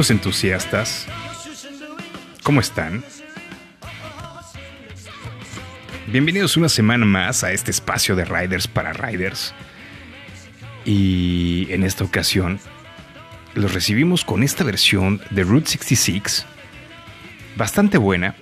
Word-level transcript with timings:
Amigos 0.00 0.12
entusiastas, 0.12 1.06
¿cómo 2.42 2.60
están? 2.60 3.04
Bienvenidos 6.06 6.56
una 6.56 6.70
semana 6.70 7.04
más 7.04 7.44
a 7.44 7.52
este 7.52 7.70
espacio 7.70 8.16
de 8.16 8.24
Riders 8.24 8.66
para 8.66 8.94
Riders. 8.94 9.52
Y 10.86 11.66
en 11.68 11.84
esta 11.84 12.04
ocasión 12.04 12.60
los 13.52 13.74
recibimos 13.74 14.24
con 14.24 14.42
esta 14.42 14.64
versión 14.64 15.20
de 15.28 15.44
Route 15.44 15.68
66, 15.68 16.46
bastante 17.56 17.98
buena, 17.98 18.34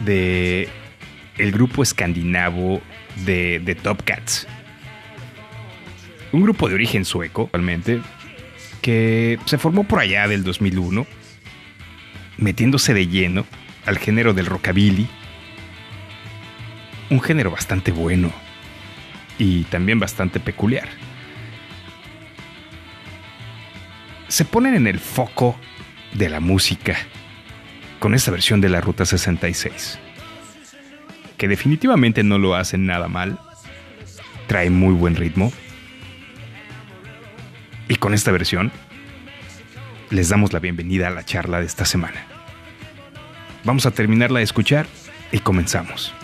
de 0.00 0.68
el 1.38 1.50
grupo 1.50 1.82
escandinavo 1.82 2.82
de, 3.24 3.58
de 3.58 3.74
Top 3.74 4.02
Cats. 4.04 4.46
Un 6.30 6.42
grupo 6.42 6.68
de 6.68 6.74
origen 6.74 7.06
sueco, 7.06 7.48
realmente, 7.54 8.02
que 8.82 9.38
se 9.46 9.58
formó 9.58 9.84
por 9.84 10.00
allá 10.00 10.28
del 10.28 10.44
2001, 10.44 11.06
metiéndose 12.36 12.92
de 12.92 13.06
lleno 13.06 13.46
al 13.86 13.98
género 13.98 14.34
del 14.34 14.46
rockabilly, 14.46 15.08
un 17.10 17.20
género 17.20 17.50
bastante 17.50 17.92
bueno 17.92 18.32
y 19.38 19.62
también 19.64 19.98
bastante 19.98 20.40
peculiar. 20.40 20.88
Se 24.28 24.44
ponen 24.44 24.74
en 24.74 24.86
el 24.86 24.98
foco 24.98 25.56
de 26.14 26.28
la 26.28 26.40
música 26.40 26.96
con 28.00 28.14
esta 28.14 28.30
versión 28.30 28.60
de 28.60 28.68
la 28.68 28.80
Ruta 28.80 29.06
66, 29.06 29.98
que 31.36 31.48
definitivamente 31.48 32.24
no 32.24 32.38
lo 32.38 32.56
hacen 32.56 32.86
nada 32.86 33.08
mal, 33.08 33.38
trae 34.48 34.70
muy 34.70 34.94
buen 34.94 35.14
ritmo, 35.14 35.52
y 37.92 37.96
con 37.96 38.14
esta 38.14 38.32
versión 38.32 38.72
les 40.08 40.30
damos 40.30 40.54
la 40.54 40.60
bienvenida 40.60 41.08
a 41.08 41.10
la 41.10 41.26
charla 41.26 41.60
de 41.60 41.66
esta 41.66 41.84
semana. 41.84 42.24
Vamos 43.64 43.84
a 43.84 43.90
terminarla 43.90 44.38
de 44.38 44.44
escuchar 44.44 44.86
y 45.30 45.40
comenzamos. 45.40 46.14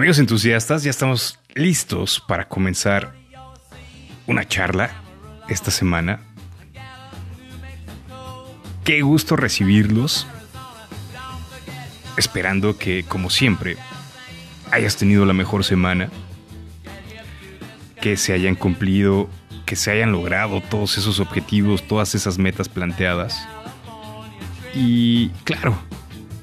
Amigos 0.00 0.18
entusiastas, 0.18 0.82
ya 0.82 0.88
estamos 0.88 1.38
listos 1.54 2.24
para 2.26 2.48
comenzar 2.48 3.12
una 4.26 4.48
charla 4.48 4.90
esta 5.46 5.70
semana. 5.70 6.20
Qué 8.82 9.02
gusto 9.02 9.36
recibirlos. 9.36 10.26
Esperando 12.16 12.78
que, 12.78 13.04
como 13.04 13.28
siempre, 13.28 13.76
hayas 14.70 14.96
tenido 14.96 15.26
la 15.26 15.34
mejor 15.34 15.64
semana. 15.64 16.08
Que 18.00 18.16
se 18.16 18.32
hayan 18.32 18.54
cumplido, 18.54 19.28
que 19.66 19.76
se 19.76 19.90
hayan 19.90 20.12
logrado 20.12 20.62
todos 20.62 20.96
esos 20.96 21.20
objetivos, 21.20 21.86
todas 21.86 22.14
esas 22.14 22.38
metas 22.38 22.70
planteadas. 22.70 23.46
Y 24.74 25.28
claro, 25.44 25.78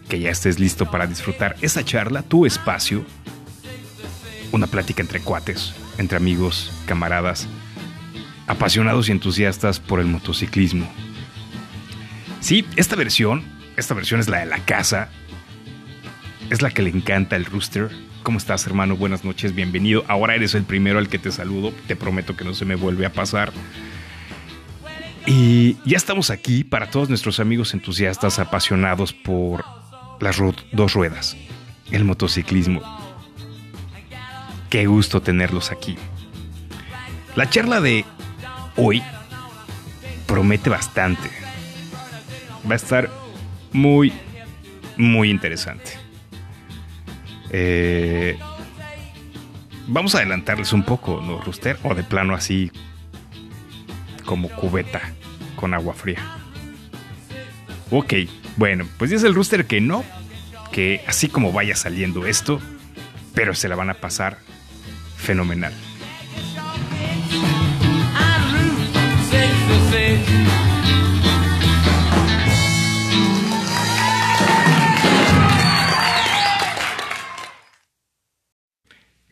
que 0.10 0.20
ya 0.20 0.30
estés 0.30 0.60
listo 0.60 0.92
para 0.92 1.08
disfrutar 1.08 1.56
esa 1.62 1.84
charla, 1.84 2.22
tu 2.22 2.46
espacio 2.46 3.04
una 4.52 4.68
plática 4.68 5.02
entre 5.02 5.22
cuates, 5.22 5.74
entre 5.98 6.18
amigos, 6.18 6.72
camaradas, 6.86 7.48
apasionados 8.48 9.10
y 9.10 9.12
entusiastas 9.12 9.80
por 9.80 10.00
el 10.00 10.08
motociclismo. 10.08 10.90
Sí, 12.40 12.66
esta 12.76 12.96
versión, 12.96 13.44
esta 13.76 13.94
versión 13.94 14.20
es 14.20 14.28
la 14.28 14.40
de 14.40 14.46
la 14.46 14.60
casa, 14.60 15.10
es 16.50 16.62
la 16.62 16.72
que 16.72 16.82
le 16.82 16.90
encanta 16.90 17.36
el 17.36 17.46
rooster. 17.46 17.90
¿Cómo 18.24 18.38
estás, 18.38 18.66
hermano? 18.68 18.96
Buenas 18.96 19.24
noches, 19.24 19.54
bienvenido. 19.54 20.06
Ahora 20.08 20.36
eres 20.36 20.54
el 20.56 20.64
primero 20.64 21.00
al 21.00 21.10
que 21.10 21.20
te 21.20 21.32
saludo, 21.32 21.74
te 21.88 21.96
prometo 21.96 22.36
que 22.36 22.46
no 22.46 22.54
se 22.54 22.66
me 22.66 22.76
vuelve 22.76 23.06
a 23.06 23.12
pasar. 23.12 23.52
Y 25.26 25.78
ya 25.84 25.98
estamos 25.98 26.30
aquí 26.30 26.64
para 26.64 26.90
todos 26.90 27.10
nuestros 27.10 27.42
amigos 27.42 27.74
entusiastas 27.74 28.40
apasionados 28.40 29.12
por 29.12 29.66
las 30.22 30.38
dos 30.72 30.94
ruedas, 30.94 31.36
el 31.92 32.06
motociclismo. 32.06 33.07
Qué 34.70 34.86
gusto 34.86 35.22
tenerlos 35.22 35.72
aquí. 35.72 35.98
La 37.36 37.50
charla 37.50 37.80
de 37.80 38.04
hoy 38.76 39.02
promete 40.26 40.70
bastante. 40.70 41.30
Va 42.70 42.74
a 42.74 42.76
estar 42.76 43.10
muy, 43.72 44.12
muy 44.98 45.30
interesante. 45.30 45.92
Eh, 47.50 48.38
vamos 49.88 50.16
a 50.16 50.18
adelantarles 50.18 50.74
un 50.74 50.84
poco, 50.84 51.22
¿no, 51.22 51.40
Ruster? 51.40 51.80
O 51.84 51.96
de 51.96 52.04
plano 52.04 52.36
así, 52.36 52.72
como 54.26 54.50
cubeta 54.50 55.02
con 55.56 55.74
agua 55.74 55.94
fría. 55.94 56.20
Ok, 57.90 58.14
bueno, 58.58 58.86
pues 58.98 59.12
dice 59.12 59.28
el 59.28 59.34
Rooster 59.34 59.66
que 59.66 59.80
no, 59.80 60.04
que 60.74 61.02
así 61.08 61.30
como 61.30 61.54
vaya 61.54 61.76
saliendo 61.76 62.28
esto, 62.28 62.60
pero 63.34 63.56
se 63.56 63.70
la 63.70 63.76
van 63.76 63.90
a 63.90 63.94
pasar 63.94 64.40
fenomenal. 65.18 65.74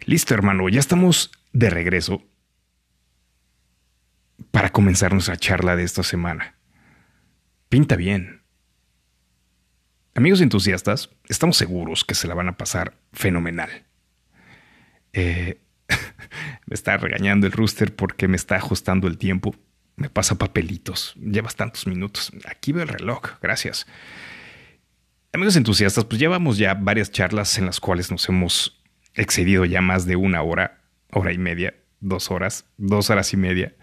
Listo, 0.06 0.36
hermano, 0.36 0.70
ya 0.70 0.80
estamos 0.80 1.32
de 1.52 1.70
regreso 1.70 2.22
para 4.52 4.72
comenzar 4.72 5.14
nuestra 5.14 5.36
charla 5.36 5.76
de 5.76 5.84
esta 5.84 6.04
semana. 6.04 6.56
Pinta 7.70 7.96
bien. 7.96 8.44
Amigos 10.14 10.42
entusiastas, 10.42 11.10
estamos 11.28 11.58
seguros 11.58 12.06
que 12.06 12.16
se 12.16 12.28
la 12.28 12.36
van 12.36 12.48
a 12.48 12.58
pasar 12.58 12.98
fenomenal. 13.12 13.70
Eh, 15.12 15.60
me 16.66 16.74
está 16.74 16.98
regañando 16.98 17.48
el 17.48 17.54
rooster 17.54 17.96
porque 17.96 18.28
me 18.28 18.36
está 18.36 18.56
ajustando 18.56 19.08
el 19.08 19.18
tiempo. 19.18 19.56
Me 19.96 20.10
pasa 20.10 20.36
papelitos. 20.36 21.16
Llevas 21.16 21.56
tantos 21.56 21.88
minutos. 21.88 22.32
Aquí 22.46 22.72
veo 22.72 22.84
el 22.84 22.90
reloj. 22.90 23.22
Gracias. 23.42 23.88
Amigos 25.32 25.56
entusiastas, 25.56 26.06
pues 26.06 26.20
llevamos 26.20 26.58
ya 26.58 26.74
varias 26.74 27.12
charlas 27.12 27.58
en 27.58 27.66
las 27.66 27.80
cuales 27.80 28.10
nos 28.10 28.28
hemos 28.30 28.82
excedido 29.16 29.66
ya 29.66 29.82
más 29.82 30.06
de 30.06 30.16
una 30.16 30.42
hora, 30.42 30.82
hora 31.12 31.34
y 31.34 31.38
media, 31.38 31.76
dos 32.00 32.32
horas, 32.32 32.66
dos 32.78 33.10
horas 33.10 33.34
y 33.34 33.38
media. 33.38 33.76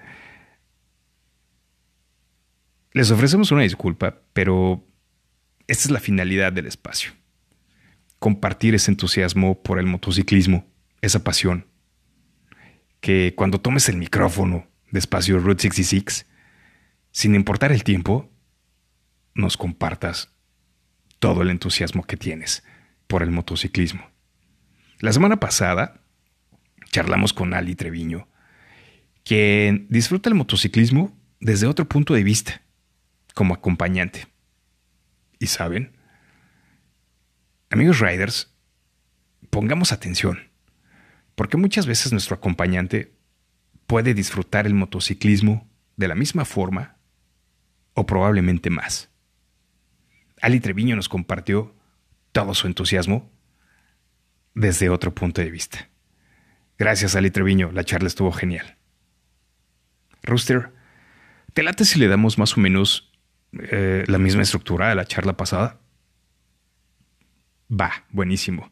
Les 2.92 3.10
ofrecemos 3.10 3.52
una 3.52 3.62
disculpa, 3.62 4.18
pero 4.32 4.86
esta 5.66 5.84
es 5.84 5.90
la 5.90 6.00
finalidad 6.00 6.52
del 6.52 6.66
espacio. 6.66 7.12
Compartir 8.18 8.74
ese 8.74 8.90
entusiasmo 8.90 9.62
por 9.62 9.78
el 9.78 9.86
motociclismo, 9.86 10.66
esa 11.00 11.24
pasión, 11.24 11.66
que 13.02 13.34
cuando 13.36 13.60
tomes 13.60 13.88
el 13.88 13.96
micrófono 13.96 14.68
de 14.92 15.00
espacio 15.00 15.40
Route 15.40 15.62
66, 15.62 16.24
sin 17.10 17.34
importar 17.34 17.72
el 17.72 17.82
tiempo, 17.82 18.30
nos 19.34 19.56
compartas 19.56 20.30
todo 21.18 21.42
el 21.42 21.50
entusiasmo 21.50 22.04
que 22.04 22.16
tienes 22.16 22.62
por 23.08 23.24
el 23.24 23.32
motociclismo. 23.32 24.08
La 25.00 25.12
semana 25.12 25.40
pasada 25.40 26.00
charlamos 26.92 27.32
con 27.32 27.54
Ali 27.54 27.74
Treviño, 27.74 28.28
quien 29.24 29.88
disfruta 29.90 30.28
el 30.28 30.36
motociclismo 30.36 31.12
desde 31.40 31.66
otro 31.66 31.88
punto 31.88 32.14
de 32.14 32.22
vista, 32.22 32.62
como 33.34 33.54
acompañante. 33.54 34.28
Y 35.40 35.48
saben, 35.48 35.96
amigos 37.68 37.98
riders, 37.98 38.54
pongamos 39.50 39.90
atención, 39.90 40.51
porque 41.34 41.56
muchas 41.56 41.86
veces 41.86 42.12
nuestro 42.12 42.36
acompañante 42.36 43.12
puede 43.86 44.14
disfrutar 44.14 44.66
el 44.66 44.74
motociclismo 44.74 45.68
de 45.96 46.08
la 46.08 46.14
misma 46.14 46.44
forma 46.44 46.96
o 47.94 48.06
probablemente 48.06 48.70
más. 48.70 49.10
Ali 50.40 50.60
Treviño 50.60 50.96
nos 50.96 51.08
compartió 51.08 51.74
todo 52.32 52.54
su 52.54 52.66
entusiasmo 52.66 53.30
desde 54.54 54.88
otro 54.88 55.14
punto 55.14 55.40
de 55.40 55.50
vista. 55.50 55.88
Gracias, 56.78 57.14
Ali 57.14 57.30
Treviño, 57.30 57.70
la 57.72 57.84
charla 57.84 58.08
estuvo 58.08 58.32
genial. 58.32 58.76
Rooster, 60.22 60.72
¿te 61.52 61.62
late 61.62 61.84
si 61.84 61.98
le 61.98 62.08
damos 62.08 62.38
más 62.38 62.56
o 62.56 62.60
menos 62.60 63.12
eh, 63.52 64.04
la 64.06 64.18
misma 64.18 64.42
estructura 64.42 64.88
de 64.88 64.94
la 64.94 65.04
charla 65.04 65.36
pasada? 65.36 65.80
Va, 67.70 68.04
buenísimo. 68.10 68.70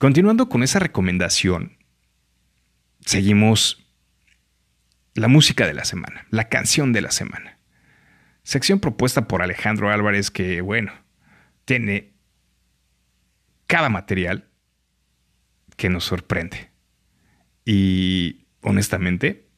Continuando 0.00 0.48
con 0.48 0.62
esa 0.62 0.78
recomendación, 0.78 1.76
seguimos 3.04 3.86
la 5.12 5.28
música 5.28 5.66
de 5.66 5.74
la 5.74 5.84
semana, 5.84 6.24
la 6.30 6.48
canción 6.48 6.94
de 6.94 7.02
la 7.02 7.10
semana. 7.10 7.58
Sección 8.42 8.80
propuesta 8.80 9.28
por 9.28 9.42
Alejandro 9.42 9.90
Álvarez 9.90 10.30
que, 10.30 10.62
bueno, 10.62 10.90
tiene 11.66 12.14
cada 13.66 13.90
material 13.90 14.48
que 15.76 15.90
nos 15.90 16.04
sorprende. 16.04 16.70
Y 17.66 18.46
honestamente, 18.62 19.50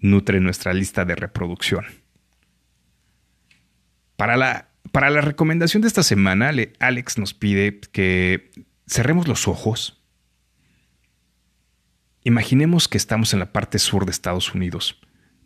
nutre 0.00 0.38
nuestra 0.40 0.74
lista 0.74 1.06
de 1.06 1.16
reproducción. 1.16 1.86
Para 4.16 4.36
la, 4.36 4.68
para 4.92 5.08
la 5.08 5.22
recomendación 5.22 5.80
de 5.80 5.88
esta 5.88 6.02
semana, 6.02 6.52
Alex 6.78 7.16
nos 7.16 7.32
pide 7.32 7.80
que 7.80 8.65
cerremos 8.86 9.28
los 9.28 9.48
ojos. 9.48 10.02
Imaginemos 12.22 12.88
que 12.88 12.98
estamos 12.98 13.32
en 13.32 13.40
la 13.40 13.52
parte 13.52 13.78
sur 13.78 14.04
de 14.04 14.10
Estados 14.10 14.54
Unidos, 14.54 15.00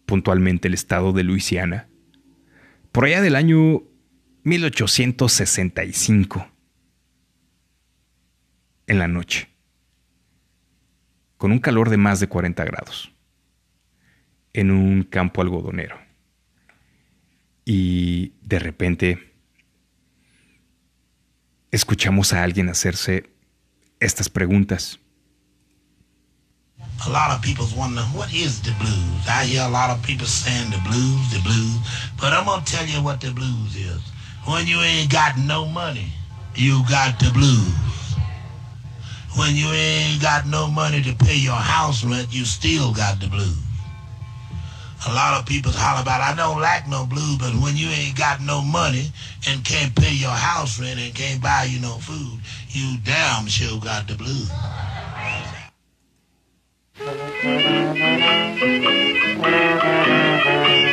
puntualmente 0.06 0.68
el 0.68 0.74
estado 0.74 1.12
de 1.12 1.24
Luisiana, 1.24 1.88
por 2.92 3.04
allá 3.04 3.20
del 3.20 3.36
año 3.36 3.82
1865, 4.44 6.50
en 8.86 8.98
la 8.98 9.08
noche, 9.08 9.48
con 11.36 11.52
un 11.52 11.58
calor 11.58 11.90
de 11.90 11.98
más 11.98 12.20
de 12.20 12.28
40 12.28 12.64
grados, 12.64 13.12
en 14.52 14.70
un 14.70 15.04
campo 15.04 15.42
algodonero. 15.42 15.98
Y 17.64 18.34
de 18.40 18.58
repente 18.58 19.29
escuchamos 21.70 22.32
a 22.32 22.42
alguien 22.42 22.68
hacerse 22.68 23.30
estas 24.00 24.28
preguntas. 24.28 24.98
a 27.06 27.10
lot 27.10 27.30
of 27.30 27.40
people's 27.40 27.74
wondering 27.74 28.06
what 28.08 28.32
is 28.32 28.60
the 28.60 28.72
blues. 28.78 29.24
I 29.26 29.44
hear 29.44 29.62
a 29.62 29.68
lot 29.68 29.90
of 29.90 30.02
people 30.02 30.26
saying 30.26 30.70
the 30.70 30.78
blues, 30.84 31.32
the 31.32 31.40
blues, 31.40 31.78
but 32.20 32.32
I'm 32.32 32.44
gonna 32.44 32.62
tell 32.64 32.84
you 32.84 33.02
what 33.02 33.20
the 33.20 33.30
blues 33.32 33.74
is. 33.74 34.02
When 34.46 34.66
you 34.66 34.80
ain't 34.80 35.10
got 35.10 35.38
no 35.38 35.64
money, 35.64 36.12
you 36.54 36.82
got 36.88 37.18
the 37.18 37.30
blues. 37.32 37.74
When 39.36 39.54
you 39.54 39.66
ain't 39.68 40.20
got 40.20 40.46
no 40.46 40.68
money 40.68 41.02
to 41.02 41.14
pay 41.14 41.36
your 41.36 41.54
house 41.54 42.04
rent, 42.04 42.28
you 42.30 42.44
still 42.44 42.92
got 42.92 43.20
the 43.20 43.28
blues. 43.28 43.56
A 45.08 45.12
lot 45.14 45.40
of 45.40 45.46
people 45.46 45.72
holler 45.72 46.02
about, 46.02 46.20
I 46.20 46.36
don't 46.36 46.60
like 46.60 46.86
no 46.86 47.06
blues, 47.06 47.38
but 47.38 47.54
when 47.62 47.74
you 47.74 47.88
ain't 47.88 48.18
got 48.18 48.42
no 48.42 48.60
money 48.60 49.10
and 49.48 49.64
can't 49.64 49.94
pay 49.96 50.12
your 50.12 50.30
house 50.30 50.78
rent 50.78 51.00
and 51.00 51.14
can't 51.14 51.40
buy 51.40 51.64
you 51.64 51.80
no 51.80 51.94
food, 51.94 52.40
you 52.68 52.98
damn 53.02 53.46
sure 53.46 53.80
got 53.80 54.06
the 54.06 54.14
blues. 54.14 54.50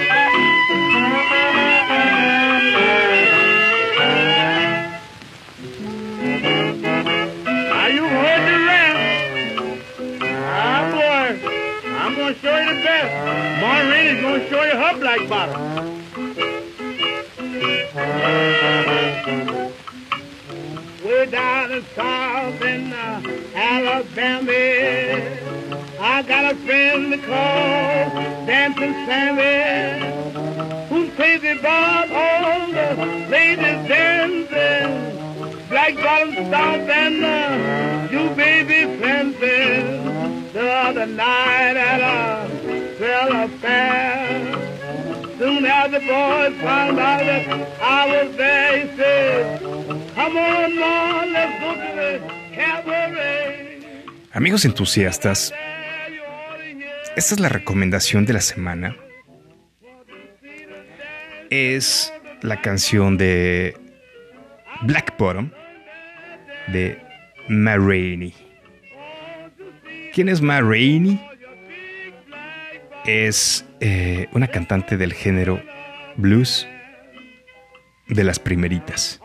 Are 0.10 0.17
to 12.38 12.48
show 12.48 12.58
you 12.58 12.76
the 12.76 12.84
best. 12.84 13.62
Maureen 13.62 14.16
is 14.16 14.22
going 14.22 14.42
to 14.42 14.50
show 14.50 14.64
you 14.64 14.72
her 14.72 15.00
black 15.00 15.30
bottom. 15.30 15.58
Way 21.04 21.26
down 21.28 21.72
in 21.72 21.86
South 21.96 22.62
in 22.62 22.94
uh, 22.94 23.22
Alabama, 23.56 24.52
I 26.00 26.22
got 26.24 26.54
a 26.54 26.56
friend 26.58 27.14
called 27.24 28.48
Dancing 28.48 28.94
Sammy, 29.06 30.88
who's 30.90 31.14
crazy 31.16 31.50
about 31.50 32.12
all 32.12 32.68
the 32.68 33.28
ladies 33.30 33.88
dancing. 33.88 35.18
Black 35.70 35.96
bottom 35.96 36.34
stomp 36.34 36.90
and 36.90 37.24
uh, 37.24 38.08
you 38.12 38.30
baby 38.36 38.98
fencing 39.00 40.17
the 40.58 41.06
night 41.06 41.78
at 41.78 42.02
a 42.02 42.48
fella 42.98 43.48
fair. 43.62 44.68
Soon 45.38 45.66
as 45.66 45.92
the 45.92 46.00
boys 46.00 46.56
found 46.62 47.00
out 47.00 47.20
that 47.20 47.48
I 47.82 48.02
was 48.10 48.36
there, 48.38 48.88
he 48.88 48.98
said, 48.98 49.62
Come 50.16 50.38
on, 50.38 50.76
Lord, 50.76 51.30
let's 51.32 51.60
go 51.62 51.74
to 51.76 51.90
the 51.96 52.22
cabaret. 52.56 53.66
Amigos 54.34 54.66
entusiastas, 54.66 55.54
esta 57.16 57.34
es 57.36 57.40
la 57.40 57.50
recomendación 57.50 58.26
de 58.26 58.34
la 58.34 58.42
semana. 58.42 58.96
Es 61.50 62.12
la 62.42 62.62
canción 62.62 63.18
de 63.18 63.76
Black 64.84 65.18
Bottom 65.18 65.52
de 66.68 67.00
Ma 67.48 67.78
Rainey. 67.78 68.47
¿Quién 70.18 70.30
es 70.30 70.42
Ma 70.42 70.62
Rainey? 70.62 71.24
Es 73.06 73.64
eh, 73.80 74.26
una 74.32 74.48
cantante 74.48 74.98
del 74.98 75.14
género 75.14 75.62
blues 76.16 76.68
de 78.08 78.24
las 78.24 78.40
primeritas. 78.40 79.22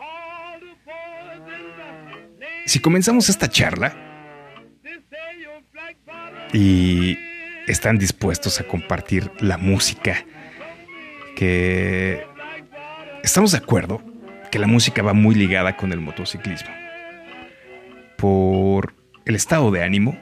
Si 2.67 2.77
comenzamos 2.77 3.27
esta 3.27 3.49
charla 3.49 3.95
y 6.53 7.17
están 7.65 7.97
dispuestos 7.97 8.59
a 8.59 8.65
compartir 8.65 9.31
la 9.39 9.57
música 9.57 10.23
que 11.35 12.23
estamos 13.23 13.53
de 13.53 13.57
acuerdo 13.57 13.99
que 14.51 14.59
la 14.59 14.67
música 14.67 15.01
va 15.01 15.13
muy 15.13 15.33
ligada 15.33 15.75
con 15.75 15.91
el 15.91 16.01
motociclismo. 16.01 16.69
Por 18.15 18.93
el 19.25 19.33
estado 19.33 19.71
de 19.71 19.83
ánimo, 19.83 20.15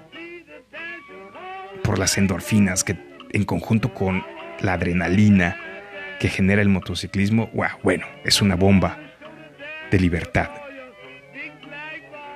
por 1.84 2.00
las 2.00 2.18
endorfinas 2.18 2.84
que 2.84 2.98
en 3.32 3.46
conjunto 3.46 3.94
con 3.94 4.24
la 4.60 4.74
adrenalina 4.74 5.58
que 6.20 6.30
genera 6.30 6.62
el 6.62 6.70
motociclismo, 6.70 7.50
bueno, 7.84 8.06
es 8.24 8.42
una 8.42 8.56
bomba 8.56 9.00
de 9.90 10.00
libertad. 10.00 10.50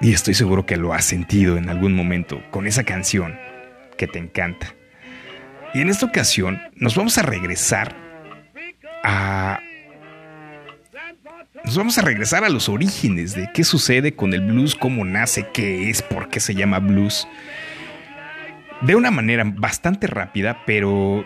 Y 0.02 0.14
estoy 0.14 0.34
seguro 0.34 0.66
que 0.66 0.78
lo 0.78 0.94
has 0.94 1.06
sentido 1.06 1.58
en 1.58 1.70
algún 1.70 1.94
momento 1.94 2.42
con 2.52 2.68
esa 2.68 2.84
canción 2.84 3.38
que 3.98 4.08
te 4.08 4.20
encanta. 4.20 4.74
Y 5.74 5.82
en 5.82 5.90
esta 5.90 6.06
ocasión 6.06 6.62
nos 6.76 6.96
vamos 6.96 7.18
a 7.18 7.22
regresar 7.22 7.96
a 9.04 9.60
nos 11.64 11.78
vamos 11.78 11.98
a 11.98 12.02
regresar 12.02 12.44
a 12.44 12.50
los 12.50 12.70
orígenes 12.70 13.34
de 13.34 13.50
qué 13.52 13.64
sucede 13.64 14.16
con 14.16 14.34
el 14.34 14.42
blues, 14.42 14.76
cómo 14.76 15.04
nace, 15.04 15.48
qué 15.52 15.90
es, 15.90 16.04
por 16.04 16.30
qué 16.30 16.40
se 16.40 16.54
llama 16.54 16.78
blues. 16.78 17.28
De 18.86 18.96
una 18.96 19.10
manera 19.10 19.44
bastante 19.46 20.06
rápida, 20.06 20.62
pero 20.64 21.26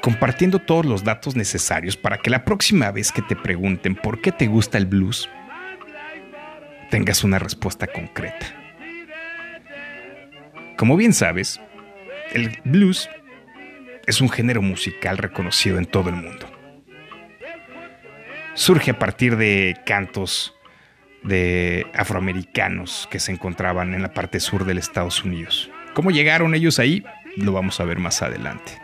compartiendo 0.00 0.58
todos 0.58 0.84
los 0.84 1.04
datos 1.04 1.36
necesarios 1.36 1.96
para 1.96 2.18
que 2.18 2.30
la 2.30 2.44
próxima 2.44 2.90
vez 2.90 3.12
que 3.12 3.22
te 3.22 3.36
pregunten 3.36 3.94
por 3.94 4.20
qué 4.20 4.32
te 4.32 4.48
gusta 4.48 4.76
el 4.76 4.86
blues, 4.86 5.30
tengas 6.90 7.22
una 7.22 7.38
respuesta 7.38 7.86
concreta. 7.86 8.46
Como 10.76 10.96
bien 10.96 11.12
sabes, 11.12 11.60
el 12.32 12.58
blues 12.64 13.08
es 14.06 14.20
un 14.20 14.28
género 14.28 14.60
musical 14.60 15.16
reconocido 15.16 15.78
en 15.78 15.86
todo 15.86 16.10
el 16.10 16.16
mundo. 16.16 16.50
Surge 18.54 18.90
a 18.90 18.98
partir 18.98 19.36
de 19.36 19.76
cantos 19.86 20.56
de 21.22 21.86
afroamericanos 21.94 23.06
que 23.12 23.20
se 23.20 23.30
encontraban 23.30 23.94
en 23.94 24.02
la 24.02 24.12
parte 24.12 24.40
sur 24.40 24.64
del 24.64 24.78
Estados 24.78 25.22
Unidos. 25.22 25.70
¿Cómo 25.98 26.12
llegaron 26.12 26.54
ellos 26.54 26.78
ahí? 26.78 27.02
Lo 27.34 27.50
vamos 27.50 27.80
a 27.80 27.84
ver 27.84 27.98
más 27.98 28.22
adelante. 28.22 28.80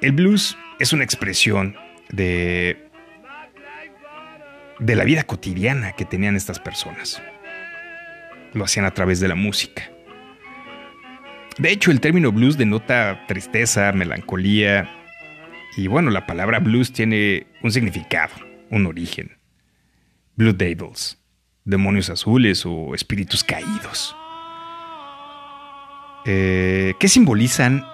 El 0.00 0.12
blues 0.12 0.56
es 0.78 0.94
una 0.94 1.04
expresión 1.04 1.76
de, 2.08 2.88
de 4.78 4.96
la 4.96 5.04
vida 5.04 5.24
cotidiana 5.24 5.92
que 5.92 6.06
tenían 6.06 6.36
estas 6.36 6.58
personas. 6.58 7.22
Lo 8.54 8.64
hacían 8.64 8.86
a 8.86 8.94
través 8.94 9.20
de 9.20 9.28
la 9.28 9.34
música. 9.34 9.90
De 11.58 11.70
hecho, 11.70 11.90
el 11.90 12.00
término 12.00 12.32
blues 12.32 12.56
denota 12.56 13.26
tristeza, 13.28 13.92
melancolía, 13.92 14.90
y 15.76 15.86
bueno, 15.86 16.10
la 16.10 16.24
palabra 16.24 16.60
blues 16.60 16.94
tiene 16.94 17.46
un 17.62 17.72
significado, 17.72 18.32
un 18.70 18.86
origen. 18.86 19.36
Blue 20.34 20.54
Devils, 20.54 21.22
demonios 21.66 22.08
azules 22.08 22.64
o 22.64 22.94
espíritus 22.94 23.44
caídos. 23.44 24.16
Eh, 26.28 26.94
¿Qué 26.98 27.06
simbolizan 27.06 27.86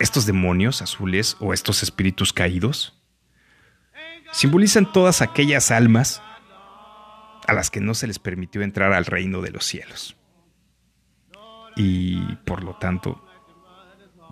estos 0.00 0.24
demonios 0.24 0.80
azules 0.80 1.36
o 1.38 1.52
estos 1.52 1.82
espíritus 1.82 2.32
caídos? 2.32 2.98
Simbolizan 4.32 4.90
todas 4.90 5.20
aquellas 5.20 5.70
almas 5.70 6.22
a 7.46 7.52
las 7.52 7.70
que 7.70 7.80
no 7.80 7.92
se 7.92 8.06
les 8.06 8.18
permitió 8.18 8.62
entrar 8.62 8.94
al 8.94 9.04
reino 9.04 9.42
de 9.42 9.50
los 9.50 9.66
cielos. 9.66 10.16
Y 11.76 12.20
por 12.46 12.64
lo 12.64 12.76
tanto, 12.76 13.22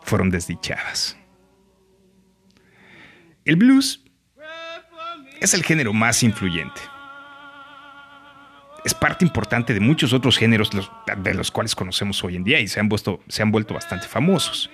fueron 0.02 0.30
desdichadas. 0.30 1.18
El 3.44 3.56
blues 3.56 4.02
es 5.40 5.52
el 5.52 5.62
género 5.62 5.92
más 5.92 6.22
influyente 6.22 6.80
es 8.84 8.94
parte 8.94 9.24
importante 9.24 9.74
de 9.74 9.80
muchos 9.80 10.12
otros 10.12 10.38
géneros 10.38 10.70
de 10.70 11.34
los 11.34 11.50
cuales 11.50 11.74
conocemos 11.74 12.22
hoy 12.24 12.36
en 12.36 12.44
día 12.44 12.60
y 12.60 12.68
se 12.68 12.80
han, 12.80 12.88
vuelto 12.88 13.74
bastante 13.74 14.06
famosos. 14.06 14.70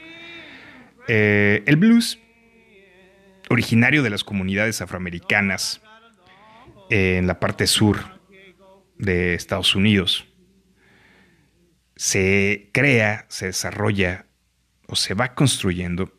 Eh, 1.09 1.63
el 1.67 1.77
blues, 1.77 2.19
originario 3.49 4.03
de 4.03 4.11
las 4.11 4.25
comunidades 4.25 4.81
afroamericanas 4.81 5.81
en 6.91 7.27
la 7.27 7.41
parte 7.41 7.67
sur 7.67 7.99
de 8.99 9.35
Estados 9.35 9.75
Unidos, 9.75 10.27
se 11.97 12.71
crea, 12.73 13.27
se 13.29 13.47
desarrolla 13.47 14.27
o 14.87 14.97
se 14.97 15.15
va 15.15 15.35
construyendo 15.35 16.13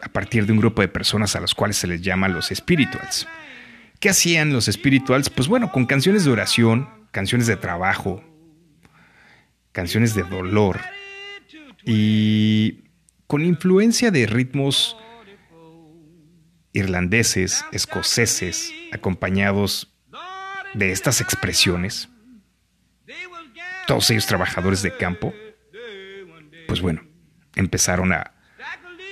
a 0.00 0.08
partir 0.08 0.46
de 0.46 0.52
un 0.52 0.58
grupo 0.58 0.82
de 0.82 0.88
personas 0.88 1.36
a 1.36 1.40
los 1.40 1.54
cuales 1.54 1.76
se 1.76 1.86
les 1.86 2.02
llama 2.02 2.28
los 2.28 2.48
spirituals. 2.48 3.26
¿Qué 4.02 4.10
hacían 4.10 4.52
los 4.52 4.66
espirituales? 4.66 5.30
Pues 5.30 5.46
bueno, 5.46 5.70
con 5.70 5.86
canciones 5.86 6.24
de 6.24 6.32
oración, 6.32 6.88
canciones 7.12 7.46
de 7.46 7.54
trabajo, 7.54 8.20
canciones 9.70 10.16
de 10.16 10.24
dolor 10.24 10.80
y 11.84 12.82
con 13.28 13.44
influencia 13.44 14.10
de 14.10 14.26
ritmos 14.26 14.96
irlandeses, 16.72 17.64
escoceses, 17.70 18.74
acompañados 18.90 19.94
de 20.74 20.90
estas 20.90 21.20
expresiones, 21.20 22.08
todos 23.86 24.10
ellos 24.10 24.26
trabajadores 24.26 24.82
de 24.82 24.96
campo, 24.96 25.32
pues 26.66 26.80
bueno, 26.80 27.04
empezaron 27.54 28.12
a 28.12 28.34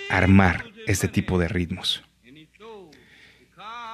armar 0.08 0.64
este 0.88 1.06
tipo 1.06 1.38
de 1.38 1.46
ritmos. 1.46 2.02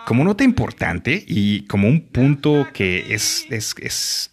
Como 0.07 0.23
nota 0.23 0.45
importante 0.45 1.25
y 1.27 1.67
como 1.67 1.89
un 1.89 2.01
punto 2.01 2.69
que 2.73 3.13
es, 3.13 3.45
es, 3.51 4.31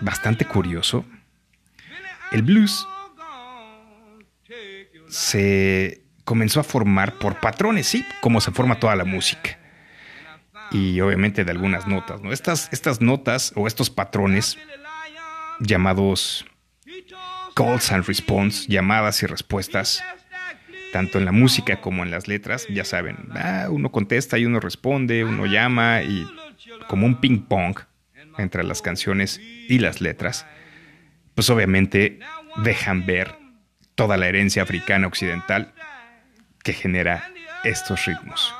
bastante 0.00 0.46
curioso, 0.46 1.04
el 2.32 2.40
blues 2.40 2.86
se 5.10 6.02
comenzó 6.24 6.60
a 6.60 6.64
formar 6.64 7.18
por 7.18 7.38
patrones, 7.38 7.86
sí, 7.86 8.02
como 8.22 8.40
se 8.40 8.50
forma 8.50 8.80
toda 8.80 8.96
la 8.96 9.04
música. 9.04 9.58
Y 10.70 10.98
obviamente 11.02 11.44
de 11.44 11.50
algunas 11.50 11.86
notas, 11.86 12.22
¿no? 12.22 12.32
Estas, 12.32 12.72
estas 12.72 13.02
notas 13.02 13.52
o 13.56 13.66
estos 13.66 13.90
patrones 13.90 14.56
llamados 15.60 16.46
calls 17.54 17.92
and 17.92 18.06
response, 18.06 18.66
llamadas 18.68 19.22
y 19.22 19.26
respuestas, 19.26 20.02
tanto 20.92 21.18
en 21.18 21.24
la 21.24 21.32
música 21.32 21.80
como 21.80 22.02
en 22.02 22.10
las 22.10 22.28
letras, 22.28 22.66
ya 22.68 22.84
saben, 22.84 23.16
ah, 23.34 23.68
uno 23.70 23.90
contesta 23.92 24.38
y 24.38 24.44
uno 24.44 24.60
responde, 24.60 25.24
uno 25.24 25.46
llama 25.46 26.02
y 26.02 26.26
como 26.88 27.06
un 27.06 27.20
ping 27.20 27.40
pong 27.40 27.78
entre 28.38 28.64
las 28.64 28.82
canciones 28.82 29.40
y 29.40 29.78
las 29.78 30.00
letras, 30.00 30.46
pues 31.34 31.50
obviamente 31.50 32.18
dejan 32.64 33.06
ver 33.06 33.34
toda 33.94 34.16
la 34.16 34.28
herencia 34.28 34.62
africana 34.62 35.06
occidental 35.06 35.72
que 36.62 36.72
genera 36.72 37.30
estos 37.64 38.06
ritmos. 38.06 38.54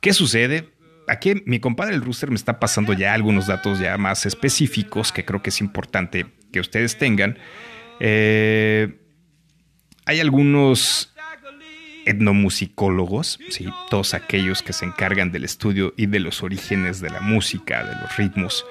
¿Qué 0.00 0.12
sucede? 0.12 0.70
Aquí 1.06 1.42
mi 1.46 1.60
compadre 1.60 1.94
el 1.94 2.02
Rooster 2.02 2.30
me 2.30 2.36
está 2.36 2.58
pasando 2.58 2.92
ya 2.92 3.14
algunos 3.14 3.46
datos 3.46 3.78
ya 3.78 3.96
más 3.98 4.26
específicos 4.26 5.12
que 5.12 5.24
creo 5.24 5.42
que 5.42 5.50
es 5.50 5.60
importante 5.60 6.26
que 6.52 6.60
ustedes 6.60 6.98
tengan. 6.98 7.38
Eh, 8.00 9.00
hay 10.06 10.20
algunos 10.20 11.13
etnomusicólogos, 12.06 13.38
¿sí? 13.50 13.66
todos 13.90 14.14
aquellos 14.14 14.62
que 14.62 14.72
se 14.72 14.84
encargan 14.84 15.32
del 15.32 15.44
estudio 15.44 15.94
y 15.96 16.06
de 16.06 16.20
los 16.20 16.42
orígenes 16.42 17.00
de 17.00 17.10
la 17.10 17.20
música, 17.20 17.84
de 17.84 17.94
los 18.00 18.16
ritmos, 18.16 18.64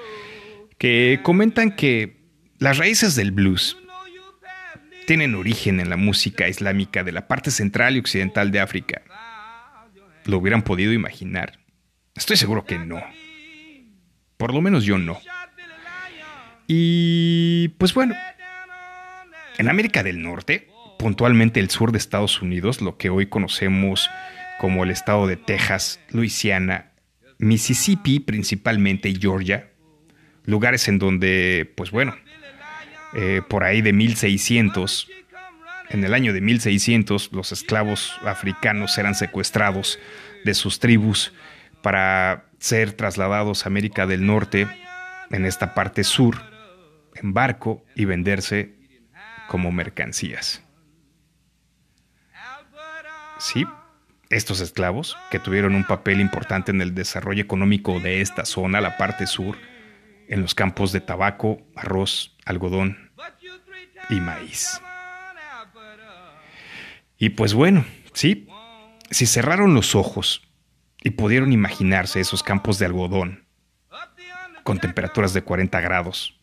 que 0.78 1.20
comentan 1.22 1.74
que 1.74 2.24
las 2.58 2.78
raíces 2.78 3.14
del 3.14 3.32
blues 3.32 3.76
tienen 5.06 5.34
origen 5.34 5.80
en 5.80 5.90
la 5.90 5.96
música 5.96 6.48
islámica 6.48 7.04
de 7.04 7.12
la 7.12 7.28
parte 7.28 7.50
central 7.50 7.96
y 7.96 8.00
occidental 8.00 8.50
de 8.50 8.60
África. 8.60 9.02
¿Lo 10.24 10.38
hubieran 10.38 10.62
podido 10.62 10.92
imaginar? 10.92 11.58
Estoy 12.14 12.36
seguro 12.36 12.64
que 12.64 12.78
no. 12.78 13.02
Por 14.36 14.54
lo 14.54 14.60
menos 14.60 14.84
yo 14.84 14.98
no. 14.98 15.20
Y 16.66 17.68
pues 17.76 17.92
bueno, 17.92 18.14
en 19.58 19.68
América 19.68 20.02
del 20.02 20.22
Norte, 20.22 20.68
puntualmente 21.04 21.60
el 21.60 21.68
sur 21.68 21.92
de 21.92 21.98
Estados 21.98 22.40
Unidos, 22.40 22.80
lo 22.80 22.96
que 22.96 23.10
hoy 23.10 23.26
conocemos 23.26 24.08
como 24.58 24.84
el 24.84 24.90
estado 24.90 25.26
de 25.26 25.36
Texas, 25.36 26.00
Luisiana, 26.08 26.92
Mississippi 27.36 28.20
principalmente 28.20 29.10
y 29.10 29.20
Georgia, 29.20 29.68
lugares 30.46 30.88
en 30.88 30.98
donde, 30.98 31.70
pues 31.76 31.90
bueno, 31.90 32.16
eh, 33.14 33.42
por 33.50 33.64
ahí 33.64 33.82
de 33.82 33.92
1600, 33.92 35.06
en 35.90 36.04
el 36.04 36.14
año 36.14 36.32
de 36.32 36.40
1600, 36.40 37.32
los 37.34 37.52
esclavos 37.52 38.18
africanos 38.24 38.96
eran 38.96 39.14
secuestrados 39.14 39.98
de 40.46 40.54
sus 40.54 40.78
tribus 40.78 41.34
para 41.82 42.46
ser 42.60 42.92
trasladados 42.92 43.66
a 43.66 43.68
América 43.68 44.06
del 44.06 44.24
Norte, 44.24 44.66
en 45.30 45.44
esta 45.44 45.74
parte 45.74 46.02
sur, 46.02 46.36
en 47.14 47.34
barco 47.34 47.84
y 47.94 48.06
venderse 48.06 48.72
como 49.48 49.70
mercancías. 49.70 50.63
Sí, 53.38 53.66
estos 54.30 54.60
esclavos, 54.60 55.16
que 55.30 55.38
tuvieron 55.38 55.74
un 55.74 55.84
papel 55.84 56.20
importante 56.20 56.70
en 56.70 56.80
el 56.80 56.94
desarrollo 56.94 57.42
económico 57.42 58.00
de 58.00 58.20
esta 58.20 58.44
zona, 58.44 58.80
la 58.80 58.96
parte 58.96 59.26
sur, 59.26 59.56
en 60.28 60.40
los 60.40 60.54
campos 60.54 60.92
de 60.92 61.00
tabaco, 61.00 61.60
arroz, 61.76 62.36
algodón 62.44 63.12
y 64.08 64.20
maíz. 64.20 64.80
Y 67.18 67.30
pues 67.30 67.54
bueno, 67.54 67.84
sí, 68.12 68.48
si 69.10 69.26
cerraron 69.26 69.74
los 69.74 69.94
ojos 69.94 70.42
y 71.02 71.10
pudieron 71.10 71.52
imaginarse 71.52 72.20
esos 72.20 72.42
campos 72.42 72.78
de 72.78 72.86
algodón 72.86 73.46
con 74.62 74.78
temperaturas 74.78 75.34
de 75.34 75.42
40 75.42 75.80
grados, 75.80 76.40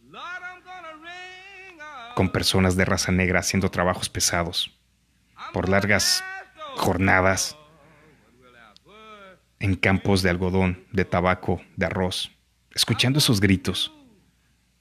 con 2.15 2.29
personas 2.31 2.75
de 2.75 2.85
raza 2.85 3.11
negra 3.11 3.39
haciendo 3.39 3.69
trabajos 3.71 4.09
pesados, 4.09 4.77
por 5.53 5.69
largas 5.69 6.23
jornadas 6.75 7.57
en 9.59 9.75
campos 9.75 10.23
de 10.23 10.29
algodón, 10.29 10.85
de 10.91 11.05
tabaco, 11.05 11.61
de 11.75 11.85
arroz, 11.85 12.31
escuchando 12.73 13.19
esos 13.19 13.39
gritos, 13.39 13.93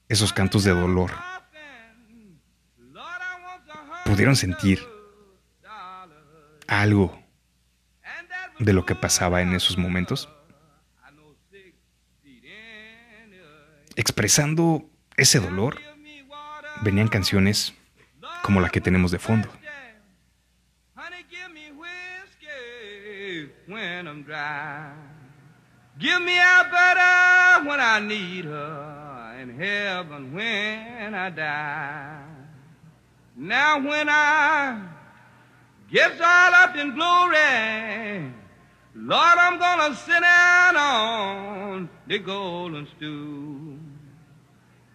esos 0.09 0.33
cantos 0.33 0.65
de 0.65 0.71
dolor. 0.71 1.11
Pudieron 4.05 4.35
sentir 4.37 4.81
algo 6.67 7.21
de 8.59 8.73
lo 8.73 8.87
que 8.87 8.95
pasaba 8.95 9.43
en 9.43 9.55
esos 9.55 9.77
momentos. 9.77 10.29
Expresando 13.97 14.89
ese 15.17 15.41
dolor, 15.41 15.79
venían 16.83 17.09
canciones 17.09 17.75
como 18.43 18.61
la 18.61 18.71
que 18.71 18.81
tenemos 18.81 19.11
de 19.11 19.19
fondo. 19.19 19.51
When 23.71 24.09
I'm 24.09 24.23
dry. 24.23 24.93
Give 25.99 26.21
me 26.23 26.39
Alberta 26.39 27.69
when 27.69 27.81
I 27.81 28.01
need 28.01 28.45
her, 28.45 29.37
and 29.39 29.61
heaven 29.61 30.33
when 30.35 31.15
I 31.15 31.31
die. 31.31 32.23
Now 33.37 33.79
when 33.79 34.09
I 34.09 34.83
get 35.91 36.21
all 36.21 36.55
up 36.55 36.77
in 36.77 36.95
glory, 36.95 38.33
Lord, 38.95 39.39
I'm 39.39 39.59
gonna 39.59 39.95
sit 39.95 40.21
down 40.21 40.77
on 40.77 41.89
the 42.07 42.19
golden 42.19 42.87
stool. 42.97 43.79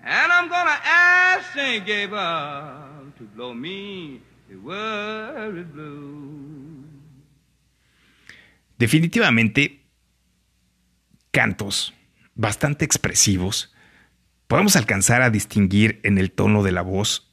And 0.03 0.31
I'm 0.31 0.49
gonna 0.49 0.79
ask 0.83 1.53
St. 1.53 1.85
Gabriel 1.85 3.11
to 3.17 3.23
blow 3.35 3.53
me 3.53 4.21
the 4.49 4.57
world 4.57 5.73
blue. 5.73 6.44
Definitivamente, 8.77 9.85
cantos 11.31 11.93
bastante 12.35 12.85
expresivos. 12.85 13.73
Podemos 14.47 14.75
alcanzar 14.75 15.21
a 15.21 15.29
distinguir 15.29 15.99
en 16.03 16.17
el 16.17 16.31
tono 16.31 16.61
de 16.63 16.71
la 16.71 16.81
voz 16.81 17.31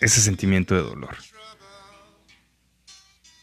ese 0.00 0.20
sentimiento 0.20 0.74
de 0.74 0.82
dolor. 0.82 1.16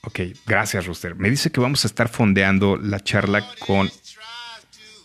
Ok, 0.02 0.20
gracias, 0.46 0.86
Rooster. 0.86 1.16
Me 1.16 1.30
dice 1.30 1.52
que 1.52 1.60
vamos 1.60 1.84
a 1.84 1.88
estar 1.88 2.08
fondeando 2.10 2.78
la 2.78 3.00
charla 3.00 3.44
con, 3.60 3.92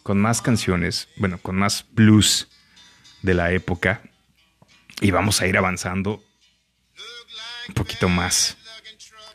con 0.02 0.20
más 0.20 0.42
canciones, 0.42 1.08
bueno, 1.16 1.38
con 1.38 1.56
más 1.56 1.86
blues 1.92 2.48
de 3.22 3.34
la 3.34 3.50
época. 3.52 4.02
Y 5.00 5.10
vamos 5.10 5.40
a 5.40 5.46
ir 5.46 5.56
avanzando 5.56 6.22
un 7.68 7.74
poquito 7.74 8.10
más 8.10 8.58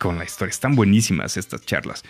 con 0.06 0.20
la 0.20 0.24
historia. 0.24 0.52
Están 0.52 0.76
buenísimas 0.76 1.36
estas 1.36 1.66
charlas. 1.66 2.04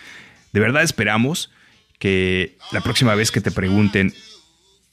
De 0.52 0.60
verdad 0.60 0.82
esperamos 0.82 1.50
que 1.98 2.58
la 2.70 2.82
próxima 2.82 3.14
vez 3.14 3.30
que 3.30 3.40
te 3.40 3.50
pregunten 3.50 4.12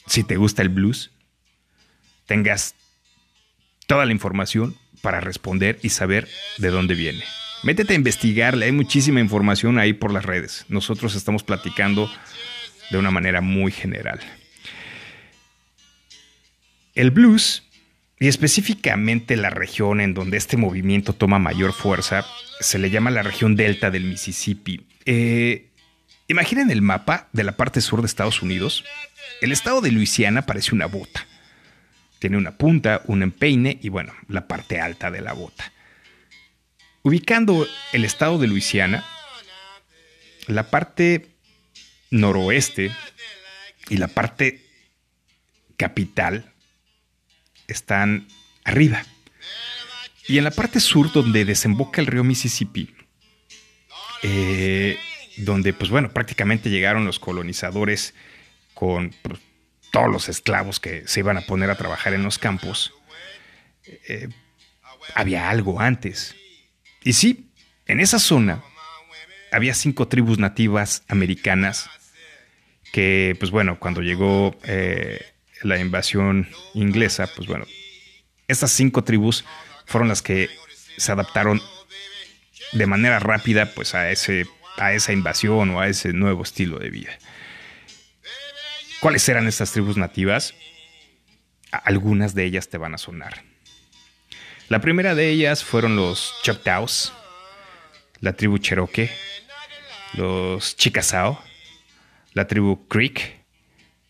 si 0.07 0.23
te 0.23 0.37
gusta 0.37 0.61
el 0.61 0.69
blues, 0.69 1.11
tengas 2.27 2.75
toda 3.85 4.05
la 4.05 4.13
información 4.13 4.77
para 5.01 5.19
responder 5.19 5.79
y 5.83 5.89
saber 5.89 6.29
de 6.59 6.69
dónde 6.69 6.95
viene. 6.95 7.25
Métete 7.63 7.91
a 7.91 7.97
investigarle, 7.97 8.67
hay 8.67 8.71
muchísima 8.71 9.19
información 9.19 9.79
ahí 9.79 9.91
por 9.91 10.13
las 10.13 10.23
redes. 10.23 10.65
Nosotros 10.69 11.13
estamos 11.15 11.43
platicando 11.43 12.09
de 12.89 12.97
una 12.97 13.11
manera 13.11 13.41
muy 13.41 13.73
general. 13.73 14.21
El 16.95 17.11
blues, 17.11 17.63
y 18.19 18.27
específicamente 18.27 19.35
la 19.35 19.49
región 19.49 19.99
en 19.99 20.13
donde 20.13 20.37
este 20.37 20.57
movimiento 20.57 21.13
toma 21.13 21.39
mayor 21.39 21.73
fuerza, 21.73 22.25
se 22.59 22.79
le 22.79 22.89
llama 22.89 23.11
la 23.11 23.23
región 23.23 23.55
delta 23.55 23.91
del 23.91 24.05
Mississippi. 24.05 24.85
Eh, 25.05 25.69
imaginen 26.27 26.71
el 26.71 26.81
mapa 26.81 27.27
de 27.33 27.43
la 27.43 27.57
parte 27.57 27.81
sur 27.81 28.01
de 28.01 28.07
Estados 28.07 28.41
Unidos. 28.41 28.85
El 29.41 29.51
estado 29.51 29.81
de 29.81 29.91
Luisiana 29.91 30.45
parece 30.45 30.73
una 30.73 30.85
bota. 30.85 31.25
Tiene 32.19 32.37
una 32.37 32.51
punta, 32.57 33.01
un 33.07 33.23
empeine 33.23 33.79
y 33.81 33.89
bueno, 33.89 34.13
la 34.29 34.47
parte 34.47 34.79
alta 34.79 35.11
de 35.11 35.21
la 35.21 35.33
bota. 35.33 35.73
Ubicando 37.01 37.67
el 37.91 38.05
estado 38.05 38.37
de 38.37 38.47
Luisiana, 38.47 39.03
la 40.47 40.69
parte 40.69 41.27
noroeste 42.11 42.91
y 43.89 43.97
la 43.97 44.07
parte 44.07 44.61
capital 45.75 46.52
están 47.67 48.27
arriba. 48.63 49.03
Y 50.27 50.37
en 50.37 50.45
la 50.45 50.51
parte 50.51 50.79
sur, 50.79 51.11
donde 51.11 51.45
desemboca 51.45 51.99
el 51.99 52.07
río 52.07 52.23
Mississippi, 52.23 52.95
eh, 54.21 54.97
donde, 55.37 55.73
pues 55.73 55.89
bueno, 55.89 56.11
prácticamente 56.11 56.69
llegaron 56.69 57.05
los 57.05 57.19
colonizadores 57.19 58.13
con 58.73 59.13
pues, 59.21 59.39
todos 59.91 60.09
los 60.09 60.29
esclavos 60.29 60.79
que 60.79 61.07
se 61.07 61.19
iban 61.19 61.37
a 61.37 61.41
poner 61.41 61.69
a 61.69 61.75
trabajar 61.75 62.13
en 62.13 62.23
los 62.23 62.39
campos, 62.39 62.93
eh, 64.07 64.29
había 65.13 65.49
algo 65.49 65.79
antes. 65.79 66.35
Y 67.03 67.13
sí, 67.13 67.49
en 67.85 67.99
esa 67.99 68.17
zona 68.17 68.63
había 69.51 69.73
cinco 69.73 70.07
tribus 70.07 70.39
nativas 70.39 71.03
americanas 71.07 71.89
que, 72.93 73.35
pues 73.39 73.51
bueno, 73.51 73.79
cuando 73.79 74.01
llegó 74.01 74.55
eh, 74.63 75.32
la 75.63 75.79
invasión 75.79 76.49
inglesa, 76.73 77.27
pues 77.35 77.47
bueno, 77.47 77.65
estas 78.47 78.71
cinco 78.71 79.03
tribus 79.03 79.45
fueron 79.85 80.09
las 80.09 80.21
que 80.21 80.49
se 80.97 81.11
adaptaron 81.11 81.61
de 82.73 82.87
manera 82.87 83.19
rápida 83.19 83.73
pues 83.73 83.95
a, 83.95 84.11
ese, 84.11 84.45
a 84.77 84.93
esa 84.93 85.13
invasión 85.13 85.71
o 85.71 85.81
a 85.81 85.87
ese 85.87 86.13
nuevo 86.13 86.43
estilo 86.43 86.79
de 86.79 86.89
vida. 86.89 87.17
¿Cuáles 88.99 89.27
eran 89.27 89.47
estas 89.47 89.71
tribus 89.71 89.97
nativas? 89.97 90.53
Algunas 91.71 92.35
de 92.35 92.45
ellas 92.45 92.69
te 92.69 92.77
van 92.77 92.93
a 92.93 92.97
sonar. 92.97 93.43
La 94.69 94.79
primera 94.79 95.13
de 95.15 95.29
ellas 95.29 95.63
fueron 95.63 95.95
los 95.95 96.33
Choctaws, 96.43 97.13
la 98.21 98.33
tribu 98.33 98.59
Cherokee, 98.59 99.09
los 100.13 100.75
Chickasaw, 100.77 101.37
la 102.33 102.47
tribu 102.47 102.87
Creek 102.87 103.42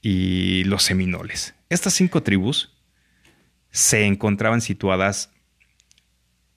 y 0.04 0.66
los 0.66 0.84
Seminoles. 0.84 1.56
Estas 1.70 1.94
cinco 1.94 2.22
tribus 2.22 2.76
se 3.72 4.06
encontraban 4.06 4.62
situadas 4.62 5.32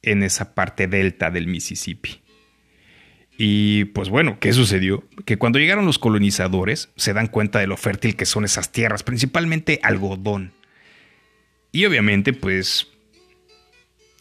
en 0.03 0.23
esa 0.23 0.55
parte 0.55 0.89
delta 0.89 1.31
del 1.31 1.47
Mississippi. 1.47 2.21
Y 3.39 3.85
pues 3.87 4.09
bueno, 4.09 4.39
¿qué 4.41 4.53
sucedió? 4.53 5.09
Que 5.25 5.39
cuando 5.39 5.59
llegaron 5.59 5.87
los 5.87 5.99
colonizadores 5.99 6.91
se 6.97 7.13
dan 7.13 7.29
cuenta 7.29 7.61
de 7.61 7.67
lo 7.69 7.77
fértil 7.77 8.17
que 8.17 8.27
son 8.27 8.45
esas 8.45 8.73
tierras, 8.73 9.03
principalmente 9.05 9.79
algodón. 9.83 10.53
Y 11.71 11.85
obviamente 11.85 12.33
pues 12.33 12.89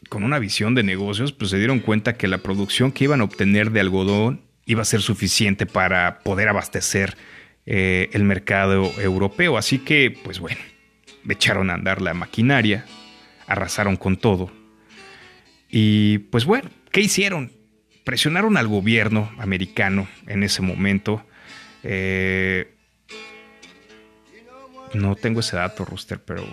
con 0.07 0.23
una 0.23 0.37
visión 0.37 0.75
de 0.75 0.83
negocios, 0.83 1.31
pues 1.31 1.49
se 1.49 1.57
dieron 1.57 1.79
cuenta 1.79 2.15
que 2.15 2.27
la 2.27 2.37
producción 2.37 2.91
que 2.91 3.05
iban 3.05 3.21
a 3.21 3.23
obtener 3.23 3.71
de 3.71 3.79
algodón 3.79 4.41
iba 4.65 4.83
a 4.83 4.85
ser 4.85 5.01
suficiente 5.01 5.65
para 5.65 6.19
poder 6.19 6.47
abastecer 6.47 7.17
eh, 7.65 8.09
el 8.13 8.23
mercado 8.23 8.91
europeo. 8.99 9.57
Así 9.57 9.79
que, 9.79 10.17
pues 10.23 10.39
bueno, 10.39 10.61
echaron 11.27 11.69
a 11.69 11.75
andar 11.75 12.01
la 12.01 12.13
maquinaria, 12.13 12.85
arrasaron 13.47 13.95
con 13.95 14.17
todo. 14.17 14.51
Y 15.69 16.19
pues 16.19 16.45
bueno, 16.45 16.69
¿qué 16.91 17.01
hicieron? 17.01 17.51
Presionaron 18.03 18.57
al 18.57 18.67
gobierno 18.67 19.31
americano 19.39 20.07
en 20.27 20.43
ese 20.43 20.61
momento. 20.61 21.25
Eh, 21.83 22.73
no 24.93 25.15
tengo 25.15 25.39
ese 25.41 25.57
dato, 25.57 25.85
Rooster, 25.85 26.23
pero 26.23 26.45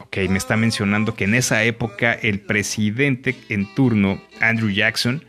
Ok, 0.00 0.16
me 0.28 0.38
está 0.38 0.56
mencionando 0.56 1.14
que 1.14 1.24
en 1.24 1.34
esa 1.34 1.64
época 1.64 2.12
el 2.12 2.40
presidente 2.40 3.34
en 3.48 3.74
turno, 3.74 4.22
Andrew 4.40 4.70
Jackson, 4.70 5.24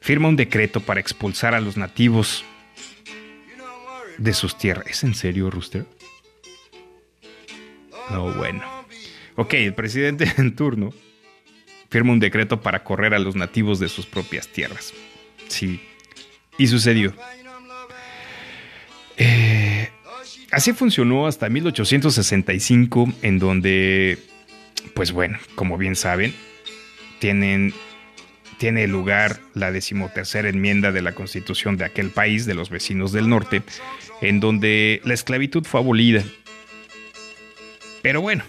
firma 0.00 0.28
un 0.28 0.36
decreto 0.36 0.80
para 0.80 1.00
expulsar 1.00 1.54
a 1.54 1.60
los 1.60 1.76
nativos 1.76 2.44
de 4.18 4.34
sus 4.34 4.58
tierras. 4.58 4.86
¿Es 4.86 5.04
en 5.04 5.14
serio, 5.14 5.50
Rooster? 5.50 5.86
No, 8.10 8.32
bueno. 8.34 8.62
Ok, 9.36 9.54
el 9.54 9.74
presidente 9.74 10.30
en 10.38 10.54
turno 10.54 10.92
firma 11.90 12.12
un 12.12 12.20
decreto 12.20 12.60
para 12.60 12.84
correr 12.84 13.14
a 13.14 13.18
los 13.18 13.34
nativos 13.34 13.78
de 13.78 13.88
sus 13.88 14.04
propias 14.04 14.48
tierras. 14.48 14.92
Sí. 15.48 15.80
Y 16.58 16.66
sucedió. 16.66 17.14
Eh, 19.16 19.88
Así 20.50 20.72
funcionó 20.72 21.26
hasta 21.26 21.48
1865, 21.50 23.12
en 23.20 23.38
donde, 23.38 24.18
pues 24.94 25.12
bueno, 25.12 25.38
como 25.54 25.76
bien 25.76 25.94
saben, 25.94 26.34
tienen, 27.18 27.74
tiene 28.58 28.86
lugar 28.86 29.40
la 29.54 29.72
decimotercera 29.72 30.48
enmienda 30.48 30.92
de 30.92 31.02
la 31.02 31.12
constitución 31.12 31.76
de 31.76 31.84
aquel 31.84 32.10
país, 32.10 32.46
de 32.46 32.54
los 32.54 32.70
vecinos 32.70 33.12
del 33.12 33.28
norte, 33.28 33.62
en 34.20 34.40
donde 34.40 35.00
la 35.04 35.14
esclavitud 35.14 35.64
fue 35.64 35.80
abolida. 35.80 36.22
Pero 38.02 38.20
bueno, 38.20 38.44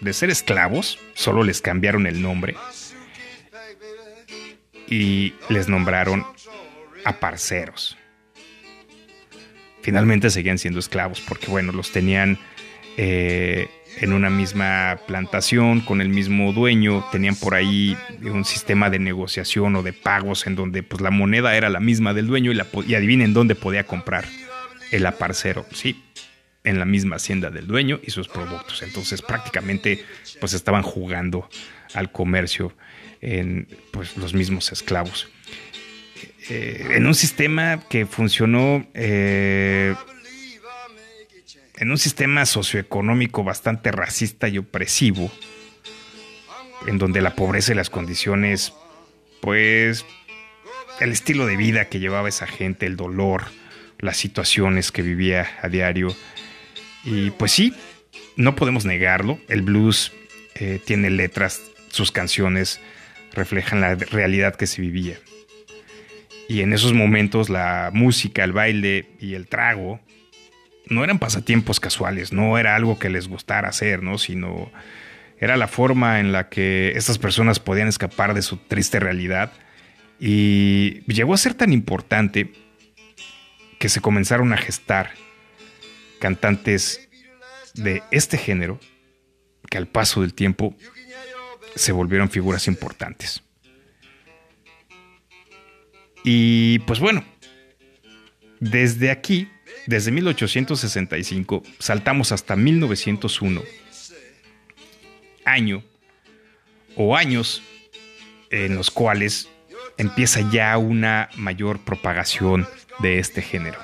de 0.00 0.12
ser 0.12 0.30
esclavos, 0.30 0.98
solo 1.14 1.42
les 1.44 1.60
cambiaron 1.60 2.06
el 2.06 2.22
nombre 2.22 2.56
y 4.88 5.34
les 5.48 5.68
nombraron 5.68 6.24
a 7.04 7.18
parceros 7.18 7.96
finalmente 9.86 10.30
seguían 10.30 10.58
siendo 10.58 10.80
esclavos, 10.80 11.20
porque 11.20 11.46
bueno, 11.46 11.70
los 11.70 11.92
tenían 11.92 12.40
eh, 12.96 13.68
en 13.96 14.12
una 14.12 14.28
misma 14.30 14.98
plantación, 15.06 15.80
con 15.80 16.00
el 16.00 16.08
mismo 16.08 16.52
dueño, 16.52 17.04
tenían 17.10 17.34
por 17.34 17.54
ahí 17.54 17.96
un 18.22 18.44
sistema 18.44 18.90
de 18.90 18.98
negociación 18.98 19.74
o 19.76 19.82
de 19.82 19.92
pagos 19.92 20.46
en 20.46 20.54
donde 20.54 20.82
pues 20.82 21.00
la 21.00 21.10
moneda 21.10 21.56
era 21.56 21.70
la 21.70 21.80
misma 21.80 22.12
del 22.12 22.26
dueño 22.26 22.52
y, 22.52 22.94
adivinen 22.94 23.32
dónde 23.32 23.54
podía 23.54 23.84
comprar 23.84 24.24
el 24.90 25.06
aparcero, 25.06 25.66
sí, 25.72 26.04
en 26.62 26.78
la 26.78 26.84
misma 26.84 27.16
hacienda 27.16 27.50
del 27.50 27.66
dueño 27.66 27.98
y 28.02 28.10
sus 28.10 28.28
productos. 28.28 28.82
Entonces 28.82 29.22
prácticamente 29.22 30.04
pues 30.40 30.52
estaban 30.52 30.82
jugando 30.82 31.48
al 31.94 32.12
comercio 32.12 32.74
en 33.22 33.66
pues, 33.92 34.16
los 34.16 34.34
mismos 34.34 34.72
esclavos. 34.72 35.28
Eh, 36.48 36.90
en 36.90 37.06
un 37.06 37.14
sistema 37.14 37.80
que 37.88 38.06
funcionó 38.06 38.86
eh, 38.94 39.94
en 41.78 41.90
un 41.90 41.98
sistema 41.98 42.46
socioeconómico 42.46 43.44
bastante 43.44 43.92
racista 43.92 44.48
y 44.48 44.58
opresivo, 44.58 45.30
en 46.86 46.98
donde 46.98 47.20
la 47.20 47.34
pobreza 47.34 47.72
y 47.72 47.74
las 47.76 47.90
condiciones, 47.90 48.72
pues 49.40 50.04
el 51.00 51.12
estilo 51.12 51.46
de 51.46 51.56
vida 51.56 51.88
que 51.88 52.00
llevaba 52.00 52.28
esa 52.28 52.46
gente, 52.46 52.86
el 52.86 52.96
dolor, 52.96 53.44
las 53.98 54.16
situaciones 54.16 54.92
que 54.92 55.02
vivía 55.02 55.48
a 55.62 55.68
diario. 55.68 56.14
Y 57.04 57.30
pues 57.30 57.52
sí, 57.52 57.74
no 58.36 58.56
podemos 58.56 58.84
negarlo, 58.84 59.38
el 59.48 59.62
blues 59.62 60.12
eh, 60.54 60.80
tiene 60.84 61.10
letras, 61.10 61.60
sus 61.88 62.10
canciones 62.10 62.80
reflejan 63.32 63.80
la 63.80 63.94
realidad 63.94 64.56
que 64.56 64.66
se 64.66 64.80
vivía. 64.80 65.18
Y 66.48 66.60
en 66.60 66.72
esos 66.72 66.94
momentos 66.94 67.50
la 67.50 67.90
música, 67.92 68.44
el 68.44 68.52
baile 68.52 69.10
y 69.20 69.34
el 69.34 69.48
trago 69.48 70.00
no 70.86 71.04
eran 71.04 71.18
pasatiempos 71.18 71.80
casuales, 71.80 72.32
no 72.32 72.58
era 72.58 72.76
algo 72.76 72.98
que 72.98 73.10
les 73.10 73.28
gustara 73.28 73.68
hacer, 73.68 74.02
¿no? 74.02 74.18
Sino 74.18 74.70
era 75.38 75.56
la 75.56 75.68
forma 75.68 76.20
en 76.20 76.32
la 76.32 76.48
que 76.48 76.92
estas 76.96 77.18
personas 77.18 77.60
podían 77.60 77.88
escapar 77.88 78.34
de 78.34 78.42
su 78.42 78.56
triste 78.56 79.00
realidad. 79.00 79.52
Y 80.18 81.00
llegó 81.12 81.34
a 81.34 81.38
ser 81.38 81.54
tan 81.54 81.72
importante 81.72 82.52
que 83.78 83.88
se 83.88 84.00
comenzaron 84.00 84.52
a 84.52 84.56
gestar 84.56 85.10
cantantes 86.20 87.08
de 87.74 88.02
este 88.10 88.38
género 88.38 88.80
que 89.68 89.78
al 89.78 89.86
paso 89.86 90.22
del 90.22 90.32
tiempo 90.32 90.74
se 91.74 91.92
volvieron 91.92 92.30
figuras 92.30 92.68
importantes. 92.68 93.42
Y 96.24 96.78
pues 96.80 96.98
bueno, 96.98 97.24
desde 98.58 99.10
aquí, 99.10 99.48
desde 99.86 100.10
1865, 100.10 101.62
saltamos 101.78 102.32
hasta 102.32 102.56
1901, 102.56 103.62
año 105.44 105.84
o 106.96 107.16
años 107.16 107.62
en 108.50 108.74
los 108.74 108.90
cuales 108.90 109.48
empieza 109.96 110.50
ya 110.50 110.76
una 110.78 111.28
mayor 111.36 111.80
propagación 111.84 112.66
de 112.98 113.18
este 113.18 113.42
género. 113.42 113.78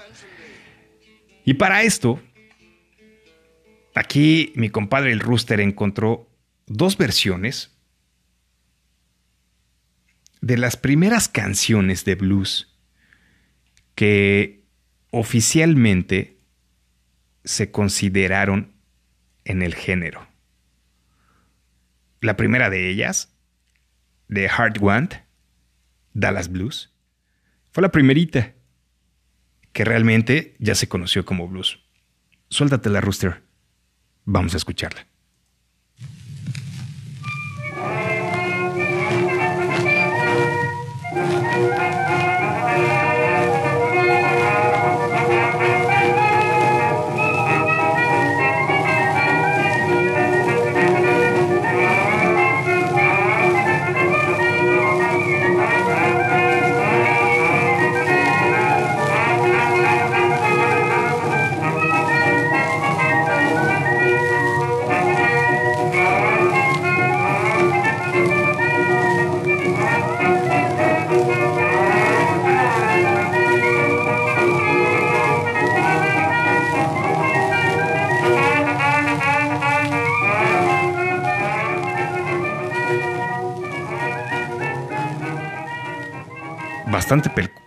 Y 1.44 1.54
para 1.54 1.82
esto, 1.82 2.20
aquí 3.94 4.52
mi 4.56 4.70
compadre 4.70 5.12
el 5.12 5.20
Rooster 5.20 5.60
encontró 5.60 6.28
dos 6.66 6.96
versiones 6.96 7.76
de 10.40 10.58
las 10.58 10.76
primeras 10.76 11.28
canciones 11.28 12.04
de 12.04 12.16
blues 12.16 12.74
que 13.94 14.61
oficialmente 15.12 16.38
se 17.44 17.70
consideraron 17.70 18.72
en 19.44 19.62
el 19.62 19.74
género. 19.74 20.26
La 22.20 22.36
primera 22.36 22.70
de 22.70 22.88
ellas, 22.88 23.32
de 24.28 24.48
Hard 24.48 24.78
Want, 24.80 25.14
Dallas 26.14 26.50
Blues, 26.50 26.92
fue 27.72 27.82
la 27.82 27.92
primerita 27.92 28.54
que 29.72 29.84
realmente 29.84 30.56
ya 30.58 30.74
se 30.74 30.88
conoció 30.88 31.24
como 31.24 31.46
blues. 31.46 31.78
Suéltate 32.48 32.88
la 32.88 33.00
rooster. 33.00 33.42
Vamos 34.24 34.54
a 34.54 34.58
escucharla. 34.58 35.06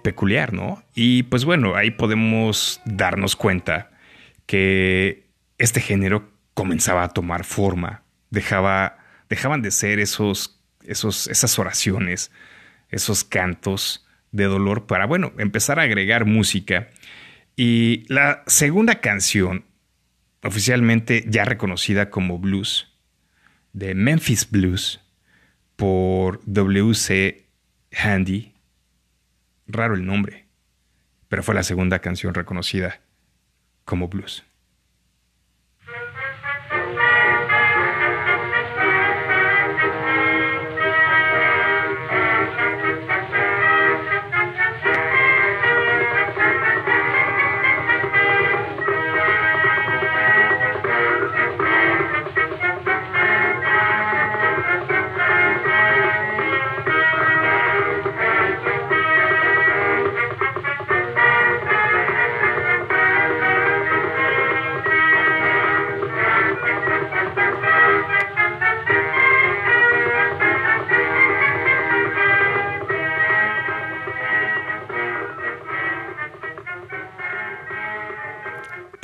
Peculiar, 0.04 0.54
¿no? 0.54 0.84
Y 0.94 1.24
pues 1.24 1.46
bueno, 1.46 1.76
ahí 1.76 1.92
podemos 1.92 2.82
darnos 2.86 3.36
cuenta 3.36 3.92
que 4.46 5.28
este 5.58 5.82
género 5.82 6.32
comenzaba 6.54 7.04
a 7.04 7.10
tomar 7.10 7.44
forma, 7.44 8.04
dejaba, 8.30 8.98
dejaban 9.30 9.62
de 9.62 9.72
ser 9.72 10.00
esos, 10.00 10.60
esos, 10.84 11.28
esas 11.28 11.60
oraciones, 11.60 12.32
esos 12.90 13.24
cantos 13.24 14.06
de 14.32 14.46
dolor 14.46 14.86
para, 14.86 15.06
bueno, 15.06 15.34
empezar 15.38 15.80
a 15.80 15.84
agregar 15.84 16.26
música. 16.26 16.90
Y 17.56 18.06
la 18.08 18.44
segunda 18.48 18.96
canción, 18.96 19.66
oficialmente 20.44 21.26
ya 21.28 21.46
reconocida 21.46 22.10
como 22.10 22.40
blues, 22.40 22.92
de 23.74 23.94
Memphis 23.94 24.50
Blues, 24.50 25.02
por 25.76 26.42
W.C. 26.46 27.46
Handy, 27.92 28.55
Raro 29.68 29.96
el 29.96 30.06
nombre, 30.06 30.48
pero 31.28 31.44
fue 31.44 31.56
la 31.56 31.64
segunda 31.64 32.00
canción 32.00 32.34
reconocida 32.34 33.02
como 33.84 34.08
blues. 34.08 34.46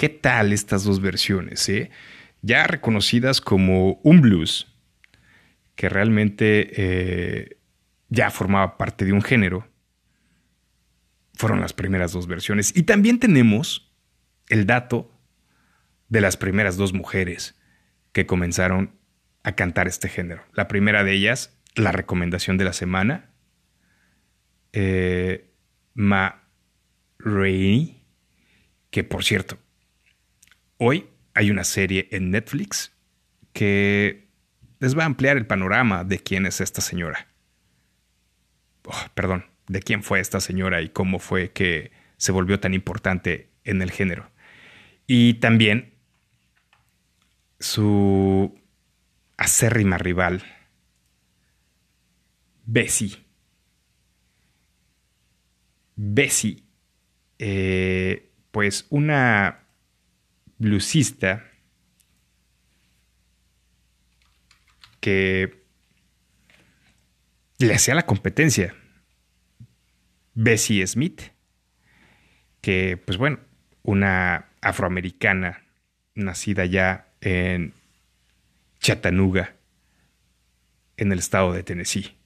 ¿Qué 0.01 0.09
tal 0.09 0.51
estas 0.51 0.83
dos 0.83 0.99
versiones? 0.99 1.69
Eh? 1.69 1.91
Ya 2.41 2.65
reconocidas 2.65 3.39
como 3.39 3.99
un 4.01 4.19
blues, 4.19 4.75
que 5.75 5.89
realmente 5.89 6.71
eh, 6.75 7.57
ya 8.09 8.31
formaba 8.31 8.79
parte 8.79 9.05
de 9.05 9.13
un 9.13 9.21
género, 9.21 9.67
fueron 11.35 11.61
las 11.61 11.73
primeras 11.73 12.13
dos 12.13 12.25
versiones. 12.25 12.75
Y 12.75 12.81
también 12.81 13.19
tenemos 13.19 13.93
el 14.49 14.65
dato 14.65 15.15
de 16.09 16.21
las 16.21 16.35
primeras 16.35 16.77
dos 16.77 16.93
mujeres 16.93 17.61
que 18.11 18.25
comenzaron 18.25 18.95
a 19.43 19.51
cantar 19.51 19.87
este 19.87 20.09
género. 20.09 20.43
La 20.53 20.67
primera 20.67 21.03
de 21.03 21.13
ellas, 21.13 21.61
la 21.75 21.91
recomendación 21.91 22.57
de 22.57 22.63
la 22.63 22.73
semana, 22.73 23.35
eh, 24.73 25.53
Ma 25.93 26.49
Rainey, 27.19 28.03
que 28.89 29.03
por 29.03 29.23
cierto, 29.23 29.60
Hoy 30.83 31.07
hay 31.35 31.51
una 31.51 31.63
serie 31.63 32.07
en 32.09 32.31
Netflix 32.31 32.91
que 33.53 34.27
les 34.79 34.97
va 34.97 35.03
a 35.03 35.05
ampliar 35.05 35.37
el 35.37 35.45
panorama 35.45 36.03
de 36.03 36.17
quién 36.17 36.47
es 36.47 36.59
esta 36.59 36.81
señora. 36.81 37.27
Oh, 38.85 39.05
perdón, 39.13 39.45
de 39.67 39.79
quién 39.79 40.01
fue 40.01 40.19
esta 40.19 40.39
señora 40.39 40.81
y 40.81 40.89
cómo 40.89 41.19
fue 41.19 41.51
que 41.51 41.91
se 42.17 42.31
volvió 42.31 42.59
tan 42.59 42.73
importante 42.73 43.51
en 43.63 43.83
el 43.83 43.91
género. 43.91 44.31
Y 45.05 45.35
también 45.35 45.93
su 47.59 48.59
acérrima 49.37 49.99
rival, 49.99 50.43
Bessie. 52.65 53.23
Bessie, 55.95 56.63
eh, 57.37 58.31
pues 58.49 58.87
una 58.89 59.60
bluesista 60.61 61.43
que 64.99 65.65
le 67.57 67.73
hacía 67.73 67.95
la 67.95 68.05
competencia. 68.05 68.75
Bessie 70.35 70.85
Smith, 70.85 71.21
que 72.61 72.95
pues 73.03 73.17
bueno, 73.17 73.39
una 73.81 74.51
afroamericana 74.61 75.63
nacida 76.13 76.65
ya 76.65 77.11
en 77.21 77.73
Chattanooga, 78.79 79.55
en 80.95 81.11
el 81.11 81.17
estado 81.17 81.53
de 81.53 81.63
Tennessee. 81.63 82.17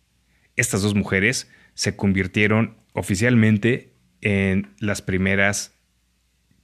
Estas 0.57 0.81
dos 0.81 0.93
mujeres 0.93 1.49
se 1.73 1.95
convirtieron 1.95 2.77
oficialmente 2.91 3.93
en 4.19 4.75
las 4.79 5.01
primeras 5.01 5.73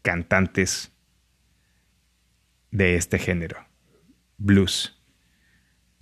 cantantes 0.02 0.91
de 2.72 2.96
este 2.96 3.20
género, 3.20 3.68
blues. 4.38 5.02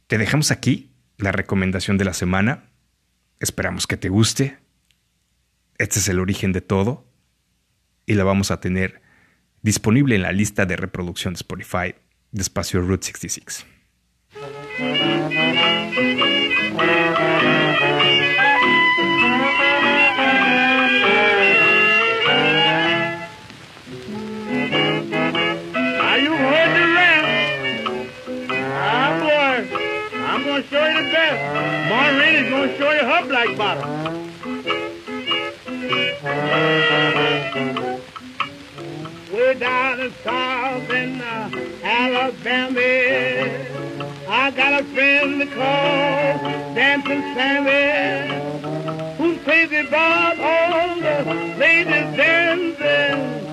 Te 0.07 0.17
dejamos 0.17 0.51
aquí 0.51 0.91
la 1.17 1.31
recomendación 1.31 1.97
de 1.97 2.05
la 2.05 2.13
semana. 2.13 2.71
Esperamos 3.39 3.87
que 3.87 3.97
te 3.97 4.09
guste. 4.09 4.57
Este 5.77 5.99
es 5.99 6.07
el 6.07 6.19
origen 6.19 6.53
de 6.53 6.61
todo 6.61 7.11
y 8.05 8.13
la 8.13 8.23
vamos 8.23 8.51
a 8.51 8.59
tener 8.59 9.01
disponible 9.61 10.15
en 10.15 10.21
la 10.21 10.31
lista 10.31 10.65
de 10.65 10.77
reproducción 10.77 11.33
de 11.33 11.37
Spotify 11.37 11.95
de 12.31 12.41
espacio 12.41 12.81
Route 12.81 13.05
66. 13.07 13.65
Gonna 32.59 32.77
show 32.77 32.91
you 32.91 33.05
her 33.05 33.25
black 33.27 33.57
bottom. 33.57 33.89
Way 39.31 39.53
down 39.53 39.99
in 40.01 40.11
South 40.23 40.89
in 40.89 41.21
uh, 41.21 41.49
Alabama, 41.83 42.79
I 44.27 44.51
got 44.51 44.81
a 44.81 44.83
friend 44.93 45.49
called 45.51 46.75
Dancing 46.75 47.21
Sammy, 47.33 49.15
who's 49.15 49.41
crazy 49.43 49.77
about 49.77 50.39
all 50.39 50.95
the 50.99 51.23
ladies 51.57 52.17
dancing. 52.17 53.45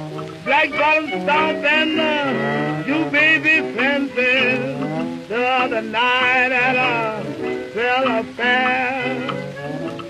Black 0.45 0.71
bottom 0.71 1.09
stomp 1.09 1.64
and 1.64 2.01
uh, 2.01 2.85
you 2.87 3.05
baby 3.11 3.73
fencing 3.77 5.27
the 5.29 5.47
other 5.47 5.83
night 5.83 6.53
at 6.53 6.77
a 6.77 7.36
trail 7.77 8.09
affair. 8.21 9.21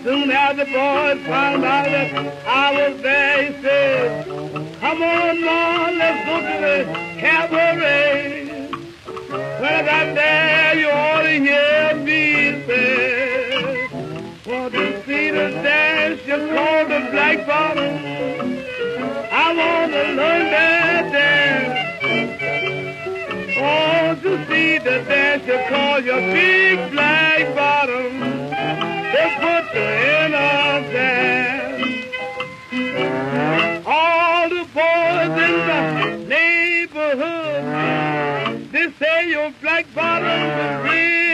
Soon 0.05 0.31
as 0.31 0.57
the 0.57 0.67
boys 0.67 1.19
found 1.27 1.65
out 1.65 1.87
that 1.87 2.47
I 2.47 2.67
was 2.79 3.03
there, 3.03 3.43
he 3.43 3.61
said, 3.61 4.25
Come 4.79 5.03
on, 5.03 5.41
Ma, 5.45 5.91
let's 5.99 6.21
go 6.29 6.37
to 6.47 6.57
the 6.65 6.85
cabaret. 7.19 8.71
When 9.61 9.73
I 9.75 9.83
got 9.83 10.15
there, 10.15 10.79
you 10.79 10.91
ought 10.91 11.23
to 11.23 11.35
hear 11.47 11.97
me 12.07 12.65
say, 12.67 13.89
Want 14.47 14.73
to 14.75 15.05
see 15.05 15.31
the 15.33 15.51
dance 15.67 16.21
you 16.25 16.37
call 16.37 16.85
the 16.85 17.01
black 17.11 17.47
bottom. 17.49 17.95
I 19.33 19.47
want 19.59 19.91
to 19.91 20.03
learn 20.15 20.45
that 20.55 21.13
dance. 21.13 21.76
Oh, 23.69 24.15
to 24.23 24.47
see 24.47 24.79
the 24.79 25.03
dance 25.09 25.45
you 25.45 25.59
call 25.69 25.99
your 26.01 26.21
big 26.21 26.93
black 26.93 27.55
bottom. 27.57 28.21
They 29.13 29.29
put 29.41 29.65
the 29.75 29.87
in 30.23 30.33
a 30.35 30.47
dance. 30.93 32.07
All 33.85 34.49
the 34.49 34.65
boys 34.73 35.35
in 35.47 35.55
the 35.71 35.83
neighborhood, 36.29 37.63
they 38.73 38.87
say 39.01 39.17
your 39.31 39.51
black 39.61 39.87
bottom 39.95 40.29
is 40.29 40.77
really 40.85 41.26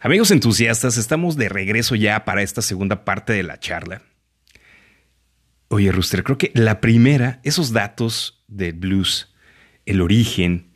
Amigos 0.00 0.30
entusiastas, 0.30 0.96
estamos 0.96 1.36
de 1.36 1.48
regreso 1.48 1.96
ya 1.96 2.24
para 2.24 2.42
esta 2.42 2.62
segunda 2.62 3.04
parte 3.04 3.32
de 3.32 3.42
la 3.42 3.58
charla. 3.58 4.02
Oye, 5.66 5.90
Rooster, 5.90 6.22
creo 6.22 6.38
que 6.38 6.52
la 6.54 6.80
primera, 6.80 7.40
esos 7.42 7.72
datos 7.72 8.44
del 8.46 8.74
blues, 8.74 9.34
el 9.86 10.00
origen 10.00 10.70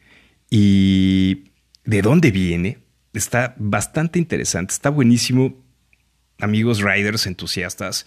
y 0.51 1.53
de 1.85 2.03
dónde 2.03 2.33
viene, 2.33 2.81
está 3.13 3.55
bastante 3.59 4.19
interesante, 4.19 4.75
está 4.75 4.91
buenísimo, 4.91 5.65
amigos 6.41 6.83
riders 6.83 7.29
entusiastas, 7.29 8.07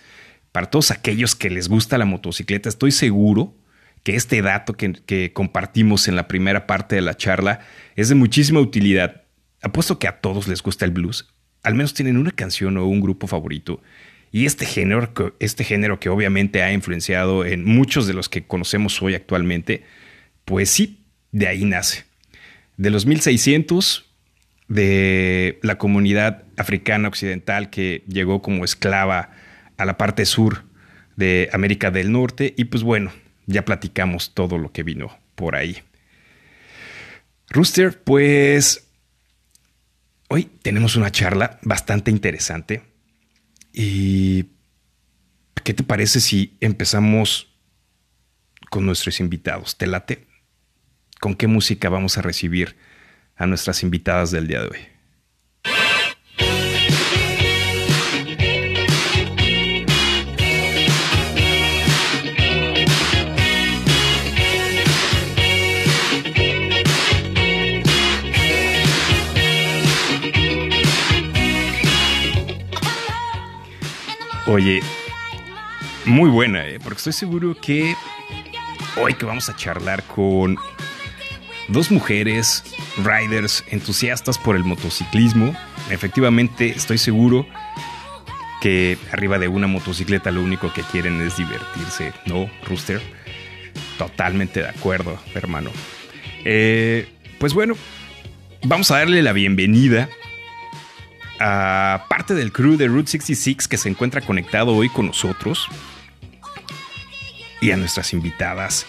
para 0.52 0.70
todos 0.70 0.92
aquellos 0.92 1.34
que 1.34 1.50
les 1.50 1.70
gusta 1.70 1.98
la 1.98 2.06
motocicleta, 2.06 2.68
estoy 2.68 2.92
seguro 2.92 3.56
que 4.04 4.18
este 4.18 4.42
dato 4.42 4.74
que, 4.74 4.92
que 4.92 5.32
compartimos 5.32 6.10
en 6.10 6.18
la 6.18 6.28
primera 6.28 6.68
parte 6.68 6.96
de 6.96 7.02
la 7.02 7.16
charla 7.16 7.62
es 7.96 8.10
de 8.10 8.16
muchísima 8.16 8.60
utilidad. 8.60 9.25
Apuesto 9.66 9.98
que 9.98 10.08
a 10.08 10.20
todos 10.22 10.48
les 10.48 10.62
gusta 10.62 10.86
el 10.86 10.92
blues, 10.92 11.28
al 11.64 11.74
menos 11.74 11.96
tienen 11.96 12.18
una 12.18 12.30
canción 12.30 12.78
o 12.78 12.86
un 12.86 13.02
grupo 13.02 13.26
favorito. 13.26 13.82
Y 14.32 14.46
este 14.46 14.64
género, 14.64 15.12
este 15.40 15.64
género 15.64 16.00
que 16.00 16.10
obviamente 16.10 16.62
ha 16.62 16.72
influenciado 16.72 17.44
en 17.44 17.66
muchos 17.66 18.06
de 18.06 18.14
los 18.14 18.30
que 18.30 18.46
conocemos 18.46 19.02
hoy 19.02 19.16
actualmente, 19.16 19.84
pues 20.46 20.70
sí, 20.70 21.04
de 21.32 21.48
ahí 21.48 21.66
nace. 21.66 22.06
De 22.78 22.92
los 22.92 23.08
1600, 23.08 24.08
de 24.68 25.58
la 25.64 25.80
comunidad 25.80 26.44
africana 26.58 27.08
occidental 27.08 27.72
que 27.72 28.04
llegó 28.08 28.44
como 28.44 28.66
esclava 28.66 29.32
a 29.78 29.86
la 29.86 29.98
parte 29.98 30.28
sur 30.28 30.64
de 31.16 31.50
América 31.54 31.90
del 31.90 32.12
Norte. 32.12 32.54
Y 32.56 32.66
pues 32.66 32.84
bueno, 32.84 33.12
ya 33.48 33.66
platicamos 33.66 34.36
todo 34.36 34.60
lo 34.60 34.72
que 34.72 34.84
vino 34.84 35.18
por 35.34 35.56
ahí. 35.56 35.80
Rooster, 37.50 38.00
pues 38.04 38.85
Hoy 40.28 40.46
tenemos 40.62 40.96
una 40.96 41.12
charla 41.12 41.60
bastante 41.62 42.12
interesante. 42.12 42.84
¿Y 43.72 44.46
qué 45.64 45.74
te 45.74 45.84
parece 45.84 46.20
si 46.20 46.58
empezamos 46.62 47.54
con 48.70 48.86
nuestros 48.86 49.20
invitados? 49.20 49.78
¿Te 49.78 49.88
late? 49.88 50.28
¿Con 51.20 51.36
qué 51.36 51.48
música 51.48 51.90
vamos 51.90 52.18
a 52.18 52.22
recibir 52.22 52.76
a 53.36 53.46
nuestras 53.46 53.84
invitadas 53.84 54.32
del 54.32 54.48
día 54.48 54.62
de 54.62 54.68
hoy? 54.68 54.95
Oye, 74.48 74.82
muy 76.06 76.30
buena, 76.30 76.68
¿eh? 76.68 76.80
porque 76.80 76.98
estoy 76.98 77.14
seguro 77.14 77.56
que 77.60 77.96
hoy 78.96 79.16
que 79.16 79.26
vamos 79.26 79.50
a 79.50 79.56
charlar 79.56 80.04
con 80.04 80.56
dos 81.68 81.90
mujeres 81.90 82.64
riders 83.04 83.64
entusiastas 83.70 84.38
por 84.38 84.56
el 84.56 84.64
motociclismo, 84.64 85.56
efectivamente 85.90 86.68
estoy 86.68 87.00
seguro 87.00 87.48
que 88.62 89.00
arriba 89.12 89.40
de 89.40 89.48
una 89.48 89.66
motocicleta 89.66 90.30
lo 90.30 90.44
único 90.44 90.72
que 90.72 90.84
quieren 90.84 91.20
es 91.22 91.38
divertirse, 91.38 92.14
¿no, 92.28 92.48
Rooster? 92.68 93.02
Totalmente 93.98 94.62
de 94.62 94.70
acuerdo, 94.70 95.20
hermano. 95.34 95.72
Eh, 96.44 97.08
pues 97.40 97.56
bueno, 97.56 97.74
vamos 98.64 98.92
a 98.92 99.00
darle 99.00 99.24
la 99.24 99.34
bienvenida 99.34 100.08
a 101.40 102.06
parte 102.10 102.34
del 102.34 102.52
crew 102.52 102.78
de 102.78 102.88
Route 102.88 103.10
66 103.12 103.68
que 103.68 103.78
se 103.78 103.90
encuentra 103.90 104.22
conectado 104.22 104.76
hoy 104.76 104.90
con 104.90 105.08
nosotros 105.08 105.68
y 107.62 107.72
a 107.72 107.78
nuestras 107.78 108.14
invitadas 108.14 108.86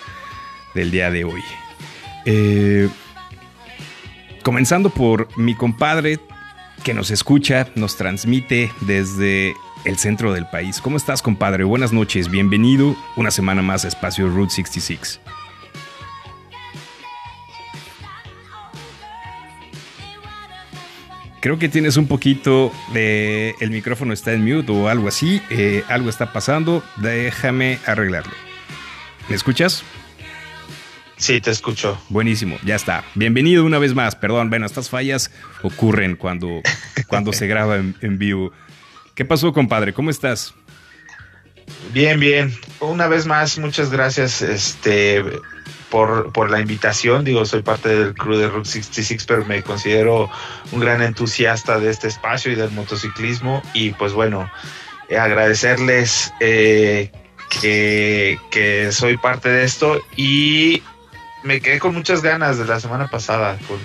del 0.74 0.90
día 0.90 1.10
de 1.10 1.24
hoy. 1.24 1.42
Eh, 2.24 2.88
comenzando 4.42 4.90
por 4.90 5.28
mi 5.36 5.54
compadre 5.54 6.18
que 6.84 6.94
nos 6.94 7.10
escucha, 7.10 7.68
nos 7.74 7.96
transmite 7.96 8.70
desde 8.82 9.54
el 9.84 9.98
centro 9.98 10.32
del 10.32 10.46
país. 10.46 10.80
¿Cómo 10.80 10.96
estás, 10.96 11.22
compadre? 11.22 11.64
Buenas 11.64 11.92
noches, 11.92 12.30
bienvenido 12.30 12.96
una 13.16 13.30
semana 13.30 13.62
más 13.62 13.84
a 13.84 13.88
Espacio 13.88 14.28
Route 14.28 14.50
66. 14.50 15.20
Creo 21.46 21.60
que 21.60 21.68
tienes 21.68 21.96
un 21.96 22.08
poquito 22.08 22.72
de... 22.92 23.54
El 23.60 23.70
micrófono 23.70 24.12
está 24.12 24.32
en 24.32 24.44
mute 24.44 24.72
o 24.72 24.88
algo 24.88 25.06
así. 25.06 25.40
Eh, 25.48 25.84
algo 25.86 26.10
está 26.10 26.32
pasando. 26.32 26.82
Déjame 26.96 27.78
arreglarlo. 27.86 28.32
¿Me 29.28 29.36
escuchas? 29.36 29.84
Sí, 31.16 31.40
te 31.40 31.52
escucho. 31.52 32.02
Buenísimo, 32.08 32.58
ya 32.64 32.74
está. 32.74 33.04
Bienvenido 33.14 33.64
una 33.64 33.78
vez 33.78 33.94
más. 33.94 34.16
Perdón, 34.16 34.50
bueno, 34.50 34.66
estas 34.66 34.90
fallas 34.90 35.30
ocurren 35.62 36.16
cuando, 36.16 36.62
cuando 37.06 37.32
se 37.32 37.46
graba 37.46 37.76
en, 37.76 37.94
en 38.00 38.18
vivo. 38.18 38.50
¿Qué 39.14 39.24
pasó, 39.24 39.52
compadre? 39.52 39.92
¿Cómo 39.92 40.10
estás? 40.10 40.52
Bien, 41.94 42.18
bien. 42.18 42.52
Una 42.80 43.06
vez 43.06 43.24
más, 43.24 43.56
muchas 43.60 43.90
gracias 43.90 44.42
este, 44.42 45.22
por, 45.90 46.32
por 46.32 46.50
la 46.50 46.60
invitación. 46.60 47.24
Digo, 47.24 47.44
soy 47.44 47.62
parte 47.62 47.88
del 47.88 48.14
crew 48.14 48.36
de 48.36 48.48
Route 48.48 48.68
66, 48.68 49.24
pero 49.26 49.44
me 49.44 49.62
considero 49.62 50.30
un 50.72 50.80
gran 50.80 51.02
entusiasta 51.02 51.78
de 51.78 51.90
este 51.90 52.08
espacio 52.08 52.52
y 52.52 52.54
del 52.54 52.70
motociclismo. 52.72 53.62
Y 53.72 53.90
pues 53.90 54.12
bueno, 54.12 54.50
eh, 55.08 55.18
agradecerles 55.18 56.32
eh, 56.40 57.10
que, 57.60 58.38
que 58.50 58.90
soy 58.92 59.16
parte 59.16 59.48
de 59.48 59.64
esto 59.64 60.00
y 60.16 60.82
me 61.44 61.60
quedé 61.60 61.78
con 61.78 61.94
muchas 61.94 62.22
ganas 62.22 62.58
de 62.58 62.64
la 62.64 62.80
semana 62.80 63.06
pasada, 63.08 63.56
con, 63.68 63.78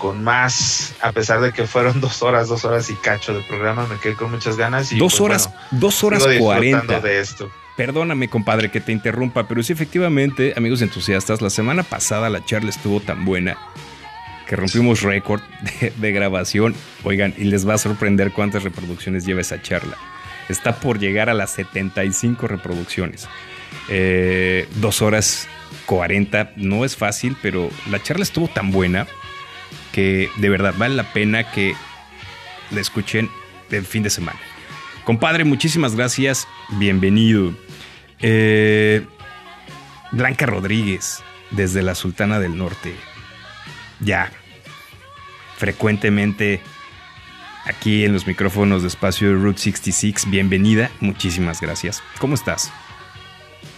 con 0.00 0.24
más, 0.24 0.94
a 1.00 1.12
pesar 1.12 1.40
de 1.40 1.52
que 1.52 1.66
fueron 1.66 2.00
dos 2.00 2.22
horas, 2.22 2.48
dos 2.48 2.64
horas 2.64 2.90
y 2.90 2.94
cacho 2.94 3.34
de 3.34 3.42
programa, 3.42 3.86
me 3.86 3.98
quedé 3.98 4.14
con 4.14 4.30
muchas 4.30 4.56
ganas. 4.56 4.92
Y 4.92 4.98
dos 4.98 5.12
pues, 5.12 5.20
horas, 5.20 5.48
bueno, 5.48 5.60
dos 5.70 6.04
horas 6.04 6.26
cuarenta. 6.38 7.00
de 7.00 7.20
esto. 7.20 7.50
Perdóname, 7.76 8.28
compadre, 8.28 8.70
que 8.70 8.80
te 8.80 8.92
interrumpa, 8.92 9.46
pero 9.48 9.62
sí, 9.62 9.72
efectivamente, 9.72 10.54
amigos 10.56 10.80
entusiastas, 10.80 11.42
la 11.42 11.50
semana 11.50 11.82
pasada 11.82 12.30
la 12.30 12.44
charla 12.44 12.70
estuvo 12.70 13.00
tan 13.00 13.24
buena 13.26 13.58
que 14.46 14.56
rompimos 14.56 15.02
récord 15.02 15.42
de, 15.96 16.12
grabación. 16.12 16.74
Oigan, 17.04 17.34
y 17.36 17.44
les 17.44 17.68
va 17.68 17.74
a 17.74 17.78
sorprender 17.78 18.32
cuántas 18.32 18.62
reproducciones 18.62 19.26
lleva 19.26 19.42
esa 19.42 19.60
charla. 19.60 19.96
Está 20.48 20.76
por 20.80 20.98
llegar 20.98 21.28
a 21.28 21.34
las 21.34 21.50
75 21.50 22.46
reproducciones. 22.46 23.28
Eh, 23.88 24.68
dos 24.76 25.02
horas 25.02 25.48
40, 25.86 26.52
no 26.56 26.84
es 26.84 26.96
fácil, 26.96 27.36
pero 27.42 27.68
la 27.90 28.02
charla 28.02 28.22
estuvo 28.22 28.48
tan 28.48 28.70
buena 28.70 29.06
que 29.92 30.30
de 30.36 30.48
verdad 30.48 30.74
vale 30.78 30.94
la 30.94 31.12
pena 31.12 31.50
que 31.50 31.74
la 32.70 32.80
escuchen 32.80 33.28
el 33.70 33.84
fin 33.84 34.02
de 34.02 34.10
semana. 34.10 34.38
Compadre, 35.04 35.44
muchísimas 35.44 35.94
gracias, 35.94 36.48
bienvenido. 36.70 37.52
Eh, 38.20 39.06
Blanca 40.12 40.46
Rodríguez, 40.46 41.22
desde 41.50 41.82
la 41.82 41.94
Sultana 41.94 42.38
del 42.38 42.56
Norte, 42.56 42.94
ya 44.00 44.30
frecuentemente 45.56 46.60
aquí 47.64 48.04
en 48.04 48.12
los 48.12 48.26
micrófonos 48.26 48.82
de 48.82 48.88
espacio 48.88 49.34
Route 49.34 49.58
66, 49.58 50.30
bienvenida, 50.30 50.90
muchísimas 51.00 51.60
gracias. 51.60 52.02
¿Cómo 52.18 52.34
estás? 52.34 52.72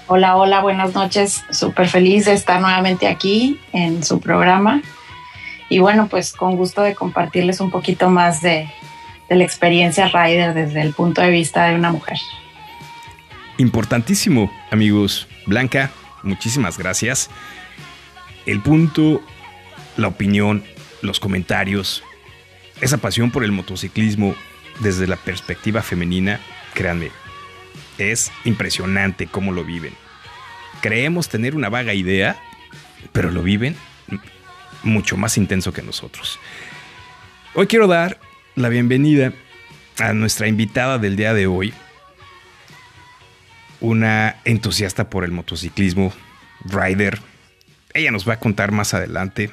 Hola, 0.07 0.37
hola, 0.37 0.61
buenas 0.61 0.94
noches. 0.94 1.44
Súper 1.51 1.88
feliz 1.88 2.24
de 2.24 2.33
estar 2.33 2.61
nuevamente 2.61 3.07
aquí 3.07 3.61
en 3.72 4.03
su 4.03 4.20
programa. 4.20 4.81
Y 5.68 5.81
bueno, 5.81 6.09
pues 6.09 6.33
con 6.33 6.57
gusto 6.57 6.83
de 6.83 6.94
compartirles 6.94 7.61
un 7.61 7.70
poquito 7.70 8.09
más 8.09 8.40
de, 8.40 8.70
de 9.29 9.37
la 9.37 9.44
experiencia 9.44 10.09
Rider 10.09 10.55
desde 10.55 10.81
el 10.81 10.94
punto 10.94 11.20
de 11.20 11.31
vista 11.31 11.66
de 11.66 11.74
una 11.74 11.90
mujer. 11.92 12.16
Importantísimo, 13.58 14.52
amigos. 14.70 15.26
Blanca, 15.44 15.90
muchísimas 16.22 16.78
gracias. 16.78 17.28
El 18.46 18.62
punto, 18.62 19.20
la 19.96 20.06
opinión, 20.06 20.62
los 21.02 21.18
comentarios, 21.18 22.04
esa 22.80 22.98
pasión 22.98 23.32
por 23.32 23.42
el 23.42 23.50
motociclismo 23.50 24.36
desde 24.78 25.08
la 25.08 25.16
perspectiva 25.16 25.82
femenina, 25.82 26.38
créanme, 26.72 27.10
es 27.98 28.30
impresionante 28.44 29.26
cómo 29.26 29.50
lo 29.52 29.64
viven. 29.64 29.92
Creemos 30.80 31.28
tener 31.28 31.56
una 31.56 31.68
vaga 31.68 31.94
idea, 31.94 32.40
pero 33.12 33.32
lo 33.32 33.42
viven 33.42 33.74
mucho 34.84 35.16
más 35.16 35.36
intenso 35.36 35.72
que 35.72 35.82
nosotros. 35.82 36.38
Hoy 37.54 37.66
quiero 37.66 37.88
dar 37.88 38.20
la 38.54 38.68
bienvenida 38.68 39.32
a 39.98 40.12
nuestra 40.12 40.46
invitada 40.46 40.98
del 40.98 41.16
día 41.16 41.34
de 41.34 41.48
hoy, 41.48 41.74
una 43.80 44.36
entusiasta 44.44 45.10
por 45.10 45.24
el 45.24 45.30
motociclismo, 45.30 46.12
rider. 46.64 47.20
Ella 47.94 48.10
nos 48.10 48.28
va 48.28 48.34
a 48.34 48.38
contar 48.38 48.72
más 48.72 48.94
adelante. 48.94 49.50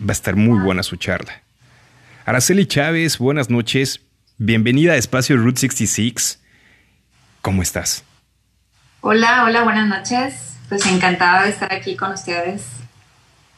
Va 0.00 0.10
a 0.10 0.12
estar 0.12 0.36
muy 0.36 0.58
buena 0.60 0.82
su 0.82 0.96
charla. 0.96 1.42
Araceli 2.24 2.66
Chávez, 2.66 3.18
buenas 3.18 3.50
noches. 3.50 4.00
Bienvenida 4.38 4.92
a 4.92 4.96
Espacio 4.96 5.36
Route 5.36 5.60
66. 5.60 6.40
¿Cómo 7.40 7.62
estás? 7.62 8.04
Hola, 9.00 9.44
hola, 9.44 9.62
buenas 9.62 9.88
noches. 9.88 10.56
Pues 10.68 10.86
encantada 10.86 11.44
de 11.44 11.50
estar 11.50 11.72
aquí 11.72 11.94
con 11.94 12.12
ustedes 12.12 12.62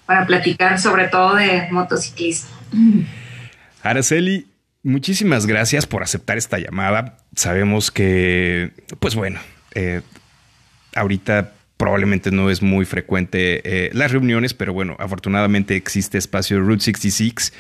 para 0.07 0.27
platicar 0.27 0.81
sobre 0.81 1.09
todo 1.09 1.37
de 1.37 1.69
motociclismo. 1.71 2.51
Araceli, 3.83 4.49
muchísimas 4.83 5.47
gracias 5.47 5.87
por 5.87 6.03
aceptar 6.03 6.37
esta 6.37 6.59
llamada. 6.59 7.19
Sabemos 7.35 7.91
que, 7.91 8.73
pues 8.99 9.15
bueno, 9.15 9.39
eh, 9.77 10.01
ahorita 10.95 11.53
probablemente 11.77 12.31
no 12.31 12.49
es 12.49 12.63
muy 12.63 12.87
frecuente 12.87 13.61
eh, 13.65 13.91
las 13.93 14.11
reuniones, 14.11 14.55
pero 14.55 14.73
bueno, 14.73 14.97
afortunadamente 14.99 15.77
existe 15.77 16.17
espacio 16.17 16.59
Route 16.61 16.83
66 16.83 17.53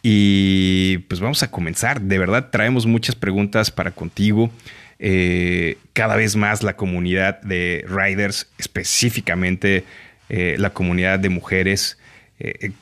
y 0.00 0.98
pues 1.08 1.20
vamos 1.20 1.42
a 1.42 1.50
comenzar. 1.50 2.00
De 2.00 2.18
verdad, 2.18 2.50
traemos 2.50 2.86
muchas 2.86 3.16
preguntas 3.16 3.72
para 3.72 3.90
contigo. 3.90 4.52
Eh, 5.00 5.76
cada 5.92 6.14
vez 6.14 6.36
más 6.36 6.62
la 6.62 6.76
comunidad 6.76 7.40
de 7.42 7.84
riders, 7.88 8.48
específicamente 8.58 9.84
la 10.28 10.70
comunidad 10.70 11.20
de 11.20 11.28
mujeres, 11.28 11.98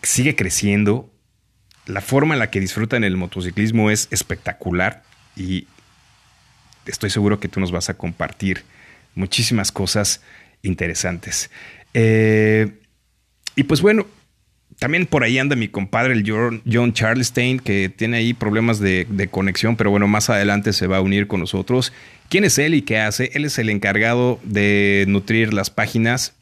sigue 0.03 0.37
creciendo. 0.37 1.11
La 1.87 2.01
forma 2.01 2.35
en 2.35 2.39
la 2.39 2.51
que 2.51 2.61
disfrutan 2.61 3.05
el 3.05 3.17
motociclismo 3.17 3.91
es 3.91 4.09
espectacular 4.11 5.03
y 5.37 5.67
estoy 6.87 7.11
seguro 7.11 7.41
que 7.41 7.49
tú 7.49 7.61
nos 7.61 7.73
vas 7.73 7.91
a 7.91 7.95
compartir 7.95 8.65
muchísimas 9.15 9.73
cosas 9.73 10.23
interesantes. 10.63 11.51
Eh, 11.95 12.69
y 13.57 13.65
pues 13.65 13.83
bueno, 13.83 14.07
también 14.79 15.07
por 15.07 15.23
ahí 15.23 15.39
anda 15.39 15.55
mi 15.55 15.69
compadre, 15.69 16.13
el 16.13 16.25
John, 16.27 16.63
John 16.71 16.93
Charlestein, 16.93 17.61
que 17.61 17.89
tiene 17.89 18.17
ahí 18.17 18.35
problemas 18.35 18.81
de, 18.81 19.29
conexión, 19.31 19.77
pero 19.77 19.91
bueno, 19.91 20.09
más 20.09 20.31
adelante 20.31 20.73
se 20.73 20.87
va 20.87 20.97
a 20.97 21.01
unir 21.01 21.27
con 21.27 21.41
nosotros. 21.41 21.93
¿Quién 22.29 22.45
es 22.45 22.59
él 22.59 22.75
y 22.75 22.83
qué 22.83 22.99
hace? 22.99 23.31
Él 23.35 23.45
es 23.45 23.59
el 23.59 23.69
encargado 23.69 24.41
de 24.43 25.05
nutrir 25.09 25.53
las 25.53 25.71
páginas 25.71 26.35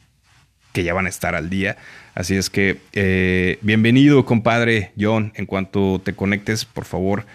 que 0.73 0.83
ya 0.83 0.93
van 0.93 1.05
a 1.05 1.09
estar 1.09 1.35
al 1.35 1.49
día. 1.49 1.77
Así 2.15 2.35
es 2.35 2.49
que 2.49 2.77
eh, 2.93 3.59
bienvenido, 3.61 4.25
compadre 4.25 4.91
John. 4.99 5.33
En 5.35 5.45
cuanto 5.45 6.01
te 6.03 6.13
conectes, 6.13 6.65
por 6.65 6.85
favor, 6.85 7.25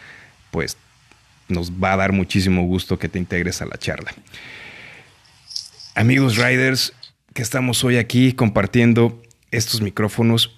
pues 0.51 0.77
nos 1.49 1.71
va 1.71 1.93
a 1.93 1.97
dar 1.97 2.13
muchísimo 2.13 2.63
gusto 2.65 2.99
que 2.99 3.09
te 3.09 3.19
integres 3.19 3.63
a 3.63 3.67
la 3.67 3.77
charla. 3.77 4.13
Amigos 5.97 6.37
riders, 6.37 6.93
que 7.33 7.41
estamos 7.41 7.83
hoy 7.83 7.97
aquí 7.97 8.35
compartiendo 8.35 9.23
estos 9.51 9.81
micrófonos, 9.81 10.55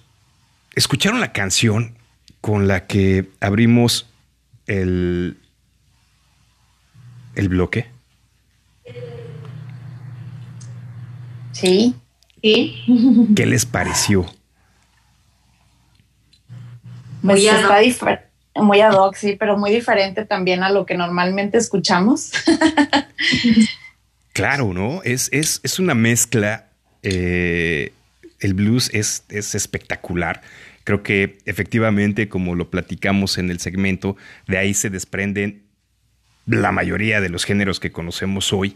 ¿escucharon 0.75 1.21
la 1.21 1.31
canción 1.31 1.95
con 2.41 2.67
la 2.67 2.87
que 2.87 3.29
abrimos 3.39 4.09
el, 4.67 5.37
el 7.35 7.47
bloque? 7.47 7.87
Sí. 11.53 11.95
Sí. 12.41 12.83
¿Qué 13.33 13.45
les 13.45 13.65
pareció? 13.65 14.25
Pues 17.21 17.21
Muy 17.21 17.47
ad 17.47 17.81
está 17.83 18.25
muy 18.55 18.81
ad 18.81 18.93
hoc, 18.93 19.15
sí, 19.15 19.37
pero 19.39 19.57
muy 19.57 19.71
diferente 19.71 20.25
también 20.25 20.63
a 20.63 20.69
lo 20.69 20.85
que 20.85 20.97
normalmente 20.97 21.57
escuchamos. 21.57 22.33
Claro, 24.39 24.73
¿no? 24.73 25.01
Es, 25.03 25.29
es, 25.31 25.59
es 25.63 25.79
una 25.79 25.93
mezcla 25.93 26.69
eh, 27.03 27.91
el 28.39 28.53
blues 28.53 28.89
es, 28.93 29.23
es 29.29 29.55
espectacular. 29.55 30.41
Creo 30.83 31.03
que 31.03 31.37
efectivamente, 31.45 32.29
como 32.29 32.55
lo 32.55 32.69
platicamos 32.69 33.37
en 33.37 33.51
el 33.51 33.59
segmento, 33.59 34.15
de 34.47 34.57
ahí 34.57 34.73
se 34.73 34.89
desprenden 34.89 35.63
la 36.45 36.71
mayoría 36.71 37.21
de 37.21 37.29
los 37.29 37.45
géneros 37.45 37.79
que 37.79 37.91
conocemos 37.91 38.53
hoy. 38.53 38.75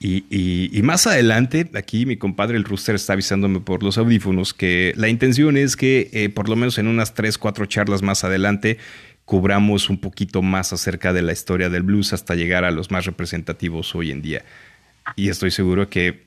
Y, 0.00 0.80
más 0.82 1.06
adelante, 1.06 1.70
aquí 1.74 2.04
mi 2.04 2.18
compadre 2.18 2.58
el 2.58 2.64
Rooster 2.64 2.94
está 2.94 3.14
avisándome 3.14 3.60
por 3.60 3.82
los 3.82 3.96
audífonos 3.96 4.52
que 4.52 4.92
la 4.96 5.08
intención 5.08 5.56
es 5.56 5.76
que 5.76 6.10
eh, 6.12 6.28
por 6.28 6.50
lo 6.50 6.56
menos 6.56 6.76
en 6.76 6.88
unas 6.88 7.14
3, 7.14 7.38
4 7.38 7.64
charlas 7.66 8.02
más 8.02 8.22
adelante 8.22 8.76
cubramos 9.24 9.88
un 9.88 9.98
poquito 9.98 10.42
más 10.42 10.74
acerca 10.74 11.14
de 11.14 11.22
la 11.22 11.32
historia 11.32 11.70
del 11.70 11.84
blues 11.84 12.12
hasta 12.12 12.34
llegar 12.34 12.64
a 12.64 12.70
los 12.70 12.90
más 12.90 13.06
representativos 13.06 13.94
hoy 13.94 14.10
en 14.10 14.20
día. 14.20 14.44
Y 15.16 15.28
estoy 15.28 15.50
seguro 15.50 15.88
que 15.88 16.26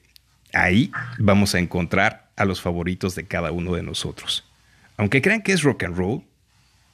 ahí 0.53 0.91
vamos 1.17 1.55
a 1.55 1.59
encontrar 1.59 2.29
a 2.35 2.45
los 2.45 2.61
favoritos 2.61 3.15
de 3.15 3.25
cada 3.25 3.51
uno 3.51 3.73
de 3.73 3.83
nosotros. 3.83 4.45
Aunque 4.97 5.21
crean 5.21 5.41
que 5.41 5.51
es 5.51 5.63
rock 5.63 5.83
and 5.83 5.97
roll, 5.97 6.23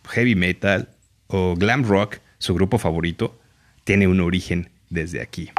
heavy 0.09 0.35
metal 0.35 0.89
o 1.27 1.55
glam 1.55 1.83
rock, 1.83 2.17
su 2.37 2.53
grupo 2.53 2.77
favorito, 2.77 3.39
tiene 3.83 4.07
un 4.07 4.21
origen 4.21 4.69
desde 4.89 5.21
aquí. 5.21 5.51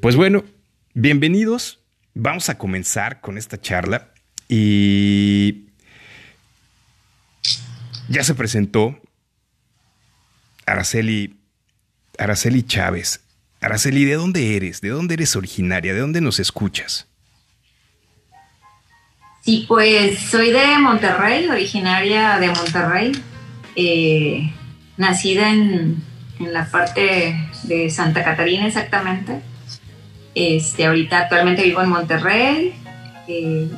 Pues 0.00 0.16
bueno, 0.16 0.44
bienvenidos. 0.94 1.80
Vamos 2.14 2.48
a 2.48 2.58
comenzar 2.58 3.20
con 3.20 3.38
esta 3.38 3.60
charla 3.60 4.08
y 4.48 5.66
ya 8.08 8.24
se 8.24 8.34
presentó 8.34 8.98
Araceli, 10.66 11.38
Araceli 12.18 12.62
Chávez. 12.62 13.20
Araceli, 13.60 14.04
¿de 14.04 14.14
dónde 14.14 14.56
eres? 14.56 14.80
¿De 14.80 14.90
dónde 14.90 15.14
eres 15.14 15.34
originaria? 15.34 15.92
¿De 15.92 16.00
dónde 16.00 16.20
nos 16.20 16.38
escuchas? 16.38 17.08
Sí, 19.40 19.64
pues 19.66 20.18
soy 20.18 20.50
de 20.50 20.78
Monterrey, 20.78 21.48
originaria 21.48 22.38
de 22.38 22.48
Monterrey, 22.48 23.12
eh, 23.74 24.52
nacida 24.96 25.50
en, 25.50 26.02
en, 26.38 26.52
la 26.52 26.66
parte 26.70 27.34
de 27.64 27.90
Santa 27.90 28.22
Catarina 28.22 28.66
exactamente. 28.66 29.40
Este, 30.34 30.86
ahorita 30.86 31.20
actualmente 31.20 31.62
vivo 31.62 31.82
en 31.82 31.88
Monterrey, 31.88 32.74
eh, 33.26 33.68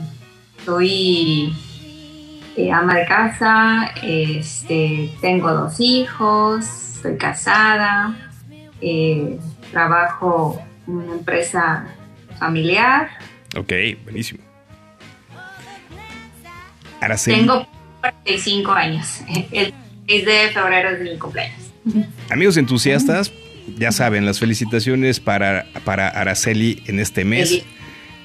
soy 0.64 1.55
eh, 2.57 2.70
ama 2.72 2.97
de 2.97 3.07
casa, 3.07 3.93
este, 4.03 5.11
tengo 5.20 5.53
dos 5.53 5.78
hijos, 5.78 6.66
estoy 6.97 7.16
casada, 7.16 8.14
trabajo 9.70 10.62
en 10.86 10.94
una 10.94 11.12
empresa 11.14 11.86
familiar. 12.38 13.10
Ok, 13.56 13.72
buenísimo. 14.04 14.40
Tengo 17.24 17.66
45 18.00 18.72
años. 18.72 19.20
El 19.50 19.72
6 20.06 20.24
de 20.26 20.48
febrero 20.52 20.90
es 20.90 21.00
mi 21.00 21.18
cumpleaños. 21.18 21.72
Amigos 22.28 22.56
entusiastas, 22.56 23.32
ya 23.78 23.90
saben, 23.90 24.26
las 24.26 24.38
felicitaciones 24.38 25.20
para, 25.20 25.66
para 25.84 26.08
Araceli 26.08 26.82
en 26.86 27.00
este 27.00 27.24
mes. 27.24 27.64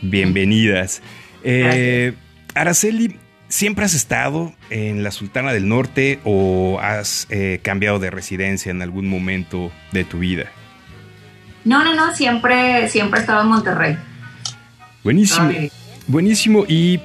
Bienvenidas. 0.01 1.01
Eh, 1.43 2.13
Araceli, 2.53 3.17
¿siempre 3.47 3.85
has 3.85 3.93
estado 3.93 4.53
en 4.69 5.03
la 5.03 5.11
Sultana 5.11 5.53
del 5.53 5.67
Norte 5.67 6.19
o 6.25 6.79
has 6.81 7.27
eh, 7.29 7.59
cambiado 7.63 7.99
de 7.99 8.09
residencia 8.11 8.71
en 8.71 8.81
algún 8.81 9.07
momento 9.07 9.71
de 9.93 10.03
tu 10.03 10.19
vida? 10.19 10.51
No, 11.65 11.83
no, 11.83 11.93
no, 11.93 12.15
siempre, 12.15 12.87
siempre 12.89 13.19
he 13.19 13.21
estado 13.21 13.41
en 13.41 13.47
Monterrey. 13.47 13.97
Buenísimo. 15.03 15.51
Buenísimo. 16.07 16.65
Y, 16.67 16.99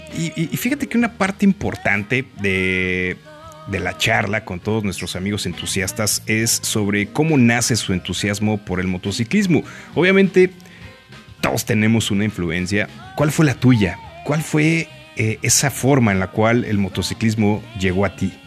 fíjate 0.57 0.87
que 0.87 0.99
una 0.99 1.15
parte 1.15 1.47
importante 1.47 2.27
de, 2.41 3.17
la 3.71 3.97
charla 3.97 4.45
con 4.45 4.61
todos 4.61 4.85
nuestros 4.85 5.17
amigos 5.17 5.47
entusiastas 5.47 6.23
es 6.27 6.51
sobre 6.51 7.09
cómo 7.09 7.39
nace 7.39 7.77
su 7.77 7.93
entusiasmo 7.93 8.59
por 8.59 8.81
el 8.81 8.87
motociclismo. 8.87 9.63
Obviamente, 9.95 10.53
todos 11.41 11.65
tenemos 11.65 12.11
una 12.11 12.25
influencia. 12.25 12.89
¿Cuál 13.17 13.33
fue 13.33 13.47
la 13.47 13.55
tuya? 13.55 13.99
¿Cuál 14.25 14.43
fue 14.43 14.89
eh, 15.17 15.39
esa 15.41 15.71
forma 15.71 16.13
en 16.13 16.21
la 16.21 16.27
cual 16.27 16.65
el 16.65 16.77
motociclismo 16.77 17.63
llegó 17.79 18.05
a 18.05 18.17
ti? 18.17 18.40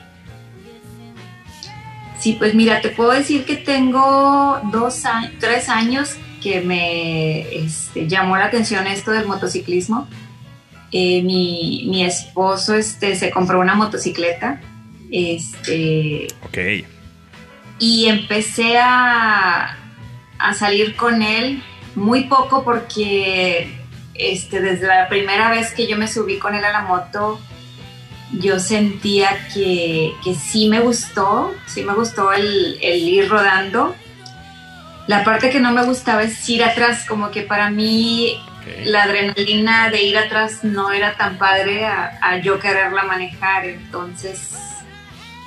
Sí, 2.23 2.37
pues 2.39 2.55
mira, 2.55 2.79
te 2.79 2.87
puedo 2.87 3.11
decir 3.11 3.43
que 3.43 3.57
tengo 3.57 4.61
dos, 4.71 5.03
tres 5.41 5.67
años 5.67 6.15
que 6.41 6.61
me 6.61 7.53
este, 7.53 8.07
llamó 8.07 8.37
la 8.37 8.45
atención 8.45 8.87
esto 8.87 9.11
del 9.11 9.27
motociclismo. 9.27 10.07
Eh, 10.93 11.21
mi, 11.21 12.05
esposo 12.05 12.75
este, 12.75 13.17
se 13.17 13.29
compró 13.29 13.59
una 13.59 13.75
motocicleta. 13.75 14.61
Este, 15.11 16.27
ok. 16.45 16.85
Y 17.79 18.05
empecé 18.05 18.77
a, 18.77 19.77
a 20.39 20.53
salir 20.53 20.95
con 20.95 21.21
él 21.23 21.61
muy 21.93 22.23
poco 22.23 22.63
porque 22.63 23.67
este, 24.13 24.61
desde 24.61 24.87
la 24.87 25.09
primera 25.09 25.49
vez 25.51 25.73
que 25.73 25.87
yo 25.87 25.97
me 25.97 26.07
subí 26.07 26.39
con 26.39 26.55
él 26.55 26.63
a 26.63 26.71
la 26.71 26.83
moto, 26.83 27.41
yo 28.39 28.59
sentía 28.59 29.47
que, 29.53 30.13
que 30.23 30.35
sí 30.35 30.67
me 30.67 30.79
gustó, 30.79 31.53
sí 31.67 31.83
me 31.83 31.93
gustó 31.93 32.31
el, 32.33 32.77
el, 32.81 32.99
ir 33.07 33.29
rodando. 33.29 33.95
La 35.07 35.23
parte 35.23 35.49
que 35.49 35.59
no 35.59 35.71
me 35.71 35.83
gustaba 35.83 36.23
es 36.23 36.49
ir 36.49 36.63
atrás, 36.63 37.05
como 37.07 37.29
que 37.29 37.41
para 37.41 37.69
mí 37.69 38.37
la 38.85 39.03
adrenalina 39.03 39.89
de 39.89 40.03
ir 40.03 40.17
atrás 40.17 40.63
no 40.63 40.91
era 40.91 41.15
tan 41.15 41.37
padre 41.37 41.85
a, 41.85 42.37
yo 42.41 42.59
quererla 42.59 43.03
manejar. 43.03 43.65
Entonces, 43.65 44.55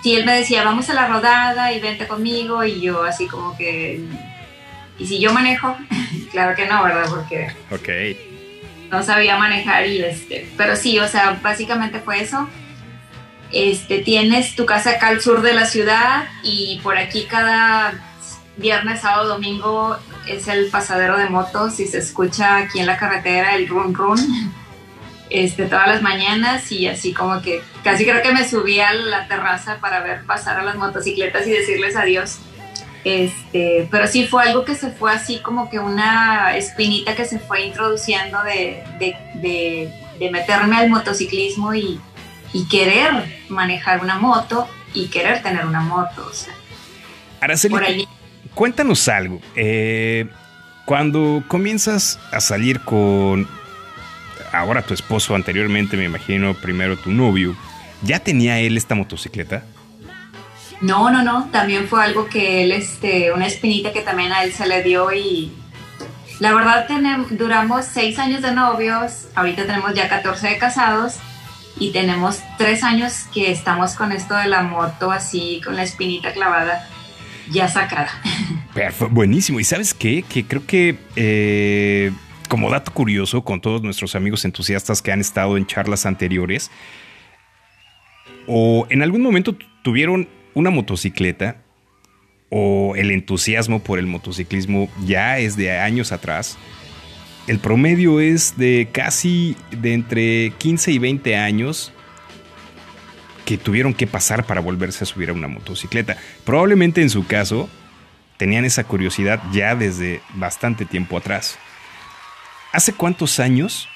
si 0.03 0.15
él 0.15 0.25
me 0.25 0.37
decía, 0.37 0.65
vamos 0.65 0.89
a 0.91 0.95
la 0.95 1.09
rodada 1.09 1.73
y 1.73 1.81
vente 1.81 2.07
conmigo, 2.07 2.65
y 2.65 2.81
yo 2.81 3.05
así 3.05 3.27
como 3.27 3.57
que, 3.57 4.01
¿y 4.99 5.07
si 5.07 5.19
yo 5.19 5.33
manejo? 5.33 5.77
claro 6.31 6.55
que 6.55 6.67
no, 6.67 6.85
¿verdad? 6.85 7.07
Porque 7.09 7.49
no 8.91 9.03
sabía 9.03 9.37
manejar 9.37 9.87
y 9.87 10.01
este, 10.03 10.49
pero 10.57 10.77
sí, 10.77 10.99
o 10.99 11.09
sea, 11.09 11.39
básicamente 11.43 11.99
fue 11.99 12.21
eso. 12.21 12.49
Este, 13.53 13.99
tienes 13.99 14.57
tu 14.57 14.67
casa 14.67 14.91
acá 14.91 15.09
al 15.09 15.21
sur 15.21 15.43
de 15.43 15.55
la 15.55 15.67
ciudad 15.67 16.25
y 16.43 16.81
por 16.83 16.99
aquí 16.99 17.25
cada 17.25 17.95
viernes, 18.57 19.01
sábado, 19.01 19.29
domingo 19.29 19.97
es 20.27 20.49
el 20.49 20.67
pasadero 20.67 21.17
de 21.17 21.29
motos 21.29 21.79
y 21.79 21.87
se 21.87 21.99
escucha 21.99 22.57
aquí 22.57 22.81
en 22.81 22.87
la 22.87 22.97
carretera 22.97 23.55
el 23.55 23.69
run 23.69 23.95
run 23.95 24.19
este, 25.31 25.67
todas 25.67 25.89
las 25.89 26.03
mañanas 26.03 26.71
y 26.71 26.87
así 26.87 27.13
como 27.13 27.43
que 27.43 27.61
casi 27.83 28.05
creo 28.05 28.23
que 28.23 28.33
me 28.33 28.49
subí 28.49 28.81
a 28.81 28.93
la 28.93 29.27
terraza 29.27 29.79
para 29.81 30.01
ver 30.01 30.25
pasar 30.25 30.59
a 30.59 30.63
las 30.63 30.77
motocicletas 30.77 31.47
y 31.47 31.51
decirles 31.51 31.97
adiós. 31.97 32.39
Este, 33.05 33.87
pero 33.91 34.09
sí 34.09 34.27
fue 34.27 34.43
algo 34.43 34.65
que 34.65 34.75
se 34.75 34.91
fue 34.91 35.13
así 35.13 35.39
como 35.39 35.71
que 35.71 35.79
una 35.79 36.57
espinita 36.57 37.15
que 37.15 37.25
se 37.25 37.39
fue 37.39 37.63
introduciendo 37.63 38.43
de, 38.43 38.83
de, 38.99 39.93
de, 40.19 40.31
meterme 40.31 40.77
al 40.77 40.91
motociclismo 40.91 41.73
y, 41.73 42.01
y, 42.53 42.67
querer 42.69 43.43
manejar 43.49 44.03
una 44.03 44.19
moto 44.19 44.69
y 44.95 45.09
querer 45.09 45.43
tener 45.43 45.67
una 45.67 45.81
moto. 45.81 46.27
O 46.31 46.33
sea, 46.33 46.55
ahí 47.41 48.09
cuéntanos 48.55 49.09
algo. 49.09 49.41
Eh, 49.55 50.27
cuando 50.85 51.43
comienzas 51.49 52.19
a 52.33 52.41
salir 52.41 52.81
con 52.81 53.49
ahora 54.53 54.83
tu 54.83 54.95
esposo, 54.95 55.35
anteriormente 55.35 55.97
me 55.97 56.05
imagino 56.05 56.55
primero 56.55 56.97
tu 56.97 57.11
novio, 57.11 57.57
¿ya 58.03 58.21
tenía 58.21 58.59
él 58.59 58.77
esta 58.77 58.95
motocicleta? 58.95 59.65
No, 60.81 61.11
no, 61.11 61.23
no, 61.23 61.49
también 61.51 61.89
fue 61.89 62.05
algo 62.05 62.29
que 62.29 62.65
él, 62.65 62.73
este, 62.73 63.33
una 63.33 63.47
espinita 63.47 63.93
que 63.93 64.03
también 64.03 64.33
a 64.33 64.45
él 64.45 64.53
se 64.53 64.67
le 64.67 64.83
dio 64.83 65.13
y 65.13 65.53
la 66.39 66.53
verdad 66.53 66.87
tenemos, 66.87 67.29
duramos 67.37 67.87
seis 67.87 68.19
años 68.19 68.43
de 68.43 68.53
novios, 68.53 69.29
ahorita 69.35 69.67
tenemos 69.67 69.95
ya 69.95 70.09
14 70.09 70.49
de 70.49 70.59
casados 70.59 71.15
y 71.79 71.93
tenemos 71.93 72.41
tres 72.59 72.83
años 72.83 73.25
que 73.33 73.51
estamos 73.51 73.95
con 73.95 74.13
esto 74.13 74.35
de 74.35 74.47
la 74.47 74.63
moto 74.63 75.11
así, 75.11 75.61
con 75.65 75.77
la 75.77 75.83
espinita 75.83 76.33
clavada 76.33 76.89
ya 77.51 77.69
sacada. 77.69 78.11
buenísimo. 79.11 79.61
¿Y 79.61 79.65
sabes 79.65 79.95
qué? 79.95 80.23
Que 80.23 80.45
creo 80.45 80.67
que 80.67 80.99
eh, 81.17 82.13
como 82.49 82.71
dato 82.71 82.93
curioso 82.93 83.43
con 83.45 83.61
todos 83.61 83.83
nuestros 83.83 84.15
amigos 84.15 84.45
entusiastas 84.45 85.03
que 85.03 85.13
han 85.13 85.21
estado 85.21 85.57
en 85.57 85.67
charlas 85.67 86.07
anteriores, 86.07 86.71
o 88.47 88.87
en 88.91 89.03
algún 89.03 89.23
momento 89.23 89.57
tuvieron 89.83 90.29
una 90.55 90.71
motocicleta, 90.71 91.63
o 92.49 92.95
el 92.97 93.11
entusiasmo 93.11 93.81
por 93.81 93.99
el 93.99 94.07
motociclismo 94.07 94.89
ya 95.05 95.39
es 95.39 95.57
de 95.57 95.79
años 95.79 96.13
atrás, 96.13 96.57
el 97.47 97.59
promedio 97.59 98.21
es 98.21 98.57
de 98.57 98.89
casi 98.93 99.57
de 99.71 99.95
entre 99.95 100.51
15 100.59 100.93
y 100.93 100.99
20 100.99 101.37
años 101.37 101.93
que 103.45 103.57
tuvieron 103.57 103.95
que 103.95 104.07
pasar 104.07 104.45
para 104.45 104.61
volverse 104.61 105.05
a 105.05 105.07
subir 105.07 105.31
a 105.31 105.33
una 105.33 105.49
motocicleta. 105.49 106.17
Probablemente 106.45 107.03
en 107.03 107.11
su 107.11 107.27
caso 107.27 107.69
tenían 108.37 108.65
esa 108.65 108.85
curiosidad 108.85 109.41
ya 109.53 109.75
desde 109.75 110.21
bastante 110.35 110.85
tiempo 110.85 111.17
atrás. 111.17 111.59
¿Hace 112.73 112.93
cuántos 112.93 113.39
años 113.39 113.89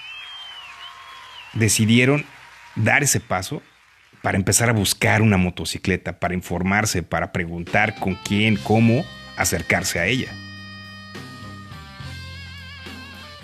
decidieron 1.53 2.25
dar 2.77 3.03
ese 3.03 3.21
paso 3.21 3.63
para 4.23 4.37
empezar 4.37 4.69
a 4.69 4.73
buscar 4.73 5.23
una 5.23 5.37
motocicleta, 5.37 6.19
para 6.19 6.35
informarse, 6.35 7.03
para 7.03 7.33
preguntar 7.33 7.97
con 7.97 8.15
quién, 8.15 8.57
cómo 8.57 9.05
acercarse 9.37 9.99
a 9.99 10.07
ella. 10.07 10.31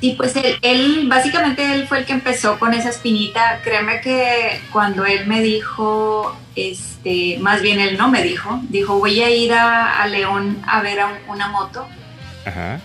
Sí, 0.01 0.15
pues 0.17 0.37
él, 0.37 0.59
él, 0.61 1.07
básicamente 1.09 1.73
él 1.73 1.89
fue 1.89 2.01
el 2.01 2.05
que 2.05 2.13
empezó 2.13 2.59
con 2.59 2.75
esa 2.75 2.91
espinita. 2.91 3.61
Créeme 3.65 4.01
que 4.03 4.61
cuando 4.71 5.07
él 5.07 5.27
me 5.27 5.41
dijo, 5.41 6.37
este, 6.55 7.39
más 7.41 7.63
bien 7.63 7.81
él 7.81 7.97
no 7.97 8.11
me 8.11 8.23
dijo, 8.23 8.61
dijo 8.69 8.99
voy 8.99 9.23
a 9.23 9.31
ir 9.31 9.55
a, 9.55 10.03
a 10.03 10.07
León 10.07 10.63
a 10.67 10.83
ver 10.83 11.01
a 11.01 11.19
una 11.29 11.49
moto. 11.49 11.89
Ajá. 12.45 12.79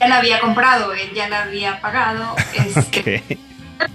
Ya 0.00 0.08
la 0.08 0.18
había 0.18 0.40
comprado, 0.40 0.94
él 0.94 1.10
ya 1.14 1.28
la 1.28 1.42
había 1.42 1.80
pagado 1.80 2.34
este, 2.54 3.22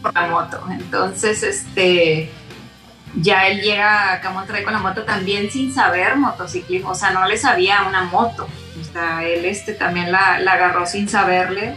por 0.01 0.14
la 0.14 0.28
moto. 0.28 0.64
Entonces, 0.70 1.41
este, 1.41 2.30
ya 3.16 3.47
él 3.47 3.62
llega 3.62 4.14
acá 4.14 4.30
a 4.30 4.34
Monterrey 4.34 4.64
con 4.64 4.74
la 4.74 4.80
moto 4.80 5.04
también 5.04 5.49
sin 5.49 5.74
saber 5.74 6.18
motociclismo, 6.18 6.91
o 6.91 6.95
sea, 6.95 7.12
no 7.12 7.26
le 7.26 7.38
sabía 7.38 7.84
una 7.88 8.04
moto. 8.04 8.47
O 8.80 8.84
sea, 8.93 9.24
él 9.24 9.45
este, 9.45 9.74
también 9.74 10.12
la, 10.12 10.39
la 10.39 10.54
agarró 10.54 10.86
sin 10.86 11.10
saberle 11.10 11.76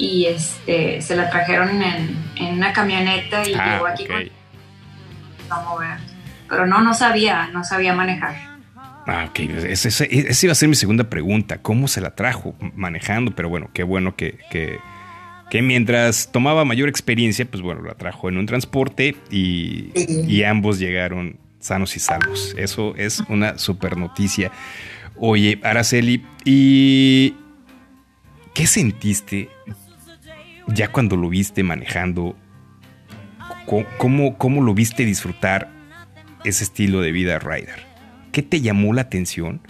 y 0.00 0.26
este, 0.26 1.02
se 1.02 1.14
la 1.14 1.28
trajeron 1.28 1.82
en, 1.82 2.16
en 2.36 2.54
una 2.54 2.72
camioneta 2.72 3.46
y 3.46 3.52
Ah, 3.54 3.74
llegó 3.74 3.86
aquí 3.86 4.04
ok. 4.04 4.10
con 4.10 5.58
a 5.58 5.62
mover. 5.68 5.96
Pero 6.48 6.66
no, 6.66 6.80
no 6.80 6.94
sabía, 6.94 7.48
no 7.52 7.64
sabía 7.64 7.92
manejar. 7.94 8.34
Ah, 9.06 9.26
ok. 9.28 9.40
Esa 9.40 9.88
esa- 9.88 10.04
esa 10.04 10.46
iba 10.46 10.52
a 10.52 10.54
ser 10.54 10.68
mi 10.68 10.74
segunda 10.74 11.04
pregunta. 11.04 11.58
¿Cómo 11.62 11.86
se 11.88 12.00
la 12.00 12.14
trajo 12.14 12.54
manejando? 12.74 13.34
Pero 13.34 13.48
bueno, 13.48 13.68
qué 13.74 13.82
bueno 13.82 14.14
que, 14.16 14.38
que, 14.50 14.78
que 15.50 15.62
mientras 15.62 16.30
tomaba 16.32 16.64
mayor 16.64 16.88
experiencia, 16.88 17.44
pues 17.44 17.62
bueno, 17.62 17.82
la 17.82 17.94
trajo 17.94 18.28
en 18.28 18.38
un 18.38 18.46
transporte 18.46 19.16
y, 19.30 19.90
y 20.26 20.44
ambos 20.44 20.78
llegaron 20.78 21.36
sanos 21.58 21.94
y 21.96 22.00
salvos. 22.00 22.54
Eso 22.56 22.94
es 22.96 23.20
una 23.28 23.58
super 23.58 23.96
noticia. 23.96 24.50
Oye, 25.16 25.60
Araceli, 25.62 26.24
¿y 26.44 27.34
qué 28.54 28.66
sentiste 28.66 29.48
ya 30.74 30.88
cuando 30.88 31.16
lo 31.16 31.28
viste 31.28 31.62
manejando? 31.62 32.36
¿Cómo, 33.98 34.36
cómo 34.36 34.62
lo 34.62 34.74
viste 34.74 35.04
disfrutar 35.04 35.70
ese 36.44 36.64
estilo 36.64 37.00
de 37.00 37.12
vida 37.12 37.38
rider? 37.38 37.86
¿Qué 38.32 38.42
te 38.42 38.60
llamó 38.60 38.92
la 38.92 39.02
atención? 39.02 39.60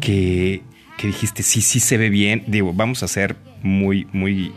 Que, 0.00 0.62
que 0.96 1.08
dijiste, 1.08 1.42
sí, 1.42 1.60
sí 1.60 1.80
se 1.80 1.98
ve 1.98 2.08
bien. 2.08 2.44
Digo, 2.46 2.72
vamos 2.72 3.02
a 3.02 3.08
ser 3.08 3.36
muy, 3.62 4.06
muy, 4.12 4.52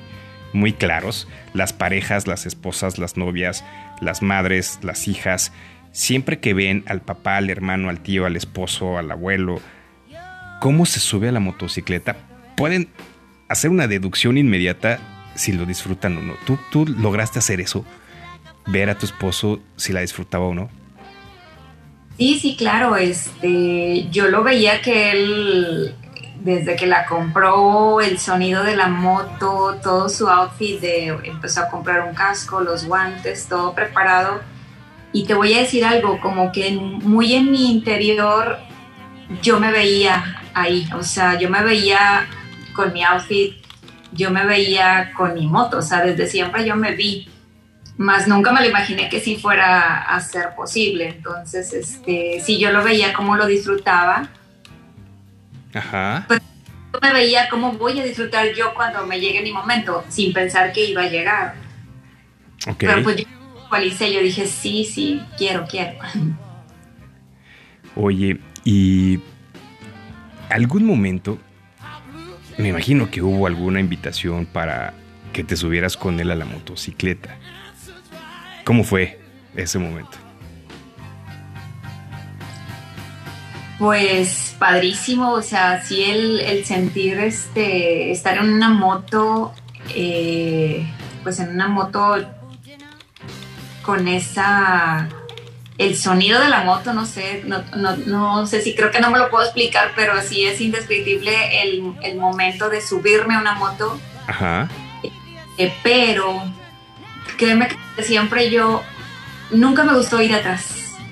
muy 0.54 0.74
claros. 0.74 1.28
Las 1.54 1.74
parejas, 1.74 2.28
las 2.28 2.46
esposas, 2.46 2.98
las 2.98 3.18
novias, 3.18 3.66
las 4.02 4.22
madres, 4.22 4.80
las 4.82 5.08
hijas, 5.08 5.52
siempre 5.92 6.40
que 6.40 6.54
ven 6.54 6.84
al 6.88 7.02
papá, 7.02 7.38
al 7.38 7.50
hermano, 7.50 7.90
al 7.90 8.02
tío, 8.02 8.26
al 8.26 8.36
esposo, 8.36 8.98
al 8.98 9.12
abuelo, 9.12 9.62
cómo 10.60 10.86
se 10.86 11.00
sube 11.00 11.30
a 11.30 11.32
la 11.32 11.40
motocicleta, 11.40 12.18
pueden 12.58 12.90
hacer 13.48 13.70
una 13.70 13.88
deducción 13.88 14.38
inmediata 14.38 15.00
si 15.36 15.52
lo 15.52 15.66
disfrutan 15.66 16.18
o 16.18 16.22
no. 16.22 16.34
¿Tú, 16.46 16.58
tú 16.72 16.86
lograste 16.88 17.40
hacer 17.40 17.60
eso? 17.60 17.86
Ver 18.68 18.90
a 18.90 18.98
tu 18.98 19.06
esposo 19.06 19.60
si 19.76 19.94
la 19.94 20.02
disfrutaba 20.02 20.46
o 20.46 20.54
no. 20.54 20.70
Sí, 22.18 22.40
sí, 22.40 22.56
claro. 22.56 22.96
Este, 22.96 24.08
yo 24.10 24.28
lo 24.30 24.44
veía 24.44 24.82
que 24.82 25.12
él, 25.12 25.96
desde 26.42 26.76
que 26.76 26.88
la 26.88 27.06
compró, 27.06 28.00
el 28.00 28.18
sonido 28.18 28.64
de 28.64 28.76
la 28.76 28.88
moto, 28.88 29.78
todo 29.84 30.08
su 30.10 30.30
outfit, 30.30 30.82
empezó 31.24 31.62
a 31.62 31.70
comprar 31.70 32.08
un 32.08 32.16
casco, 32.16 32.62
los 32.62 32.86
guantes, 32.86 33.48
todo 33.48 33.76
preparado. 33.76 34.42
Y 35.12 35.26
te 35.26 35.34
voy 35.34 35.54
a 35.54 35.60
decir 35.60 35.86
algo, 35.86 36.20
como 36.22 36.52
que 36.52 36.72
muy 36.72 37.34
en 37.34 37.52
mi 37.52 37.72
interior 37.72 38.60
yo 39.42 39.60
me 39.60 39.72
veía 39.72 40.42
ahí, 40.54 40.88
o 40.94 41.04
sea, 41.04 41.38
yo 41.40 41.50
me 41.50 41.64
veía 41.64 42.28
con 42.76 42.94
mi 42.94 43.04
outfit, 43.04 43.56
yo 44.12 44.32
me 44.32 44.46
veía 44.46 45.12
con 45.16 45.34
mi 45.34 45.48
moto, 45.48 45.80
o 45.80 45.82
sea, 45.82 46.02
desde 46.02 46.28
siempre 46.28 46.66
yo 46.66 46.76
me 46.76 46.96
vi 46.96 47.28
más 47.98 48.28
nunca 48.28 48.52
me 48.52 48.62
lo 48.62 48.68
imaginé 48.68 49.10
que 49.10 49.20
sí 49.20 49.38
fuera 49.38 50.02
a 50.02 50.20
ser 50.20 50.54
posible. 50.56 51.10
Entonces, 51.10 51.74
este, 51.74 52.42
si 52.42 52.60
yo 52.60 52.72
lo 52.72 52.84
veía 52.84 53.14
como 53.14 53.38
lo 53.38 53.48
disfrutaba, 53.48 54.30
Ajá. 55.74 56.26
yo 56.30 57.00
me 57.02 57.14
veía 57.14 57.48
cómo 57.50 57.74
voy 57.74 58.00
a 58.00 58.04
disfrutar 58.04 58.54
yo 58.54 58.74
cuando 58.74 59.06
me 59.06 59.20
llegue 59.20 59.42
mi 59.42 59.52
momento, 59.52 60.04
sin 60.10 60.34
pensar 60.34 60.74
que 60.74 60.86
iba 60.86 61.04
a 61.04 61.10
llegar. 61.10 61.56
Ok. 62.68 62.78
Pero 62.80 63.04
pues 63.04 63.18
yo 63.18 63.26
visualicé, 63.62 64.14
yo 64.14 64.20
dije, 64.20 64.46
sí, 64.46 64.84
sí, 64.86 65.22
quiero, 65.38 65.66
quiero. 65.66 65.98
Oye, 67.96 68.40
y 68.66 69.20
algún 70.50 70.86
momento, 70.86 71.40
me 72.58 72.70
imagino 72.70 73.10
que 73.12 73.22
hubo 73.22 73.48
alguna 73.48 73.80
invitación 73.80 74.46
para 74.46 74.94
que 75.34 75.44
te 75.44 75.56
subieras 75.56 75.98
con 75.98 76.20
él 76.20 76.32
a 76.32 76.36
la 76.36 76.46
motocicleta. 76.46 77.38
¿Cómo 78.64 78.84
fue 78.84 79.20
ese 79.56 79.78
momento? 79.80 80.18
Pues 83.78 84.56
padrísimo, 84.58 85.34
o 85.34 85.42
sea, 85.42 85.84
sí 85.84 86.04
el, 86.04 86.64
sentir 86.64 87.20
este, 87.20 88.12
estar 88.12 88.38
en 88.38 88.54
una 88.54 88.70
moto, 88.70 89.54
eh, 89.94 90.88
pues 91.24 91.40
en 91.40 91.50
una 91.50 91.68
moto 91.68 92.16
con 93.84 94.08
esa, 94.08 95.10
el 95.78 95.98
sonido 95.98 96.40
de 96.40 96.50
la 96.50 96.64
moto, 96.64 96.94
no 96.94 97.06
sé, 97.06 97.44
no, 97.46 97.64
no, 97.76 97.98
no 97.98 98.48
sé 98.48 98.62
si 98.62 98.76
creo 98.76 98.92
que 98.92 99.00
no 99.02 99.12
me 99.12 99.20
lo 99.20 99.30
puedo 99.30 99.44
explicar, 99.44 99.92
pero 99.96 100.22
sí 100.22 100.46
es 100.46 100.62
indescriptible 100.62 101.62
el, 101.64 101.94
el 102.02 102.18
momento 102.18 102.70
de 102.70 102.82
subirme 102.82 103.36
a 103.36 103.40
una 103.40 103.56
moto, 103.56 104.00
Ajá. 104.28 104.70
eh, 105.58 105.74
pero 105.84 106.42
créeme 107.38 107.68
que 107.96 108.04
siempre 108.04 108.50
yo, 108.50 108.84
nunca 109.52 109.84
me 109.84 109.96
gustó 109.96 110.22
ir 110.22 110.34
atrás. 110.34 110.72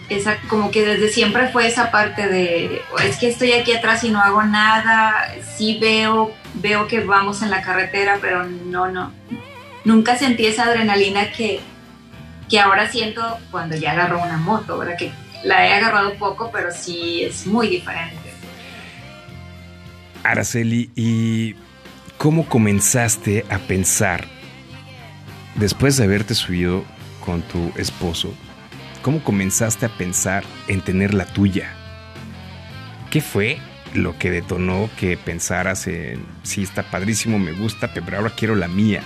Esa, 0.09 0.37
como 0.49 0.69
que 0.69 0.85
desde 0.85 1.09
siempre 1.09 1.47
fue 1.47 1.65
esa 1.65 1.89
parte 1.89 2.27
de, 2.27 2.81
es 3.03 3.17
que 3.17 3.29
estoy 3.29 3.53
aquí 3.53 3.73
atrás 3.73 4.03
y 4.03 4.11
no 4.11 4.21
hago 4.21 4.43
nada, 4.43 5.33
sí 5.57 5.77
veo, 5.79 6.33
veo 6.55 6.87
que 6.87 6.99
vamos 7.01 7.41
en 7.41 7.49
la 7.49 7.61
carretera, 7.61 8.19
pero 8.21 8.43
no, 8.45 8.89
no, 8.89 9.11
nunca 9.83 10.17
sentí 10.17 10.45
esa 10.45 10.65
adrenalina 10.65 11.31
que, 11.31 11.61
que 12.49 12.59
ahora 12.59 12.89
siento 12.89 13.39
cuando 13.51 13.75
ya 13.75 13.91
agarro 13.91 14.21
una 14.21 14.37
moto, 14.37 14.77
¿verdad? 14.77 14.97
Que 14.97 15.11
la 15.43 15.67
he 15.67 15.73
agarrado 15.73 16.13
poco, 16.15 16.49
pero 16.51 16.69
sí 16.71 17.23
es 17.23 17.45
muy 17.45 17.67
diferente. 17.67 18.33
Araceli, 20.23 20.89
¿y 20.95 21.55
cómo 22.17 22.47
comenzaste 22.47 23.45
a 23.49 23.59
pensar, 23.59 24.25
después 25.55 25.97
de 25.97 26.05
haberte 26.05 26.33
subido 26.33 26.85
con 27.25 27.41
tu 27.41 27.71
esposo, 27.77 28.33
cómo 29.01 29.21
comenzaste 29.23 29.85
a 29.85 29.89
pensar 29.89 30.43
en 30.67 30.81
tener 30.81 31.13
la 31.13 31.25
tuya? 31.25 31.73
¿Qué 33.11 33.19
fue 33.21 33.59
lo 33.93 34.17
que 34.17 34.31
detonó 34.31 34.89
que 34.97 35.17
pensaras 35.17 35.87
en, 35.87 36.25
sí, 36.43 36.63
está 36.63 36.83
padrísimo, 36.83 37.37
me 37.37 37.51
gusta, 37.51 37.93
pero 37.93 38.17
ahora 38.17 38.31
quiero 38.35 38.55
la 38.55 38.67
mía? 38.67 39.03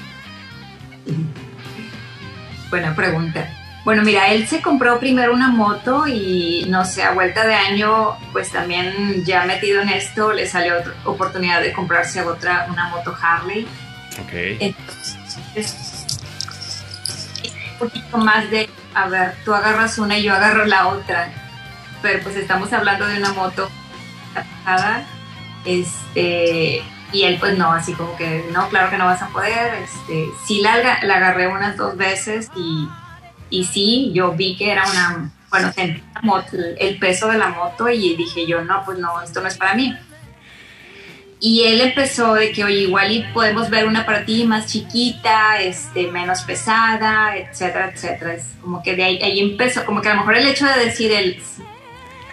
Buena 2.70 2.96
pregunta. 2.96 3.48
Bueno, 3.84 4.04
mira, 4.04 4.28
él 4.28 4.48
se 4.48 4.62
compró 4.62 5.00
primero 5.00 5.34
una 5.34 5.48
moto 5.48 6.08
y 6.08 6.66
no 6.68 6.84
sé, 6.84 7.04
a 7.04 7.14
vuelta 7.14 7.48
de 7.48 7.56
año, 7.56 8.18
pues 8.34 8.52
también 8.52 9.24
ya 9.24 9.46
metido 9.46 9.82
en 9.82 9.88
esto, 9.88 10.34
le 10.34 10.46
salió 10.46 10.78
otra 10.80 10.94
oportunidad 11.06 11.62
de 11.62 11.72
comprarse 11.72 12.22
otra, 12.22 12.68
una 12.70 12.90
moto 12.90 13.16
Harley. 13.22 13.66
Ok. 14.22 14.34
Entonces, 14.60 16.08
un 17.72 17.88
poquito 17.88 18.18
más 18.18 18.50
de, 18.52 18.70
a 18.94 19.08
ver, 19.08 19.36
tú 19.46 19.54
agarras 19.54 19.98
una 20.00 20.18
y 20.18 20.24
yo 20.24 20.34
agarro 20.34 20.66
la 20.66 20.88
otra. 20.88 21.30
Pero 22.02 22.22
pues 22.24 22.36
estamos 22.36 22.74
hablando 22.74 23.08
de 23.08 23.18
una 23.18 23.32
moto 23.32 23.70
este, 25.66 26.84
y 27.12 27.24
él 27.24 27.38
pues 27.40 27.58
no, 27.58 27.72
así 27.72 27.94
como 27.94 28.16
que 28.18 28.46
no, 28.52 28.68
claro 28.70 28.90
que 28.90 28.98
no 28.98 29.06
vas 29.06 29.22
a 29.22 29.30
poder. 29.30 29.76
Este, 29.84 30.28
sí 30.46 30.62
la, 30.62 30.78
la 31.04 31.16
agarré 31.16 31.48
unas 31.48 31.78
dos 31.78 31.96
veces 31.98 32.50
y, 32.56 32.88
y 33.50 33.66
sí, 33.66 34.12
yo 34.14 34.34
vi 34.34 34.58
que 34.58 34.72
era 34.72 34.84
una, 34.90 35.32
bueno, 35.50 35.72
sentí 35.74 36.04
la 36.16 36.22
moto- 36.22 36.58
el 36.78 37.00
peso 37.00 37.28
de 37.30 37.38
la 37.38 37.50
moto 37.50 37.88
y 37.90 38.16
dije 38.16 38.46
yo, 38.46 38.62
no, 38.64 38.84
pues 38.86 39.00
no, 39.00 39.22
esto 39.22 39.42
no 39.42 39.48
es 39.48 39.58
para 39.58 39.74
mí. 39.74 39.96
Y 41.40 41.66
él 41.66 41.82
empezó 41.82 42.34
de 42.34 42.52
que, 42.52 42.64
oye, 42.64 42.80
igual 42.82 43.12
y 43.12 43.22
podemos 43.32 43.70
ver 43.70 43.86
una 43.88 44.08
para 44.08 44.26
ti 44.26 44.44
más 44.44 44.66
chiquita, 44.66 45.62
este, 45.62 46.12
menos 46.12 46.42
pesada, 46.42 47.38
etcétera, 47.38 47.92
etcétera. 47.94 48.34
Es 48.34 48.44
como 48.60 48.82
que 48.82 48.96
de 48.96 49.04
ahí, 49.04 49.20
ahí 49.22 49.40
empezó, 49.40 49.86
como 49.86 50.02
que 50.02 50.10
a 50.10 50.16
lo 50.16 50.22
mejor 50.22 50.36
el 50.36 50.48
hecho 50.48 50.66
de 50.66 50.86
decir 50.86 51.12
él 51.12 51.40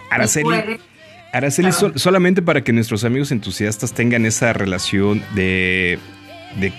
Araceli, 0.09 0.43
puede, 0.43 0.79
Araceli, 1.35 1.71
solamente 1.95 2.41
para 2.41 2.63
que 2.63 2.71
nuestros 2.71 3.03
amigos 3.03 3.31
entusiastas 3.31 3.91
tengan 3.93 4.25
esa 4.25 4.53
relación 4.53 5.21
de, 5.35 5.99
de 6.59 6.71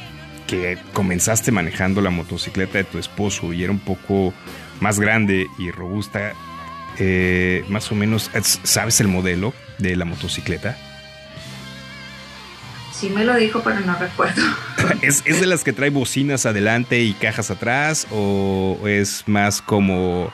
que 0.46 0.78
comenzaste 0.94 1.52
manejando 1.52 2.00
la 2.00 2.08
motocicleta 2.08 2.78
de 2.78 2.84
tu 2.84 2.98
esposo 2.98 3.52
y 3.52 3.62
era 3.64 3.72
un 3.72 3.78
poco 3.78 4.32
más 4.80 4.98
grande 4.98 5.46
y 5.58 5.70
robusta, 5.70 6.32
eh, 6.98 7.64
más 7.68 7.92
o 7.92 7.94
menos, 7.94 8.30
¿sabes 8.62 8.98
el 9.00 9.08
modelo 9.08 9.52
de 9.76 9.94
la 9.94 10.06
motocicleta? 10.06 10.78
Sí 12.94 13.10
me 13.10 13.24
lo 13.24 13.34
dijo, 13.36 13.60
pero 13.62 13.80
no 13.80 13.94
recuerdo. 13.98 14.40
¿Es, 15.02 15.22
de 15.22 15.46
las 15.46 15.64
que 15.64 15.74
trae 15.74 15.90
bocinas 15.90 16.46
adelante 16.46 17.00
y 17.00 17.12
cajas 17.12 17.50
atrás? 17.50 18.06
¿O 18.10 18.78
es 18.86 19.24
más 19.26 19.60
como... 19.60 20.32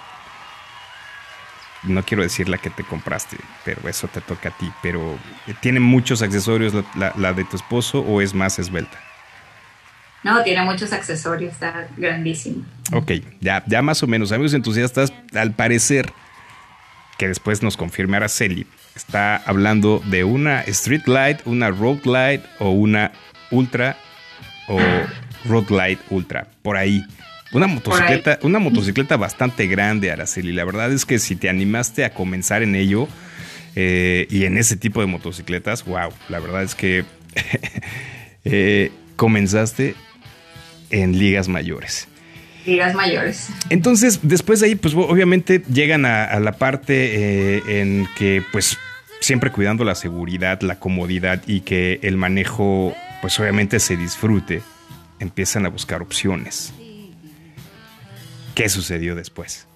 No 1.83 2.05
quiero 2.05 2.22
decir 2.22 2.49
la 2.49 2.59
que 2.59 2.70
te 2.70 2.85
compraste, 2.85 3.37
pero 3.64 3.89
eso 3.89 4.07
te 4.09 4.20
toca 4.20 4.51
a 4.51 4.53
ti. 4.57 4.70
Pero 4.83 5.18
¿tiene 5.61 5.80
muchos 5.80 6.22
accesorios 6.22 6.72
la, 6.95 7.33
de 7.33 7.45
tu 7.45 7.57
esposo 7.57 8.01
o 8.01 8.20
es 8.20 8.35
más 8.35 8.59
esbelta? 8.59 8.99
No, 10.22 10.43
tiene 10.45 10.62
muchos 10.62 10.93
accesorios, 10.93 11.53
está 11.53 11.89
grandísimo. 11.97 12.64
Ok, 12.93 13.12
ya, 13.41 13.64
ya 13.66 13.83
más 13.83 14.03
o 14.05 14.07
menos. 14.07 14.30
Amigos 14.30 14.55
entusiastas, 14.55 15.12
al 15.35 15.53
parecer, 15.53 16.12
que 17.18 17.26
después 17.26 17.62
nos 17.62 17.76
confirme 17.76 18.16
Araceli, 18.16 18.66
está 18.95 19.37
hablando 19.37 20.01
de 20.07 20.22
una 20.22 20.61
Street 20.62 21.07
Light, 21.07 21.41
una 21.45 21.70
Road 21.70 22.05
Light 22.05 22.43
o 22.61 22.70
una 22.70 23.12
Ultra 23.51 23.97
o 24.68 24.78
Road 25.49 25.70
Light 25.70 26.01
Ultra, 26.11 26.47
por 26.62 26.76
ahí. 26.76 27.05
Una 27.53 27.67
motocicleta, 27.67 28.39
una 28.43 28.59
motocicleta 28.59 29.17
bastante 29.17 29.67
grande, 29.67 30.11
Araceli. 30.11 30.53
La 30.53 30.65
verdad 30.65 30.93
es 30.93 31.05
que 31.05 31.19
si 31.19 31.37
te 31.37 31.49
animaste 31.49 32.05
a 32.05 32.15
comenzar 32.15 32.63
en 32.63 32.75
ello 32.75 33.09
eh, 33.77 34.27
y 34.31 34.45
en 34.45 34.57
ese 34.57 34.77
tipo 34.77 35.01
de 35.01 35.07
motocicletas, 35.07 35.85
wow, 35.85 36.11
la 36.29 36.41
verdad 36.41 36.63
es 36.63 36.75
que 36.75 37.05
eh, 38.45 38.91
comenzaste 39.17 39.95
en 40.91 41.19
ligas 41.19 41.49
mayores 41.49 42.09
ligas 42.67 42.95
mayores. 42.95 43.49
Entonces, 43.71 44.21
después 44.23 44.61
de 44.61 44.67
ahí, 44.67 44.75
pues 44.75 44.95
obviamente 44.95 45.63
llegan 45.73 46.07
a, 46.07 46.39
la 46.41 46.53
parte 46.53 47.57
eh, 47.57 47.81
en 47.81 48.07
que, 48.17 48.43
pues, 48.53 48.79
siempre 49.21 49.51
cuidando 49.51 49.85
la 49.85 49.95
seguridad, 49.95 50.61
la 50.63 50.79
comodidad 50.79 51.43
y 51.47 51.61
que 51.61 52.01
el 52.03 52.17
manejo, 52.17 52.95
pues 53.21 53.39
obviamente 53.41 53.81
se 53.81 53.97
disfrute, 53.97 54.63
empiezan 55.19 55.67
a 55.67 55.69
buscar 55.69 56.03
opciones. 56.03 56.73
¿Qué 58.55 58.69
sucedió 58.69 59.15
después? 59.15 59.67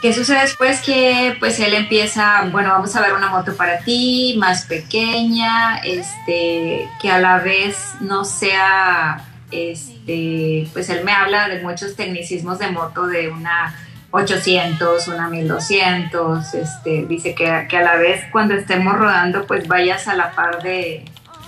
¿Qué 0.00 0.12
sucede 0.12 0.42
después? 0.42 0.80
Que 0.80 1.36
pues 1.40 1.58
él 1.58 1.74
empieza, 1.74 2.44
bueno, 2.52 2.70
vamos 2.70 2.94
a 2.94 3.00
ver 3.00 3.14
una 3.14 3.30
moto 3.30 3.56
para 3.56 3.80
ti, 3.80 4.36
más 4.38 4.64
pequeña, 4.66 5.78
este, 5.78 6.88
que 7.00 7.10
a 7.10 7.18
la 7.18 7.38
vez 7.38 7.76
no 8.00 8.24
sea 8.24 9.24
este, 9.50 10.68
pues 10.72 10.88
él 10.90 11.04
me 11.04 11.12
habla 11.12 11.48
de 11.48 11.62
muchos 11.62 11.96
tecnicismos 11.96 12.58
de 12.58 12.70
moto, 12.70 13.06
de 13.06 13.28
una 13.28 13.74
800, 14.10 15.08
una 15.08 15.28
1200, 15.28 16.54
este, 16.54 17.06
dice 17.06 17.34
que, 17.34 17.66
que, 17.68 17.76
a 17.76 17.82
la 17.82 17.96
vez 17.96 18.24
cuando 18.30 18.54
estemos 18.54 18.94
rodando 18.94 19.46
pues 19.46 19.66
vayas 19.66 20.06
a 20.06 20.14
la 20.14 20.30
par 20.32 20.62
de 20.62 21.04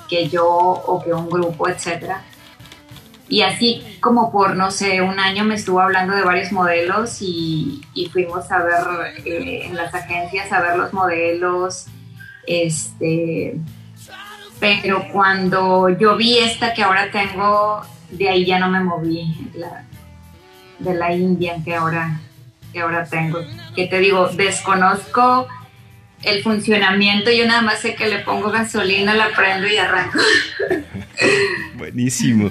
que 0.09 0.29
yo 0.29 0.47
o 0.49 1.03
que 1.03 1.12
un 1.12 1.31
grupo, 1.31 1.68
etcétera. 1.68 2.23
Y 3.31 3.43
así 3.43 3.87
como 4.01 4.33
por, 4.33 4.57
no 4.57 4.72
sé, 4.72 5.01
un 5.03 5.20
año 5.20 5.45
me 5.45 5.55
estuvo 5.55 5.81
hablando 5.81 6.16
de 6.16 6.22
varios 6.22 6.51
modelos 6.51 7.18
y, 7.22 7.81
fuimos 8.12 8.51
a 8.51 8.59
ver 8.59 9.14
eh, 9.24 9.66
en 9.66 9.76
las 9.76 9.95
agencias 9.95 10.53
a 10.53 10.61
ver 10.61 10.76
los 10.76 10.93
modelos, 10.93 11.87
este, 12.45 13.57
pero 14.59 15.07
cuando 15.12 15.89
yo 15.91 16.16
vi 16.16 16.39
esta 16.39 16.74
que 16.74 16.83
ahora 16.83 17.12
tengo, 17.12 17.83
de 18.11 18.28
ahí 18.28 18.45
ya 18.45 18.59
no 18.59 18.68
me 18.68 18.81
moví, 18.81 19.49
de 20.81 20.95
la 20.95 21.14
Indian 21.14 21.62
que 21.62 21.76
ahora, 21.76 22.20
que 22.72 22.81
ahora 22.81 23.05
tengo. 23.05 23.39
Que 23.76 23.87
te 23.87 24.01
digo, 24.01 24.26
desconozco 24.31 25.47
el 26.24 26.43
funcionamiento, 26.43 27.31
yo 27.31 27.47
nada 27.47 27.62
más 27.62 27.78
sé 27.78 27.95
que 27.95 28.09
le 28.09 28.18
pongo 28.18 28.51
gasolina, 28.51 29.14
la 29.14 29.28
prendo 29.37 29.68
y 29.68 29.76
arranco. 29.76 30.18
Buenísimo. 31.74 32.51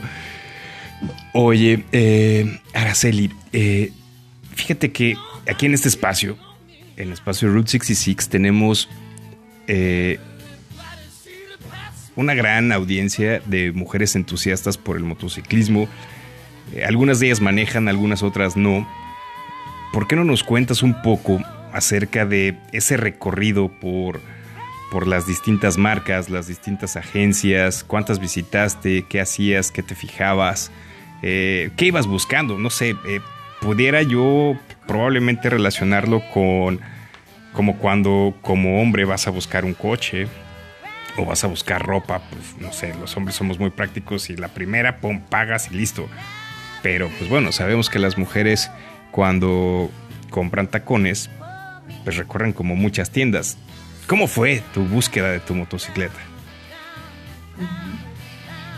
Oye, 1.33 1.83
eh, 1.91 2.59
Araceli, 2.73 3.31
eh, 3.53 3.91
fíjate 4.55 4.91
que 4.91 5.15
aquí 5.49 5.67
en 5.67 5.73
este 5.73 5.87
espacio, 5.87 6.37
en 6.97 7.07
el 7.07 7.13
espacio 7.13 7.49
Route 7.49 7.69
66, 7.69 8.29
tenemos 8.29 8.89
eh, 9.67 10.19
una 12.15 12.33
gran 12.33 12.71
audiencia 12.71 13.41
de 13.45 13.71
mujeres 13.71 14.15
entusiastas 14.15 14.77
por 14.77 14.97
el 14.97 15.03
motociclismo. 15.03 15.87
Eh, 16.73 16.83
algunas 16.83 17.19
de 17.19 17.27
ellas 17.27 17.41
manejan, 17.41 17.87
algunas 17.87 18.23
otras 18.23 18.57
no. 18.57 18.87
¿Por 19.93 20.07
qué 20.07 20.15
no 20.15 20.23
nos 20.23 20.43
cuentas 20.43 20.83
un 20.83 21.01
poco 21.01 21.39
acerca 21.71 22.25
de 22.25 22.57
ese 22.73 22.97
recorrido 22.97 23.69
por, 23.69 24.19
por 24.91 25.07
las 25.07 25.27
distintas 25.27 25.77
marcas, 25.77 26.29
las 26.29 26.47
distintas 26.47 26.97
agencias? 26.97 27.83
¿Cuántas 27.83 28.19
visitaste? 28.19 29.05
¿Qué 29.07 29.21
hacías? 29.21 29.71
¿Qué 29.71 29.83
te 29.83 29.95
fijabas? 29.95 30.71
Eh, 31.21 31.71
¿Qué 31.75 31.85
ibas 31.85 32.07
buscando? 32.07 32.57
No 32.57 32.69
sé, 32.69 32.95
eh, 33.05 33.19
pudiera 33.61 34.01
yo 34.01 34.55
probablemente 34.87 35.49
relacionarlo 35.49 36.21
con 36.33 36.79
como 37.53 37.77
cuando 37.77 38.35
como 38.41 38.81
hombre 38.81 39.05
vas 39.05 39.27
a 39.27 39.31
buscar 39.31 39.65
un 39.65 39.73
coche 39.73 40.27
o 41.17 41.25
vas 41.25 41.43
a 41.43 41.47
buscar 41.47 41.85
ropa, 41.85 42.21
pues 42.29 42.55
no 42.59 42.71
sé, 42.71 42.93
los 42.99 43.15
hombres 43.17 43.35
somos 43.35 43.59
muy 43.59 43.69
prácticos 43.69 44.29
y 44.29 44.37
la 44.37 44.49
primera, 44.49 44.99
pum, 44.99 45.21
pagas 45.21 45.69
y 45.71 45.75
listo. 45.75 46.07
Pero 46.81 47.09
pues 47.17 47.29
bueno, 47.29 47.51
sabemos 47.51 47.89
que 47.89 47.99
las 47.99 48.17
mujeres 48.17 48.71
cuando 49.11 49.89
compran 50.29 50.67
tacones, 50.67 51.29
pues 52.03 52.15
recorren 52.15 52.53
como 52.53 52.75
muchas 52.75 53.11
tiendas. 53.11 53.57
¿Cómo 54.07 54.27
fue 54.27 54.63
tu 54.73 54.85
búsqueda 54.85 55.31
de 55.31 55.39
tu 55.39 55.53
motocicleta? 55.53 56.19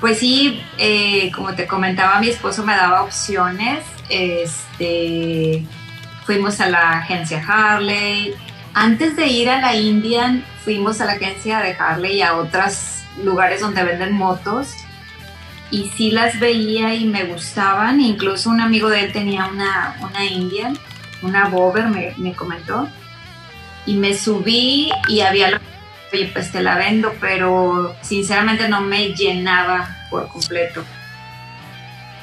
Pues 0.02 0.18
sí, 0.18 0.62
eh, 0.80 1.32
como 1.32 1.54
te 1.54 1.68
comentaba, 1.68 2.20
mi 2.20 2.30
esposo 2.30 2.66
me 2.66 2.76
daba 2.76 3.04
opciones. 3.04 3.84
Este, 4.10 5.64
fuimos 6.26 6.60
a 6.60 6.68
la 6.68 6.98
agencia 6.98 7.44
Harley. 7.48 8.34
Antes 8.74 9.16
de 9.16 9.28
ir 9.28 9.50
a 9.50 9.62
la 9.62 9.76
Indian, 9.76 10.44
fuimos 10.66 11.02
a 11.02 11.06
la 11.06 11.14
agencia 11.14 11.60
de 11.60 11.76
Harley 11.78 12.16
y 12.18 12.22
a 12.24 12.36
otros 12.36 13.04
lugares 13.24 13.62
donde 13.62 13.84
venden 13.84 14.14
motos 14.14 14.74
y 15.72 15.90
sí 15.96 16.12
las 16.12 16.40
veía 16.40 16.94
y 16.94 17.06
me 17.06 17.24
gustaban. 17.26 18.02
Incluso 18.02 18.50
un 18.50 18.60
amigo 18.60 18.90
de 18.90 19.06
él 19.06 19.14
tenía 19.14 19.46
una, 19.46 19.96
una 20.02 20.26
Indian, 20.26 20.78
una 21.22 21.48
Bover, 21.48 21.88
me, 21.88 22.14
me 22.18 22.34
comentó. 22.34 22.88
Y 23.86 23.96
me 23.96 24.14
subí 24.14 24.92
y 25.08 25.22
había, 25.22 25.60
oye, 26.14 26.30
pues 26.34 26.52
te 26.52 26.62
la 26.62 26.76
vendo, 26.78 27.14
pero 27.20 27.96
sinceramente 28.02 28.68
no 28.68 28.82
me 28.82 29.10
llenaba 29.10 29.98
por 30.10 30.28
completo. 30.28 30.84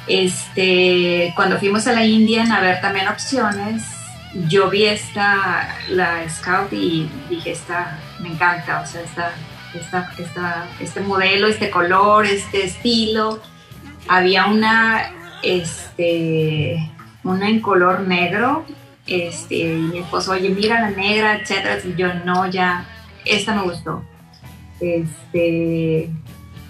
Este, 0.07 1.33
cuando 1.37 1.59
fuimos 1.59 1.87
a 1.87 1.93
la 1.93 2.05
Indian 2.05 2.51
a 2.51 2.61
ver 2.61 2.81
también 2.81 3.09
opciones, 3.09 3.83
yo 4.49 4.71
vi 4.71 4.85
esta, 4.85 5.77
la 5.89 6.29
Scout 6.29 6.73
y 6.73 7.11
dije, 7.29 7.53
esta 7.53 7.99
me 8.21 8.31
encanta, 8.31 8.81
o 8.81 8.87
sea, 8.87 9.03
esta, 9.03 9.33
esta, 9.75 10.13
esta, 10.19 10.67
este 10.81 11.01
modelo, 11.01 11.47
este 11.49 11.71
color, 11.71 12.27
este 12.27 12.65
estilo. 12.65 13.41
Había 14.09 14.47
una, 14.47 15.13
este, 15.43 16.91
una 17.25 17.49
en 17.49 17.61
color 17.61 18.01
negro, 18.01 18.65
este, 19.07 19.55
y 19.57 19.77
mi 19.77 19.99
esposo, 19.99 20.33
oye, 20.33 20.51
mira 20.51 20.81
la 20.81 20.91
negra, 20.91 21.37
etcétera, 21.37 21.79
y 21.85 21.95
yo, 21.95 22.15
no, 22.25 22.47
ya, 22.51 22.87
esta 23.29 23.55
me 23.55 23.63
gustó. 23.63 24.03
Este, 24.81 26.11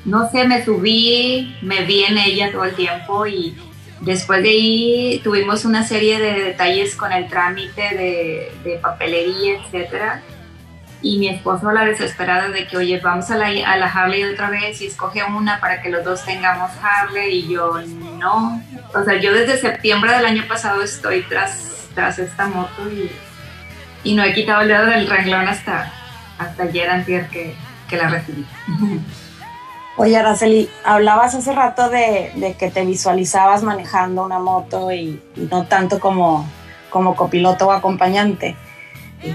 no 0.04 0.30
sé, 0.30 0.46
me 0.46 0.64
subí, 0.64 1.56
me 1.62 1.84
vi 1.84 2.04
en 2.04 2.18
ella 2.18 2.50
todo 2.52 2.64
el 2.64 2.74
tiempo 2.74 3.26
y 3.26 3.54
Después 4.00 4.42
de 4.42 4.50
ahí 4.50 5.20
tuvimos 5.24 5.64
una 5.64 5.82
serie 5.82 6.20
de 6.20 6.44
detalles 6.44 6.94
con 6.94 7.12
el 7.12 7.28
trámite 7.28 8.52
de, 8.62 8.78
papelería, 8.80 9.58
etcétera. 9.58 10.22
Y 11.00 11.18
mi 11.18 11.28
esposo 11.28 11.70
la 11.70 11.84
desesperada 11.84 12.48
de 12.48 12.66
que, 12.66 12.76
oye, 12.76 13.00
vamos 13.00 13.30
a 13.30 13.36
la, 13.36 13.46
a 13.46 13.76
la 13.76 13.86
Harley 13.86 14.24
otra 14.24 14.50
vez 14.50 14.80
y 14.80 14.86
escoge 14.86 15.22
una 15.24 15.60
para 15.60 15.80
que 15.80 15.90
los 15.90 16.04
dos 16.04 16.24
tengamos 16.24 16.70
Harley. 16.80 17.38
Y 17.38 17.48
yo, 17.48 17.80
no. 18.18 18.62
O 18.94 19.04
sea, 19.04 19.18
yo 19.18 19.32
desde 19.32 19.58
septiembre 19.58 20.12
del 20.12 20.26
año 20.26 20.44
pasado 20.48 20.82
estoy 20.82 21.22
tras, 21.22 21.88
tras 21.94 22.18
esta 22.18 22.46
moto 22.46 22.88
y, 22.90 23.10
y 24.04 24.14
no 24.14 24.22
he 24.24 24.32
quitado 24.32 24.62
el 24.62 24.68
dedo 24.68 24.86
del 24.86 25.08
renglón 25.08 25.48
hasta, 25.48 25.92
hasta 26.38 26.64
ayer, 26.64 26.88
antier, 26.88 27.28
que, 27.28 27.54
que 27.88 27.96
la 27.96 28.08
recibí. 28.08 28.46
Oye, 29.96 30.16
Araceli, 30.16 30.70
hablabas 30.84 31.34
hace 31.34 31.52
rato 31.52 31.90
de, 31.90 32.54
que 32.56 32.70
te 32.70 32.84
visualizabas 32.84 33.64
manejando 33.64 34.24
una 34.24 34.38
moto 34.38 34.92
y, 34.92 35.20
no 35.50 35.64
tanto 35.64 35.98
como, 35.98 36.48
como 36.88 37.16
copiloto 37.16 37.66
o 37.66 37.72
acompañante. 37.72 38.56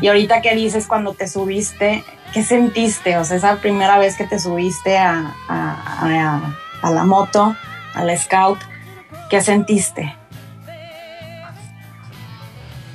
Y 0.01 0.07
ahorita 0.07 0.41
que 0.41 0.55
dices 0.55 0.87
cuando 0.87 1.13
te 1.13 1.27
subiste, 1.27 2.01
¿qué 2.33 2.43
sentiste? 2.43 3.17
O 3.17 3.25
sea, 3.25 3.35
esa 3.35 3.57
primera 3.57 3.97
vez 3.97 4.15
que 4.15 4.25
te 4.25 4.39
subiste 4.39 4.97
a, 4.97 5.35
a 5.49 6.91
la 6.91 7.03
moto, 7.03 7.55
a 7.93 8.03
la 8.03 8.15
scout. 8.15 8.59
¿Qué 9.29 9.41
sentiste? 9.41 10.15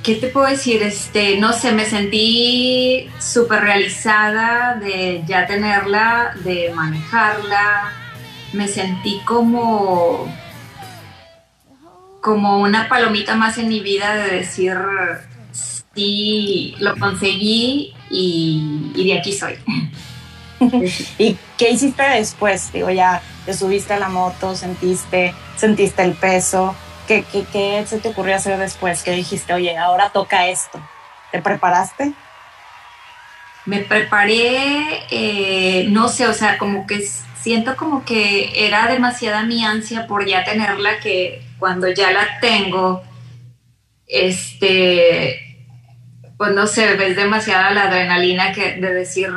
¿Qué 0.03 0.15
te 0.15 0.27
puedo 0.27 0.47
decir? 0.47 0.81
Este, 0.81 1.37
no 1.37 1.51
sé, 1.51 1.73
me 1.73 1.85
sentí 1.85 3.09
súper 3.19 3.61
realizada 3.61 4.75
de 4.75 5.23
ya 5.27 5.45
tenerla, 5.45 6.33
de 6.43 6.71
manejarla. 6.73 7.91
Me 8.53 8.67
sentí 8.67 9.19
como, 9.25 10.33
como 12.21 12.59
una 12.59 12.87
palomita 12.87 13.35
más 13.35 13.57
en 13.57 13.67
mi 13.67 13.81
vida 13.81 14.15
de 14.15 14.37
decir, 14.37 14.75
sí, 15.93 16.75
lo 16.79 16.95
conseguí 16.97 17.93
y, 18.09 18.91
y 18.95 19.05
de 19.05 19.19
aquí 19.19 19.33
soy. 19.33 19.55
¿Y 21.17 21.37
qué 21.57 21.71
hiciste 21.71 22.03
después? 22.03 22.71
Digo, 22.71 22.89
ya 22.89 23.21
te 23.45 23.53
subiste 23.53 23.93
a 23.93 23.99
la 23.99 24.09
moto, 24.09 24.55
sentiste, 24.55 25.33
sentiste 25.57 26.03
el 26.03 26.13
peso. 26.13 26.73
¿Qué, 27.09 27.25
qué, 27.31 27.43
qué 27.51 27.83
se 27.87 27.97
te 27.97 28.09
ocurrió 28.09 28.35
hacer 28.35 28.59
después? 28.59 29.01
¿Qué 29.01 29.13
dijiste? 29.13 29.51
Oye, 29.51 29.75
ahora 29.75 30.11
toca 30.11 30.47
esto. 30.47 30.79
¿Te 31.31 31.41
preparaste? 31.41 32.13
Me 33.65 33.79
preparé, 33.79 35.07
eh, 35.09 35.87
no 35.89 36.07
sé, 36.07 36.27
o 36.27 36.35
sea, 36.35 36.59
como 36.59 36.85
que 36.85 37.03
siento 37.41 37.75
como 37.77 38.05
que 38.05 38.67
era 38.67 38.85
demasiada 38.85 39.41
mi 39.41 39.65
ansia 39.65 40.05
por 40.05 40.27
ya 40.27 40.43
tenerla 40.43 40.99
que 40.99 41.41
cuando 41.57 41.89
ya 41.89 42.11
la 42.11 42.39
tengo, 42.41 43.01
este, 44.05 45.65
pues 46.37 46.51
no 46.51 46.67
sé, 46.67 46.93
ves 46.93 47.15
demasiada 47.15 47.71
la 47.71 47.85
adrenalina 47.85 48.51
que 48.51 48.73
de 48.73 48.93
decir, 48.93 49.29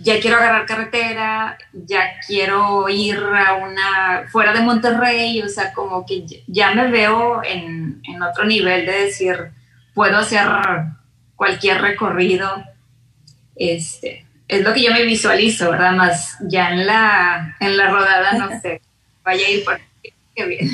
ya 0.00 0.20
quiero 0.20 0.36
agarrar 0.36 0.66
carretera, 0.66 1.58
ya 1.72 2.18
quiero 2.26 2.88
ir 2.88 3.16
a 3.16 3.54
una, 3.54 4.26
fuera 4.28 4.52
de 4.52 4.60
Monterrey, 4.60 5.42
o 5.42 5.48
sea, 5.48 5.72
como 5.72 6.06
que 6.06 6.24
ya 6.46 6.72
me 6.72 6.90
veo 6.90 7.42
en, 7.44 8.00
en 8.04 8.22
otro 8.22 8.44
nivel 8.44 8.86
de 8.86 9.04
decir, 9.06 9.50
puedo 9.94 10.18
hacer 10.18 10.46
cualquier 11.34 11.80
recorrido, 11.80 12.64
este, 13.56 14.26
es 14.46 14.62
lo 14.62 14.72
que 14.72 14.82
yo 14.82 14.92
me 14.92 15.02
visualizo, 15.02 15.70
¿verdad? 15.70 15.92
Más 15.92 16.36
ya 16.40 16.70
en 16.70 16.86
la, 16.86 17.56
en 17.60 17.76
la 17.76 17.88
rodada, 17.88 18.32
no 18.32 18.48
sé, 18.60 18.80
vaya 19.24 19.46
a 19.46 19.50
ir 19.50 19.64
por 19.64 19.80
qué 20.34 20.46
bien. 20.46 20.70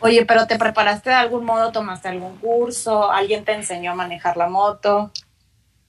Oye, 0.00 0.26
pero 0.26 0.46
¿te 0.46 0.58
preparaste 0.58 1.08
de 1.08 1.16
algún 1.16 1.46
modo? 1.46 1.72
¿Tomaste 1.72 2.08
algún 2.08 2.36
curso? 2.36 3.10
¿Alguien 3.10 3.44
te 3.44 3.52
enseñó 3.52 3.92
a 3.92 3.94
manejar 3.94 4.36
la 4.36 4.48
moto? 4.48 5.10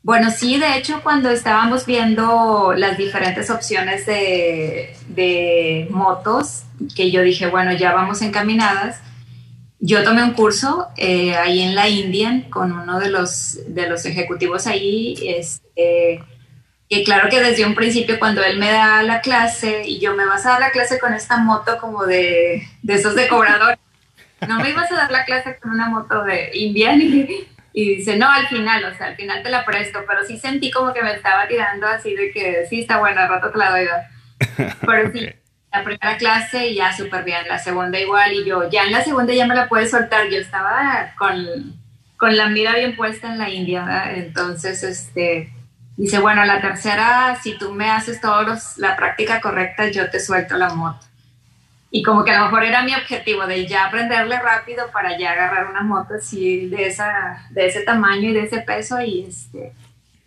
Bueno, 0.05 0.29
sí, 0.29 0.59
de 0.59 0.77
hecho, 0.77 1.01
cuando 1.01 1.31
estábamos 1.31 1.87
viendo 1.87 2.75
las 2.77 2.95
diferentes 2.95 3.49
opciones 3.49 4.05
de, 4.05 4.95
de, 5.07 5.87
motos, 5.89 6.61
que 6.95 7.09
yo 7.09 7.23
dije, 7.23 7.47
bueno, 7.47 7.73
ya 7.73 7.91
vamos 7.91 8.21
encaminadas, 8.21 9.01
yo 9.79 10.03
tomé 10.03 10.23
un 10.23 10.33
curso 10.33 10.89
eh, 10.95 11.35
ahí 11.35 11.59
en 11.59 11.73
la 11.73 11.89
Indian 11.89 12.43
con 12.51 12.71
uno 12.71 12.99
de 12.99 13.09
los, 13.09 13.57
de 13.65 13.89
los 13.89 14.05
ejecutivos 14.05 14.67
ahí, 14.67 15.17
este, 15.27 16.23
que 16.87 17.03
claro 17.03 17.27
que 17.27 17.41
desde 17.41 17.65
un 17.65 17.73
principio 17.73 18.19
cuando 18.19 18.43
él 18.43 18.59
me 18.59 18.71
da 18.71 19.01
la 19.01 19.21
clase 19.21 19.87
y 19.87 19.99
yo 19.99 20.13
me 20.13 20.27
vas 20.27 20.45
a 20.45 20.49
dar 20.49 20.59
la 20.59 20.69
clase 20.69 20.99
con 20.99 21.15
esta 21.15 21.37
moto 21.37 21.79
como 21.79 22.05
de, 22.05 22.61
de 22.83 22.93
esos 22.93 23.15
de 23.15 23.27
cobrador, 23.27 23.79
no 24.47 24.59
me 24.59 24.69
ibas 24.69 24.91
a 24.91 24.97
dar 24.97 25.11
la 25.11 25.25
clase 25.25 25.57
con 25.59 25.71
una 25.71 25.89
moto 25.89 26.23
de 26.25 26.51
Indian 26.53 27.01
y 27.77 27.83
y 27.83 27.95
dice, 27.97 28.17
no, 28.17 28.31
al 28.31 28.47
final, 28.47 28.85
o 28.85 28.95
sea, 28.95 29.07
al 29.07 29.17
final 29.17 29.43
te 29.43 29.49
la 29.49 29.65
presto, 29.65 29.99
pero 30.07 30.23
sí 30.23 30.37
sentí 30.37 30.71
como 30.71 30.93
que 30.93 31.03
me 31.03 31.13
estaba 31.13 31.45
tirando 31.45 31.85
así 31.85 32.15
de 32.15 32.31
que 32.31 32.65
sí 32.69 32.79
está 32.79 32.99
buena, 32.99 33.23
al 33.23 33.29
rato 33.29 33.51
te 33.51 33.57
la 33.57 33.69
doy. 33.71 33.87
Pero 34.85 35.11
sí, 35.11 35.29
la 35.71 35.83
primera 35.83 36.17
clase 36.17 36.73
ya 36.73 36.95
súper 36.95 37.25
bien, 37.25 37.47
la 37.47 37.59
segunda 37.59 37.99
igual, 37.99 38.31
y 38.31 38.45
yo 38.45 38.69
ya 38.69 38.83
en 38.83 38.93
la 38.93 39.03
segunda 39.03 39.33
ya 39.33 39.45
me 39.45 39.55
la 39.55 39.67
puedes 39.67 39.91
soltar, 39.91 40.29
yo 40.29 40.39
estaba 40.39 41.13
con, 41.17 41.45
con 42.15 42.37
la 42.37 42.47
mira 42.47 42.75
bien 42.75 42.95
puesta 42.95 43.31
en 43.31 43.39
la 43.39 43.49
India, 43.49 43.83
¿verdad? 43.83 44.13
entonces, 44.15 44.83
este, 44.83 45.53
dice, 45.97 46.19
bueno, 46.19 46.45
la 46.45 46.61
tercera, 46.61 47.37
si 47.43 47.57
tú 47.57 47.73
me 47.73 47.89
haces 47.89 48.21
todos 48.21 48.77
la 48.77 48.95
práctica 48.95 49.41
correcta, 49.41 49.89
yo 49.89 50.09
te 50.09 50.19
suelto 50.19 50.55
la 50.55 50.73
moto 50.73 51.05
y 51.95 52.03
como 52.03 52.25
que 52.25 52.31
a 52.31 52.39
lo 52.39 52.45
mejor 52.47 52.65
era 52.65 52.83
mi 52.83 52.93
objetivo 52.93 53.47
de 53.47 53.65
ya 53.65 53.85
aprenderle 53.85 54.37
rápido 54.37 54.91
para 54.91 55.17
ya 55.17 55.31
agarrar 55.31 55.67
una 55.67 55.81
moto 55.81 56.15
así 56.15 56.67
de, 56.67 56.87
esa, 56.87 57.47
de 57.51 57.67
ese 57.67 57.83
tamaño 57.83 58.31
y 58.31 58.33
de 58.33 58.41
ese 58.41 58.59
peso 58.59 58.99
y 58.99 59.23
este, 59.29 59.71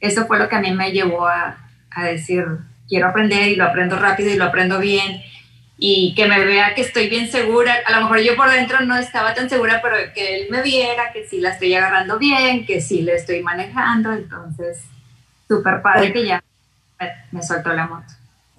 eso 0.00 0.26
fue 0.26 0.38
lo 0.38 0.48
que 0.48 0.56
a 0.56 0.60
mí 0.60 0.72
me 0.72 0.92
llevó 0.92 1.26
a, 1.26 1.58
a 1.90 2.04
decir, 2.04 2.46
quiero 2.88 3.08
aprender 3.08 3.48
y 3.48 3.56
lo 3.56 3.64
aprendo 3.64 3.98
rápido 3.98 4.30
y 4.32 4.38
lo 4.38 4.46
aprendo 4.46 4.78
bien 4.78 5.20
y 5.76 6.14
que 6.14 6.26
me 6.26 6.42
vea 6.42 6.74
que 6.74 6.80
estoy 6.80 7.10
bien 7.10 7.30
segura. 7.30 7.74
A 7.84 7.92
lo 7.92 8.00
mejor 8.04 8.20
yo 8.20 8.34
por 8.34 8.50
dentro 8.50 8.80
no 8.80 8.96
estaba 8.96 9.34
tan 9.34 9.50
segura, 9.50 9.82
pero 9.82 9.96
que 10.14 10.36
él 10.40 10.46
me 10.50 10.62
viera 10.62 11.12
que 11.12 11.28
sí 11.28 11.38
la 11.38 11.50
estoy 11.50 11.74
agarrando 11.74 12.18
bien, 12.18 12.64
que 12.64 12.80
sí 12.80 13.02
le 13.02 13.14
estoy 13.14 13.42
manejando. 13.42 14.10
Entonces, 14.14 14.84
súper 15.46 15.82
padre 15.82 16.14
que 16.14 16.28
ya 16.28 16.42
me, 16.98 17.10
me, 17.30 17.42
soltó 17.42 17.74
la 17.74 17.86
moto. 17.86 18.10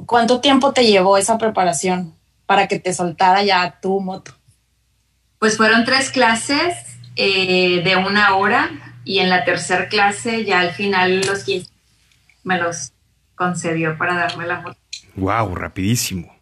¿Cuánto 0.05 0.41
tiempo 0.41 0.74
te 0.74 0.86
llevó 0.86 1.18
esa 1.18 1.39
preparación? 1.39 2.18
Para 2.50 2.68
que 2.68 2.80
te 2.80 2.93
soltara 2.93 3.43
ya 3.43 3.80
tu 3.80 4.02
moto? 4.02 4.32
Pues 5.38 5.56
fueron 5.56 5.86
tres 5.86 6.10
clases 6.10 6.74
eh, 7.16 7.84
de 7.84 7.95
una 7.95 8.36
hora 8.38 8.72
y 9.06 9.20
en 9.20 9.30
la 9.30 9.45
tercera 9.45 9.88
clase 9.88 10.45
ya 10.45 10.62
al 10.62 10.72
final 10.72 11.22
los 11.28 11.43
15 11.43 11.70
me 12.43 12.58
los 12.58 12.91
concedió 13.36 14.00
para 14.00 14.16
darme 14.16 14.47
la 14.47 14.62
moto. 14.62 14.80
Wow, 15.16 15.54
rapidísimo. 15.54 16.36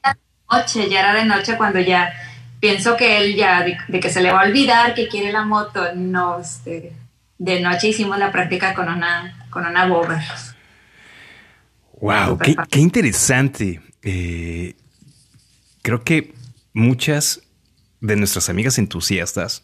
Noche, 0.49 0.89
ya 0.89 1.01
era 1.01 1.14
de 1.14 1.26
noche 1.26 1.58
cuando 1.58 1.82
ya 1.82 2.14
pienso 2.62 2.95
que 2.95 3.18
él 3.18 3.36
ya 3.36 3.64
de, 3.64 3.78
de 3.89 3.99
que 3.99 4.10
se 4.10 4.22
le 4.22 4.32
va 4.32 4.43
a 4.43 4.45
olvidar 4.45 4.93
que 4.93 5.10
quiere 5.10 5.34
la 5.34 5.43
moto. 5.43 5.93
No, 5.93 6.39
este, 6.39 6.93
de 7.38 7.60
noche 7.60 7.89
hicimos 7.89 8.18
la 8.18 8.32
práctica 8.32 8.74
con 8.74 8.88
una 8.88 9.45
con 9.49 9.66
una 9.66 9.86
bober. 9.88 10.22
Wow, 11.99 12.38
qué, 12.38 12.55
qué, 12.70 12.80
interesante. 12.80 13.82
Eh, 14.01 14.74
creo 15.88 16.04
que 16.04 16.34
muchas 16.74 17.44
de 18.02 18.18
nuestras 18.18 18.50
amigas 18.50 18.78
entusiastas 18.78 19.64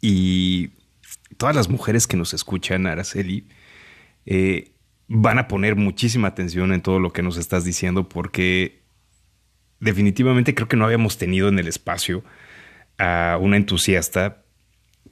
y 0.00 0.70
todas 1.36 1.54
las 1.54 1.68
mujeres 1.68 2.06
que 2.06 2.16
nos 2.16 2.32
escuchan, 2.32 2.86
Araceli, 2.86 3.46
eh, 4.24 4.72
van 5.08 5.38
a 5.38 5.48
poner 5.48 5.76
muchísima 5.76 6.28
atención 6.28 6.72
en 6.72 6.80
todo 6.80 7.00
lo 7.00 7.12
que 7.12 7.22
nos 7.22 7.36
estás 7.36 7.66
diciendo 7.66 8.08
porque 8.08 8.80
definitivamente 9.78 10.54
creo 10.54 10.68
que 10.68 10.78
no 10.78 10.86
habíamos 10.86 11.18
tenido 11.18 11.48
en 11.48 11.58
el 11.58 11.68
espacio 11.68 12.24
a 12.96 13.36
una 13.38 13.58
entusiasta 13.58 14.44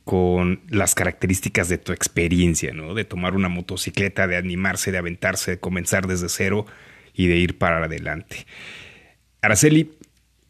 con 0.04 0.62
las 0.70 0.94
características 0.94 1.68
de 1.68 1.76
tu 1.76 1.92
experiencia, 1.92 2.72
¿no? 2.72 2.94
De 2.94 3.04
tomar 3.04 3.36
una 3.36 3.50
motocicleta, 3.50 4.26
de 4.26 4.38
animarse, 4.38 4.90
de 4.90 4.96
aventarse, 4.96 5.50
de 5.50 5.60
comenzar 5.60 6.06
desde 6.06 6.30
cero 6.30 6.64
y 7.12 7.26
de 7.26 7.36
ir 7.36 7.58
para 7.58 7.84
adelante. 7.84 8.46
Araceli, 9.42 9.99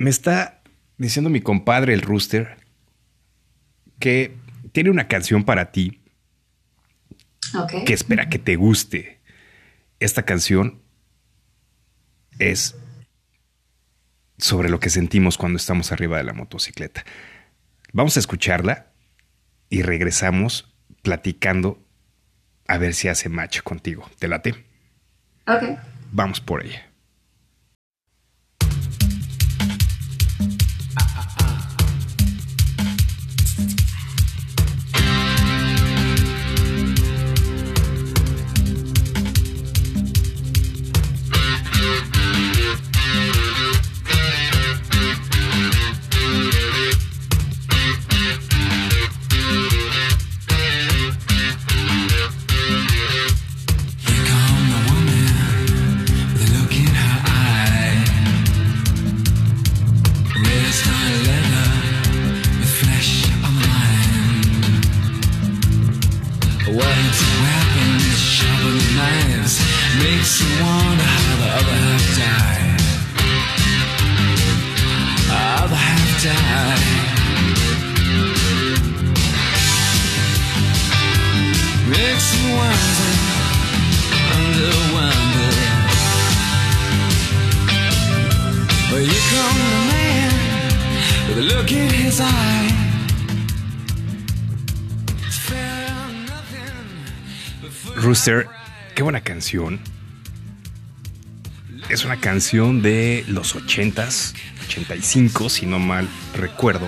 me 0.01 0.09
está 0.09 0.63
diciendo 0.97 1.29
mi 1.29 1.43
compadre 1.43 1.93
el 1.93 2.01
Rooster 2.01 2.57
que 3.99 4.35
tiene 4.73 4.89
una 4.89 5.09
canción 5.09 5.45
para 5.45 5.73
ti 5.73 6.01
okay. 7.55 7.85
que 7.85 7.93
espera 7.93 8.31
que 8.31 8.39
te 8.39 8.57
guste. 8.57 9.21
Esta 9.99 10.23
canción 10.23 10.81
es 12.39 12.77
sobre 14.39 14.71
lo 14.71 14.81
que 14.81 14.89
sentimos 14.89 15.37
cuando 15.37 15.59
estamos 15.59 15.93
arriba 15.93 16.17
de 16.17 16.25
la 16.25 16.33
motocicleta. 16.33 17.05
Vamos 17.93 18.17
a 18.17 18.21
escucharla 18.21 18.87
y 19.69 19.83
regresamos 19.83 20.75
platicando 21.03 21.79
a 22.67 22.79
ver 22.79 22.95
si 22.95 23.09
hace 23.09 23.29
match 23.29 23.61
contigo. 23.61 24.09
¿Te 24.19 24.29
late? 24.29 24.65
Ok. 25.47 25.79
Vamos 26.11 26.41
por 26.41 26.65
ella. 26.65 26.90
Rooster, 98.21 98.49
qué 98.95 99.03
buena 99.03 99.23
canción. 99.23 99.81
Es 101.89 102.05
una 102.05 102.21
canción 102.21 102.83
de 102.83 103.25
los 103.29 103.57
80s, 103.57 104.35
85, 104.67 105.49
si 105.49 105.65
no 105.65 105.79
mal 105.79 106.07
recuerdo. 106.35 106.87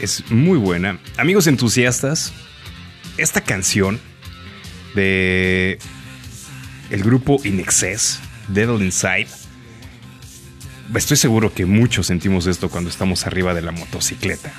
Es 0.00 0.28
muy 0.32 0.58
buena. 0.58 0.98
Amigos 1.16 1.46
entusiastas, 1.46 2.32
esta 3.18 3.40
canción 3.40 4.00
de 4.96 5.78
el 6.90 7.04
grupo 7.04 7.40
In 7.44 7.60
Excess, 7.60 8.18
Devil 8.48 8.82
Inside, 8.84 9.28
estoy 10.92 11.18
seguro 11.18 11.54
que 11.54 11.66
muchos 11.66 12.08
sentimos 12.08 12.48
esto 12.48 12.68
cuando 12.68 12.90
estamos 12.90 13.28
arriba 13.28 13.54
de 13.54 13.62
la 13.62 13.70
motocicleta. 13.70 14.52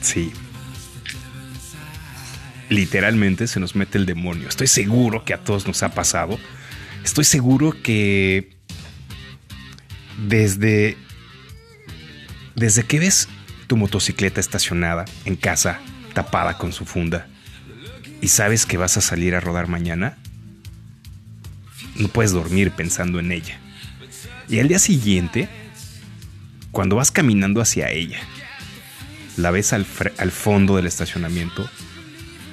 Sí, 0.00 0.32
literalmente 2.70 3.46
se 3.46 3.60
nos 3.60 3.76
mete 3.76 3.98
el 3.98 4.06
demonio. 4.06 4.48
Estoy 4.48 4.68
seguro 4.68 5.24
que 5.24 5.34
a 5.34 5.38
todos 5.38 5.66
nos 5.66 5.82
ha 5.82 5.90
pasado. 5.90 6.38
Estoy 7.04 7.24
seguro 7.24 7.74
que 7.82 8.56
desde 10.26 10.96
desde 12.54 12.84
que 12.84 12.98
ves 12.98 13.28
tu 13.66 13.76
motocicleta 13.76 14.40
estacionada 14.40 15.04
en 15.24 15.36
casa, 15.36 15.80
tapada 16.12 16.58
con 16.58 16.72
su 16.72 16.84
funda, 16.84 17.26
y 18.20 18.28
sabes 18.28 18.66
que 18.66 18.76
vas 18.76 18.96
a 18.96 19.00
salir 19.00 19.34
a 19.34 19.40
rodar 19.40 19.66
mañana, 19.66 20.18
no 21.96 22.08
puedes 22.08 22.32
dormir 22.32 22.70
pensando 22.72 23.18
en 23.18 23.32
ella. 23.32 23.58
Y 24.48 24.58
al 24.58 24.68
día 24.68 24.78
siguiente, 24.78 25.48
cuando 26.70 26.96
vas 26.96 27.10
caminando 27.10 27.60
hacia 27.60 27.90
ella, 27.90 28.18
la 29.36 29.50
ves 29.50 29.72
al, 29.72 29.86
al 30.18 30.30
fondo 30.30 30.76
del 30.76 30.86
estacionamiento, 30.86 31.68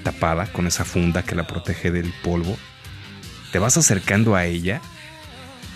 tapada 0.07 0.45
con 0.53 0.67
esa 0.67 0.85
funda 0.85 1.23
que 1.23 1.35
la 1.35 1.47
protege 1.47 1.91
del 1.91 2.13
polvo, 2.23 2.57
te 3.51 3.59
vas 3.59 3.75
acercando 3.75 4.35
a 4.35 4.45
ella 4.45 4.79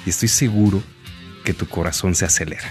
y 0.05 0.09
estoy 0.09 0.29
seguro 0.29 0.81
que 1.43 1.53
tu 1.53 1.67
corazón 1.67 2.15
se 2.15 2.23
acelera. 2.23 2.69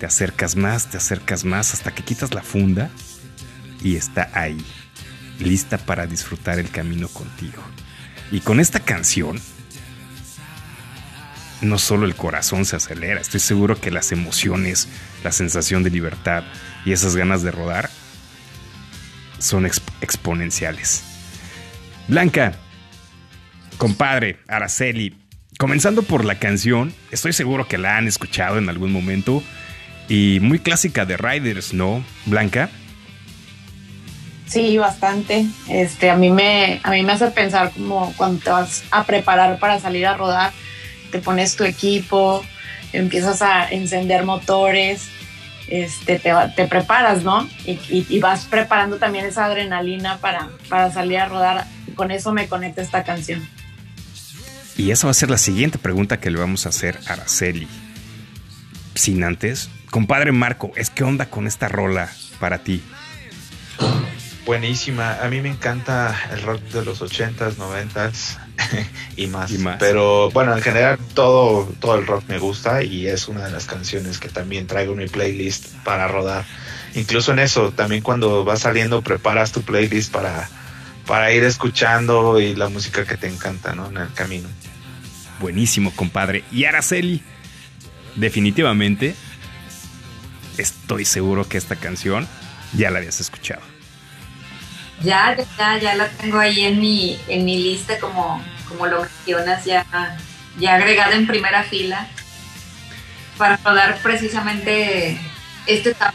Te 0.00 0.06
acercas 0.06 0.56
más, 0.56 0.90
te 0.90 0.96
acercas 0.96 1.44
más 1.44 1.74
hasta 1.74 1.94
que 1.94 2.02
quitas 2.02 2.34
la 2.34 2.42
funda 2.42 2.90
y 3.84 3.94
está 3.94 4.28
ahí, 4.34 4.58
lista 5.38 5.78
para 5.78 6.08
disfrutar 6.08 6.58
el 6.58 6.70
camino 6.70 7.06
contigo. 7.06 7.62
Y 8.32 8.40
con 8.40 8.58
esta 8.58 8.80
canción, 8.80 9.40
no 11.60 11.78
solo 11.78 12.04
el 12.04 12.16
corazón 12.16 12.64
se 12.64 12.74
acelera, 12.74 13.20
estoy 13.20 13.38
seguro 13.38 13.80
que 13.80 13.92
las 13.92 14.10
emociones, 14.10 14.88
la 15.22 15.30
sensación 15.30 15.84
de 15.84 15.90
libertad 15.90 16.42
y 16.84 16.90
esas 16.90 17.14
ganas 17.14 17.44
de 17.44 17.52
rodar 17.52 17.90
son 19.38 19.64
exp- 19.64 19.82
exponenciales. 20.00 21.04
Blanca, 22.08 22.54
compadre, 23.78 24.38
Araceli, 24.48 25.16
comenzando 25.58 26.02
por 26.02 26.24
la 26.24 26.38
canción, 26.38 26.94
estoy 27.10 27.32
seguro 27.32 27.66
que 27.66 27.78
la 27.78 27.96
han 27.96 28.06
escuchado 28.06 28.58
en 28.58 28.68
algún 28.68 28.92
momento 28.92 29.42
y 30.08 30.38
muy 30.40 30.58
clásica 30.58 31.04
de 31.04 31.16
Riders, 31.16 31.72
¿no, 31.74 32.04
Blanca? 32.26 32.70
Sí, 34.46 34.78
bastante. 34.78 35.46
Este, 35.68 36.08
a 36.10 36.16
mí 36.16 36.30
me, 36.30 36.80
a 36.84 36.90
mí 36.92 37.02
me 37.02 37.12
hace 37.12 37.26
pensar 37.32 37.72
como 37.72 38.12
cuando 38.16 38.42
te 38.44 38.50
vas 38.50 38.84
a 38.92 39.04
preparar 39.04 39.58
para 39.58 39.80
salir 39.80 40.06
a 40.06 40.16
rodar, 40.16 40.52
te 41.10 41.18
pones 41.18 41.56
tu 41.56 41.64
equipo, 41.64 42.44
empiezas 42.92 43.42
a 43.42 43.68
encender 43.68 44.24
motores, 44.24 45.08
este, 45.68 46.18
te, 46.18 46.32
te 46.54 46.66
preparas, 46.66 47.22
¿no? 47.22 47.48
Y, 47.64 47.72
y- 47.88 48.06
y 48.08 48.18
vas 48.20 48.44
preparando 48.44 48.96
también 48.98 49.24
esa 49.26 49.44
adrenalina 49.46 50.18
para, 50.18 50.48
para 50.68 50.92
salir 50.92 51.18
a 51.18 51.26
rodar. 51.26 51.66
Con 51.94 52.10
eso 52.10 52.32
me 52.32 52.46
conecta 52.48 52.82
esta 52.82 53.04
canción. 53.04 53.46
Y 54.76 54.90
esa 54.90 55.06
va 55.06 55.12
a 55.12 55.14
ser 55.14 55.30
la 55.30 55.38
siguiente 55.38 55.78
pregunta 55.78 56.18
que 56.20 56.30
le 56.30 56.38
vamos 56.38 56.66
a 56.66 56.68
hacer 56.68 56.98
a 57.08 57.14
Araceli. 57.14 57.66
Sin 58.94 59.24
antes, 59.24 59.70
compadre 59.90 60.32
Marco, 60.32 60.72
¿es 60.76 60.90
qué 60.90 61.04
onda 61.04 61.26
con 61.26 61.46
esta 61.46 61.68
rola 61.68 62.10
para 62.38 62.58
ti? 62.58 62.82
Buenísima. 64.46 65.20
A 65.20 65.28
mí 65.28 65.40
me 65.40 65.48
encanta 65.48 66.16
el 66.30 66.40
rock 66.42 66.62
de 66.70 66.84
los 66.84 67.02
80s, 67.02 67.56
90s 67.56 68.38
y 69.16 69.26
más. 69.26 69.50
Y 69.50 69.58
más. 69.58 69.76
Pero 69.80 70.30
bueno, 70.30 70.56
en 70.56 70.62
general 70.62 70.98
todo, 71.14 71.68
todo 71.80 71.96
el 71.96 72.06
rock 72.06 72.22
me 72.28 72.38
gusta 72.38 72.84
y 72.84 73.08
es 73.08 73.26
una 73.26 73.44
de 73.44 73.50
las 73.50 73.66
canciones 73.66 74.20
que 74.20 74.28
también 74.28 74.68
traigo 74.68 74.92
en 74.92 75.00
mi 75.00 75.08
playlist 75.08 75.66
para 75.82 76.06
rodar. 76.06 76.44
Incluso 76.94 77.32
en 77.32 77.40
eso, 77.40 77.72
también 77.72 78.02
cuando 78.02 78.44
vas 78.44 78.60
saliendo 78.60 79.02
preparas 79.02 79.50
tu 79.50 79.62
playlist 79.62 80.12
para, 80.12 80.48
para 81.08 81.32
ir 81.32 81.42
escuchando 81.42 82.38
y 82.38 82.54
la 82.54 82.68
música 82.68 83.04
que 83.04 83.16
te 83.16 83.26
encanta, 83.26 83.74
¿no? 83.74 83.88
En 83.88 83.96
el 83.96 84.12
camino. 84.12 84.48
Buenísimo, 85.40 85.90
compadre. 85.90 86.44
Y 86.52 86.66
Araceli, 86.66 87.20
definitivamente, 88.14 89.16
estoy 90.56 91.04
seguro 91.04 91.48
que 91.48 91.58
esta 91.58 91.74
canción 91.74 92.28
ya 92.74 92.92
la 92.92 92.98
habías 92.98 93.20
escuchado. 93.20 93.75
Ya, 95.02 95.36
ya, 95.58 95.78
ya 95.78 95.94
la 95.94 96.08
tengo 96.08 96.38
ahí 96.38 96.64
en 96.64 96.80
mi, 96.80 97.18
en 97.28 97.44
mi 97.44 97.58
lista, 97.58 97.98
como, 97.98 98.42
como 98.68 98.86
lo 98.86 99.02
mencionas, 99.02 99.64
ya, 99.64 99.84
ya 100.58 100.74
agregada 100.74 101.14
en 101.14 101.26
primera 101.26 101.62
fila 101.64 102.08
para 103.36 103.58
rodar 103.58 103.98
precisamente 104.02 105.18
este 105.66 105.90
etapa. 105.90 106.14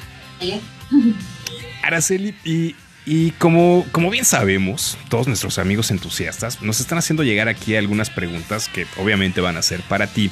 Araceli, 1.83 2.35
y, 2.43 2.75
y 3.05 3.31
como, 3.31 3.85
como 3.91 4.09
bien 4.09 4.25
sabemos, 4.25 4.97
todos 5.09 5.27
nuestros 5.27 5.57
amigos 5.59 5.91
entusiastas 5.91 6.61
nos 6.61 6.79
están 6.79 6.97
haciendo 6.97 7.23
llegar 7.23 7.47
aquí 7.47 7.75
algunas 7.75 8.09
preguntas 8.09 8.69
que 8.69 8.87
obviamente 8.97 9.41
van 9.41 9.57
a 9.57 9.61
ser 9.61 9.81
para 9.81 10.07
ti. 10.07 10.31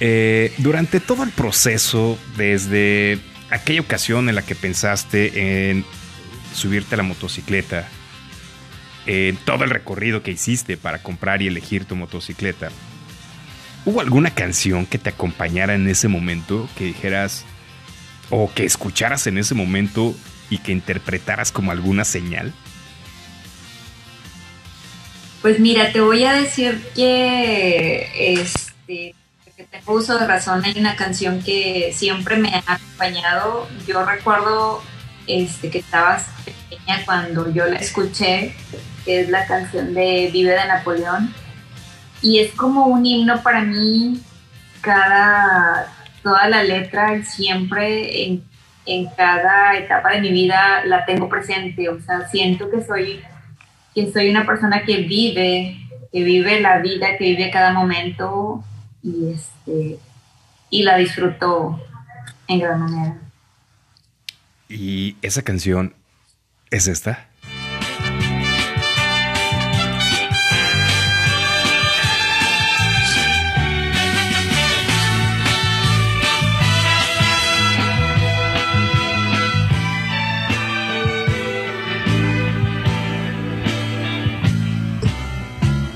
Eh, 0.00 0.52
durante 0.58 1.00
todo 1.00 1.22
el 1.22 1.30
proceso, 1.30 2.18
desde 2.36 3.20
aquella 3.50 3.80
ocasión 3.80 4.28
en 4.28 4.34
la 4.34 4.42
que 4.42 4.54
pensaste 4.54 5.70
en 5.70 5.84
subirte 6.54 6.94
a 6.94 6.98
la 6.98 7.04
motocicleta, 7.04 7.88
en 9.06 9.36
todo 9.36 9.64
el 9.64 9.70
recorrido 9.70 10.22
que 10.22 10.30
hiciste 10.30 10.76
para 10.76 11.02
comprar 11.02 11.42
y 11.42 11.48
elegir 11.48 11.84
tu 11.84 11.96
motocicleta, 11.96 12.70
¿hubo 13.84 14.00
alguna 14.00 14.30
canción 14.30 14.86
que 14.86 14.98
te 14.98 15.10
acompañara 15.10 15.74
en 15.74 15.88
ese 15.88 16.08
momento 16.08 16.68
que 16.76 16.84
dijeras, 16.84 17.44
o 18.30 18.50
que 18.52 18.64
escucharas 18.64 19.26
en 19.26 19.38
ese 19.38 19.54
momento 19.54 20.14
y 20.50 20.58
que 20.58 20.72
interpretaras 20.72 21.52
como 21.52 21.72
alguna 21.72 22.04
señal? 22.04 22.52
Pues 25.42 25.58
mira, 25.58 25.92
te 25.92 26.00
voy 26.00 26.22
a 26.24 26.34
decir 26.34 26.80
que 26.94 28.08
este 28.34 29.14
que 29.56 29.64
tengo 29.64 29.92
uso 29.94 30.18
de 30.18 30.26
razón, 30.26 30.64
hay 30.64 30.78
una 30.78 30.96
canción 30.96 31.42
que 31.42 31.92
siempre 31.94 32.36
me 32.36 32.48
ha 32.54 32.62
acompañado. 32.66 33.68
Yo 33.86 34.04
recuerdo 34.04 34.82
este, 35.26 35.70
que 35.70 35.78
estabas 35.78 36.26
pequeña 36.44 37.04
cuando 37.04 37.50
yo 37.52 37.66
la 37.66 37.78
escuché, 37.78 38.54
es 39.06 39.28
la 39.28 39.46
canción 39.46 39.94
de 39.94 40.30
Vive 40.32 40.50
de 40.50 40.66
Napoleón. 40.66 41.32
Y 42.20 42.38
es 42.38 42.52
como 42.52 42.86
un 42.86 43.04
himno 43.04 43.42
para 43.42 43.62
mí, 43.62 44.20
cada, 44.80 45.92
toda 46.22 46.48
la 46.48 46.62
letra 46.62 47.24
siempre 47.24 48.24
en, 48.24 48.44
en 48.86 49.08
cada 49.16 49.76
etapa 49.76 50.12
de 50.12 50.20
mi 50.20 50.30
vida 50.30 50.84
la 50.84 51.04
tengo 51.04 51.28
presente. 51.28 51.88
O 51.88 52.00
sea, 52.00 52.28
siento 52.28 52.70
que 52.70 52.84
soy 52.84 53.22
que 53.94 54.10
soy 54.12 54.30
una 54.30 54.46
persona 54.46 54.84
que 54.84 54.98
vive, 55.02 55.76
que 56.10 56.22
vive 56.22 56.60
la 56.60 56.78
vida, 56.78 57.16
que 57.18 57.24
vive 57.24 57.50
cada 57.50 57.72
momento 57.72 58.64
y 59.02 59.32
este 59.32 59.98
y 60.70 60.82
la 60.82 60.96
disfruto 60.96 61.78
en 62.48 62.60
gran 62.60 62.80
manera. 62.80 63.16
Y 64.72 65.16
esa 65.20 65.42
canción 65.42 65.94
es 66.70 66.86
esta. 66.86 67.28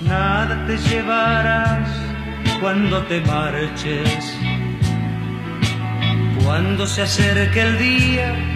Nada 0.05 0.67
te 0.67 0.77
llevarás 0.77 1.89
cuando 2.61 3.03
te 3.07 3.23
marches. 3.23 4.37
cuando 6.45 6.87
se 6.87 7.03
acerque 7.03 7.61
el 7.61 7.79
día 7.79 8.56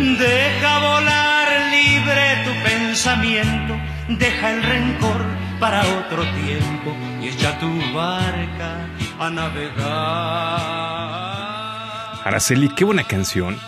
Deja 0.00 0.78
volar 0.78 1.46
libre 1.70 2.42
tu 2.46 2.52
pensamiento, 2.62 3.78
deja 4.08 4.50
el 4.50 4.62
rencor 4.62 5.26
para 5.60 5.82
otro 5.98 6.22
tiempo 6.42 6.96
y 7.20 7.28
echa 7.28 7.58
tu 7.58 7.68
barca 7.92 8.86
a 9.18 9.28
navegar. 9.28 9.86
Araceli, 12.24 12.70
qué 12.70 12.86
buena 12.86 13.04
canción. 13.04 13.58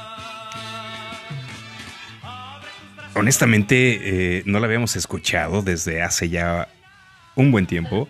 Honestamente, 3.14 4.38
eh, 4.38 4.42
no 4.46 4.58
la 4.58 4.64
habíamos 4.64 4.96
escuchado 4.96 5.60
desde 5.60 6.00
hace 6.00 6.30
ya 6.30 6.66
un 7.34 7.52
buen 7.52 7.66
tiempo, 7.66 8.08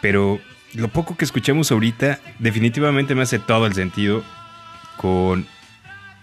pero 0.00 0.38
lo 0.72 0.86
poco 0.86 1.16
que 1.16 1.24
escuchamos 1.24 1.72
ahorita 1.72 2.20
definitivamente 2.38 3.16
me 3.16 3.22
hace 3.22 3.40
todo 3.40 3.66
el 3.66 3.74
sentido 3.74 4.22
con 4.98 5.48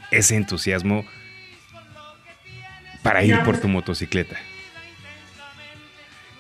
ese 0.10 0.38
entusiasmo 0.38 1.04
para 3.04 3.24
ir 3.24 3.40
por 3.44 3.60
tu 3.60 3.68
motocicleta. 3.68 4.38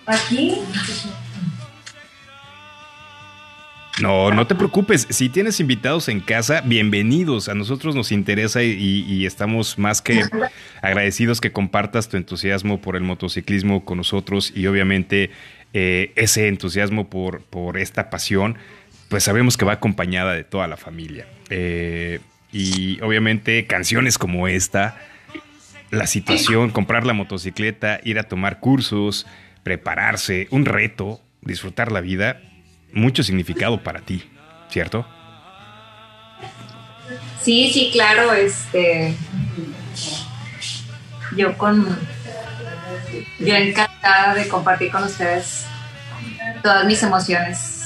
Aquí. 0.05 0.55
No, 4.01 4.31
no 4.31 4.47
te 4.47 4.55
preocupes. 4.55 5.05
Si 5.11 5.29
tienes 5.29 5.59
invitados 5.59 6.09
en 6.09 6.19
casa, 6.19 6.61
bienvenidos. 6.61 7.47
A 7.47 7.53
nosotros 7.53 7.95
nos 7.95 8.11
interesa 8.11 8.63
y, 8.63 8.71
y 9.07 9.25
estamos 9.27 9.77
más 9.77 10.01
que 10.01 10.23
agradecidos 10.81 11.39
que 11.39 11.51
compartas 11.51 12.09
tu 12.09 12.17
entusiasmo 12.17 12.81
por 12.81 12.95
el 12.95 13.03
motociclismo 13.03 13.85
con 13.85 13.99
nosotros 13.99 14.51
y 14.55 14.65
obviamente 14.65 15.29
eh, 15.75 16.11
ese 16.15 16.47
entusiasmo 16.49 17.09
por, 17.09 17.41
por 17.41 17.79
esta 17.79 18.11
pasión, 18.11 18.57
pues 19.09 19.23
sabemos 19.23 19.57
que 19.57 19.65
va 19.65 19.73
acompañada 19.73 20.33
de 20.33 20.43
toda 20.43 20.67
la 20.67 20.77
familia. 20.77 21.25
Eh, 21.49 22.19
y 22.51 23.01
obviamente 23.01 23.65
canciones 23.65 24.19
como 24.19 24.47
esta, 24.47 24.99
la 25.93 26.07
situación, 26.07 26.71
comprar 26.71 27.05
la 27.05 27.13
motocicleta, 27.13 27.99
ir 28.03 28.17
a 28.17 28.23
tomar 28.23 28.59
cursos, 28.59 29.27
prepararse, 29.61 30.47
un 30.49 30.65
reto, 30.65 31.21
disfrutar 31.41 31.91
la 31.91 32.01
vida, 32.01 32.41
mucho 32.91 33.21
significado 33.21 33.83
para 33.83 34.01
ti, 34.01 34.23
¿cierto? 34.69 35.05
Sí, 37.41 37.69
sí, 37.71 37.91
claro, 37.93 38.33
este. 38.33 39.13
Yo 41.37 41.55
con. 41.57 41.85
Yo 43.39 43.55
encantada 43.55 44.33
de 44.33 44.47
compartir 44.47 44.91
con 44.91 45.03
ustedes 45.03 45.65
todas 46.63 46.85
mis 46.85 47.03
emociones. 47.03 47.81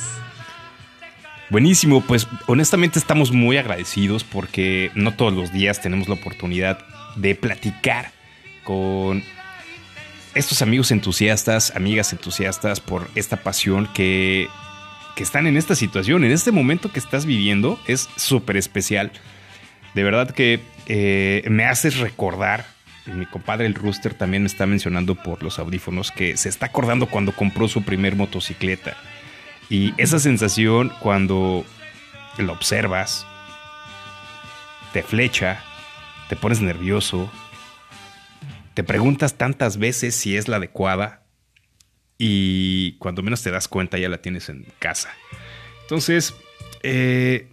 Buenísimo, 1.50 2.02
pues 2.02 2.28
honestamente 2.48 3.00
estamos 3.00 3.32
muy 3.32 3.58
agradecidos 3.58 4.24
porque 4.24 4.92
no 4.96 5.14
todos 5.14 5.34
los 5.34 5.52
días 5.52 5.82
tenemos 5.82 6.08
la 6.08 6.16
oportunidad 6.16 6.80
de 7.18 7.36
platicar 7.36 8.12
con 8.64 9.24
estos 10.36 10.62
amigos 10.62 10.92
entusiastas, 10.92 11.76
amigas 11.76 12.14
entusiastas 12.14 12.80
por 12.80 13.10
esta 13.16 13.38
pasión 13.38 13.88
que, 13.94 14.48
que 15.16 15.24
están 15.24 15.48
en 15.48 15.58
esta 15.58 15.76
situación, 15.76 16.24
en 16.24 16.32
este 16.32 16.52
momento 16.52 16.92
que 16.92 17.00
estás 17.00 17.26
viviendo, 17.26 17.80
es 17.88 18.08
súper 18.16 18.58
especial. 18.58 19.12
De 19.96 20.04
verdad 20.04 20.32
que 20.32 20.60
eh, 20.86 21.44
me 21.50 21.66
haces 21.66 21.98
recordar, 21.98 22.66
mi 23.08 23.26
compadre 23.26 23.66
el 23.66 23.74
Rooster 23.74 24.14
también 24.14 24.44
me 24.44 24.48
está 24.48 24.66
mencionando 24.66 25.16
por 25.16 25.42
los 25.42 25.60
audífonos 25.60 26.12
que 26.12 26.38
se 26.38 26.50
está 26.50 26.68
acordando 26.68 27.08
cuando 27.08 27.32
compró 27.32 27.68
su 27.68 27.84
primer 27.84 28.16
motocicleta. 28.16 28.96
Y 29.70 29.94
esa 29.98 30.20
sensación 30.20 30.94
cuando 31.00 31.66
lo 32.38 32.54
observas, 32.54 33.26
te 34.94 35.04
flecha, 35.04 35.64
te 36.30 36.36
pones 36.36 36.62
nervioso, 36.62 37.32
te 38.74 38.84
preguntas 38.84 39.38
tantas 39.38 39.78
veces 39.78 40.16
si 40.16 40.38
es 40.38 40.48
la 40.48 40.58
adecuada 40.58 41.24
y 42.18 42.94
cuando 42.94 43.24
menos 43.24 43.42
te 43.42 43.52
das 43.52 43.68
cuenta 43.68 43.98
ya 43.98 44.10
la 44.10 44.22
tienes 44.22 44.50
en 44.50 44.66
casa. 44.80 45.10
Entonces, 45.84 46.36
eh, 46.84 47.48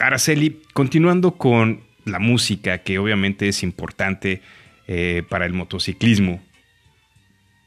Araceli, 0.00 0.62
continuando 0.72 1.32
con 1.32 1.82
la 2.04 2.18
música, 2.18 2.78
que 2.78 2.98
obviamente 2.98 3.48
es 3.48 3.62
importante 3.62 4.42
eh, 4.86 5.22
para 5.28 5.46
el 5.46 5.52
motociclismo, 5.52 6.42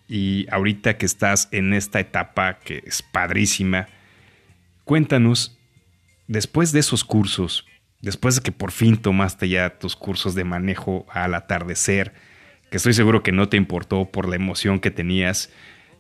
y 0.08 0.46
ahorita 0.52 0.98
que 0.98 1.06
estás 1.06 1.48
en 1.52 1.74
esta 1.74 2.00
etapa 2.00 2.60
que 2.60 2.84
es 2.86 3.02
padrísima, 3.02 3.88
cuéntanos, 4.84 5.58
después 6.28 6.72
de 6.72 6.82
esos 6.82 7.04
cursos, 7.04 7.66
después 8.04 8.36
de 8.36 8.42
que 8.42 8.52
por 8.52 8.72
fin 8.72 8.98
tomaste 8.98 9.50
ya 9.50 9.80
tus 9.80 9.96
cursos 9.96 10.36
de 10.36 10.44
manejo 10.44 11.08
al 11.10 11.34
atardecer, 11.34 12.14
que 12.70 12.78
estoy 12.78 12.94
seguro 12.94 13.24
que 13.24 13.32
no 13.32 13.50
te 13.50 13.58
importó 13.58 14.06
por 14.12 14.28
la 14.28 14.36
emoción 14.36 14.80
que 14.80 14.92
tenías, 14.92 15.50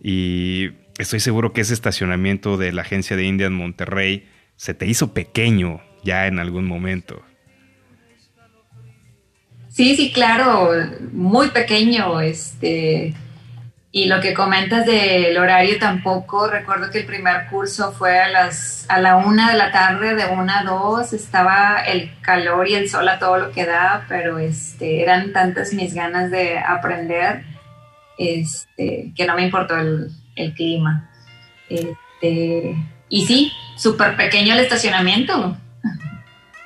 y 0.01 0.71
estoy 0.97 1.21
seguro 1.21 1.53
que 1.53 1.61
ese 1.61 1.73
estacionamiento 1.73 2.57
de 2.57 2.73
la 2.73 2.81
agencia 2.81 3.15
de 3.15 3.23
India 3.23 3.47
en 3.47 3.53
Monterrey 3.53 4.27
se 4.57 4.73
te 4.73 4.85
hizo 4.85 5.13
pequeño 5.13 5.81
ya 6.03 6.27
en 6.27 6.39
algún 6.39 6.67
momento. 6.67 7.23
Sí, 9.69 9.95
sí, 9.95 10.11
claro, 10.11 10.71
muy 11.13 11.49
pequeño, 11.49 12.19
este, 12.19 13.13
y 13.95 14.07
lo 14.07 14.19
que 14.21 14.33
comentas 14.33 14.87
del 14.87 15.37
horario 15.37 15.77
tampoco, 15.77 16.47
recuerdo 16.47 16.89
que 16.89 16.97
el 16.97 17.05
primer 17.05 17.45
curso 17.45 17.91
fue 17.91 18.17
a 18.17 18.27
las 18.27 18.87
a 18.89 18.99
la 18.99 19.17
una 19.17 19.51
de 19.51 19.55
la 19.55 19.71
tarde, 19.71 20.15
de 20.15 20.25
una 20.25 20.61
a 20.61 20.63
dos, 20.63 21.13
estaba 21.13 21.77
el 21.85 22.11
calor 22.21 22.67
y 22.67 22.73
el 22.73 22.89
sol 22.89 23.07
a 23.07 23.19
todo 23.19 23.37
lo 23.37 23.51
que 23.51 23.67
da, 23.67 24.07
pero 24.09 24.39
este, 24.39 25.03
eran 25.03 25.31
tantas 25.31 25.73
mis 25.73 25.93
ganas 25.93 26.31
de 26.31 26.57
aprender 26.57 27.43
este, 28.17 29.13
que 29.15 29.27
no 29.27 29.35
me 29.35 29.43
importó 29.43 29.77
el, 29.77 30.09
el 30.35 30.55
clima. 30.55 31.11
Este, 31.69 32.75
y 33.09 33.25
sí, 33.27 33.51
súper 33.77 34.17
pequeño 34.17 34.55
el 34.55 34.61
estacionamiento. 34.61 35.55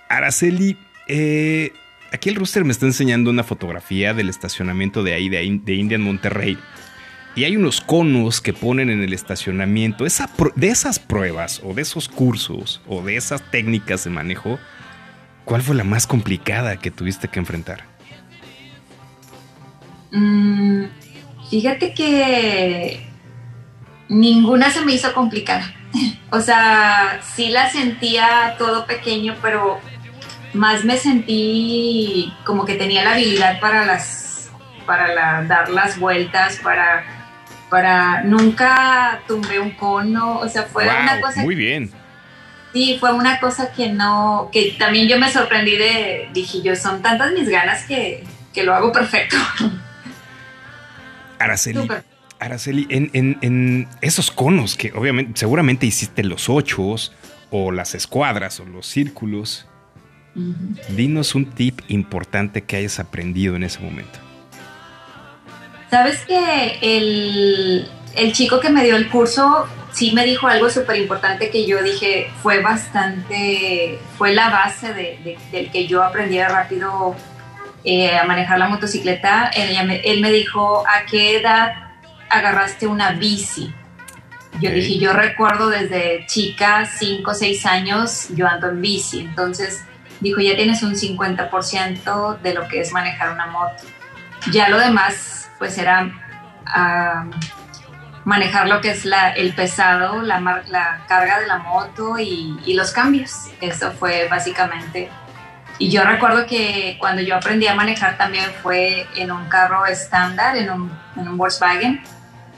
Araceli, 0.07 0.77
eh, 1.09 1.73
aquí 2.13 2.29
el 2.29 2.35
rooster 2.35 2.63
me 2.63 2.71
está 2.71 2.85
enseñando 2.85 3.29
una 3.29 3.43
fotografía 3.43 4.13
del 4.13 4.29
estacionamiento 4.29 5.03
de 5.03 5.13
ahí, 5.13 5.27
de, 5.27 5.59
de 5.61 5.73
India 5.73 5.95
en 5.95 6.03
Monterrey. 6.03 6.57
Y 7.37 7.43
hay 7.43 7.55
unos 7.55 7.81
conos 7.81 8.41
que 8.41 8.51
ponen 8.51 8.89
en 8.89 9.03
el 9.03 9.13
estacionamiento. 9.13 10.07
Esa, 10.07 10.27
de 10.55 10.69
esas 10.69 10.97
pruebas 10.97 11.61
o 11.63 11.75
de 11.75 11.83
esos 11.83 12.09
cursos 12.09 12.81
o 12.87 13.03
de 13.03 13.15
esas 13.15 13.43
técnicas 13.51 14.03
de 14.03 14.09
manejo, 14.09 14.57
¿cuál 15.45 15.61
fue 15.61 15.75
la 15.75 15.83
más 15.83 16.07
complicada 16.07 16.77
que 16.77 16.89
tuviste 16.89 17.27
que 17.27 17.37
enfrentar? 17.37 17.83
Mm, 20.11 20.85
fíjate 21.51 21.93
que 21.93 23.05
ninguna 24.09 24.71
se 24.71 24.83
me 24.83 24.93
hizo 24.93 25.13
complicada. 25.13 25.71
O 26.31 26.41
sea, 26.41 27.21
sí 27.35 27.49
la 27.49 27.69
sentía 27.69 28.55
todo 28.57 28.85
pequeño, 28.85 29.35
pero 29.41 29.79
más 30.53 30.83
me 30.83 30.97
sentí 30.97 32.33
como 32.43 32.65
que 32.65 32.75
tenía 32.75 33.03
la 33.03 33.13
habilidad 33.13 33.59
para 33.61 33.85
las 33.85 34.49
para 34.85 35.43
dar 35.43 35.69
las 35.69 35.99
vueltas, 35.99 36.59
para 36.63 37.16
para 37.69 38.23
nunca 38.23 39.21
tumbé 39.27 39.59
un 39.59 39.71
cono, 39.71 40.39
o 40.39 40.47
sea, 40.49 40.63
fue 40.63 40.85
Wow, 40.85 40.93
una 41.03 41.21
cosa 41.21 41.41
muy 41.41 41.55
bien. 41.55 41.91
Sí, 42.73 42.97
fue 42.99 43.11
una 43.13 43.39
cosa 43.39 43.71
que 43.71 43.89
no, 43.91 44.49
que 44.51 44.75
también 44.77 45.07
yo 45.07 45.17
me 45.19 45.31
sorprendí 45.31 45.75
de, 45.77 46.29
dije 46.33 46.61
yo, 46.61 46.75
son 46.75 47.01
tantas 47.01 47.31
mis 47.33 47.49
ganas 47.49 47.83
que, 47.85 48.23
que 48.53 48.63
lo 48.63 48.73
hago 48.75 48.91
perfecto. 48.91 49.35
Araceli. 51.39 51.87
Araceli, 52.39 52.85
en, 52.89 53.09
en- 53.13 53.37
en 53.41 53.87
esos 54.01 54.29
conos 54.31 54.75
que 54.75 54.91
obviamente, 54.93 55.39
seguramente 55.39 55.85
hiciste 55.85 56.23
los 56.23 56.49
ochos 56.49 57.13
o 57.49 57.71
las 57.71 57.95
escuadras 57.95 58.59
o 58.59 58.65
los 58.65 58.85
círculos, 58.85 59.67
dinos 60.89 61.33
un 61.33 61.45
tip 61.47 61.79
importante 61.87 62.61
que 62.63 62.75
hayas 62.75 62.99
aprendido 62.99 63.55
en 63.55 63.63
ese 63.63 63.79
momento. 63.79 64.19
Sabes 65.89 66.25
que 66.25 66.79
el, 66.81 67.89
el 68.15 68.33
chico 68.33 68.59
que 68.59 68.69
me 68.69 68.83
dio 68.83 68.95
el 68.95 69.09
curso 69.09 69.67
sí 69.97 70.11
me 70.11 70.25
dijo 70.25 70.47
algo 70.47 70.69
súper 70.69 70.97
importante 70.97 71.49
que 71.49 71.65
yo 71.65 71.81
dije 71.81 72.29
fue 72.43 72.61
bastante, 72.61 73.99
fue 74.17 74.33
la 74.33 74.49
base 74.49 74.93
de, 74.93 75.37
del 75.51 75.71
que 75.71 75.87
yo 75.87 76.03
aprendiera 76.03 76.49
rápido 76.49 77.15
eh, 77.83 78.15
a 78.17 78.25
manejar 78.25 78.59
la 78.59 78.67
motocicleta. 78.67 79.49
Él, 79.55 80.01
él, 80.03 80.21
me 80.21 80.31
dijo, 80.31 80.83
¿a 80.87 81.05
qué 81.05 81.37
edad 81.37 81.93
agarraste 82.29 82.85
una 82.85 83.11
bici? 83.13 83.73
Yo 84.59 84.71
dije, 84.71 84.97
yo 84.97 85.13
recuerdo 85.13 85.69
desde 85.69 86.25
chica, 86.27 86.85
5 86.85 87.31
o 87.31 87.33
6 87.33 87.65
años, 87.65 88.27
yo 88.35 88.47
ando 88.47 88.69
en 88.69 88.81
bici. 88.81 89.21
Entonces 89.21 89.83
dijo, 90.19 90.41
ya 90.41 90.55
tienes 90.55 90.83
un 90.83 90.95
50% 90.95 92.39
de 92.41 92.53
lo 92.53 92.67
que 92.67 92.81
es 92.81 92.91
manejar 92.91 93.31
una 93.31 93.47
moto. 93.47 93.83
Ya 94.51 94.69
lo 94.69 94.79
demás, 94.79 95.46
pues 95.57 95.77
era 95.77 96.11
manejar 98.27 98.67
lo 98.67 98.81
que 98.81 98.91
es 98.91 99.05
el 99.37 99.53
pesado, 99.53 100.21
la, 100.21 101.01
carga 101.07 101.39
de 101.39 101.47
la 101.47 101.59
moto 101.59 102.19
y, 102.19 102.73
los 102.73 102.91
cambios. 102.91 103.47
Eso 103.61 103.91
fue 103.93 104.27
básicamente. 104.29 105.09
Y 105.79 105.89
yo 105.89 106.03
recuerdo 106.03 106.45
que 106.45 106.97
cuando 106.99 107.21
yo 107.21 107.35
aprendí 107.35 107.67
a 107.67 107.75
manejar 107.75 108.17
también 108.17 108.51
fue 108.61 109.07
en 109.15 109.31
un 109.31 109.47
carro 109.47 109.85
estándar, 109.85 110.57
en 110.57 110.69
un, 110.71 110.91
en 111.15 111.27
un 111.27 111.37
Volkswagen. 111.37 112.03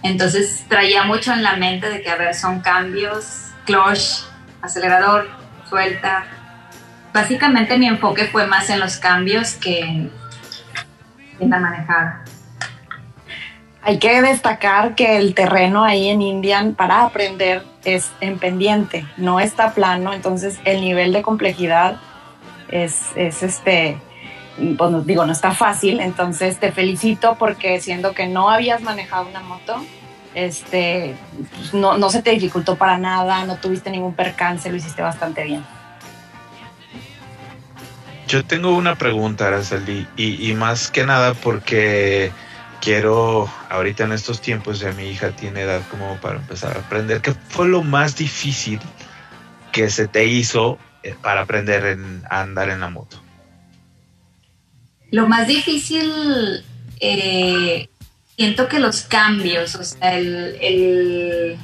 Entonces 0.02 0.66
traía 0.68 1.04
mucho 1.04 1.34
en 1.34 1.44
la 1.44 1.56
mente 1.58 1.88
de 1.90 2.02
que, 2.02 2.10
a 2.10 2.16
ver, 2.16 2.34
son 2.34 2.62
cambios, 2.62 3.52
clutch, 3.66 4.24
acelerador, 4.64 5.30
suelta. 5.70 6.26
Básicamente 7.14 7.78
mi 7.78 7.88
enfoque 7.88 8.26
fue 8.26 8.48
más 8.48 8.70
en 8.72 8.80
los 8.80 8.98
cambios 8.98 9.54
que 9.54 9.82
en, 9.82 10.12
en 11.40 11.50
la 11.50 11.60
manejada. 11.60 12.24
Hay 13.82 13.98
que 13.98 14.22
destacar 14.22 14.96
que 14.96 15.18
el 15.18 15.34
terreno 15.34 15.84
ahí 15.84 16.10
en 16.10 16.22
Indian 16.22 16.76
para 16.76 17.04
aprender 17.04 17.64
es 17.86 18.12
en 18.20 18.38
pendiente, 18.38 19.06
no 19.16 19.40
está 19.40 19.74
plano, 19.74 20.14
entonces 20.14 20.60
el 20.66 20.82
nivel 20.82 21.14
de 21.14 21.22
complejidad 21.22 21.98
es, 22.68 23.04
es 23.16 23.42
este, 23.42 23.98
pues 24.78 25.06
digo, 25.06 25.26
no 25.26 25.32
está 25.32 25.52
fácil, 25.52 26.02
entonces 26.02 26.60
te 26.60 26.74
felicito 26.74 27.38
porque 27.40 27.80
siendo 27.80 28.14
que 28.14 28.28
no 28.28 28.50
habías 28.50 28.82
manejado 28.82 29.28
una 29.28 29.40
moto, 29.40 29.82
este, 30.36 31.16
pues 31.56 31.74
no, 31.74 31.98
no 31.98 32.10
se 32.10 32.22
te 32.22 32.32
dificultó 32.32 32.76
para 32.76 32.98
nada, 32.98 33.46
no 33.46 33.56
tuviste 33.56 33.90
ningún 33.90 34.14
percance, 34.14 34.70
lo 34.70 34.76
hiciste 34.76 35.02
bastante 35.02 35.46
bien. 35.46 35.66
Yo 38.28 38.46
tengo 38.46 38.76
una 38.76 38.96
pregunta, 38.96 39.48
Araceli, 39.48 40.06
y 40.16 40.54
más 40.54 40.92
que 40.92 41.04
nada 41.04 41.34
porque 41.34 42.32
quiero, 42.82 43.50
ahorita 43.70 44.06
en 44.06 44.14
estos 44.14 44.42
tiempos 44.42 44.80
ya 44.80 44.92
mi 44.92 45.10
hija 45.10 45.32
tiene 45.32 45.62
edad 45.62 45.82
como 45.90 46.18
para 46.18 46.38
empezar 46.38 46.78
a 46.78 46.82
aprender. 46.82 47.22
¿Qué 47.22 47.34
fue 47.34 47.68
lo 47.68 47.84
más 47.84 48.16
difícil 48.16 48.80
que 49.72 49.90
se 49.90 50.08
te 50.08 50.26
hizo 50.26 50.78
eh, 51.04 51.16
para 51.22 51.42
aprender 51.42 51.98
a 52.30 52.42
andar 52.42 52.70
en 52.70 52.80
la 52.80 52.90
moto? 52.90 53.22
Lo 55.12 55.28
más 55.28 55.48
difícil, 55.48 56.64
eh, 57.00 57.90
siento 58.38 58.68
que 58.68 58.80
los 58.80 59.02
cambios, 59.02 59.76
o 59.76 59.84
sea, 59.84 60.18
el, 60.18 61.58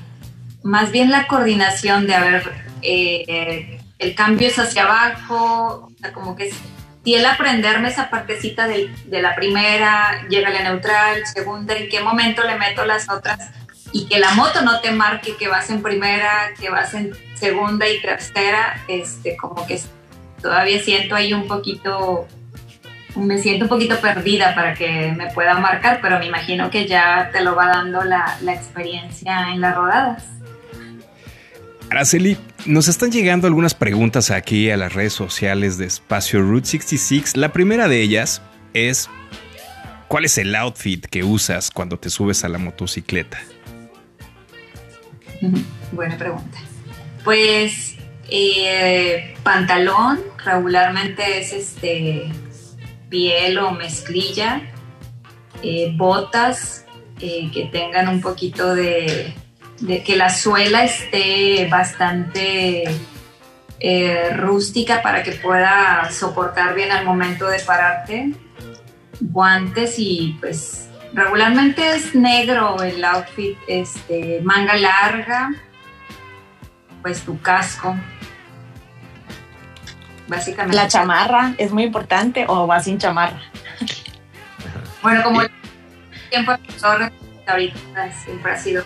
más 0.63 0.91
bien 0.91 1.11
la 1.11 1.27
coordinación 1.27 2.07
de, 2.07 2.15
haber 2.15 2.51
eh, 2.81 3.79
el 3.99 4.15
cambio 4.15 4.47
es 4.47 4.57
hacia 4.57 4.83
abajo, 4.83 5.89
o 5.89 5.91
sea, 5.99 6.11
como 6.11 6.35
que 6.35 6.51
y 7.05 7.13
el 7.13 7.25
aprenderme 7.25 7.89
esa 7.89 8.09
partecita 8.09 8.67
de, 8.67 8.89
la 9.09 9.35
primera, 9.35 10.25
llega 10.27 10.49
la 10.49 10.63
neutral, 10.63 11.25
segunda, 11.27 11.75
en 11.75 11.87
qué 11.87 12.01
momento 12.01 12.43
le 12.43 12.57
meto 12.57 12.83
las 12.83 13.09
otras 13.09 13.51
y 13.93 14.07
que 14.07 14.19
la 14.19 14.31
moto 14.31 14.63
no 14.63 14.81
te 14.81 14.91
marque 14.91 15.37
que 15.37 15.47
vas 15.47 15.69
en 15.69 15.83
primera, 15.83 16.51
que 16.59 16.69
vas 16.71 16.95
en 16.95 17.11
segunda 17.35 17.87
y 17.87 18.01
tercera, 18.01 18.83
este, 18.87 19.37
como 19.37 19.67
que 19.67 19.79
todavía 20.41 20.81
siento 20.81 21.13
ahí 21.15 21.31
un 21.31 21.47
poquito, 21.47 22.27
me 23.15 23.37
siento 23.37 23.65
un 23.65 23.69
poquito 23.69 23.97
perdida 24.01 24.55
para 24.55 24.73
que 24.73 25.13
me 25.15 25.31
pueda 25.31 25.53
marcar, 25.59 25.99
pero 26.01 26.17
me 26.17 26.25
imagino 26.25 26.71
que 26.71 26.87
ya 26.87 27.29
te 27.31 27.41
lo 27.41 27.55
va 27.55 27.67
dando 27.67 28.03
la, 28.03 28.35
la 28.41 28.53
experiencia 28.53 29.51
en 29.53 29.61
las 29.61 29.75
rodadas. 29.75 30.23
Araceli, 31.89 32.37
nos 32.65 32.87
están 32.87 33.11
llegando 33.11 33.47
algunas 33.47 33.73
preguntas 33.73 34.31
aquí 34.31 34.69
a 34.69 34.77
las 34.77 34.93
redes 34.93 35.13
sociales 35.13 35.77
de 35.77 35.85
Espacio 35.85 36.41
Route 36.41 36.65
66. 36.65 37.37
La 37.37 37.53
primera 37.53 37.87
de 37.87 38.01
ellas 38.01 38.41
es, 38.73 39.09
¿cuál 40.07 40.25
es 40.25 40.37
el 40.37 40.55
outfit 40.55 41.05
que 41.05 41.23
usas 41.23 41.69
cuando 41.71 41.97
te 41.97 42.09
subes 42.09 42.43
a 42.43 42.49
la 42.49 42.57
motocicleta? 42.57 43.39
Buena 45.91 46.17
pregunta. 46.17 46.57
Pues 47.23 47.95
eh, 48.29 49.35
pantalón, 49.43 50.19
regularmente 50.43 51.39
es 51.39 51.53
este 51.53 52.31
piel 53.09 53.59
o 53.59 53.71
mezclilla, 53.71 54.61
eh, 55.61 55.93
botas 55.95 56.85
eh, 57.21 57.49
que 57.53 57.65
tengan 57.65 58.09
un 58.09 58.21
poquito 58.21 58.73
de 58.75 59.33
de 59.79 60.03
que 60.03 60.15
la 60.15 60.29
suela 60.29 60.83
esté 60.83 61.67
bastante 61.69 62.83
eh, 63.79 64.29
rústica 64.35 65.01
para 65.01 65.23
que 65.23 65.33
pueda 65.33 66.09
soportar 66.11 66.73
bien 66.75 66.91
al 66.91 67.05
momento 67.05 67.47
de 67.47 67.59
pararte. 67.59 68.31
Guantes 69.19 69.95
y 69.97 70.37
pues 70.39 70.89
regularmente 71.13 71.95
es 71.95 72.15
negro 72.15 72.81
el 72.83 73.03
outfit, 73.03 73.57
este, 73.67 74.41
manga 74.43 74.75
larga, 74.75 75.51
pues 77.01 77.21
tu 77.21 77.39
casco. 77.41 77.95
Básicamente. 80.27 80.75
La 80.75 80.87
chamarra 80.87 81.53
es 81.57 81.71
muy 81.71 81.83
importante 81.83 82.45
o 82.47 82.65
va 82.65 82.81
sin 82.81 82.97
chamarra. 82.97 83.39
Bueno, 85.03 85.21
como 85.23 85.41
el 85.43 85.51
tiempo 86.31 86.51
ahorita 87.47 88.11
siempre 88.23 88.51
ha 88.51 88.57
sido 88.57 88.83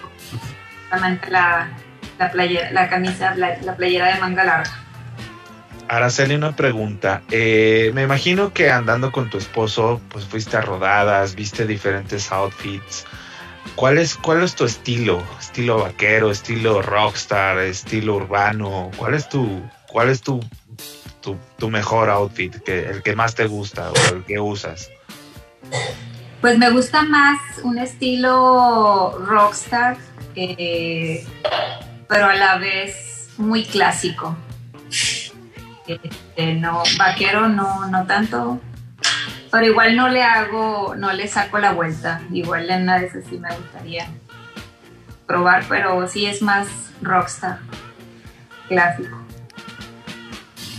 la, 1.30 1.70
la, 2.18 2.32
playera, 2.32 2.72
la 2.72 2.90
camisa, 2.90 3.36
la, 3.36 3.76
playera 3.76 4.14
de 4.14 4.20
manga 4.20 4.44
larga. 4.44 4.72
Araceli, 5.88 6.36
una 6.36 6.56
pregunta. 6.56 7.24
Eh, 7.32 7.92
me 7.96 8.04
imagino 8.04 8.54
que 8.54 8.70
andando 8.70 9.12
con 9.12 9.30
tu 9.30 9.38
esposo, 9.38 10.02
pues 10.10 10.26
fuiste 10.26 10.56
a 10.58 10.62
rodadas, 10.62 11.36
viste 11.36 11.66
diferentes 11.66 12.32
outfits. 12.32 13.06
¿Cuál 13.76 13.98
es, 13.98 14.16
cuál 14.16 14.44
es 14.44 14.56
tu 14.56 14.66
estilo? 14.66 15.24
¿Estilo 15.40 15.80
vaquero, 15.80 16.32
estilo 16.32 16.82
rockstar, 16.82 17.58
estilo 17.60 18.16
urbano? 18.16 18.92
¿Cuál 18.98 19.16
es 19.16 19.30
tu, 19.30 19.62
cuál 19.88 20.10
es 20.10 20.22
tu, 20.22 20.42
tu, 21.22 21.38
tu 21.58 21.70
mejor 21.70 22.10
outfit, 22.10 22.56
que, 22.64 22.88
el 22.90 23.02
que 23.02 23.16
más 23.16 23.36
te 23.36 23.48
gusta 23.48 23.92
o 23.92 24.16
el 24.16 24.24
que 24.26 24.40
usas? 24.40 24.90
Pues 26.42 26.58
me 26.58 26.70
gusta 26.70 27.04
más 27.04 27.40
un 27.64 27.80
estilo 27.80 29.18
rockstar, 29.26 29.98
eh, 30.40 31.26
pero 32.08 32.26
a 32.28 32.36
la 32.36 32.58
vez 32.58 33.30
muy 33.38 33.66
clásico. 33.66 34.38
Este, 35.88 36.54
no, 36.54 36.84
vaquero 36.98 37.50
no, 37.50 37.88
no 37.88 38.06
tanto, 38.06 38.62
pero 39.52 39.66
igual 39.66 39.96
no 39.96 40.08
le 40.08 40.22
hago, 40.24 40.96
no 40.96 41.12
le 41.14 41.28
saco 41.28 41.58
la 41.58 41.74
vuelta. 41.74 42.22
Igual 42.32 42.70
en 42.70 42.84
una 42.84 43.00
de 43.00 43.10
sí 43.10 43.38
me 43.38 43.54
gustaría 43.56 44.08
probar, 45.26 45.66
pero 45.68 46.08
sí 46.08 46.26
es 46.26 46.42
más 46.42 46.68
rockstar, 47.02 47.60
clásico. 48.68 49.18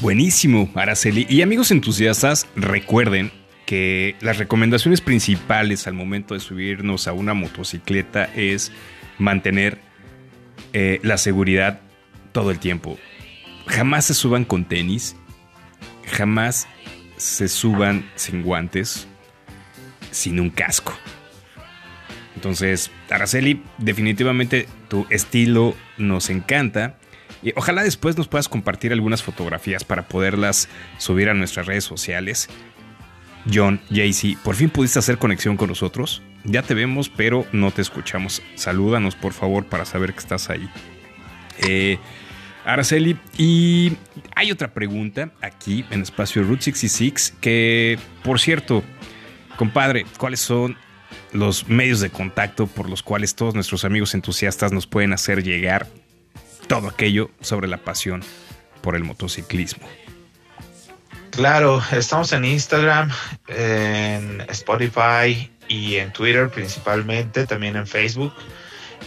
Buenísimo, 0.00 0.70
Araceli. 0.74 1.26
Y 1.28 1.42
amigos 1.42 1.70
entusiastas, 1.70 2.46
recuerden 2.56 3.30
que 3.66 4.16
las 4.20 4.38
recomendaciones 4.38 5.00
principales 5.00 5.86
al 5.86 5.94
momento 5.94 6.34
de 6.34 6.40
subirnos 6.40 7.06
a 7.06 7.12
una 7.12 7.34
motocicleta 7.34 8.24
es 8.34 8.72
mantener 9.20 9.78
eh, 10.72 10.98
la 11.02 11.18
seguridad 11.18 11.80
todo 12.32 12.50
el 12.50 12.58
tiempo. 12.58 12.98
Jamás 13.66 14.06
se 14.06 14.14
suban 14.14 14.44
con 14.44 14.64
tenis, 14.64 15.16
jamás 16.10 16.66
se 17.16 17.48
suban 17.48 18.08
sin 18.16 18.42
guantes, 18.42 19.06
sin 20.10 20.40
un 20.40 20.50
casco. 20.50 20.94
Entonces, 22.34 22.90
Araceli, 23.10 23.62
definitivamente 23.78 24.66
tu 24.88 25.06
estilo 25.10 25.76
nos 25.98 26.30
encanta. 26.30 26.96
Y 27.42 27.52
ojalá 27.56 27.82
después 27.82 28.16
nos 28.16 28.28
puedas 28.28 28.48
compartir 28.48 28.92
algunas 28.92 29.22
fotografías 29.22 29.84
para 29.84 30.08
poderlas 30.08 30.68
subir 30.98 31.28
a 31.28 31.34
nuestras 31.34 31.66
redes 31.66 31.84
sociales. 31.84 32.48
John, 33.52 33.80
Jaycee, 33.90 34.36
por 34.42 34.54
fin 34.54 34.70
pudiste 34.70 34.98
hacer 34.98 35.18
conexión 35.18 35.56
con 35.56 35.68
nosotros. 35.68 36.22
Ya 36.44 36.62
te 36.62 36.74
vemos, 36.74 37.08
pero 37.08 37.46
no 37.52 37.70
te 37.70 37.82
escuchamos. 37.82 38.42
Salúdanos, 38.54 39.14
por 39.14 39.32
favor, 39.32 39.66
para 39.66 39.84
saber 39.84 40.12
que 40.12 40.20
estás 40.20 40.50
ahí. 40.50 40.68
Eh, 41.66 41.98
Araceli, 42.64 43.18
y 43.36 43.96
hay 44.34 44.50
otra 44.52 44.72
pregunta 44.72 45.30
aquí 45.40 45.84
en 45.90 46.02
espacio 46.02 46.42
Route 46.42 46.62
66 46.62 47.34
que, 47.40 47.98
por 48.22 48.38
cierto, 48.40 48.82
compadre, 49.56 50.04
¿cuáles 50.18 50.40
son 50.40 50.76
los 51.32 51.68
medios 51.68 52.00
de 52.00 52.10
contacto 52.10 52.66
por 52.66 52.88
los 52.88 53.02
cuales 53.02 53.34
todos 53.34 53.54
nuestros 53.54 53.84
amigos 53.84 54.14
entusiastas 54.14 54.72
nos 54.72 54.86
pueden 54.86 55.12
hacer 55.12 55.42
llegar 55.42 55.86
todo 56.66 56.88
aquello 56.88 57.30
sobre 57.40 57.68
la 57.68 57.78
pasión 57.78 58.22
por 58.80 58.96
el 58.96 59.04
motociclismo. 59.04 59.86
Claro, 61.30 61.82
estamos 61.92 62.32
en 62.32 62.44
Instagram, 62.44 63.10
en 63.48 64.40
Spotify 64.48 65.50
y 65.70 65.96
en 65.96 66.12
Twitter 66.12 66.50
principalmente, 66.50 67.46
también 67.46 67.76
en 67.76 67.86
Facebook. 67.86 68.34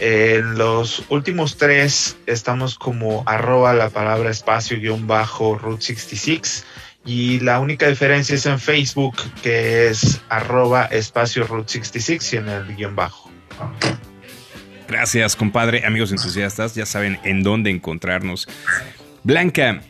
En 0.00 0.58
los 0.58 1.04
últimos 1.10 1.56
tres 1.56 2.16
estamos 2.26 2.76
como 2.76 3.22
arroba 3.26 3.74
la 3.74 3.90
palabra 3.90 4.30
espacio 4.30 4.80
guion 4.80 5.06
bajo 5.06 5.56
Route 5.56 5.84
66 5.84 6.64
y 7.06 7.38
la 7.40 7.60
única 7.60 7.86
diferencia 7.86 8.34
es 8.34 8.46
en 8.46 8.58
Facebook 8.58 9.16
que 9.42 9.88
es 9.88 10.20
arroba 10.30 10.86
espacio 10.86 11.46
Route 11.46 11.70
66 11.70 12.32
y 12.32 12.36
en 12.38 12.48
el 12.48 12.74
guion 12.74 12.96
bajo. 12.96 13.30
Gracias, 14.88 15.36
compadre. 15.36 15.86
Amigos 15.86 16.10
entusiastas, 16.10 16.74
ya 16.74 16.86
saben 16.86 17.18
en 17.22 17.42
dónde 17.42 17.70
encontrarnos. 17.70 18.48
Blanca, 19.22 19.80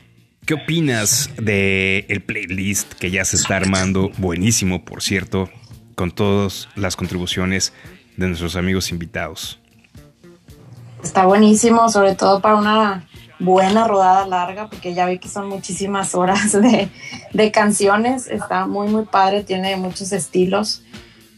¿qué 0.44 0.54
opinas 0.54 1.30
de 1.36 2.04
el 2.08 2.22
playlist 2.22 2.92
que 2.94 3.10
ya 3.10 3.24
se 3.24 3.36
está 3.36 3.56
armando? 3.56 4.10
Buenísimo, 4.18 4.84
por 4.84 5.02
cierto, 5.02 5.50
con 5.94 6.10
todas 6.10 6.68
las 6.76 6.96
contribuciones 6.96 7.72
de 8.16 8.28
nuestros 8.28 8.56
amigos 8.56 8.90
invitados. 8.90 9.58
Está 11.02 11.26
buenísimo, 11.26 11.88
sobre 11.88 12.14
todo 12.14 12.40
para 12.40 12.56
una 12.56 13.06
buena 13.38 13.86
rodada 13.86 14.26
larga, 14.26 14.68
porque 14.68 14.94
ya 14.94 15.06
vi 15.06 15.18
que 15.18 15.28
son 15.28 15.48
muchísimas 15.48 16.14
horas 16.14 16.52
de, 16.52 16.88
de 17.32 17.52
canciones. 17.52 18.26
Está 18.26 18.66
muy, 18.66 18.88
muy 18.88 19.04
padre, 19.04 19.44
tiene 19.44 19.76
muchos 19.76 20.12
estilos 20.12 20.82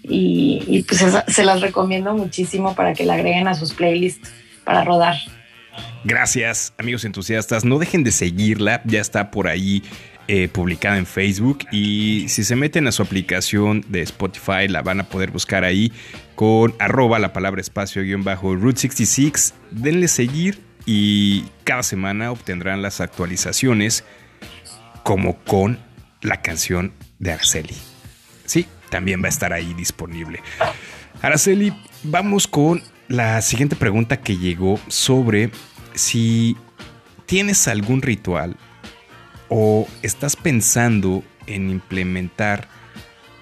y, 0.08 0.84
pues 0.88 1.04
se 1.28 1.44
las 1.44 1.60
recomiendo 1.60 2.14
muchísimo 2.14 2.74
para 2.74 2.94
que 2.94 3.04
la 3.04 3.14
agreguen 3.14 3.48
a 3.48 3.54
sus 3.54 3.72
playlists 3.72 4.28
para 4.64 4.84
rodar. 4.84 5.16
Gracias, 6.04 6.72
amigos 6.78 7.04
entusiastas. 7.04 7.64
No 7.64 7.78
dejen 7.78 8.04
de 8.04 8.12
seguirla, 8.12 8.82
ya 8.84 9.00
está 9.00 9.30
por 9.30 9.48
ahí 9.48 9.82
eh, 10.28 10.48
publicada 10.48 10.98
en 10.98 11.06
Facebook 11.06 11.60
y 11.70 12.26
si 12.28 12.44
se 12.44 12.56
meten 12.56 12.86
a 12.86 12.92
su 12.92 13.02
aplicación 13.02 13.84
de 13.88 14.02
Spotify 14.02 14.68
la 14.68 14.82
van 14.82 15.00
a 15.00 15.08
poder 15.08 15.30
buscar 15.30 15.64
ahí 15.64 15.92
con 16.34 16.74
arroba 16.78 17.18
la 17.18 17.32
palabra 17.32 17.60
espacio 17.60 18.02
guion 18.02 18.24
bajo 18.24 18.54
Route 18.54 18.80
66. 18.80 19.54
Denle 19.70 20.08
seguir 20.08 20.60
y 20.84 21.44
cada 21.64 21.82
semana 21.82 22.30
obtendrán 22.32 22.82
las 22.82 23.00
actualizaciones 23.00 24.04
como 25.02 25.38
con 25.44 25.78
la 26.22 26.42
canción 26.42 26.92
de 27.18 27.32
Araceli. 27.32 27.76
Sí, 28.44 28.66
también 28.90 29.22
va 29.22 29.26
a 29.26 29.30
estar 29.30 29.52
ahí 29.52 29.74
disponible. 29.74 30.40
Araceli, 31.22 31.72
vamos 32.02 32.46
con 32.46 32.82
la 33.08 33.40
siguiente 33.42 33.76
pregunta 33.76 34.18
que 34.18 34.36
llegó 34.36 34.80
sobre 34.88 35.50
si 35.94 36.56
tienes 37.26 37.68
algún 37.68 38.02
ritual 38.02 38.56
o 39.48 39.86
estás 40.02 40.36
pensando 40.36 41.22
en 41.46 41.70
implementar 41.70 42.68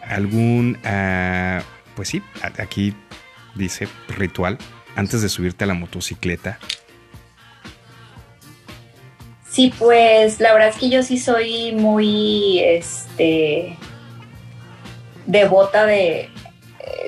algún, 0.02 0.78
uh, 0.84 1.62
pues 1.96 2.08
sí, 2.08 2.22
aquí 2.58 2.94
dice 3.54 3.88
ritual 4.08 4.58
antes 4.96 5.22
de 5.22 5.28
subirte 5.28 5.64
a 5.64 5.66
la 5.66 5.74
motocicleta. 5.74 6.58
Sí, 9.48 9.72
pues 9.78 10.40
la 10.40 10.52
verdad 10.52 10.70
es 10.70 10.76
que 10.76 10.90
yo 10.90 11.02
sí 11.02 11.16
soy 11.16 11.72
muy, 11.72 12.58
este, 12.58 13.78
devota 15.26 15.86
de, 15.86 16.28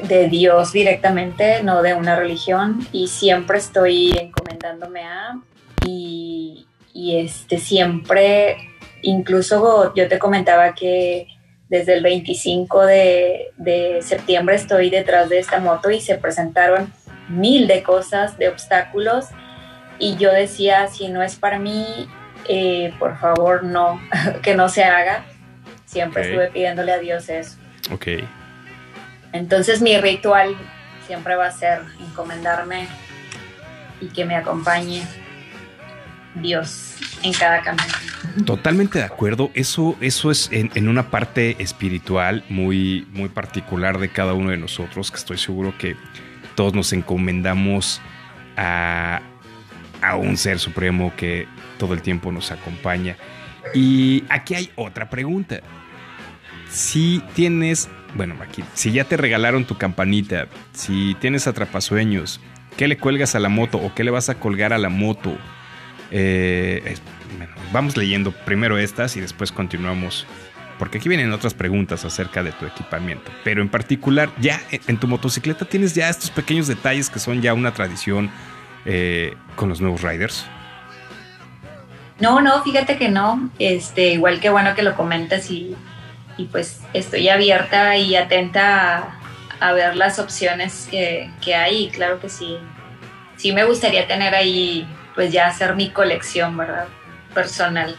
de 0.08 0.28
Dios 0.28 0.72
directamente, 0.72 1.62
no 1.64 1.82
de 1.82 1.94
una 1.94 2.14
religión, 2.14 2.86
y 2.92 3.08
siempre 3.08 3.58
estoy 3.58 4.16
encomendándome 4.16 5.02
a, 5.02 5.40
y 5.84 6.66
este, 6.94 7.58
siempre, 7.58 8.56
incluso 9.02 9.94
yo 9.94 10.08
te 10.08 10.18
comentaba 10.18 10.74
que 10.74 11.28
desde 11.68 11.94
el 11.94 12.02
25 12.02 12.86
de, 12.86 13.52
de, 13.56 14.02
septiembre 14.02 14.54
estoy 14.54 14.90
detrás 14.90 15.28
de 15.28 15.38
esta 15.38 15.58
moto 15.58 15.90
y 15.90 16.00
se 16.00 16.16
presentaron 16.16 16.92
mil 17.28 17.66
de 17.66 17.82
cosas, 17.82 18.38
de 18.38 18.48
obstáculos, 18.48 19.26
y 19.98 20.16
yo 20.16 20.32
decía, 20.32 20.86
si 20.88 21.08
no 21.08 21.22
es 21.22 21.36
para 21.36 21.58
mí, 21.58 22.08
eh, 22.48 22.92
por 22.98 23.18
favor, 23.18 23.64
no, 23.64 24.00
que 24.42 24.54
no 24.54 24.68
se 24.68 24.84
haga. 24.84 25.24
Siempre 25.84 26.22
estuve 26.22 26.48
pidiéndole 26.48 26.92
a 26.92 26.98
Dios 26.98 27.28
eso. 27.28 27.56
Ok. 27.92 28.08
Entonces 29.32 29.80
mi 29.80 29.98
ritual 29.98 30.56
siempre 31.06 31.36
va 31.36 31.46
a 31.46 31.50
ser 31.50 31.80
encomendarme 32.00 32.88
y 34.00 34.08
que 34.08 34.24
me 34.24 34.36
acompañe 34.36 35.02
Dios 36.40 36.96
en 37.22 37.32
cada 37.32 37.62
camino. 37.62 37.84
Totalmente 38.44 38.98
de 38.98 39.04
acuerdo. 39.04 39.50
Eso, 39.54 39.96
eso 40.00 40.30
es 40.30 40.48
en, 40.52 40.88
una 40.88 41.10
parte 41.10 41.56
espiritual 41.62 42.44
muy, 42.48 43.06
muy 43.12 43.28
particular 43.28 43.98
de 43.98 44.08
cada 44.08 44.34
uno 44.34 44.50
de 44.50 44.56
nosotros, 44.56 45.10
que 45.10 45.16
estoy 45.16 45.38
seguro 45.38 45.76
que 45.78 45.96
todos 46.54 46.74
nos 46.74 46.92
encomendamos 46.92 48.00
a, 48.56 49.20
a 50.02 50.16
un 50.16 50.36
ser 50.36 50.58
supremo 50.58 51.12
que 51.16 51.46
todo 51.78 51.94
el 51.94 52.02
tiempo 52.02 52.32
nos 52.32 52.50
acompaña. 52.50 53.16
Y 53.74 54.24
aquí 54.28 54.54
hay 54.54 54.70
otra 54.76 55.10
pregunta 55.10 55.60
si 56.68 57.22
tienes, 57.34 57.88
bueno, 58.14 58.34
aquí, 58.40 58.62
si 58.74 58.92
ya 58.92 59.04
te 59.04 59.16
regalaron 59.16 59.64
tu 59.64 59.76
campanita, 59.76 60.48
si 60.72 61.16
tienes 61.20 61.46
atrapasueños, 61.46 62.40
¿qué 62.76 62.88
le 62.88 62.98
cuelgas 62.98 63.34
a 63.34 63.40
la 63.40 63.48
moto 63.48 63.78
o 63.78 63.94
qué 63.94 64.04
le 64.04 64.10
vas 64.10 64.28
a 64.28 64.36
colgar 64.36 64.72
a 64.72 64.78
la 64.78 64.88
moto? 64.88 65.36
Eh, 66.10 66.96
vamos 67.72 67.96
leyendo 67.96 68.32
primero 68.32 68.78
estas 68.78 69.16
y 69.16 69.20
después 69.20 69.52
continuamos. 69.52 70.26
Porque 70.78 70.98
aquí 70.98 71.08
vienen 71.08 71.32
otras 71.32 71.54
preguntas 71.54 72.04
acerca 72.04 72.42
de 72.42 72.52
tu 72.52 72.66
equipamiento. 72.66 73.30
Pero 73.44 73.62
en 73.62 73.68
particular, 73.70 74.30
ya 74.38 74.60
en 74.70 74.98
tu 74.98 75.08
motocicleta 75.08 75.64
tienes 75.64 75.94
ya 75.94 76.10
estos 76.10 76.30
pequeños 76.30 76.66
detalles 76.66 77.08
que 77.08 77.18
son 77.18 77.40
ya 77.40 77.54
una 77.54 77.72
tradición 77.72 78.30
eh, 78.84 79.34
con 79.54 79.70
los 79.70 79.80
nuevos 79.80 80.02
riders. 80.02 80.44
No, 82.20 82.40
no, 82.40 82.62
fíjate 82.62 82.98
que 82.98 83.08
no. 83.08 83.50
Este, 83.58 84.08
igual 84.10 84.38
que 84.38 84.50
bueno 84.50 84.74
que 84.74 84.82
lo 84.82 84.94
comentas 84.94 85.50
y 85.50 85.74
y 86.36 86.44
pues 86.44 86.80
estoy 86.92 87.28
abierta 87.28 87.96
y 87.96 88.16
atenta 88.16 89.18
a, 89.60 89.72
ver 89.72 89.96
las 89.96 90.18
opciones 90.18 90.88
que, 90.90 91.30
hay 91.54 91.88
claro 91.88 92.20
que 92.20 92.28
sí, 92.28 92.58
sí 93.36 93.52
me 93.52 93.64
gustaría 93.64 94.06
tener 94.06 94.34
ahí 94.34 94.86
pues 95.16 95.32
ya 95.32 95.48
hacer 95.48 95.74
mi 95.74 95.90
colección, 95.90 96.56
¿verdad? 96.56 96.86
Personal. 97.34 97.96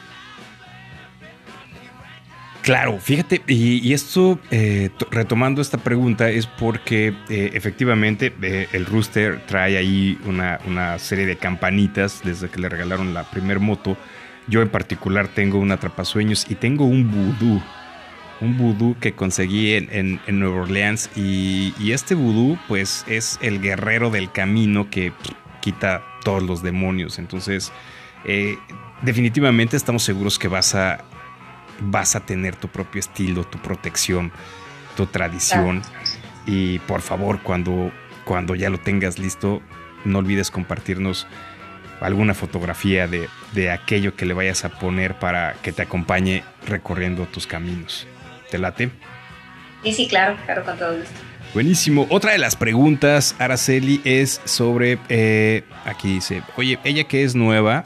Claro, 2.61 2.97
fíjate, 2.99 3.41
y, 3.47 3.93
esto, 3.93 4.39
eh, 4.51 4.89
retomando 5.09 5.61
esta 5.61 5.77
pregunta, 5.77 6.29
es 6.29 6.47
porque 6.47 7.13
eh, 7.29 7.51
efectivamente 7.53 8.33
eh, 8.41 8.67
el 8.73 8.85
Rooster 8.85 9.41
trae 9.45 9.77
ahí 9.77 10.19
una, 10.25 10.59
una, 10.65 10.99
serie 10.99 11.25
de 11.25 11.37
campanitas 11.37 12.21
desde 12.23 12.49
que 12.49 12.59
le 12.59 12.69
regalaron 12.69 13.13
la 13.13 13.23
primer 13.23 13.59
moto. 13.59 13.97
Yo 14.47 14.61
en 14.61 14.69
particular 14.69 15.29
tengo 15.29 15.59
un 15.59 15.71
atrapasueños 15.71 16.45
y 16.49 16.55
tengo 16.55 16.85
un 16.85 17.09
vudú 17.09 17.61
un 18.41 18.57
vudú 18.57 18.95
que 18.99 19.13
conseguí 19.13 19.73
en, 19.73 20.19
en, 20.25 20.39
Nueva 20.39 20.61
Orleans 20.61 21.09
y, 21.15 21.73
este 21.91 22.15
vudú 22.15 22.57
pues 22.67 23.03
es 23.07 23.39
el 23.41 23.61
guerrero 23.61 24.09
del 24.09 24.31
camino 24.31 24.89
que 24.89 25.11
quita 25.67 26.01
todos 26.23 26.41
los 26.41 26.63
demonios. 26.63 27.19
Entonces 27.19 27.73
eh, 28.23 28.57
definitivamente 29.01 29.75
estamos 29.75 30.01
seguros 30.03 30.39
que 30.39 30.47
vas 30.47 30.75
a, 30.75 31.03
vas 31.81 32.15
a 32.15 32.21
tener 32.21 32.55
tu 32.55 32.69
propio 32.69 32.99
estilo, 32.99 33.43
tu 33.43 33.57
protección, 33.57 34.31
tu 34.95 35.07
tradición. 35.07 35.81
Y 36.45 36.79
por 36.79 37.01
favor 37.01 37.41
cuando, 37.43 37.91
cuando 38.23 38.55
ya 38.55 38.69
lo 38.69 38.77
tengas 38.77 39.19
listo 39.19 39.61
no 40.05 40.19
olvides 40.19 40.51
compartirnos 40.51 41.27
alguna 41.99 42.33
fotografía 42.33 43.07
de, 43.07 43.27
de 43.51 43.71
aquello 43.71 44.15
que 44.15 44.25
le 44.25 44.33
vayas 44.33 44.63
a 44.63 44.69
poner 44.69 45.19
para 45.19 45.55
que 45.61 45.73
te 45.73 45.81
acompañe 45.81 46.45
recorriendo 46.65 47.25
tus 47.25 47.45
caminos. 47.45 48.07
¿Te 48.49 48.57
late? 48.57 48.89
Sí, 49.83 49.91
sí, 49.91 50.07
claro, 50.07 50.37
claro, 50.45 50.63
con 50.63 50.77
todo 50.77 50.95
gusto. 50.97 51.26
Buenísimo. 51.57 52.05
Otra 52.11 52.33
de 52.33 52.37
las 52.37 52.55
preguntas, 52.55 53.35
Araceli, 53.39 53.99
es 54.05 54.41
sobre, 54.45 54.99
eh, 55.09 55.63
aquí 55.85 56.13
dice, 56.13 56.43
oye, 56.55 56.77
ella 56.83 57.05
que 57.05 57.23
es 57.23 57.33
nueva 57.33 57.83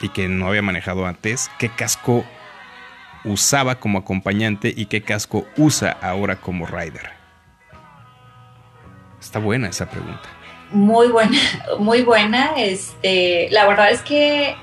y 0.00 0.08
que 0.08 0.26
no 0.26 0.48
había 0.48 0.62
manejado 0.62 1.04
antes, 1.04 1.50
¿qué 1.58 1.68
casco 1.68 2.24
usaba 3.26 3.74
como 3.74 3.98
acompañante 3.98 4.72
y 4.74 4.86
qué 4.86 5.02
casco 5.02 5.46
usa 5.58 5.98
ahora 6.00 6.36
como 6.36 6.64
rider? 6.64 7.10
Está 9.20 9.38
buena 9.38 9.68
esa 9.68 9.90
pregunta. 9.90 10.30
Muy 10.70 11.08
buena, 11.08 11.38
muy 11.78 12.00
buena. 12.00 12.54
Este, 12.56 13.48
la 13.50 13.66
verdad 13.66 13.90
es 13.90 14.00
que 14.00 14.56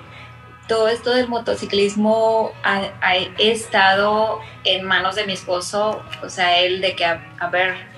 todo 0.69 0.87
esto 0.87 1.11
del 1.11 1.27
motociclismo 1.27 2.53
ha, 2.63 3.15
estado 3.39 4.39
en 4.63 4.85
manos 4.85 5.15
de 5.15 5.25
mi 5.25 5.33
esposo, 5.33 6.01
o 6.23 6.29
sea, 6.29 6.59
él 6.59 6.79
de 6.79 6.95
que, 6.95 7.05
a, 7.05 7.49
ver, 7.51 7.88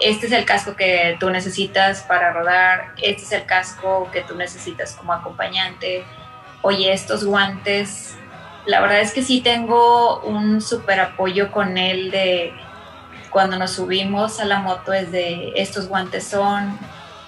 este 0.00 0.26
es 0.26 0.32
el 0.32 0.44
casco 0.44 0.76
que 0.76 1.16
tú 1.20 1.30
necesitas 1.30 2.02
para 2.02 2.32
rodar, 2.32 2.94
este 2.96 3.22
es 3.22 3.32
el 3.32 3.44
casco 3.44 4.08
que 4.12 4.22
tú 4.22 4.34
necesitas 4.34 4.94
como 4.96 5.12
acompañante, 5.12 6.04
oye, 6.62 6.92
estos 6.92 7.24
guantes, 7.24 8.16
la 8.66 8.80
verdad 8.80 9.00
es 9.00 9.12
que 9.12 9.22
sí 9.22 9.40
tengo 9.40 10.20
un 10.20 10.60
súper 10.60 11.00
apoyo 11.00 11.50
con 11.50 11.78
él 11.78 12.10
de 12.10 12.52
cuando 13.30 13.56
nos 13.56 13.72
subimos 13.72 14.40
a 14.40 14.44
la 14.44 14.58
moto 14.58 14.92
es 14.92 15.12
de 15.12 15.52
estos 15.54 15.86
guantes 15.86 16.26
son, 16.26 16.78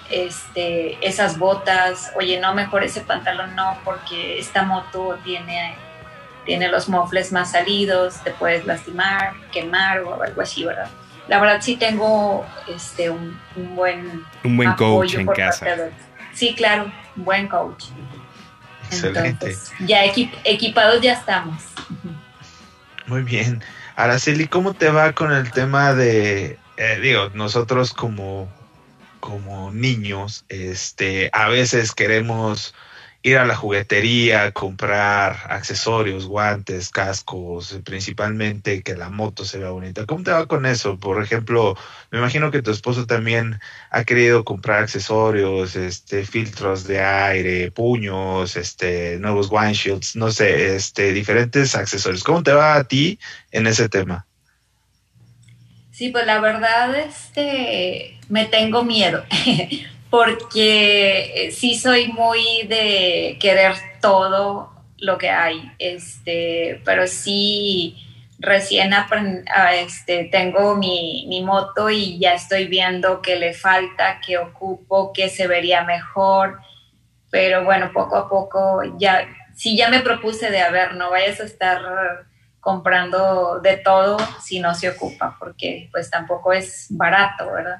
este, 0.09 0.97
esas 1.07 1.37
botas, 1.37 2.11
oye, 2.15 2.39
no, 2.39 2.53
mejor 2.53 2.83
ese 2.83 3.01
pantalón 3.01 3.55
no, 3.55 3.77
porque 3.83 4.37
esta 4.37 4.63
moto 4.63 5.17
tiene, 5.23 5.75
tiene 6.45 6.67
los 6.67 6.89
mofles 6.89 7.31
más 7.31 7.51
salidos, 7.51 8.21
te 8.23 8.31
puedes 8.31 8.65
lastimar, 8.65 9.33
quemar 9.51 10.01
o 10.01 10.21
algo 10.21 10.41
así, 10.41 10.65
¿verdad? 10.65 10.89
La 11.27 11.39
verdad 11.39 11.61
sí 11.61 11.77
tengo 11.77 12.45
este, 12.67 13.09
un, 13.09 13.39
buen... 13.75 14.23
Un 14.43 14.57
buen 14.57 14.73
coach 14.73 15.15
en 15.15 15.27
casa. 15.27 15.65
sí, 16.33 16.53
claro, 16.55 16.91
un 17.15 17.25
buen 17.25 17.47
coach. 17.47 17.85
Excelente. 18.87 19.55
ya 19.85 20.03
equipados 20.05 21.01
ya 21.01 21.13
estamos. 21.13 21.63
Muy 23.07 23.23
bien. 23.23 23.63
Araceli, 23.95 24.47
¿cómo 24.47 24.73
te 24.73 24.89
va 24.89 25.13
con 25.13 25.31
el 25.31 25.51
tema 25.51 25.93
de, 25.93 26.57
eh, 26.77 26.99
digo, 27.01 27.29
nosotros 27.33 27.93
como, 27.93 28.51
como 29.19 29.71
niños, 29.71 30.45
este, 30.49 31.29
a 31.33 31.47
veces 31.47 31.93
queremos 31.93 32.73
ir 33.23 33.37
a 33.37 33.45
la 33.45 33.55
juguetería, 33.55 34.51
comprar 34.51 35.37
accesorios, 35.49 36.27
guantes, 36.27 36.89
cascos, 36.89 37.79
principalmente 37.85 38.83
que 38.83 38.95
la 38.95 39.09
moto 39.09 39.45
se 39.45 39.59
vea 39.59 39.69
bonita. 39.69 40.05
¿Cómo 40.05 40.25
te 40.25 40.31
va 40.31 40.45
con 40.45 40.65
eso? 40.65 40.99
Por 40.99 41.23
ejemplo, 41.23 41.77
me 42.11 42.19
imagino 42.19 42.51
que 42.51 42.61
tu 42.61 42.69
esposo 42.71 43.07
también 43.07 43.61
ha 43.91 44.03
querido 44.03 44.43
comprar 44.43 44.83
accesorios, 44.83 45.77
este, 45.77 46.25
filtros 46.25 46.83
de 46.85 47.01
aire, 47.01 47.71
puños, 47.71 48.57
este, 48.57 49.17
nuevos 49.19 49.47
windshields, 49.49 50.17
no 50.17 50.29
sé, 50.29 50.75
este, 50.75 51.13
diferentes 51.13 51.75
accesorios. 51.75 52.25
¿Cómo 52.25 52.43
te 52.43 52.51
va 52.51 52.75
a 52.75 52.83
ti 52.83 53.19
en 53.51 53.67
ese 53.67 53.87
tema? 53.87 54.27
Sí, 55.91 56.09
pues 56.09 56.25
la 56.25 56.41
verdad, 56.41 56.93
este, 56.95 58.19
me 58.27 58.45
tengo 58.45 58.83
miedo. 58.83 59.23
porque 60.13 61.47
eh, 61.47 61.51
sí 61.51 61.73
soy 61.73 62.09
muy 62.09 62.67
de 62.67 63.39
querer 63.41 63.73
todo 63.99 64.71
lo 64.99 65.17
que 65.17 65.31
hay, 65.31 65.71
este, 65.79 66.83
pero 66.85 67.07
sí 67.07 67.97
recién 68.37 68.93
este, 69.73 70.25
tengo 70.25 70.75
mi, 70.75 71.25
mi, 71.27 71.41
moto 71.41 71.89
y 71.89 72.19
ya 72.19 72.35
estoy 72.35 72.67
viendo 72.67 73.23
qué 73.23 73.37
le 73.37 73.55
falta, 73.55 74.21
qué 74.23 74.37
ocupo, 74.37 75.13
qué 75.13 75.29
se 75.29 75.47
vería 75.47 75.83
mejor, 75.83 76.59
pero 77.31 77.63
bueno, 77.63 77.89
poco 77.91 78.15
a 78.15 78.29
poco 78.29 78.83
ya, 78.99 79.27
sí 79.55 79.75
ya 79.75 79.89
me 79.89 80.01
propuse 80.01 80.51
de, 80.51 80.61
a 80.61 80.69
ver, 80.69 80.93
no 80.93 81.09
vayas 81.09 81.39
a 81.39 81.45
estar 81.45 81.81
comprando 82.59 83.59
de 83.61 83.77
todo 83.77 84.17
si 84.43 84.59
no 84.59 84.75
se 84.75 84.91
ocupa, 84.91 85.37
porque 85.39 85.89
pues 85.91 86.11
tampoco 86.11 86.53
es 86.53 86.85
barato, 86.91 87.51
¿verdad? 87.51 87.79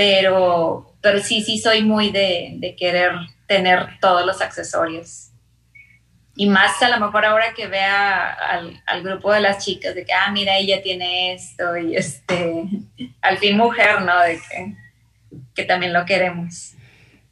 Pero 0.00 0.90
pero 1.00 1.20
sí, 1.20 1.42
sí 1.42 1.58
soy 1.58 1.82
muy 1.82 2.10
de, 2.10 2.74
querer 2.78 3.12
tener 3.46 3.98
todos 4.00 4.24
los 4.26 4.40
accesorios. 4.40 5.28
Y 6.36 6.48
más 6.48 6.80
a 6.82 6.88
lo 6.88 7.04
mejor 7.04 7.24
ahora 7.24 7.52
que 7.54 7.66
vea 7.66 8.30
al, 8.86 9.02
grupo 9.02 9.32
de 9.32 9.40
las 9.40 9.64
chicas, 9.64 9.94
de 9.94 10.04
que, 10.04 10.12
ah, 10.12 10.30
mira, 10.32 10.56
ella 10.56 10.82
tiene 10.82 11.34
esto, 11.34 11.76
y 11.76 11.96
este, 11.96 12.64
al 13.20 13.38
fin 13.38 13.56
mujer, 13.56 14.02
¿no? 14.02 14.18
De 14.20 14.36
que, 14.36 14.74
que 15.54 15.64
también 15.64 15.92
lo 15.92 16.04
queremos. 16.04 16.74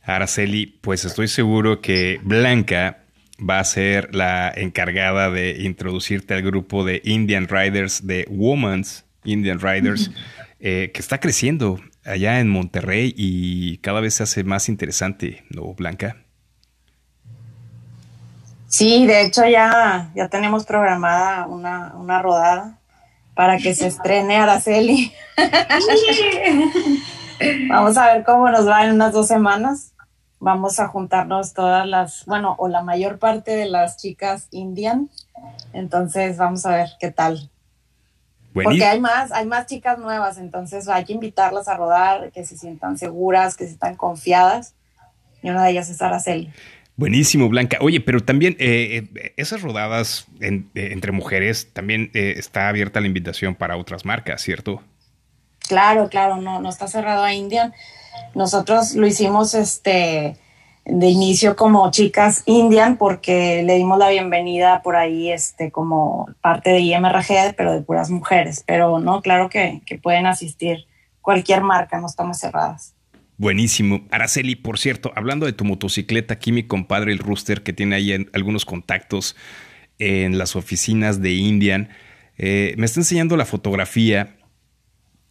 Araceli, 0.02 0.66
pues 0.66 1.04
estoy 1.04 1.28
seguro 1.28 1.80
que 1.80 2.20
Blanca 2.22 2.98
va 3.38 3.60
a 3.60 3.64
ser 3.64 4.14
la 4.14 4.52
encargada 4.54 5.30
de 5.30 5.62
introducirte 5.62 6.34
al 6.34 6.42
grupo 6.42 6.84
de 6.84 7.00
Indian 7.04 7.46
Riders, 7.48 8.06
de 8.06 8.26
Women's 8.28 9.04
Indian 9.24 9.60
Riders, 9.60 10.10
eh, 10.60 10.90
que 10.92 11.00
está 11.00 11.18
creciendo 11.20 11.78
allá 12.09 12.40
en 12.40 12.48
Monterrey 12.48 13.14
y 13.16 13.78
cada 13.78 14.01
vez 14.01 14.14
se 14.14 14.22
hace 14.22 14.44
más 14.44 14.68
interesante, 14.68 15.44
¿no, 15.51 15.74
Blanca? 15.74 16.16
Sí, 18.68 19.06
de 19.06 19.22
hecho 19.22 19.47
ya, 19.47 20.10
ya 20.14 20.28
tenemos 20.28 20.66
programada 20.66 21.47
una, 21.47 22.22
rodada 22.22 22.78
para 23.35 23.56
que 23.59 23.74
se 23.74 23.86
estrene 23.86 24.36
Araceli. 24.36 25.12
Vamos 27.68 27.97
a 27.97 28.12
ver 28.12 28.24
cómo 28.24 28.51
nos 28.51 28.68
va 28.68 28.85
en 28.85 28.93
unas 28.93 29.12
dos 29.12 29.26
semanas. 29.26 29.94
Vamos 30.40 30.80
a 30.80 30.89
juntarnos 30.89 31.55
todas 31.55 31.86
las, 31.86 32.24
bueno, 32.26 32.56
o 32.59 32.68
la 32.68 32.82
mayor 32.82 33.18
parte 33.18 33.52
de 33.52 33.66
las 33.66 33.97
chicas 33.97 34.48
indian. 34.51 35.09
Entonces 35.72 36.36
vamos 36.36 36.66
a 36.66 36.76
ver 36.76 36.90
qué 37.01 37.10
tal. 37.10 37.51
Porque 38.64 38.85
hay 38.85 39.01
más, 39.01 39.32
hay 39.32 39.47
más 39.47 39.66
chicas 39.66 39.98
nuevas, 39.98 40.39
entonces 40.39 40.89
hay 40.89 41.05
que 41.05 41.12
invitarlas 41.12 41.68
a 41.68 41.76
rodar, 41.76 42.30
que 42.32 42.44
se 42.44 42.56
sientan 42.56 42.98
seguras, 42.98 43.56
que 43.56 43.64
se 43.64 43.70
sientan 43.70 43.97
confiadas. 43.97 44.74
Y 45.43 45.51
una 45.51 45.64
de 45.64 45.70
ellas 45.70 45.89
es 45.89 46.02
Araceli. 46.02 46.52
Buenísimo, 46.97 47.48
Blanca. 47.48 47.78
Oye, 47.80 48.01
pero 48.01 48.20
también 48.20 48.56
eh, 48.59 49.09
eh, 49.14 49.32
esas 49.36 49.62
rodadas 49.62 50.26
eh, 50.40 50.64
entre 50.74 51.12
mujeres, 51.12 51.72
también 51.72 52.10
está 52.12 52.68
abierta 52.68 53.01
la 53.01 53.06
invitación 53.06 53.55
para 53.55 53.76
otras 53.76 54.05
marcas, 54.05 54.43
¿cierto? 54.43 54.82
Claro, 55.68 56.09
claro, 56.09 56.39
no, 56.39 56.60
no 56.60 56.68
está 56.68 56.89
cerrado 56.89 57.22
a 57.22 57.32
Indian. 57.32 57.72
Nosotros 58.35 58.94
lo 58.94 59.06
hicimos 59.06 59.55
este 59.55 60.36
de 60.89 61.06
inicio 61.09 61.55
como 61.55 61.90
chicas 61.90 62.43
Indian 62.47 62.97
porque 62.97 63.62
le 63.62 63.74
dimos 63.74 63.98
la 63.98 64.09
bienvenida 64.09 64.82
por 64.82 64.97
ahí 64.97 65.31
este 65.31 65.70
como 65.70 66.28
parte 66.40 66.70
de 66.70 66.81
IMRG 66.81 67.55
pero 67.56 67.73
de 67.73 67.82
puras 67.82 68.10
mujeres 68.10 68.65
pero 68.66 68.98
no 68.98 69.20
claro 69.20 69.51
que, 69.51 69.82
pueden 70.02 70.27
asistir 70.27 70.86
cualquier 71.20 71.62
marca 71.62 72.01
no 72.01 72.06
estamos 72.06 72.39
cerradas 72.39 72.94
Buenísimo. 73.40 74.05
Araceli, 74.10 74.56
por 74.56 74.81
cierto, 74.81 75.12
hablando 75.15 75.47
de 75.47 75.52
tu 75.52 75.65
motocicleta, 75.65 76.35
aquí 76.35 76.51
mi 76.51 76.65
compadre 76.65 77.12
el 77.12 77.20
Rooster, 77.20 77.62
que 77.62 77.73
tiene 77.73 77.94
ahí 77.94 78.27
algunos 78.32 78.65
contactos 78.65 79.36
en 80.01 80.39
las 80.39 80.56
oficinas 80.56 81.23
de 81.23 81.35
Indian, 81.35 81.89
eh, 82.36 82.74
me 82.78 82.85
está 82.85 82.98
enseñando 82.98 83.36
la 83.36 83.44
fotografía 83.44 84.39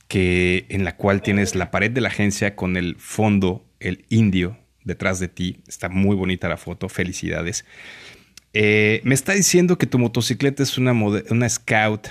que, 0.08 0.68
en 0.70 0.86
la 0.86 0.96
cual 0.96 1.22
tienes 1.22 1.54
la 1.54 1.70
pared 1.70 1.92
de 1.92 2.00
la 2.00 2.08
agencia 2.08 2.56
con 2.56 2.78
el 2.78 2.96
fondo, 2.96 3.66
el 3.82 4.06
indio, 4.08 4.58
detrás 4.88 5.20
de 5.20 5.28
ti. 5.28 5.62
Está 5.68 5.90
muy 5.90 6.16
bonita 6.16 6.50
la 6.50 6.58
foto, 6.58 6.90
felicidades. 6.90 7.66
Eh, 8.54 9.02
me 9.04 9.14
está 9.14 9.34
diciendo 9.34 9.78
que 9.78 9.86
tu 9.86 10.00
motocicleta 10.00 10.64
es 10.64 10.78
una, 10.80 10.94
una 10.94 11.50
Scout 11.50 12.08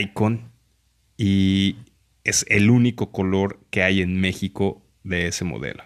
Icon 0.00 0.50
y 1.16 1.76
es 2.24 2.44
el 2.48 2.70
único 2.70 3.12
color 3.12 3.60
que 3.70 3.82
hay 3.82 4.00
en 4.02 4.20
México 4.20 4.82
de 5.04 5.28
ese 5.28 5.44
modelo. 5.44 5.84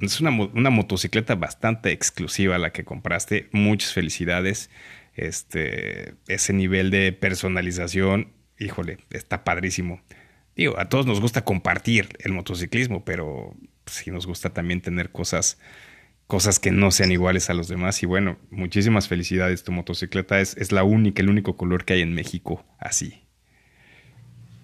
Es 0.00 0.20
una, 0.20 0.30
una, 0.30 0.70
motocicleta 0.70 1.34
bastante 1.36 1.92
exclusiva 1.92 2.58
la 2.58 2.72
que 2.72 2.84
compraste. 2.84 3.48
Muchas 3.52 3.92
felicidades. 3.92 4.70
Este, 5.14 6.14
ese 6.28 6.52
nivel 6.52 6.90
de 6.90 7.12
personalización, 7.12 8.32
híjole, 8.58 8.98
está 9.10 9.44
padrísimo. 9.44 10.02
Digo, 10.54 10.78
a 10.78 10.90
todos 10.90 11.06
nos 11.06 11.20
gusta 11.20 11.44
compartir 11.44 12.08
el 12.18 12.32
motociclismo, 12.32 13.04
pero 13.04 13.54
sí 13.86 14.10
nos 14.10 14.26
gusta 14.26 14.50
también 14.50 14.80
tener 14.80 15.10
cosas, 15.10 15.58
cosas 16.26 16.58
que 16.58 16.70
no 16.70 16.90
sean 16.90 17.12
iguales 17.12 17.50
a 17.50 17.54
los 17.54 17.68
demás. 17.68 18.02
Y 18.02 18.06
bueno, 18.06 18.38
muchísimas 18.50 19.08
felicidades. 19.08 19.64
Tu 19.64 19.72
motocicleta 19.72 20.40
es, 20.40 20.56
es 20.56 20.72
la 20.72 20.84
única, 20.84 21.22
el 21.22 21.30
único 21.30 21.56
color 21.56 21.84
que 21.84 21.94
hay 21.94 22.02
en 22.02 22.14
México 22.14 22.64
así. 22.78 23.22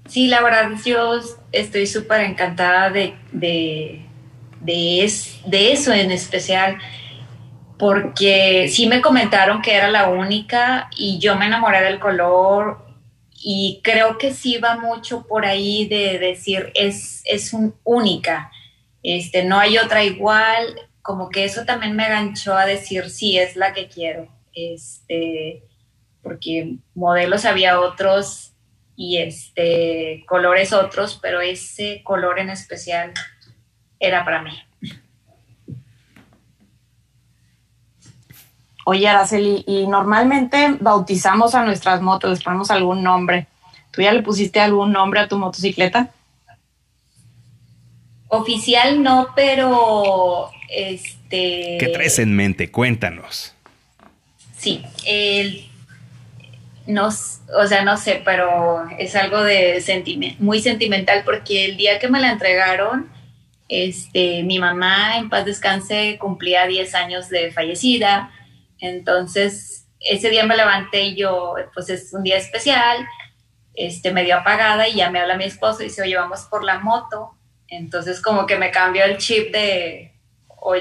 Sí, 0.08 0.26
la 0.28 0.42
verdad, 0.42 0.70
yo 0.84 1.20
estoy 1.52 1.86
súper 1.86 2.22
encantada 2.22 2.90
de, 2.90 3.14
de, 3.32 4.04
de, 4.60 5.12
de 5.46 5.72
eso 5.72 5.92
en 5.92 6.10
especial, 6.10 6.78
porque 7.78 8.68
sí 8.68 8.86
me 8.86 9.00
comentaron 9.00 9.62
que 9.62 9.74
era 9.74 9.90
la 9.90 10.08
única 10.08 10.88
y 10.96 11.18
yo 11.18 11.36
me 11.36 11.46
enamoré 11.46 11.82
del 11.82 12.00
color 12.00 12.84
y 13.44 13.80
creo 13.82 14.18
que 14.18 14.32
sí 14.32 14.58
va 14.58 14.76
mucho 14.76 15.26
por 15.26 15.44
ahí 15.44 15.86
de 15.88 16.18
decir 16.18 16.70
es, 16.74 17.22
es 17.24 17.52
un, 17.52 17.74
única 17.82 18.51
este, 19.02 19.44
no 19.44 19.58
hay 19.58 19.78
otra 19.78 20.04
igual, 20.04 20.66
como 21.02 21.28
que 21.28 21.44
eso 21.44 21.64
también 21.64 21.96
me 21.96 22.08
ganchó 22.08 22.54
a 22.54 22.66
decir, 22.66 23.10
sí, 23.10 23.38
es 23.38 23.56
la 23.56 23.72
que 23.72 23.88
quiero, 23.88 24.28
este, 24.54 25.64
porque 26.22 26.76
modelos 26.94 27.44
había 27.44 27.80
otros 27.80 28.52
y 28.94 29.18
este, 29.18 30.24
colores 30.28 30.72
otros, 30.72 31.18
pero 31.20 31.40
ese 31.40 32.02
color 32.04 32.38
en 32.38 32.50
especial 32.50 33.12
era 33.98 34.24
para 34.24 34.42
mí. 34.42 34.52
Oye, 38.84 39.08
Araceli, 39.08 39.64
y 39.66 39.86
normalmente 39.86 40.76
bautizamos 40.80 41.54
a 41.54 41.64
nuestras 41.64 42.00
motos, 42.02 42.30
les 42.30 42.42
ponemos 42.42 42.70
algún 42.70 43.02
nombre. 43.02 43.46
¿Tú 43.92 44.02
ya 44.02 44.12
le 44.12 44.22
pusiste 44.22 44.60
algún 44.60 44.92
nombre 44.92 45.20
a 45.20 45.28
tu 45.28 45.38
motocicleta? 45.38 46.10
Oficial 48.34 49.02
no, 49.02 49.28
pero 49.36 50.50
este. 50.70 51.76
¿Qué 51.78 51.90
traes 51.92 52.18
en 52.18 52.34
mente? 52.34 52.70
Cuéntanos. 52.70 53.54
Sí, 54.56 54.82
el, 55.04 55.68
no, 56.86 57.08
o 57.08 57.66
sea, 57.66 57.84
no 57.84 57.98
sé, 57.98 58.22
pero 58.24 58.88
es 58.98 59.16
algo 59.16 59.42
de 59.42 60.34
muy 60.38 60.62
sentimental 60.62 61.24
porque 61.26 61.66
el 61.66 61.76
día 61.76 61.98
que 61.98 62.08
me 62.08 62.20
la 62.20 62.32
entregaron, 62.32 63.10
este, 63.68 64.42
mi 64.44 64.58
mamá 64.58 65.18
en 65.18 65.28
paz 65.28 65.44
descanse 65.44 66.16
cumplía 66.18 66.66
10 66.66 66.94
años 66.94 67.28
de 67.28 67.52
fallecida, 67.52 68.30
entonces 68.78 69.88
ese 70.00 70.30
día 70.30 70.46
me 70.46 70.56
levanté 70.56 71.02
y 71.02 71.16
yo, 71.16 71.54
pues 71.74 71.90
es 71.90 72.14
un 72.14 72.22
día 72.22 72.38
especial, 72.38 73.06
este, 73.74 74.10
medio 74.10 74.38
apagada 74.38 74.88
y 74.88 74.94
ya 74.94 75.10
me 75.10 75.20
habla 75.20 75.36
mi 75.36 75.44
esposo 75.44 75.82
y 75.82 75.88
dice, 75.88 76.00
oye, 76.00 76.16
vamos 76.16 76.46
por 76.50 76.64
la 76.64 76.78
moto, 76.78 77.36
entonces 77.72 78.20
como 78.20 78.46
que 78.46 78.56
me 78.56 78.70
cambió 78.70 79.04
el 79.04 79.16
chip 79.16 79.50
de, 79.52 80.12
o, 80.46 80.76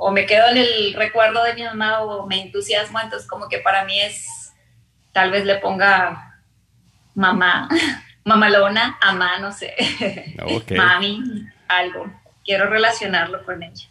o, 0.00 0.10
me 0.10 0.26
quedo 0.26 0.48
en 0.48 0.58
el 0.58 0.94
recuerdo 0.94 1.42
de 1.44 1.54
mi 1.54 1.62
mamá 1.62 2.00
o 2.02 2.26
me 2.26 2.42
entusiasmo, 2.42 2.98
entonces 3.00 3.28
como 3.28 3.48
que 3.48 3.58
para 3.58 3.84
mí 3.84 3.98
es, 4.00 4.52
tal 5.12 5.30
vez 5.30 5.44
le 5.44 5.56
ponga 5.56 6.40
mamá, 7.14 7.68
mamalona, 8.24 8.98
amá, 9.00 9.38
no 9.38 9.52
sé, 9.52 9.74
mami, 10.76 11.22
algo, 11.68 12.12
quiero 12.44 12.68
relacionarlo 12.68 13.44
con 13.44 13.62
ella. 13.62 13.86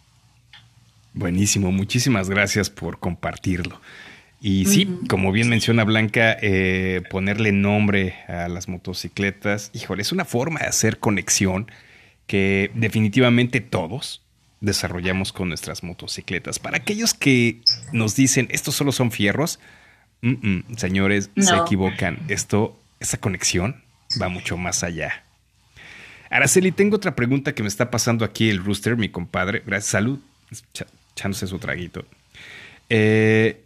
Buenísimo, 1.13 1.71
muchísimas 1.71 2.29
gracias 2.29 2.69
por 2.69 2.99
compartirlo. 2.99 3.81
Y 4.41 4.65
sí, 4.65 4.99
como 5.09 5.33
bien 5.33 5.49
menciona 5.49 5.83
Blanca, 5.83 6.37
eh, 6.41 7.01
ponerle 7.09 7.51
nombre 7.51 8.15
a 8.29 8.47
las 8.47 8.69
motocicletas, 8.69 9.69
híjole, 9.73 10.01
es 10.01 10.13
una 10.13 10.23
forma 10.23 10.61
de 10.61 10.67
hacer 10.67 10.99
conexión 10.99 11.69
que 12.29 12.69
definitivamente 12.75 13.59
todos 13.59 14.21
desarrollamos 14.61 15.33
con 15.33 15.47
nuestras 15.49 15.81
motocicletas. 15.81 16.59
Para 16.59 16.77
aquellos 16.77 17.15
que 17.15 17.59
nos 17.91 18.15
dicen, 18.15 18.47
estos 18.51 18.75
solo 18.75 18.91
son 18.91 19.09
fierros, 19.09 19.59
señores, 20.77 21.31
se 21.35 21.55
equivocan. 21.55 22.19
Esto, 22.27 22.79
esa 22.99 23.17
conexión 23.17 23.81
va 24.21 24.29
mucho 24.29 24.57
más 24.57 24.83
allá. 24.83 25.23
Araceli, 26.29 26.71
tengo 26.71 26.97
otra 26.97 27.15
pregunta 27.15 27.55
que 27.55 27.63
me 27.63 27.67
está 27.67 27.89
pasando 27.89 28.23
aquí 28.23 28.47
el 28.51 28.63
rooster, 28.63 28.95
mi 28.95 29.09
compadre. 29.09 29.63
Gracias, 29.65 29.89
salud. 29.89 30.19
Echándose 31.15 31.47
su 31.47 31.57
traguito. 31.57 32.05
Eh, 32.89 33.59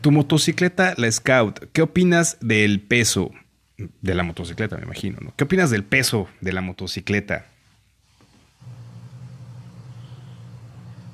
tu 0.00 0.10
motocicleta, 0.12 0.94
la 0.96 1.12
Scout, 1.12 1.70
¿qué 1.74 1.82
opinas 1.82 2.38
del 2.40 2.80
peso 2.80 3.32
de 3.78 4.14
la 4.14 4.24
motocicleta, 4.24 4.76
me 4.76 4.84
imagino? 4.84 5.18
¿no? 5.20 5.32
¿Qué 5.36 5.44
opinas 5.44 5.70
del 5.70 5.84
peso 5.84 6.28
de 6.40 6.52
la 6.52 6.60
motocicleta? 6.60 7.46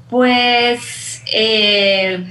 Pues, 0.08 1.22
eh, 1.32 2.24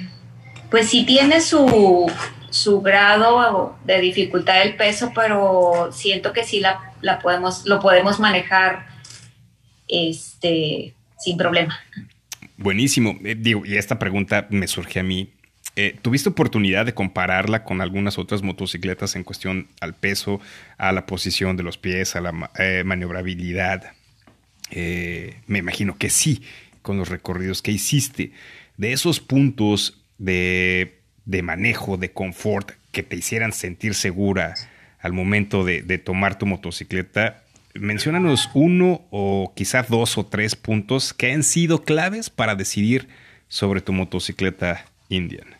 pues 0.71 0.89
sí 0.89 1.05
tiene 1.05 1.41
su, 1.41 2.11
su 2.49 2.81
grado 2.81 3.77
de 3.83 3.99
dificultad 3.99 4.59
del 4.59 4.75
peso, 4.75 5.11
pero 5.13 5.91
siento 5.91 6.33
que 6.33 6.43
sí 6.43 6.59
la, 6.59 6.93
la 7.01 7.19
podemos, 7.19 7.65
lo 7.65 7.79
podemos 7.79 8.19
manejar 8.19 8.87
este, 9.87 10.93
sin 11.19 11.37
problema. 11.37 11.79
Buenísimo. 12.57 13.17
Eh, 13.23 13.35
digo, 13.37 13.65
y 13.65 13.77
esta 13.77 13.99
pregunta 13.99 14.47
me 14.49 14.67
surge 14.67 14.99
a 14.99 15.03
mí. 15.03 15.32
Eh, 15.75 15.97
¿Tuviste 16.01 16.29
oportunidad 16.29 16.85
de 16.85 16.93
compararla 16.93 17.63
con 17.63 17.81
algunas 17.81 18.17
otras 18.17 18.43
motocicletas 18.43 19.15
en 19.15 19.23
cuestión 19.23 19.67
al 19.81 19.95
peso, 19.95 20.39
a 20.77 20.91
la 20.91 21.05
posición 21.05 21.57
de 21.57 21.63
los 21.63 21.77
pies, 21.77 22.15
a 22.15 22.21
la 22.21 22.51
eh, 22.57 22.83
maniobrabilidad? 22.85 23.93
me 24.75 25.59
imagino 25.59 25.99
que 25.99 26.09
sí, 26.09 26.41
con 26.81 26.97
los 26.97 27.09
recorridos 27.09 27.61
que 27.61 27.71
hiciste. 27.71 28.31
De 28.75 28.91
esos 28.91 29.19
puntos 29.19 30.01
de, 30.17 30.99
manejo, 31.43 31.97
de 31.97 32.11
confort, 32.11 32.71
que 32.91 33.03
te 33.03 33.15
hicieran 33.15 33.53
sentir 33.53 33.93
segura 33.93 34.55
al 34.99 35.13
momento 35.13 35.63
de, 35.63 35.83
de 35.83 35.99
tomar 35.99 36.39
tu 36.39 36.47
motocicleta, 36.47 37.43
menciónanos 37.73 38.49
uno 38.53 39.05
o 39.09 39.53
quizás 39.55 39.89
dos 39.89 40.17
o 40.17 40.25
tres 40.25 40.55
puntos 40.55 41.13
que 41.13 41.31
han 41.31 41.43
sido 41.43 41.83
claves 41.83 42.29
para 42.29 42.55
decidir 42.55 43.09
sobre 43.47 43.81
tu 43.81 43.93
motocicleta 43.93 44.85
Indian. 45.09 45.52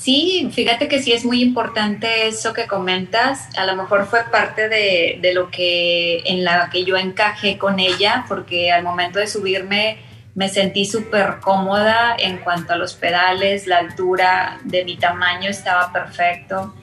Sí, 0.00 0.50
fíjate 0.52 0.88
que 0.88 1.02
sí 1.02 1.12
es 1.12 1.26
muy 1.26 1.42
importante 1.42 2.26
eso 2.26 2.54
que 2.54 2.66
comentas. 2.66 3.48
A 3.58 3.66
lo 3.66 3.76
mejor 3.76 4.06
fue 4.06 4.24
parte 4.30 4.70
de, 4.70 5.18
de, 5.20 5.34
lo 5.34 5.50
que 5.50 6.22
en 6.24 6.42
la 6.42 6.70
que 6.72 6.84
yo 6.84 6.96
encajé 6.96 7.58
con 7.58 7.78
ella, 7.78 8.24
porque 8.26 8.72
al 8.72 8.82
momento 8.82 9.18
de 9.18 9.26
subirme 9.26 9.98
me 10.34 10.48
sentí 10.48 10.86
súper 10.86 11.40
cómoda 11.40 12.16
en 12.18 12.38
cuanto 12.38 12.72
a 12.72 12.76
los 12.76 12.94
pedales, 12.94 13.66
la 13.66 13.78
altura 13.78 14.58
de 14.64 14.84
mi 14.84 14.96
tamaño 14.96 15.50
estaba 15.50 15.92
perfecto 15.92 16.74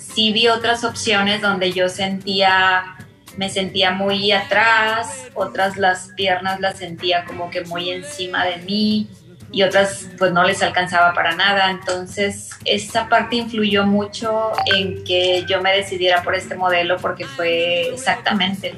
sí 0.00 0.32
vi 0.32 0.48
otras 0.48 0.84
opciones 0.84 1.40
donde 1.40 1.72
yo 1.72 1.88
sentía, 1.88 2.96
me 3.36 3.48
sentía 3.48 3.92
muy 3.92 4.32
atrás, 4.32 5.28
otras 5.34 5.76
las 5.76 6.10
piernas 6.16 6.60
las 6.60 6.78
sentía 6.78 7.24
como 7.24 7.50
que 7.50 7.62
muy 7.62 7.90
encima 7.90 8.44
de 8.44 8.56
mí 8.58 9.08
y 9.52 9.62
otras 9.62 10.08
pues 10.18 10.32
no 10.32 10.44
les 10.44 10.62
alcanzaba 10.62 11.12
para 11.12 11.34
nada. 11.34 11.70
Entonces 11.70 12.50
esa 12.64 13.08
parte 13.08 13.36
influyó 13.36 13.84
mucho 13.84 14.52
en 14.66 15.04
que 15.04 15.44
yo 15.48 15.60
me 15.60 15.74
decidiera 15.74 16.22
por 16.22 16.34
este 16.34 16.54
modelo 16.54 16.96
porque 16.98 17.24
fue 17.24 17.88
exactamente 17.92 18.74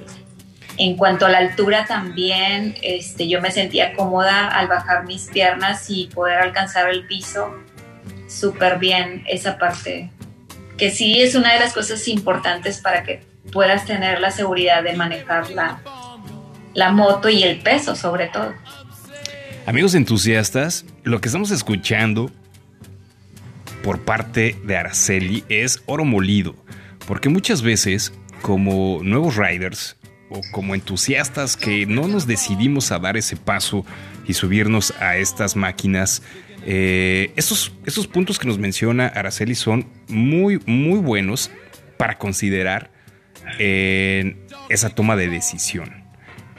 en 0.78 0.96
cuanto 0.96 1.26
a 1.26 1.28
la 1.28 1.38
altura 1.38 1.84
también, 1.84 2.74
este, 2.82 3.28
yo 3.28 3.40
me 3.40 3.50
sentía 3.50 3.92
cómoda 3.92 4.48
al 4.48 4.68
bajar 4.68 5.04
mis 5.04 5.28
piernas 5.28 5.90
y 5.90 6.06
poder 6.06 6.38
alcanzar 6.38 6.88
el 6.88 7.06
piso 7.06 7.54
súper 8.26 8.78
bien 8.78 9.24
esa 9.28 9.58
parte 9.58 10.10
que 10.78 10.90
sí 10.90 11.20
es 11.20 11.34
una 11.34 11.52
de 11.52 11.60
las 11.60 11.74
cosas 11.74 12.08
importantes 12.08 12.80
para 12.80 13.02
que 13.02 13.22
puedas 13.52 13.84
tener 13.84 14.20
la 14.20 14.30
seguridad 14.30 14.82
de 14.82 14.94
manejar 14.94 15.48
la, 15.50 16.90
moto 16.90 17.28
y 17.28 17.42
el 17.42 17.60
peso 17.60 17.94
sobre 17.94 18.28
todo. 18.28 18.52
Amigos 19.64 19.94
entusiastas, 19.94 20.84
lo 21.04 21.20
que 21.20 21.28
estamos 21.28 21.52
escuchando 21.52 22.32
por 23.84 24.00
parte 24.00 24.56
de 24.64 24.76
Araceli 24.76 25.44
es 25.48 25.84
oro 25.86 26.04
molido, 26.04 26.56
porque 27.06 27.28
muchas 27.28 27.62
veces 27.62 28.12
como 28.42 29.00
nuevos 29.04 29.36
riders 29.36 29.96
o 30.30 30.40
como 30.50 30.74
entusiastas 30.74 31.56
que 31.56 31.86
no 31.86 32.08
nos 32.08 32.26
decidimos 32.26 32.90
a 32.90 32.98
dar 32.98 33.16
ese 33.16 33.36
paso 33.36 33.86
y 34.26 34.34
subirnos 34.34 34.94
a 34.98 35.16
estas 35.16 35.54
máquinas, 35.54 36.24
eh, 36.66 37.32
estos, 37.36 37.70
puntos 38.12 38.40
que 38.40 38.48
nos 38.48 38.58
menciona 38.58 39.06
Araceli 39.06 39.54
son 39.54 39.86
muy, 40.08 40.60
muy 40.66 40.98
buenos 40.98 41.52
para 41.98 42.18
considerar 42.18 42.90
en 43.60 44.40
esa 44.68 44.90
toma 44.90 45.14
de 45.14 45.28
decisión. 45.28 46.02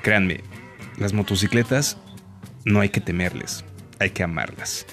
Créanme, 0.01 0.39
las 0.97 1.11
motocicletas 1.11 1.97
no 2.65 2.81
hay 2.81 2.89
que 2.89 3.01
temerles, 3.01 3.63
hay 3.99 4.11
que 4.11 4.23
amarlas. 4.23 4.85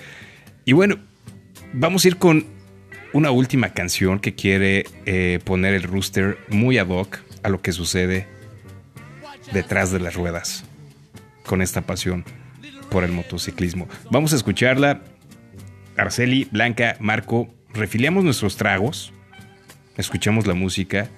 Y 0.64 0.72
bueno, 0.72 0.98
vamos 1.72 2.04
a 2.04 2.08
ir 2.08 2.16
con 2.16 2.46
una 3.12 3.30
última 3.30 3.70
canción 3.70 4.20
que 4.20 4.34
quiere 4.34 4.86
eh, 5.06 5.40
poner 5.44 5.74
el 5.74 5.82
rooster 5.82 6.38
muy 6.48 6.78
ad 6.78 6.88
hoc 6.88 7.18
a 7.42 7.48
lo 7.48 7.60
que 7.60 7.72
sucede 7.72 8.26
detrás 9.52 9.90
de 9.90 10.00
las 10.00 10.14
ruedas 10.14 10.64
con 11.44 11.62
esta 11.62 11.80
pasión 11.82 12.24
por 12.90 13.04
el 13.04 13.12
motociclismo. 13.12 13.88
Vamos 14.10 14.32
a 14.32 14.36
escucharla. 14.36 15.02
Arceli, 15.96 16.48
Blanca, 16.50 16.96
Marco, 17.00 17.52
refiliamos 17.74 18.24
nuestros 18.24 18.56
tragos, 18.56 19.12
escuchamos 19.96 20.46
la 20.46 20.54
música, 20.54 21.08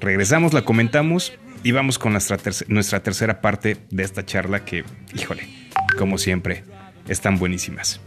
regresamos, 0.00 0.54
la 0.54 0.62
comentamos 0.62 1.32
y 1.66 1.72
vamos 1.72 1.98
con 1.98 2.12
nuestra, 2.12 2.38
nuestra 2.68 3.02
tercera 3.02 3.40
parte 3.40 3.76
de 3.90 4.04
esta 4.04 4.24
charla 4.24 4.64
que, 4.64 4.84
híjole, 5.12 5.48
como 5.98 6.16
siempre, 6.16 6.62
están 7.08 7.40
buenísimas. 7.40 8.00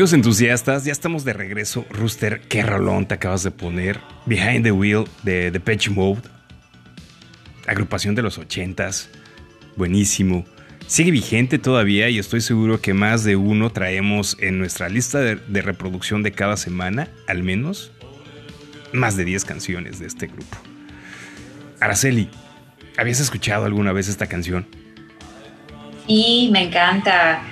Amigos 0.00 0.14
entusiastas, 0.14 0.86
ya 0.86 0.92
estamos 0.92 1.26
de 1.26 1.34
regreso. 1.34 1.84
Rooster, 1.90 2.40
qué 2.48 2.62
rolón 2.62 3.04
te 3.04 3.16
acabas 3.16 3.42
de 3.42 3.50
poner. 3.50 4.00
Behind 4.24 4.62
the 4.62 4.72
Wheel 4.72 5.04
de 5.24 5.50
The 5.50 5.60
Patch 5.60 5.90
Mode. 5.90 6.22
Agrupación 7.66 8.14
de 8.14 8.22
los 8.22 8.38
ochentas. 8.38 9.10
Buenísimo. 9.76 10.46
Sigue 10.86 11.10
vigente 11.10 11.58
todavía 11.58 12.08
y 12.08 12.18
estoy 12.18 12.40
seguro 12.40 12.80
que 12.80 12.94
más 12.94 13.24
de 13.24 13.36
uno 13.36 13.72
traemos 13.72 14.38
en 14.40 14.58
nuestra 14.58 14.88
lista 14.88 15.18
de, 15.18 15.36
de 15.36 15.60
reproducción 15.60 16.22
de 16.22 16.32
cada 16.32 16.56
semana, 16.56 17.08
al 17.28 17.42
menos, 17.42 17.92
más 18.94 19.18
de 19.18 19.26
10 19.26 19.44
canciones 19.44 19.98
de 19.98 20.06
este 20.06 20.28
grupo. 20.28 20.56
Araceli, 21.78 22.30
¿habías 22.96 23.20
escuchado 23.20 23.66
alguna 23.66 23.92
vez 23.92 24.08
esta 24.08 24.26
canción? 24.26 24.66
Sí, 26.06 26.48
me 26.50 26.68
encanta. 26.68 27.42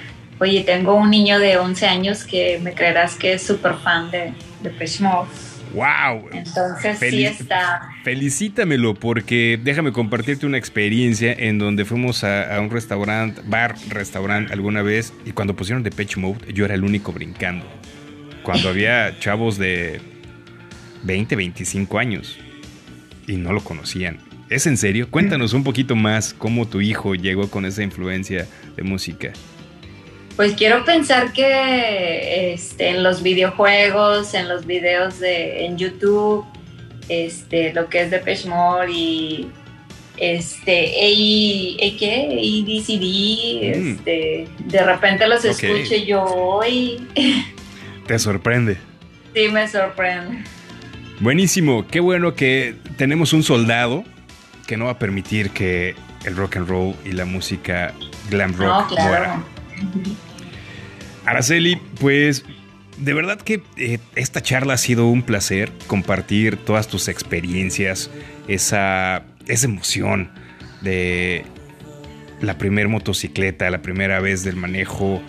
Oye, 0.41 0.63
tengo 0.63 0.95
un 0.95 1.11
niño 1.11 1.39
de 1.39 1.59
11 1.59 1.87
años 1.87 2.25
que 2.25 2.61
me 2.63 2.73
creerás 2.73 3.17
que 3.17 3.33
es 3.35 3.43
súper 3.43 3.75
fan 3.75 4.11
de, 4.11 4.33
de 4.63 4.71
Mode. 5.01 5.29
¡Wow! 5.75 6.31
Entonces 6.33 6.99
sí 6.99 7.25
está. 7.25 7.91
Felicítamelo 8.05 8.95
porque 8.95 9.59
déjame 9.63 9.93
compartirte 9.93 10.47
una 10.47 10.57
experiencia 10.57 11.33
en 11.33 11.59
donde 11.59 11.85
fuimos 11.85 12.25
a, 12.25 12.57
a 12.57 12.61
un 12.61 12.71
restaurante, 12.71 13.43
bar, 13.45 13.75
restaurante 13.89 14.53
alguna 14.53 14.83
vez 14.83 15.13
y 15.27 15.33
cuando 15.33 15.55
pusieron 15.55 15.83
Depeche 15.83 16.19
Mode 16.21 16.53
yo 16.55 16.65
era 16.65 16.75
el 16.75 16.85
único 16.85 17.13
brincando. 17.13 17.67
Cuando 18.43 18.69
había 18.71 19.19
chavos 19.19 19.59
de 19.59 20.01
20, 21.03 21.37
25 21.37 21.99
años 21.99 22.39
y 23.27 23.37
no 23.37 23.53
lo 23.53 23.63
conocían. 23.63 24.19
¿Es 24.49 24.67
en 24.67 24.79
serio? 24.79 25.11
Cuéntanos 25.11 25.53
un 25.53 25.63
poquito 25.63 25.95
más 25.95 26.33
cómo 26.33 26.67
tu 26.67 26.81
hijo 26.81 27.15
llegó 27.15 27.51
con 27.51 27.67
esa 27.67 27.83
influencia 27.83 28.47
de 28.77 28.83
música. 28.83 29.33
Pues 30.39 30.53
quiero 30.55 30.85
pensar 30.85 31.33
que 31.33 32.53
este, 32.55 32.91
en 32.91 33.03
los 33.03 33.23
videojuegos, 33.25 34.35
en 34.35 34.49
los 34.49 34.65
videos 34.67 35.19
de 35.19 35.67
en 35.67 35.77
YouTube, 35.77 36.45
este, 37.09 37.73
lo 37.75 37.89
que 37.89 38.03
es 38.03 38.11
Depeche 38.13 38.49
Mode 38.49 38.93
y 38.93 39.51
este, 40.17 40.91
¿A 40.91 41.99
qué? 41.99 42.39
ADCD, 42.39 43.77
Mm. 43.77 43.93
este, 43.99 44.49
de 44.65 44.85
repente 44.85 45.27
los 45.27 45.41
Ok. 45.45 45.51
escucho 45.51 45.95
y 45.97 46.07
yo, 46.07 46.61
y 46.71 46.99
Te 48.07 48.17
sorprende. 48.21 48.77
sí 49.35 49.49
me 49.49 49.67
sorprende. 49.67 50.45
Buenísimo, 51.19 51.85
qué 51.89 51.99
bueno 51.99 52.35
que 52.37 52.77
tenemos 52.97 53.33
un 53.33 53.43
soldado 53.43 54.05
que 54.69 54.77
no 54.77 54.85
va 54.85 54.93
a 54.93 54.99
permitir 55.01 55.51
que 55.51 55.97
el 56.25 56.37
rock 56.37 56.59
and 56.59 56.69
roll 56.69 56.95
y 57.05 57.11
la 57.11 57.25
música 57.25 57.93
glam 58.31 58.53
rock 58.57 58.69
No, 58.69 58.87
claro. 58.87 59.09
mueran. 59.09 59.45
Araceli, 61.29 61.77
pues 62.01 62.45
de 62.97 63.15
verdad 63.15 63.41
que 63.41 63.63
eh, 63.77 63.99
esta 64.17 64.41
charla 64.41 64.75
ha 64.75 64.79
sido 64.79 65.07
un 65.07 65.23
placer 65.23 65.71
compartir 65.87 66.57
todas 66.57 66.89
tus 66.89 67.09
experiencias, 67.09 68.11
esa, 68.49 69.25
esa 69.47 69.67
emoción 69.67 70.31
de 70.81 71.45
la 72.41 72.57
primer 72.57 72.89
motocicleta, 72.89 73.71
la 73.71 73.83
primera 73.83 74.21
vez 74.21 74.43
del 74.43 74.57
manejo. 74.57 75.23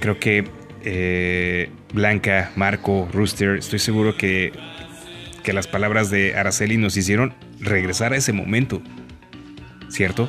Creo 0.00 0.18
que 0.18 0.44
eh, 0.84 1.70
Blanca, 1.92 2.50
Marco, 2.56 3.08
Rooster, 3.12 3.58
estoy 3.58 3.78
seguro 3.78 4.16
que, 4.16 4.52
que 5.44 5.52
las 5.52 5.66
palabras 5.66 6.10
de 6.10 6.36
Araceli 6.36 6.78
nos 6.78 6.96
hicieron 6.96 7.32
regresar 7.60 8.12
a 8.12 8.16
ese 8.16 8.32
momento, 8.32 8.82
¿cierto? 9.88 10.28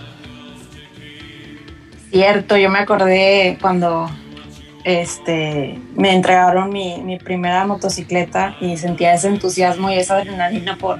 Cierto, 2.12 2.58
yo 2.58 2.70
me 2.70 2.80
acordé 2.80 3.58
cuando 3.62 4.10
este, 4.90 5.80
me 5.96 6.14
entregaron 6.14 6.70
mi, 6.70 7.18
primera 7.24 7.66
motocicleta 7.66 8.56
y 8.60 8.78
sentía 8.78 9.14
ese 9.14 9.28
entusiasmo 9.28 9.92
y 9.92 9.96
esa 9.96 10.18
adrenalina 10.18 10.78
por, 10.78 11.00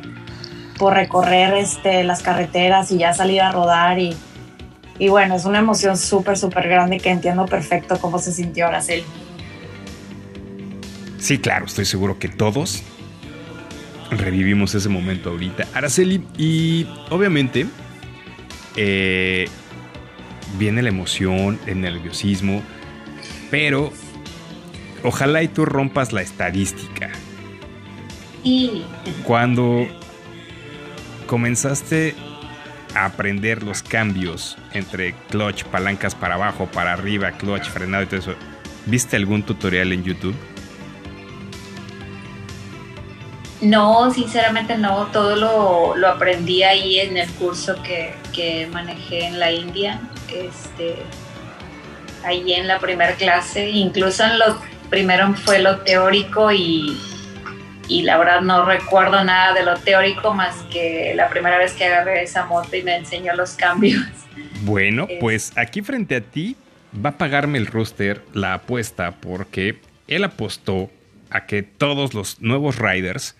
por 0.78 0.94
recorrer 0.94 1.54
este, 1.56 2.04
las 2.04 2.22
carreteras 2.22 2.92
y 2.92 3.00
ya 3.00 3.14
salir 3.14 3.42
a 3.42 3.52
rodar. 3.52 4.00
Y, 4.00 4.16
y 4.98 5.10
bueno, 5.10 5.36
es 5.36 5.46
una 5.46 5.60
emoción 5.60 5.98
súper, 5.98 6.38
súper 6.38 6.68
grande 6.68 7.00
que 7.00 7.10
entiendo 7.10 7.46
perfecto 7.46 8.00
cómo 8.00 8.20
se 8.20 8.32
sintió 8.32 8.68
Araceli. 8.68 9.06
Sí, 11.20 11.38
claro, 11.38 11.66
estoy 11.66 11.86
seguro 11.86 12.18
que 12.18 12.30
todos 12.30 12.84
revivimos 14.12 14.74
ese 14.76 14.90
momento 14.90 15.30
ahorita. 15.30 15.68
Araceli, 15.74 16.26
y 16.38 16.88
obviamente 17.10 17.66
eh, 18.76 19.48
viene 20.58 20.82
la 20.82 20.90
emoción, 20.90 21.60
el 21.66 21.82
nerviosismo, 21.82 22.62
pero 23.50 23.92
ojalá 25.04 25.44
y 25.44 25.48
tú 25.48 25.66
rompas 25.66 26.14
la 26.14 26.22
estadística. 26.22 27.10
Y 28.44 28.84
Cuando 29.24 29.88
comenzaste 31.28 32.16
a 32.96 33.06
aprender 33.06 33.64
los 33.64 33.84
cambios 33.84 34.58
entre 34.74 35.14
clutch, 35.30 35.64
palancas 35.66 36.16
para 36.16 36.36
abajo, 36.36 36.68
para 36.68 36.94
arriba, 36.94 37.32
clutch, 37.32 37.68
frenado 37.70 38.04
y 38.04 38.08
todo 38.08 38.20
eso, 38.20 38.34
¿viste 38.86 39.16
algún 39.16 39.44
tutorial 39.44 39.92
en 39.94 40.04
YouTube? 40.04 40.36
No, 43.62 44.10
sinceramente 44.12 44.78
no, 44.78 45.08
todo 45.08 45.36
lo, 45.36 45.96
lo 45.98 46.08
aprendí 46.08 46.64
ahí 46.64 47.00
en 47.00 47.18
el 47.18 47.30
curso 47.32 47.76
que, 47.84 48.16
que 48.34 48.68
manejé 48.72 49.26
en 49.26 49.38
la 49.38 49.52
India, 49.52 50.00
este, 50.34 50.96
ahí 52.24 52.54
en 52.54 52.68
la 52.68 52.80
primera 52.80 53.14
clase, 53.14 53.70
incluso 53.70 54.24
en 54.24 54.40
lo 54.40 54.62
primero 54.90 55.34
fue 55.36 55.60
lo 55.60 55.80
teórico 55.82 56.52
y, 56.52 56.98
y 57.88 58.02
la 58.04 58.18
verdad 58.18 58.42
no 58.42 58.66
recuerdo 58.66 59.24
nada 59.24 59.54
de 59.54 59.64
lo 59.64 59.78
teórico 59.78 60.34
más 60.34 60.56
que 60.72 61.14
la 61.16 61.30
primera 61.30 61.58
vez 61.58 61.74
que 61.74 61.86
agarré 61.86 62.24
esa 62.24 62.46
moto 62.46 62.76
y 62.76 62.84
me 62.84 62.96
enseñó 62.96 63.34
los 63.36 63.52
cambios. 63.52 64.02
Bueno, 64.62 65.06
Eh. 65.10 65.18
pues 65.22 65.54
aquí 65.56 65.82
frente 65.82 66.16
a 66.16 66.22
ti 66.22 66.56
va 67.06 67.12
a 67.12 67.18
pagarme 67.18 67.58
el 67.60 67.68
rooster 67.68 68.22
la 68.34 68.56
apuesta 68.56 69.12
porque 69.12 69.80
él 70.08 70.24
apostó 70.24 70.90
a 71.30 71.46
que 71.46 71.62
todos 71.62 72.14
los 72.16 72.42
nuevos 72.42 72.78
riders 72.80 73.36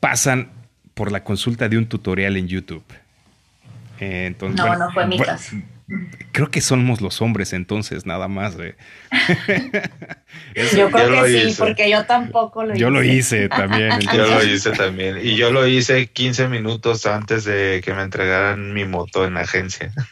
pasan 0.00 0.50
por 0.94 1.12
la 1.12 1.22
consulta 1.22 1.68
de 1.68 1.76
un 1.76 1.86
tutorial 1.86 2.36
en 2.38 2.48
YouTube. 2.48 2.84
Eh, 4.00 4.24
Entonces, 4.26 4.56
No, 4.56 4.66
bueno, 4.68 4.86
no 4.86 4.90
fue 4.92 5.06
mi 5.06 5.18
bueno, 5.18 5.32
caso. 5.32 5.56
Creo 6.32 6.50
que 6.50 6.60
somos 6.60 7.00
los 7.00 7.22
hombres 7.22 7.52
entonces, 7.52 8.06
nada 8.06 8.26
más. 8.28 8.56
eh. 8.58 8.74
Eso- 10.54 10.76
Yo 10.76 10.90
creo 10.90 11.14
yo 11.16 11.22
que 11.24 11.28
sí, 11.42 11.48
hice. 11.48 11.62
porque 11.64 11.90
yo 11.90 12.04
tampoco 12.06 12.64
lo 12.64 12.74
yo 12.74 12.90
lo 12.90 13.02
hice. 13.04 13.16
hice 13.44 13.48
también. 13.48 13.92
Yo 14.14 14.26
lo 14.26 14.44
hice 14.44 14.70
también. 14.72 15.18
Y 15.22 15.36
yo 15.36 15.50
lo 15.52 15.66
hice 15.66 16.06
15 16.08 16.48
minutos 16.48 17.06
antes 17.06 17.44
de 17.44 17.80
que 17.84 17.92
me 17.94 18.02
entregaran 18.02 18.72
mi 18.74 18.84
moto 18.84 19.24
en 19.26 19.36
agencia. 19.36 19.92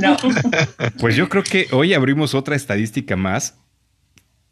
No. 0.00 0.16
Pues 0.98 1.14
yo 1.16 1.28
creo 1.28 1.42
que 1.42 1.68
hoy 1.72 1.94
abrimos 1.94 2.34
otra 2.34 2.56
estadística 2.56 3.16
más 3.16 3.56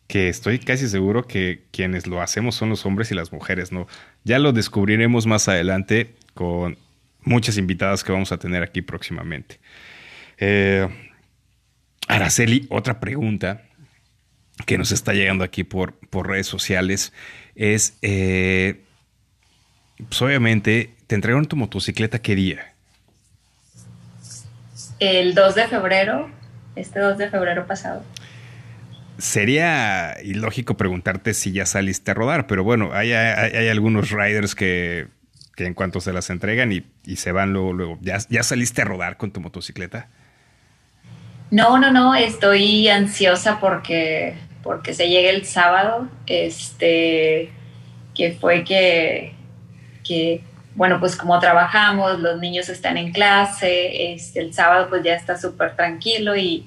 que 0.07 0.29
estoy 0.29 0.59
casi 0.59 0.89
seguro 0.89 1.27
que 1.27 1.65
quienes 1.73 2.07
lo 2.07 2.21
hacemos 2.23 2.55
son 2.55 2.69
los 2.69 2.85
hombres 2.87 3.11
y 3.11 3.15
las 3.15 3.33
mujeres, 3.33 3.73
¿no? 3.73 3.87
Ya 4.25 4.39
lo 4.39 4.53
descubriremos 4.53 5.27
más 5.27 5.49
adelante 5.49 6.15
con 6.35 6.79
muchas 7.25 7.57
invitadas 7.59 8.05
que 8.05 8.13
vamos 8.13 8.33
a 8.33 8.39
tener 8.39 8.63
aquí 8.63 8.83
próximamente. 8.83 9.59
Eh, 10.39 10.89
Araceli, 12.09 12.67
otra 12.71 13.01
pregunta 13.01 13.63
que 14.67 14.77
nos 14.79 14.93
está 14.93 15.13
llegando 15.15 15.45
aquí 15.45 15.65
por, 15.65 15.95
por 16.09 16.29
redes 16.29 16.47
sociales 16.47 17.13
es, 17.55 17.97
eh, 18.03 18.81
pues 20.09 20.21
obviamente, 20.23 20.95
¿te 21.07 21.15
entregaron 21.15 21.47
tu 21.47 21.57
motocicleta 21.57 22.21
qué 22.21 22.35
día? 22.35 22.73
El 24.99 25.35
2 25.35 25.55
de 25.55 25.69
febrero, 25.69 26.31
este 26.77 27.01
2 27.01 27.19
de 27.19 27.29
febrero 27.31 27.67
pasado. 27.67 28.05
Sería 29.19 30.17
ilógico 30.23 30.77
preguntarte 30.77 31.35
si 31.35 31.53
ya 31.53 31.67
saliste 31.67 32.11
a 32.11 32.15
rodar, 32.15 32.47
pero 32.47 32.65
bueno, 32.65 32.91
hay, 32.93 33.13
hay- 33.13 33.53
hay 33.57 33.69
algunos 33.69 34.11
riders 34.11 34.55
que, 34.55 35.09
que 35.55 35.67
en 35.67 35.75
cuanto 35.75 36.01
se 36.01 36.13
las 36.13 36.31
entregan 36.31 36.73
y, 36.73 36.85
y 37.05 37.17
se 37.17 37.33
van 37.33 37.53
luego, 37.53 37.73
luego. 37.73 37.99
¿Ya, 38.01 38.19
¿Ya 38.29 38.43
saliste 38.43 38.83
a 38.83 38.85
rodar 38.85 39.17
con 39.17 39.33
tu 39.33 39.41
motocicleta? 39.41 40.09
No, 41.51 41.79
no, 41.79 41.91
no, 41.91 42.15
estoy 42.15 42.89
ansiosa 42.89 43.61
porque, 43.61 44.35
porque 44.63 44.95
se 44.95 45.11
llegue 45.11 45.29
el 45.29 45.45
sábado, 45.45 46.09
este, 46.27 47.53
que 48.15 48.33
fue 48.33 48.65
que, 48.65 49.35
que, 50.03 50.43
bueno, 50.75 50.99
pues 50.99 51.15
como 51.15 51.39
trabajamos, 51.39 52.19
los 52.21 52.41
niños 52.41 52.71
están 52.71 52.97
en 52.97 53.13
clase, 53.13 54.15
este, 54.15 54.41
el 54.41 54.55
sábado 54.55 54.89
pues 54.89 55.03
ya 55.03 55.15
está 55.15 55.37
súper 55.37 55.77
tranquilo 55.77 56.35
y, 56.35 56.67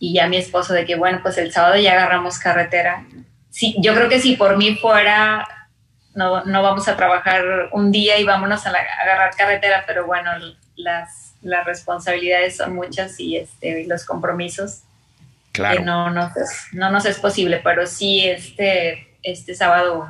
y 0.00 0.14
ya 0.14 0.26
mi 0.26 0.36
esposo 0.36 0.74
de 0.74 0.84
que, 0.84 0.96
bueno, 0.96 1.20
pues 1.22 1.38
el 1.38 1.52
sábado 1.52 1.76
ya 1.76 1.92
agarramos 1.92 2.40
carretera. 2.40 3.06
Sí, 3.50 3.76
yo 3.78 3.94
creo 3.94 4.08
que 4.08 4.18
si 4.18 4.34
por 4.34 4.56
mí 4.56 4.74
fuera, 4.74 5.46
no, 6.14 6.44
no 6.44 6.62
vamos 6.62 6.88
a 6.88 6.96
trabajar 6.96 7.42
un 7.72 7.90
día 7.92 8.18
y 8.18 8.24
vámonos 8.24 8.66
a, 8.66 8.70
la- 8.72 8.78
a 8.78 9.02
agarrar 9.02 9.34
carretera, 9.36 9.84
pero 9.86 10.06
bueno, 10.06 10.30
las, 10.76 11.34
las 11.42 11.64
responsabilidades 11.66 12.56
son 12.56 12.74
muchas 12.74 13.18
y 13.20 13.36
este, 13.36 13.82
y 13.82 13.86
los 13.86 14.04
compromisos. 14.04 14.82
Claro. 15.52 15.78
que 15.80 15.84
no 15.84 16.08
nos, 16.10 16.34
es, 16.34 16.68
no 16.72 16.90
nos 16.90 17.04
es 17.04 17.18
posible, 17.18 17.60
pero 17.62 17.86
sí 17.86 18.26
este, 18.26 19.06
este 19.22 19.54
sábado 19.54 20.08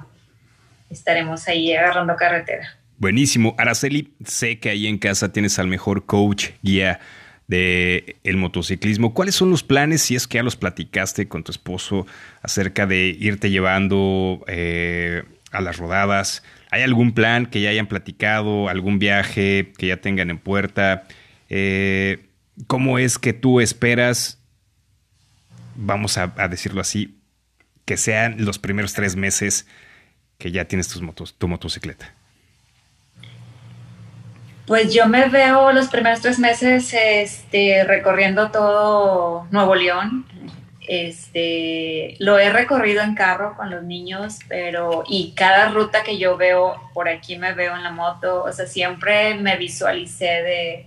estaremos 0.88 1.48
ahí 1.48 1.74
agarrando 1.74 2.14
carretera. 2.14 2.76
Buenísimo. 2.98 3.54
Araceli, 3.58 4.12
sé 4.24 4.60
que 4.60 4.70
ahí 4.70 4.86
en 4.86 4.98
casa 4.98 5.32
tienes 5.32 5.58
al 5.58 5.66
mejor 5.66 6.06
coach, 6.06 6.50
guía 6.62 7.00
de 7.48 8.16
el 8.22 8.36
motociclismo. 8.36 9.14
¿Cuáles 9.14 9.34
son 9.34 9.50
los 9.50 9.64
planes, 9.64 10.02
si 10.02 10.14
es 10.14 10.28
que 10.28 10.36
ya 10.38 10.44
los 10.44 10.54
platicaste 10.54 11.26
con 11.26 11.42
tu 11.42 11.50
esposo, 11.50 12.06
acerca 12.42 12.86
de 12.86 13.06
irte 13.18 13.50
llevando 13.50 14.44
eh, 14.46 15.24
a 15.52 15.60
las 15.60 15.76
rodadas? 15.76 16.42
¿Hay 16.70 16.82
algún 16.82 17.12
plan 17.12 17.46
que 17.46 17.60
ya 17.60 17.70
hayan 17.70 17.86
platicado, 17.86 18.68
algún 18.68 18.98
viaje 18.98 19.72
que 19.76 19.88
ya 19.88 19.98
tengan 19.98 20.30
en 20.30 20.38
puerta? 20.38 21.04
Eh, 21.48 22.26
¿Cómo 22.66 22.98
es 22.98 23.18
que 23.18 23.32
tú 23.32 23.60
esperas, 23.60 24.40
vamos 25.76 26.18
a, 26.18 26.32
a 26.36 26.48
decirlo 26.48 26.80
así, 26.80 27.18
que 27.84 27.96
sean 27.96 28.44
los 28.44 28.58
primeros 28.58 28.94
tres 28.94 29.16
meses 29.16 29.66
que 30.38 30.50
ya 30.50 30.64
tienes 30.66 30.88
tus 30.88 31.02
motos, 31.02 31.34
tu 31.38 31.48
motocicleta? 31.48 32.14
Pues 34.66 34.94
yo 34.94 35.08
me 35.08 35.28
veo 35.28 35.72
los 35.72 35.88
primeros 35.88 36.20
tres 36.20 36.38
meses 36.38 36.94
este, 36.94 37.84
recorriendo 37.84 38.50
todo 38.50 39.46
Nuevo 39.50 39.74
León. 39.74 40.24
Este, 40.88 42.16
lo 42.18 42.38
he 42.38 42.50
recorrido 42.50 43.02
en 43.02 43.14
carro 43.14 43.56
con 43.56 43.70
los 43.70 43.84
niños, 43.84 44.38
pero 44.48 45.04
y 45.06 45.32
cada 45.36 45.68
ruta 45.68 46.02
que 46.02 46.18
yo 46.18 46.36
veo 46.36 46.90
por 46.92 47.08
aquí 47.08 47.36
me 47.38 47.54
veo 47.54 47.76
en 47.76 47.84
la 47.84 47.92
moto, 47.92 48.42
o 48.42 48.52
sea, 48.52 48.66
siempre 48.66 49.34
me 49.34 49.56
visualicé 49.56 50.24
de, 50.24 50.86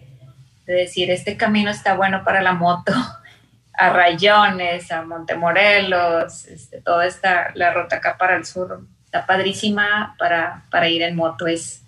de 0.65 0.73
decir, 0.73 1.09
este 1.11 1.37
camino 1.37 1.71
está 1.71 1.95
bueno 1.95 2.23
para 2.25 2.41
la 2.41 2.53
moto, 2.53 2.91
a 3.73 3.89
Rayones, 3.89 4.91
a 4.91 5.01
Montemorelos, 5.03 6.45
este, 6.45 6.81
toda 6.81 7.05
esta, 7.05 7.51
la 7.55 7.73
ruta 7.73 7.97
acá 7.97 8.17
para 8.17 8.35
el 8.35 8.45
sur, 8.45 8.81
está 9.05 9.25
padrísima 9.25 10.15
para, 10.19 10.63
para 10.71 10.89
ir 10.89 11.03
en 11.03 11.15
moto, 11.15 11.47
es, 11.47 11.83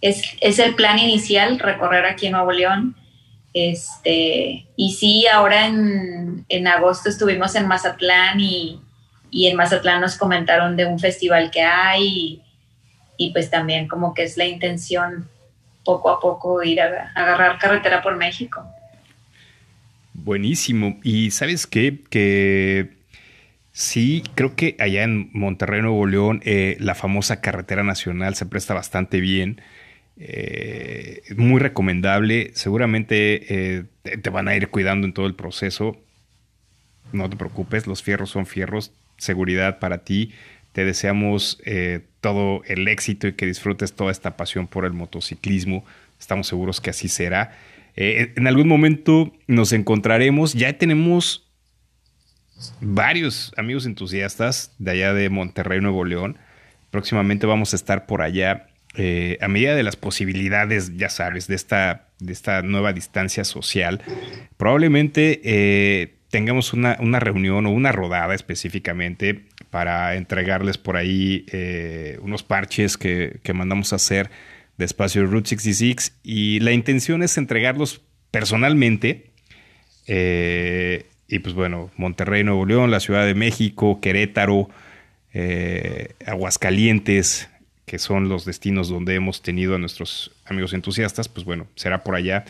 es, 0.00 0.36
es 0.40 0.58
el 0.58 0.74
plan 0.74 0.98
inicial, 0.98 1.58
recorrer 1.60 2.06
aquí 2.06 2.28
Nuevo 2.28 2.52
León. 2.52 2.96
Este, 3.58 4.66
y 4.76 4.92
sí, 4.92 5.26
ahora 5.26 5.66
en, 5.66 6.44
en 6.50 6.66
agosto 6.66 7.08
estuvimos 7.08 7.54
en 7.54 7.66
Mazatlán 7.66 8.38
y, 8.38 8.82
y, 9.30 9.46
en 9.46 9.56
Mazatlán 9.56 10.02
nos 10.02 10.18
comentaron 10.18 10.76
de 10.76 10.84
un 10.84 10.98
festival 10.98 11.50
que 11.50 11.62
hay 11.62 12.42
y, 13.16 13.32
pues 13.32 13.48
también 13.48 13.88
como 13.88 14.12
que 14.12 14.24
es 14.24 14.36
la 14.36 14.44
intención 14.44 15.26
poco 15.86 16.10
a 16.10 16.20
poco 16.20 16.62
ir 16.62 16.82
a, 16.82 17.12
a 17.14 17.22
agarrar 17.22 17.58
carretera 17.58 18.02
por 18.02 18.16
México. 18.16 18.62
Buenísimo. 20.12 21.00
Y 21.02 21.30
sabes 21.30 21.66
qué? 21.66 22.04
Que 22.10 22.90
sí, 23.72 24.22
creo 24.34 24.54
que 24.54 24.76
allá 24.80 25.02
en 25.02 25.30
Monterrey, 25.32 25.80
Nuevo 25.80 26.06
León, 26.06 26.42
eh, 26.44 26.76
la 26.78 26.94
famosa 26.94 27.40
carretera 27.40 27.84
nacional 27.84 28.34
se 28.34 28.44
presta 28.44 28.74
bastante 28.74 29.18
bien. 29.18 29.62
Eh, 30.18 31.22
muy 31.36 31.60
recomendable. 31.60 32.50
Seguramente 32.54 33.76
eh, 33.76 33.84
te 34.22 34.30
van 34.30 34.48
a 34.48 34.56
ir 34.56 34.68
cuidando 34.68 35.06
en 35.06 35.12
todo 35.12 35.26
el 35.26 35.34
proceso. 35.34 35.96
No 37.12 37.30
te 37.30 37.36
preocupes, 37.36 37.86
los 37.86 38.02
fierros 38.02 38.30
son 38.30 38.46
fierros. 38.46 38.92
Seguridad 39.18 39.78
para 39.78 40.04
ti. 40.04 40.32
Te 40.72 40.84
deseamos 40.84 41.58
eh, 41.64 42.00
todo 42.20 42.62
el 42.66 42.86
éxito 42.88 43.28
y 43.28 43.32
que 43.32 43.46
disfrutes 43.46 43.94
toda 43.94 44.12
esta 44.12 44.36
pasión 44.36 44.66
por 44.66 44.84
el 44.84 44.92
motociclismo. 44.92 45.84
Estamos 46.20 46.46
seguros 46.46 46.80
que 46.80 46.90
así 46.90 47.08
será. 47.08 47.56
Eh, 47.96 48.34
en 48.36 48.46
algún 48.46 48.68
momento 48.68 49.32
nos 49.46 49.72
encontraremos. 49.72 50.52
Ya 50.52 50.76
tenemos 50.76 51.48
varios 52.80 53.54
amigos 53.56 53.86
entusiastas 53.86 54.74
de 54.78 54.90
allá 54.90 55.14
de 55.14 55.30
Monterrey, 55.30 55.80
Nuevo 55.80 56.04
León. 56.04 56.36
Próximamente 56.90 57.46
vamos 57.46 57.72
a 57.72 57.76
estar 57.76 58.06
por 58.06 58.20
allá 58.20 58.68
eh, 58.98 59.36
a 59.42 59.48
medida 59.48 59.74
de 59.74 59.82
las 59.82 59.96
posibilidades, 59.96 60.96
ya 60.96 61.10
sabes, 61.10 61.46
de 61.48 61.54
esta, 61.54 62.08
de 62.18 62.32
esta 62.32 62.62
nueva 62.62 62.94
distancia 62.94 63.44
social, 63.44 64.00
probablemente 64.56 65.42
eh, 65.44 66.14
tengamos 66.30 66.72
una, 66.72 66.96
una, 67.00 67.20
reunión 67.20 67.66
o 67.66 67.70
una 67.70 67.92
rodada 67.92 68.34
específicamente 68.34 69.44
para 69.68 70.16
entregarles 70.16 70.78
por 70.78 70.96
ahí 70.96 71.44
eh, 71.52 72.18
unos 72.22 72.42
parches 72.42 72.96
que, 72.96 73.38
que, 73.42 73.52
mandamos 73.52 73.92
a 73.92 73.96
hacer 73.96 74.30
de 74.78 74.86
espacio 74.86 75.26
Route 75.26 75.50
66 75.50 76.16
y 76.22 76.60
la 76.60 76.72
intención 76.72 77.22
es 77.22 77.36
entregarlos 77.36 78.00
personalmente. 78.30 79.30
Y 80.08 81.38
pues 81.40 81.54
bueno, 81.54 81.90
Monterrey, 81.96 82.44
Nuevo 82.44 82.64
León, 82.64 82.90
la 82.90 83.00
Ciudad 83.00 83.26
de 83.26 83.34
México, 83.34 84.00
Querétaro, 84.00 84.70
Aguascalientes, 86.24 87.48
que 87.86 87.98
son 87.98 88.28
los 88.28 88.44
destinos 88.44 88.88
donde 88.88 89.14
hemos 89.14 89.42
tenido 89.42 89.76
a 89.76 89.78
nuestros 89.78 90.32
amigos 90.44 90.72
entusiastas, 90.72 91.28
pues 91.28 91.46
bueno, 91.46 91.68
será 91.76 92.02
por 92.02 92.16
allá 92.16 92.44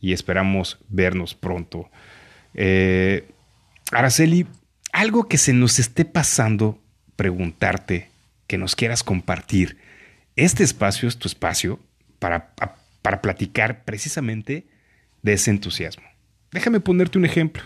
y 0.00 0.12
esperamos 0.12 0.78
vernos 0.88 1.34
pronto. 1.34 1.90
Eh, 2.54 3.28
Araceli, 3.92 4.46
algo 4.92 5.28
que 5.28 5.36
se 5.36 5.52
nos 5.52 5.78
esté 5.78 6.06
pasando, 6.06 6.80
preguntarte, 7.16 8.08
que 8.46 8.56
nos 8.56 8.74
quieras 8.74 9.04
compartir. 9.04 9.76
Este 10.36 10.64
espacio 10.64 11.06
es 11.06 11.18
tu 11.18 11.28
espacio 11.28 11.78
para, 12.18 12.54
para 13.02 13.20
platicar 13.20 13.84
precisamente 13.84 14.66
de 15.22 15.34
ese 15.34 15.50
entusiasmo. 15.50 16.04
Déjame 16.50 16.80
ponerte 16.80 17.18
un 17.18 17.26
ejemplo. 17.26 17.62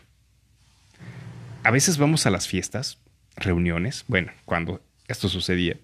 A 1.63 1.71
veces 1.71 1.99
vamos 1.99 2.27
a 2.27 2.31
las 2.31 2.49
fiestas, 2.49 2.99
reuniones, 3.37 4.05
bueno, 4.09 4.33
cuando 4.45 4.83
esto 5.07 5.29
sucedía, 5.29 5.77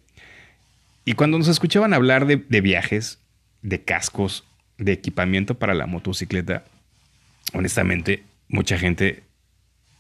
y 1.09 1.15
cuando 1.15 1.39
nos 1.39 1.49
escuchaban 1.49 1.95
hablar 1.95 2.27
de, 2.27 2.61
viajes, 2.61 3.19
de 3.63 3.83
cascos, 3.83 4.47
de 4.77 4.93
equipamiento 4.93 5.59
para 5.59 5.73
la 5.73 5.87
motocicleta, 5.87 6.65
honestamente, 7.55 8.25
mucha 8.47 8.77
gente 8.77 9.23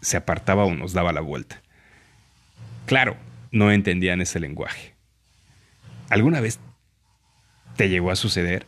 se 0.03 0.19
apartaba 0.19 0.67
o 0.67 0.75
nos 0.75 0.93
daba 0.93 1.15
la 1.15 1.23
vuelta. 1.23 1.63
Claro, 2.85 3.17
no 3.51 3.73
entendían 3.73 4.21
ese 4.21 4.39
lenguaje. 4.39 4.97
¿Alguna 6.11 6.43
vez 6.43 6.61
te 7.77 7.89
llegó 7.89 8.11
a 8.11 8.17
suceder? 8.17 8.67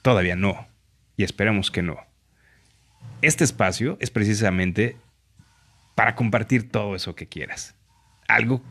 Todavía 0.00 0.36
no, 0.36 0.66
y 1.18 1.24
esperamos 1.24 1.70
que 1.70 1.82
no. 1.82 1.98
Este 3.20 3.44
espacio 3.44 3.98
es 4.00 4.10
precisamente 4.10 4.96
para 5.94 6.14
compartir 6.14 6.70
todo 6.70 6.96
eso 6.96 7.14
que 7.14 7.26
quieras. 7.26 7.74
Algo 8.28 8.62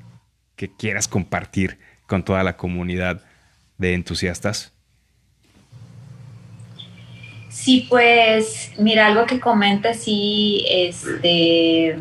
que 0.56 0.76
quieras 0.76 1.08
compartir 1.08 1.78
con 2.10 2.24
toda 2.24 2.44
la 2.44 2.58
comunidad 2.58 3.22
de 3.78 3.94
entusiastas? 3.94 4.74
Sí, 7.50 7.86
pues 7.90 8.74
mira, 8.78 9.08
algo 9.08 9.26
que 9.26 9.40
comenta, 9.40 9.94
sí, 9.94 10.66
este, 10.68 11.98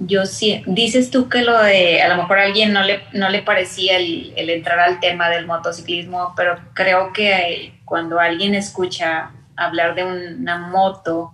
yo 0.00 0.26
sí, 0.26 0.62
dices 0.66 1.10
tú 1.10 1.28
que 1.28 1.42
lo 1.42 1.62
de, 1.62 2.02
a 2.02 2.08
lo 2.08 2.16
mejor 2.16 2.38
a 2.38 2.44
alguien 2.44 2.72
no 2.72 2.82
le, 2.82 3.02
no 3.12 3.28
le 3.30 3.42
parecía 3.42 3.96
el, 3.96 4.32
entrar 4.36 4.78
al 4.80 5.00
tema 5.00 5.28
del 5.30 5.46
motociclismo, 5.46 6.34
pero 6.36 6.58
creo 6.74 7.12
que 7.12 7.74
cuando 7.84 8.20
alguien 8.20 8.54
escucha 8.54 9.30
hablar 9.56 9.94
de 9.94 10.04
una 10.04 10.58
moto, 10.58 11.32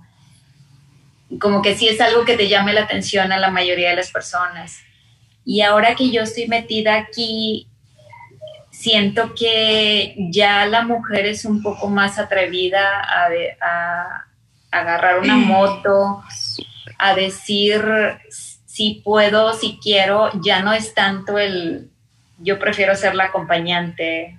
como 1.40 1.62
que 1.62 1.76
sí 1.76 1.88
es 1.88 2.00
algo 2.00 2.24
que 2.24 2.36
te 2.36 2.48
llame 2.48 2.72
la 2.72 2.82
atención 2.82 3.32
a 3.32 3.38
la 3.38 3.50
mayoría 3.50 3.90
de 3.90 3.96
las 3.96 4.10
personas. 4.10 4.85
Y 5.46 5.62
ahora 5.62 5.94
que 5.94 6.10
yo 6.10 6.22
estoy 6.22 6.48
metida 6.48 6.96
aquí, 6.96 7.68
siento 8.70 9.34
que 9.34 10.14
ya 10.30 10.66
la 10.66 10.82
mujer 10.82 11.24
es 11.24 11.46
un 11.46 11.62
poco 11.62 11.88
más 11.88 12.18
atrevida 12.18 13.00
a, 13.08 13.30
de, 13.30 13.56
a, 13.62 14.26
a 14.70 14.78
agarrar 14.78 15.20
una 15.20 15.36
moto, 15.36 16.22
a 16.98 17.14
decir 17.14 17.82
si 18.66 19.00
puedo, 19.02 19.54
si 19.54 19.78
quiero, 19.82 20.30
ya 20.42 20.60
no 20.60 20.74
es 20.74 20.92
tanto 20.92 21.38
el 21.38 21.90
yo 22.38 22.58
prefiero 22.58 22.94
ser 22.94 23.14
la 23.14 23.24
acompañante, 23.24 24.38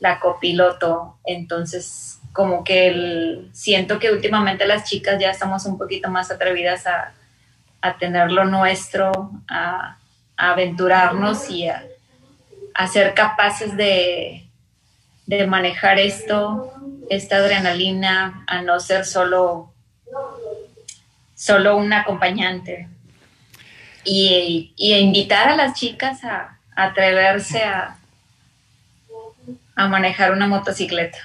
la 0.00 0.20
copiloto, 0.20 1.18
entonces 1.24 2.20
como 2.32 2.64
que 2.64 2.88
el, 2.88 3.50
siento 3.52 3.98
que 3.98 4.12
últimamente 4.12 4.66
las 4.66 4.84
chicas 4.84 5.18
ya 5.18 5.30
estamos 5.30 5.64
un 5.64 5.78
poquito 5.78 6.10
más 6.10 6.30
atrevidas 6.30 6.86
a, 6.86 7.14
a 7.80 7.96
tener 7.96 8.30
lo 8.30 8.44
nuestro, 8.44 9.30
a, 9.48 9.96
a 10.36 10.52
aventurarnos 10.52 11.50
y 11.50 11.68
a, 11.68 11.84
a, 12.74 12.86
ser 12.88 13.14
capaces 13.14 13.76
de, 13.76 14.48
de 15.26 15.46
manejar 15.46 15.98
esto, 15.98 16.72
esta 17.10 17.36
adrenalina, 17.36 18.44
a 18.46 18.62
no 18.62 18.80
ser 18.80 19.04
solo, 19.04 19.72
solo 21.34 21.76
un 21.76 21.92
acompañante. 21.92 22.88
Y, 24.04 24.72
y 24.76 24.94
invitar 24.94 25.48
a 25.48 25.56
las 25.56 25.74
chicas 25.74 26.22
a, 26.22 26.58
a 26.76 26.84
atreverse 26.84 27.64
a, 27.64 27.96
a 29.74 29.88
manejar 29.88 30.32
una 30.32 30.46
motocicleta. 30.46 31.18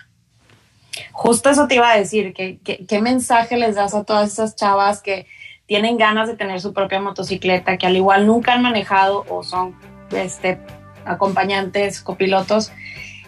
Justo 1.12 1.50
eso 1.50 1.68
te 1.68 1.76
iba 1.76 1.92
a 1.92 1.98
decir, 1.98 2.34
¿qué, 2.34 2.60
qué, 2.64 2.86
qué 2.86 3.02
mensaje 3.02 3.56
les 3.58 3.76
das 3.76 3.94
a 3.94 4.04
todas 4.04 4.32
esas 4.32 4.56
chavas 4.56 5.02
que 5.02 5.26
tienen 5.72 5.98
ganas 5.98 6.27
de 6.27 6.35
tener 6.35 6.60
su 6.60 6.73
propia 6.73 6.99
motocicleta, 6.99 7.77
que 7.77 7.88
al 7.88 7.95
igual 7.95 8.27
nunca 8.27 8.52
han 8.52 8.61
manejado 8.61 9.23
o 9.30 9.41
son 9.41 9.73
este, 10.11 10.60
acompañantes, 11.06 12.02
copilotos, 12.02 12.73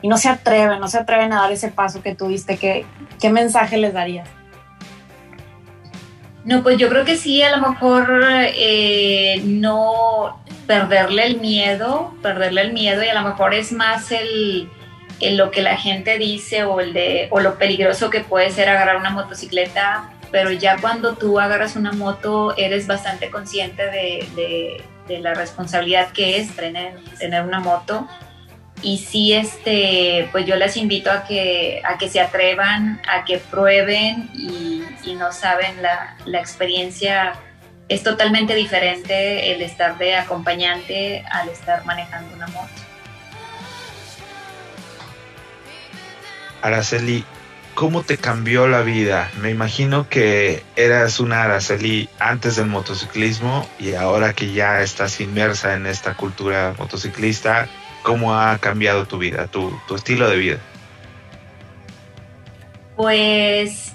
y 0.01 0.09
no 0.09 0.17
se 0.17 0.27
atreven, 0.27 0.81
no 0.81 0.89
se 0.89 0.97
atreven 0.97 1.31
a 1.31 1.43
dar 1.43 1.53
ese 1.53 1.69
paso 1.69 2.03
que 2.03 2.15
tuviste, 2.15 2.57
¿qué, 2.57 2.85
qué 3.21 3.29
mensaje 3.29 3.77
les 3.77 3.93
darías? 3.93 4.27
No, 6.43 6.63
pues 6.63 6.77
yo 6.77 6.89
creo 6.89 7.05
que 7.05 7.15
sí, 7.15 7.41
a 7.41 7.55
lo 7.55 7.65
mejor 7.65 8.21
eh, 8.27 9.41
no 9.45 10.43
perderle 10.67 11.27
el 11.27 11.39
miedo, 11.39 12.13
perderle 12.21 12.59
el 12.59 12.73
miedo 12.73 13.05
y 13.05 13.07
a 13.07 13.13
lo 13.13 13.21
mejor 13.21 13.53
es 13.53 13.71
más 13.71 14.11
el, 14.11 14.69
lo 15.21 15.49
que 15.49 15.61
la 15.61 15.77
gente 15.77 16.17
dice 16.17 16.65
o, 16.65 16.81
el 16.81 16.91
de, 16.91 17.29
o 17.31 17.39
lo 17.39 17.57
peligroso 17.57 18.09
que 18.09 18.19
puede 18.19 18.51
ser 18.51 18.67
agarrar 18.67 18.97
una 18.97 19.11
motocicleta, 19.11 20.09
pero 20.33 20.51
ya 20.51 20.77
cuando 20.81 21.13
tú 21.13 21.39
agarras 21.39 21.75
una 21.75 21.91
moto 21.91 22.55
eres 22.57 22.87
bastante 22.87 23.29
consciente 23.29 23.83
de, 23.85 24.83
la 25.19 25.35
responsabilidad 25.35 26.11
que 26.11 26.37
es 26.37 26.55
tener, 26.55 26.97
tener 27.19 27.43
una 27.43 27.59
moto. 27.59 28.07
Y 28.81 28.97
sí 28.97 29.33
este 29.33 30.27
pues 30.31 30.47
yo 30.47 30.55
les 30.55 30.75
invito 30.75 31.11
a 31.11 31.23
que 31.23 31.81
a 31.85 31.99
que 31.99 32.09
se 32.09 32.19
atrevan 32.19 32.99
a 33.07 33.23
que 33.25 33.37
prueben 33.37 34.29
y, 34.33 34.81
no 35.15 35.31
saben 35.31 35.81
la, 35.81 36.17
la, 36.25 36.39
experiencia 36.39 37.33
es 37.87 38.01
totalmente 38.01 38.55
diferente 38.55 39.53
el 39.53 39.61
estar 39.61 39.97
de 39.99 40.15
acompañante 40.15 41.23
al 41.31 41.49
estar 41.49 41.85
manejando 41.85 42.35
una 42.35 42.47
moto. 42.47 42.73
Araceli 46.63 47.23
¿cómo 47.75 48.03
te 48.03 48.17
cambió 48.17 48.67
la 48.67 48.81
vida? 48.81 49.31
Me 49.41 49.49
imagino 49.49 50.09
que 50.09 50.63
eras 50.75 51.19
una 51.19 51.43
Araceli 51.43 52.09
antes 52.19 52.55
del 52.55 52.67
motociclismo 52.67 53.67
y 53.79 53.93
ahora 53.93 54.33
que 54.33 54.53
ya 54.53 54.81
estás 54.81 55.19
inmersa 55.19 55.73
en 55.75 55.85
esta 55.85 56.15
cultura 56.15 56.73
motociclista, 56.77 57.67
¿Cómo 58.03 58.35
ha 58.35 58.57
cambiado 58.57 59.05
tu 59.07 59.17
vida, 59.17 59.47
tu, 59.47 59.71
estilo 59.95 60.29
de 60.29 60.35
vida? 60.35 60.57
Pues 62.97 63.93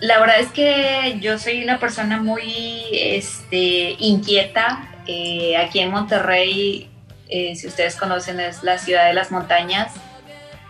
la 0.00 0.18
verdad 0.18 0.40
es 0.40 0.48
que 0.48 1.18
yo 1.20 1.38
soy 1.38 1.62
una 1.62 1.78
persona 1.78 2.20
muy 2.20 2.82
este, 2.92 3.94
inquieta. 3.98 4.88
Eh, 5.06 5.54
aquí 5.58 5.80
en 5.80 5.90
Monterrey, 5.90 6.90
eh, 7.28 7.54
si 7.56 7.66
ustedes 7.66 7.96
conocen, 7.96 8.40
es 8.40 8.62
la 8.62 8.78
ciudad 8.78 9.06
de 9.06 9.12
las 9.12 9.30
montañas. 9.30 9.92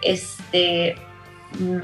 Este, 0.02 0.96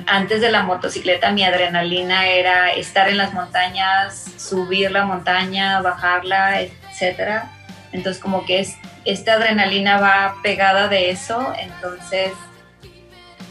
antes 0.06 0.40
de 0.40 0.50
la 0.50 0.62
motocicleta, 0.62 1.32
mi 1.32 1.44
adrenalina 1.44 2.26
era 2.26 2.72
estar 2.72 3.08
en 3.08 3.16
las 3.16 3.32
montañas, 3.34 4.24
subir 4.36 4.90
la 4.90 5.04
montaña, 5.04 5.80
bajarla, 5.82 6.60
etcétera. 6.62 7.50
Entonces, 7.92 8.22
como 8.22 8.44
que 8.44 8.60
es 8.60 8.76
esta 9.04 9.34
adrenalina 9.34 10.00
va 10.00 10.34
pegada 10.42 10.88
de 10.88 11.10
eso, 11.10 11.52
entonces, 11.58 12.32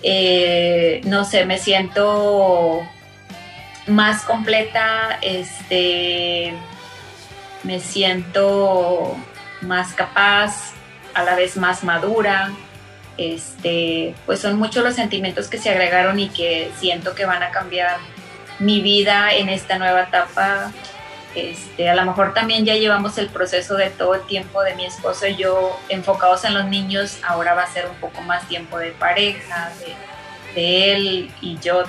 eh, 0.04 1.02
no 1.06 1.26
sé, 1.26 1.46
me 1.46 1.58
siento 1.58 2.82
más 3.88 4.24
completa, 4.24 5.18
este, 5.22 6.54
me 7.64 7.80
siento 7.80 9.16
más 9.62 9.94
capaz, 9.94 10.74
a 11.14 11.24
la 11.24 11.36
vez 11.36 11.56
más 11.56 11.84
madura, 11.84 12.52
este, 13.18 14.16
pues 14.26 14.40
son 14.40 14.58
muchos 14.58 14.84
los 14.84 14.96
sentimientos 14.96 15.48
que 15.48 15.58
se 15.58 15.70
agregaron 15.70 16.20
y 16.20 16.30
que 16.30 16.72
siento 16.80 17.16
que 17.16 17.26
van 17.26 17.44
a 17.44 17.52
cambiar 17.52 17.98
mi 18.60 18.82
vida 18.82 19.34
en 19.34 19.50
esta 19.50 19.78
nueva 19.78 20.04
etapa 20.04 20.72
este, 21.36 21.90
a 21.90 21.96
lo 21.96 22.06
mejor 22.06 22.34
también 22.34 22.64
ya 22.64 22.76
llevamos 22.76 23.18
el 23.18 23.28
proceso 23.28 23.76
de 23.76 23.90
todo 23.90 24.16
el 24.16 24.22
tiempo 24.26 24.64
de 24.64 24.74
mi 24.76 24.86
esposo 24.86 25.28
y 25.28 25.36
yo 25.36 25.78
enfocados 25.90 26.46
en 26.46 26.54
los 26.54 26.66
niños, 26.66 27.20
ahora 27.28 27.54
va 27.54 27.64
a 27.64 27.68
ser 27.68 27.88
un 27.88 27.96
poco 27.98 28.22
más 28.22 28.48
tiempo 28.48 28.80
de 28.80 28.92
pareja, 28.92 29.70
de, 30.56 30.94
él 30.94 31.32
y 31.42 31.60
yo 31.60 31.84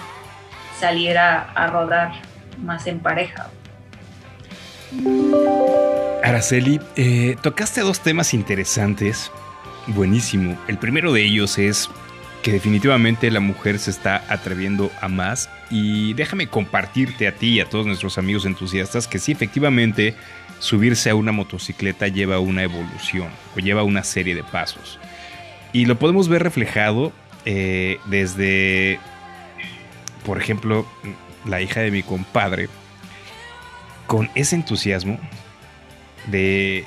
salir 0.81 1.17
a, 1.17 1.69
rodar 1.69 2.11
más 2.59 2.89
en 2.89 2.99
pareja. 2.99 3.49
Araceli, 6.25 6.81
eh, 6.97 7.37
tocaste 7.41 7.83
dos 7.83 8.01
temas 8.01 8.35
interesantes, 8.35 9.31
buenísimo. 9.89 10.59
El 10.69 10.79
primero 10.79 11.13
de 11.13 11.25
ellos 11.25 11.59
es 11.59 11.89
que 12.43 12.53
definitivamente 12.53 13.31
la 13.31 13.41
mujer 13.41 13.79
se 13.79 13.91
está 13.91 14.25
atreviendo 14.29 14.91
a 15.01 15.09
más 15.09 15.51
y 15.71 16.15
déjame 16.15 16.47
compartirte 16.47 17.27
a 17.27 17.33
ti 17.33 17.55
y 17.55 17.61
a 17.61 17.69
todos 17.69 17.87
nuestros 17.87 18.19
amigos 18.19 18.45
entusiastas 18.45 19.09
que 19.09 19.19
sí 19.19 19.33
efectivamente 19.33 20.15
subirse 20.61 21.11
a 21.11 21.17
una 21.17 21.33
motocicleta 21.33 22.07
lleva 22.09 22.39
una 22.39 22.63
evolución 22.63 23.29
o 23.57 23.59
lleva 23.59 23.83
una 23.83 24.05
serie 24.05 24.35
de 24.37 24.45
pasos 24.45 24.99
y 25.73 25.87
lo 25.87 25.99
podemos 25.99 26.29
ver 26.29 26.45
reflejado 26.45 27.13
eh, 27.45 27.99
desde 28.07 29.01
por 30.25 30.41
ejemplo 30.41 30.87
la 31.45 31.61
hija 31.61 31.81
de 31.81 31.91
mi 31.91 32.03
compadre 32.03 32.69
con 34.07 34.31
ese 34.37 34.55
entusiasmo 34.55 35.19
de, 36.29 36.85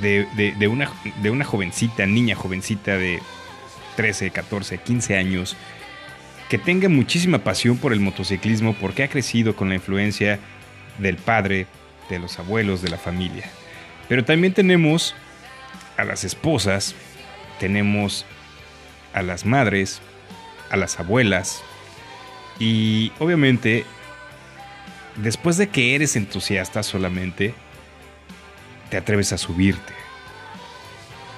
de, 0.00 0.68
una, 0.68 0.90
de 1.22 1.30
una 1.30 1.44
jovencita, 1.44 2.06
niña 2.06 2.34
jovencita 2.34 2.96
de 2.96 3.20
13, 3.96 4.30
14, 4.30 4.78
15 4.78 5.16
años, 5.16 5.56
que 6.48 6.58
tenga 6.58 6.88
muchísima 6.88 7.38
pasión 7.38 7.76
por 7.78 7.92
el 7.92 8.00
motociclismo 8.00 8.74
porque 8.74 9.02
ha 9.02 9.08
crecido 9.08 9.56
con 9.56 9.68
la 9.68 9.76
influencia 9.76 10.38
del 10.98 11.16
padre, 11.16 11.66
de 12.10 12.18
los 12.18 12.38
abuelos, 12.38 12.82
de 12.82 12.90
la 12.90 12.98
familia. 12.98 13.44
Pero 14.08 14.24
también 14.24 14.52
tenemos 14.52 15.14
a 15.96 16.04
las 16.04 16.24
esposas, 16.24 16.94
tenemos 17.58 18.26
a 19.12 19.22
las 19.22 19.46
madres, 19.46 20.00
a 20.70 20.76
las 20.76 20.98
abuelas 20.98 21.62
y 22.58 23.12
obviamente 23.18 23.84
después 25.16 25.56
de 25.56 25.68
que 25.68 25.94
eres 25.94 26.16
entusiasta 26.16 26.82
solamente, 26.82 27.54
te 28.94 28.98
atreves 28.98 29.32
a 29.32 29.38
subirte. 29.38 29.92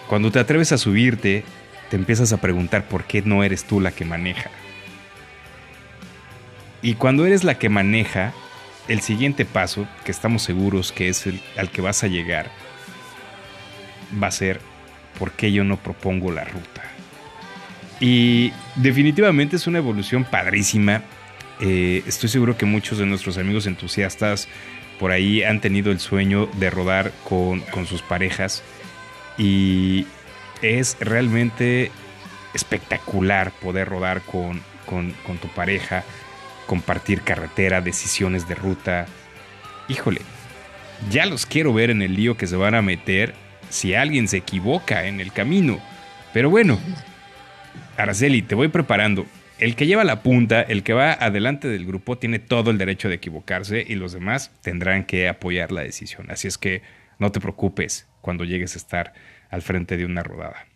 Cuando 0.08 0.30
te 0.30 0.38
atreves 0.38 0.72
a 0.72 0.76
subirte, 0.76 1.42
te 1.88 1.96
empiezas 1.96 2.34
a 2.34 2.36
preguntar 2.36 2.86
por 2.86 3.04
qué 3.04 3.22
no 3.22 3.42
eres 3.42 3.64
tú 3.64 3.80
la 3.80 3.92
que 3.92 4.04
maneja. 4.04 4.50
Y 6.82 6.96
cuando 6.96 7.24
eres 7.24 7.44
la 7.44 7.58
que 7.58 7.70
maneja, 7.70 8.34
el 8.88 9.00
siguiente 9.00 9.46
paso, 9.46 9.88
que 10.04 10.12
estamos 10.12 10.42
seguros 10.42 10.92
que 10.92 11.08
es 11.08 11.26
el 11.26 11.40
al 11.56 11.70
que 11.70 11.80
vas 11.80 12.04
a 12.04 12.08
llegar, 12.08 12.50
va 14.22 14.26
a 14.26 14.32
ser 14.32 14.60
por 15.18 15.32
qué 15.32 15.50
yo 15.50 15.64
no 15.64 15.78
propongo 15.78 16.30
la 16.30 16.44
ruta. 16.44 16.82
Y 18.00 18.52
definitivamente 18.74 19.56
es 19.56 19.66
una 19.66 19.78
evolución 19.78 20.24
padrísima. 20.24 21.04
Eh, 21.60 22.02
estoy 22.06 22.28
seguro 22.28 22.58
que 22.58 22.66
muchos 22.66 22.98
de 22.98 23.06
nuestros 23.06 23.38
amigos 23.38 23.66
entusiastas 23.66 24.46
por 24.98 25.12
ahí 25.12 25.42
han 25.42 25.60
tenido 25.60 25.92
el 25.92 26.00
sueño 26.00 26.48
de 26.54 26.70
rodar 26.70 27.12
con, 27.24 27.60
con 27.60 27.86
sus 27.86 28.02
parejas. 28.02 28.62
Y 29.38 30.06
es 30.62 30.96
realmente 31.00 31.90
espectacular 32.54 33.52
poder 33.52 33.88
rodar 33.88 34.22
con, 34.22 34.62
tu 35.40 35.48
pareja, 35.48 36.04
compartir 36.66 37.22
carretera, 37.22 37.80
decisiones 37.80 38.48
de 38.48 38.54
ruta. 38.54 39.06
Híjole, 39.88 40.22
ya 41.10 41.26
los 41.26 41.46
quiero 41.46 41.72
ver 41.72 41.90
en 41.90 42.02
el 42.02 42.14
lío 42.14 42.36
que 42.36 42.46
se 42.46 42.56
van 42.56 42.74
a 42.74 42.82
meter 42.82 43.34
si 43.68 43.94
alguien 43.94 44.28
se 44.28 44.38
equivoca 44.38 45.06
en 45.06 45.20
el 45.20 45.32
camino. 45.32 45.78
Pero 46.32 46.50
bueno, 46.50 46.78
Araceli, 47.96 48.42
te 48.42 48.54
voy 48.54 48.68
preparando. 48.68 49.26
El 49.58 49.74
que 49.74 49.86
lleva 49.86 50.04
la 50.04 50.22
punta, 50.22 50.60
el 50.60 50.82
que 50.82 50.92
va 50.92 51.12
adelante 51.12 51.66
del 51.66 51.86
grupo, 51.86 52.18
tiene 52.18 52.38
todo 52.38 52.70
el 52.70 52.76
derecho 52.76 53.08
de 53.08 53.14
equivocarse 53.14 53.84
y 53.86 53.94
los 53.94 54.12
demás 54.12 54.50
tendrán 54.60 55.04
que 55.06 55.28
apoyar 55.28 55.72
la 55.72 55.80
decisión. 55.80 56.30
Así 56.30 56.46
es 56.46 56.58
que 56.58 56.82
no 57.18 57.32
te 57.32 57.40
preocupes 57.40 58.06
cuando 58.20 58.44
llegues 58.44 58.74
a 58.74 58.78
estar 58.78 59.14
al 59.48 59.62
frente 59.62 59.96
de 59.96 60.04
una 60.04 60.22
rodada. 60.22 60.66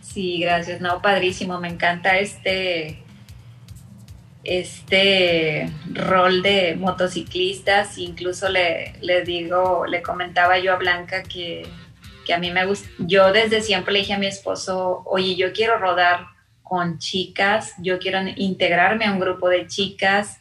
Sí, 0.00 0.40
gracias. 0.40 0.80
No, 0.80 1.00
padrísimo. 1.00 1.60
Me 1.60 1.68
encanta 1.68 2.18
este, 2.18 2.98
este 4.42 5.70
rol 5.92 6.42
de 6.42 6.74
motociclistas. 6.74 7.98
Incluso 7.98 8.48
le, 8.48 8.94
le 9.00 9.22
digo, 9.22 9.86
le 9.86 10.02
comentaba 10.02 10.58
yo 10.58 10.72
a 10.72 10.76
Blanca 10.76 11.22
que, 11.22 11.68
que 12.26 12.34
a 12.34 12.38
mí 12.38 12.50
me 12.50 12.66
gusta. 12.66 12.88
Yo 12.98 13.32
desde 13.32 13.60
siempre 13.60 13.92
le 13.92 14.00
dije 14.00 14.14
a 14.14 14.18
mi 14.18 14.26
esposo, 14.26 15.02
oye, 15.06 15.36
yo 15.36 15.52
quiero 15.52 15.78
rodar 15.78 16.37
con 16.68 16.98
chicas, 16.98 17.74
yo 17.78 17.98
quiero 17.98 18.20
integrarme 18.36 19.06
a 19.06 19.12
un 19.12 19.20
grupo 19.20 19.48
de 19.48 19.66
chicas 19.66 20.38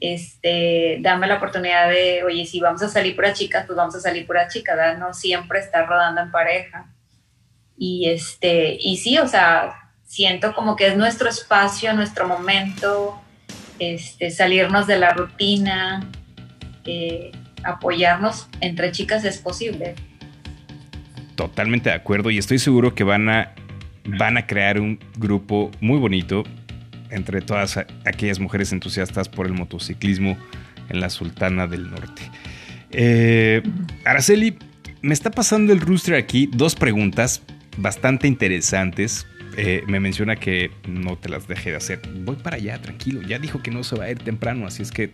este, 0.00 0.96
dame 1.00 1.26
la 1.26 1.36
oportunidad 1.36 1.90
de, 1.90 2.24
oye, 2.24 2.46
si 2.46 2.58
vamos 2.58 2.82
a 2.82 2.88
salir 2.88 3.14
pura 3.14 3.34
chicas, 3.34 3.66
pues 3.66 3.76
vamos 3.76 3.94
a 3.94 4.00
salir 4.00 4.26
pura 4.26 4.48
chica, 4.48 4.74
¿verdad? 4.74 4.98
No 4.98 5.12
siempre 5.12 5.60
estar 5.60 5.86
rodando 5.86 6.22
en 6.22 6.30
pareja. 6.30 6.86
Y 7.76 8.08
este, 8.08 8.78
y 8.80 8.96
sí, 8.96 9.18
o 9.18 9.28
sea, 9.28 9.92
siento 10.04 10.54
como 10.54 10.74
que 10.74 10.88
es 10.88 10.96
nuestro 10.96 11.28
espacio, 11.28 11.92
nuestro 11.92 12.26
momento, 12.26 13.20
este, 13.78 14.30
salirnos 14.30 14.86
de 14.86 14.98
la 14.98 15.12
rutina, 15.12 16.10
eh, 16.86 17.30
apoyarnos 17.62 18.48
entre 18.60 18.92
chicas 18.92 19.24
es 19.24 19.38
posible. 19.38 19.94
Totalmente 21.36 21.90
de 21.90 21.96
acuerdo 21.96 22.30
y 22.30 22.38
estoy 22.38 22.58
seguro 22.58 22.94
que 22.94 23.04
van 23.04 23.28
a, 23.28 23.54
van 24.04 24.36
a 24.36 24.46
crear 24.46 24.80
un 24.80 24.98
grupo 25.16 25.70
muy 25.80 25.98
bonito 25.98 26.44
entre 27.10 27.40
todas 27.40 27.76
aquellas 27.76 28.38
mujeres 28.38 28.72
entusiastas 28.72 29.28
por 29.28 29.46
el 29.46 29.52
motociclismo 29.52 30.36
en 30.88 31.00
la 31.00 31.10
Sultana 31.10 31.66
del 31.66 31.90
Norte. 31.90 32.22
Eh, 32.90 33.62
Araceli, 34.04 34.56
me 35.02 35.14
está 35.14 35.30
pasando 35.30 35.72
el 35.72 35.80
rooster 35.80 36.14
aquí 36.14 36.48
dos 36.52 36.74
preguntas 36.74 37.42
bastante 37.76 38.28
interesantes. 38.28 39.26
Eh, 39.56 39.82
me 39.86 40.00
menciona 40.00 40.36
que 40.36 40.70
no 40.88 41.16
te 41.16 41.28
las 41.28 41.48
deje 41.48 41.70
de 41.70 41.76
hacer. 41.76 42.00
Voy 42.24 42.36
para 42.36 42.56
allá, 42.56 42.80
tranquilo. 42.80 43.22
Ya 43.22 43.38
dijo 43.38 43.62
que 43.62 43.70
no 43.70 43.82
se 43.82 43.96
va 43.96 44.04
a 44.04 44.10
ir 44.10 44.18
temprano, 44.18 44.66
así 44.66 44.82
es 44.82 44.90
que 44.90 45.12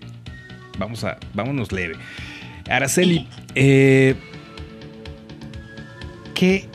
vamos 0.79 1.05
a, 1.05 1.19
vámonos 1.35 1.73
leve. 1.73 1.95
Araceli, 2.69 3.29
eh, 3.55 4.15
¿qué 6.35 6.69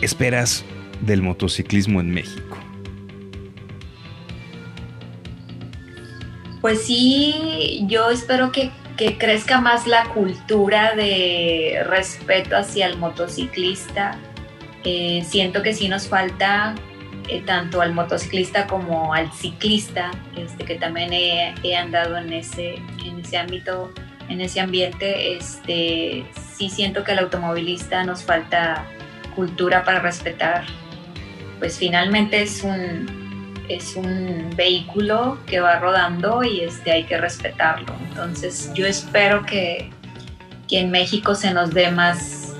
esperas 0.00 0.64
del 1.00 1.22
motociclismo 1.22 2.00
en 2.00 2.10
México? 2.10 2.58
Pues 6.60 6.82
sí, 6.82 7.84
yo 7.86 8.10
espero 8.10 8.50
que, 8.52 8.72
crezca 9.16 9.60
más 9.60 9.86
la 9.86 10.06
cultura 10.06 10.96
de 10.96 11.84
respeto 11.86 12.56
hacia 12.56 12.86
el 12.86 12.98
motociclista. 12.98 14.18
Eh, 14.82 15.22
siento 15.24 15.62
que 15.62 15.72
sí 15.72 15.88
nos 15.88 16.08
falta 16.08 16.74
eh, 17.28 17.42
tanto 17.46 17.80
al 17.80 17.94
motociclista 17.94 18.66
como 18.66 19.14
al 19.14 19.32
ciclista, 19.32 20.10
este, 20.36 20.64
que 20.64 20.74
también 20.74 21.12
he, 21.12 21.76
andado 21.76 22.16
en 22.18 22.32
ese, 22.32 22.74
en 23.04 23.20
ese 23.20 23.38
ámbito, 23.38 23.92
en 24.28 24.40
ese 24.40 24.60
ambiente. 24.60 25.36
Este, 25.36 26.26
sí 26.56 26.68
siento 26.68 27.04
que 27.04 27.12
al 27.12 27.20
automovilista 27.20 28.02
nos 28.02 28.24
falta 28.24 28.84
cultura 29.36 29.84
para 29.84 30.00
respetar. 30.00 30.64
Pues 31.58 31.78
finalmente 31.78 32.42
es 32.42 32.62
un, 32.62 33.06
es 33.68 33.96
un 33.96 34.50
vehículo 34.56 35.38
que 35.46 35.60
va 35.60 35.78
rodando 35.78 36.42
y 36.42 36.60
este, 36.60 36.92
hay 36.92 37.04
que 37.04 37.18
respetarlo. 37.18 37.94
Entonces 38.08 38.70
yo 38.74 38.86
espero 38.86 39.44
que, 39.44 39.90
en 40.70 40.90
México 40.90 41.34
se 41.34 41.54
nos 41.54 41.72
dé 41.72 41.90
más 41.90 42.54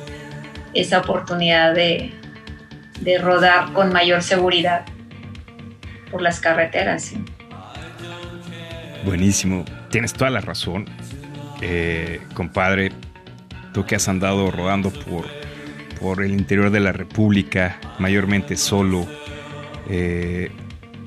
esa 0.72 1.00
oportunidad 1.00 1.74
de, 1.74 2.14
rodar 3.20 3.72
con 3.74 3.92
mayor 3.92 4.22
seguridad 4.22 4.84
por 6.10 6.20
las 6.20 6.40
carreteras. 6.40 7.12
Buenísimo, 9.04 9.64
tienes 9.90 10.12
toda 10.12 10.30
la 10.30 10.40
razón. 10.40 10.86
Eh, 11.60 12.20
compadre, 12.34 12.92
tú 13.72 13.84
que 13.84 13.96
has 13.96 14.08
andado 14.08 14.50
rodando 14.50 14.90
por, 14.90 15.26
por 16.00 16.22
el 16.22 16.32
interior 16.32 16.70
de 16.70 16.80
la 16.80 16.92
República, 16.92 17.78
mayormente 17.98 18.56
solo, 18.56 19.06
eh, 19.88 20.50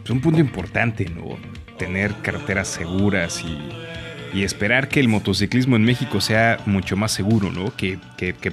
es 0.04 0.10
un 0.10 0.22
punto 0.22 0.40
importante, 0.40 1.06
¿no? 1.06 1.38
Tener 1.78 2.14
carreteras 2.22 2.68
seguras 2.68 3.44
y, 3.44 4.44
esperar 4.44 4.88
que 4.88 5.02
el 5.02 5.10
motociclismo 5.10 5.76
en 5.76 5.84
México 5.84 6.22
sea 6.22 6.58
mucho 6.66 6.96
más 6.96 7.12
seguro, 7.12 7.52
¿no? 7.52 7.76
Que, 7.76 8.00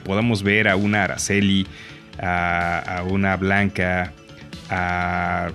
podamos 0.04 0.42
ver 0.42 0.68
a 0.68 0.76
una 0.76 1.04
Araceli, 1.04 1.66
a, 2.20 3.04
una 3.08 3.36
Blanca, 3.36 4.12
a 4.70 5.50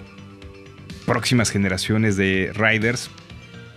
próximas 1.06 1.50
generaciones 1.50 2.16
de 2.16 2.52
riders 2.56 3.10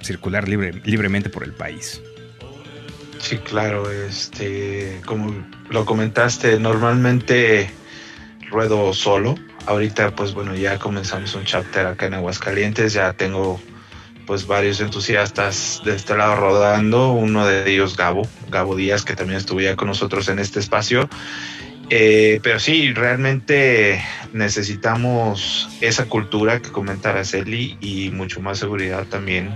circular 0.03 0.49
libre, 0.49 0.81
libremente 0.85 1.29
por 1.29 1.43
el 1.43 1.53
país. 1.53 2.01
Sí, 3.19 3.39
claro, 3.39 3.91
este, 3.91 5.01
como 5.05 5.35
lo 5.71 5.85
comentaste, 5.85 6.59
normalmente 6.59 7.71
ruedo 8.51 8.93
solo, 8.93 9.35
ahorita 9.67 10.15
pues 10.15 10.33
bueno 10.33 10.55
ya 10.55 10.79
comenzamos 10.79 11.35
un 11.35 11.45
chapter 11.45 11.87
acá 11.87 12.07
en 12.07 12.15
Aguascalientes, 12.15 12.93
ya 12.93 13.13
tengo 13.13 13.61
pues 14.27 14.47
varios 14.47 14.81
entusiastas 14.81 15.81
de 15.85 15.95
este 15.95 16.17
lado 16.17 16.37
rodando, 16.37 17.13
uno 17.13 17.47
de 17.47 17.71
ellos 17.71 17.97
Gabo, 17.97 18.27
Gabo 18.51 18.75
Díaz, 18.75 19.05
que 19.05 19.15
también 19.15 19.39
estuvo 19.39 19.61
con 19.77 19.89
nosotros 19.89 20.29
en 20.29 20.39
este 20.39 20.59
espacio. 20.59 21.09
Eh, 21.89 22.41
pero 22.43 22.59
sí, 22.59 22.93
realmente 22.93 24.03
necesitamos 24.33 25.69
esa 25.81 26.07
cultura 26.07 26.61
que 26.61 26.73
comenta 26.73 27.11
Araceli 27.11 27.79
y 27.81 28.11
mucho 28.11 28.41
más 28.41 28.59
seguridad 28.59 29.07
también 29.07 29.55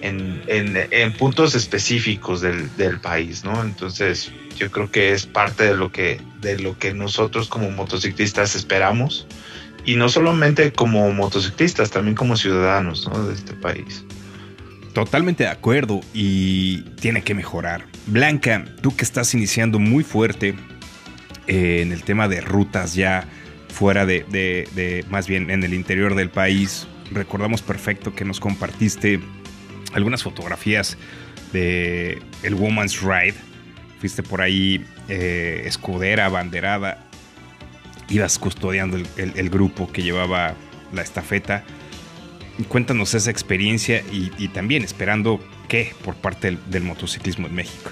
en, 0.00 0.42
en, 0.46 1.12
puntos 1.14 1.54
específicos 1.54 2.40
del, 2.40 2.74
del, 2.76 3.00
país, 3.00 3.44
¿no? 3.44 3.62
Entonces, 3.62 4.32
yo 4.62 4.70
creo 4.70 4.90
que 4.92 5.12
es 5.12 5.26
parte 5.26 5.64
de 5.64 5.74
lo 5.74 5.90
que, 5.90 6.20
de 6.40 6.56
lo 6.60 6.78
que 6.78 6.94
nosotros 6.94 7.48
como 7.48 7.68
motociclistas 7.72 8.54
esperamos 8.54 9.26
y 9.84 9.96
no 9.96 10.08
solamente 10.08 10.72
como 10.72 11.10
motociclistas, 11.10 11.90
también 11.90 12.14
como 12.14 12.36
ciudadanos 12.36 13.10
de 13.26 13.34
este 13.34 13.54
país. 13.54 14.04
Totalmente 14.94 15.42
de 15.42 15.50
acuerdo 15.50 16.00
y 16.14 16.82
tiene 17.00 17.22
que 17.22 17.34
mejorar. 17.34 17.86
Blanca, 18.06 18.64
tú 18.82 18.94
que 18.94 19.02
estás 19.02 19.34
iniciando 19.34 19.80
muy 19.80 20.04
fuerte 20.04 20.54
eh, 21.48 21.80
en 21.82 21.90
el 21.90 22.04
tema 22.04 22.28
de 22.28 22.40
rutas 22.40 22.94
ya 22.94 23.26
fuera 23.68 24.06
de, 24.06 24.24
de, 24.30 25.04
más 25.10 25.26
bien 25.26 25.50
en 25.50 25.64
el 25.64 25.74
interior 25.74 26.14
del 26.14 26.30
país, 26.30 26.86
recordamos 27.10 27.62
perfecto 27.62 28.14
que 28.14 28.24
nos 28.24 28.38
compartiste 28.38 29.18
algunas 29.92 30.22
fotografías 30.22 30.96
de 31.52 32.22
el 32.44 32.54
Woman's 32.54 33.02
Ride. 33.02 33.34
Fuiste 34.02 34.24
por 34.24 34.42
ahí 34.42 34.84
eh, 35.08 35.62
escudera, 35.64 36.28
banderada 36.28 36.98
ibas 38.08 38.38
custodiando 38.38 38.98
el, 39.16 39.50
grupo 39.50 39.90
que 39.90 40.02
llevaba 40.02 40.54
la 40.92 41.02
estafeta. 41.02 41.64
Cuéntanos 42.68 43.14
esa 43.14 43.30
experiencia 43.30 44.02
y, 44.10 44.48
también 44.48 44.82
esperando 44.82 45.40
qué 45.68 45.94
por 46.04 46.14
parte 46.16 46.58
del, 46.66 46.82
motociclismo 46.82 47.46
en 47.46 47.54
México. 47.54 47.90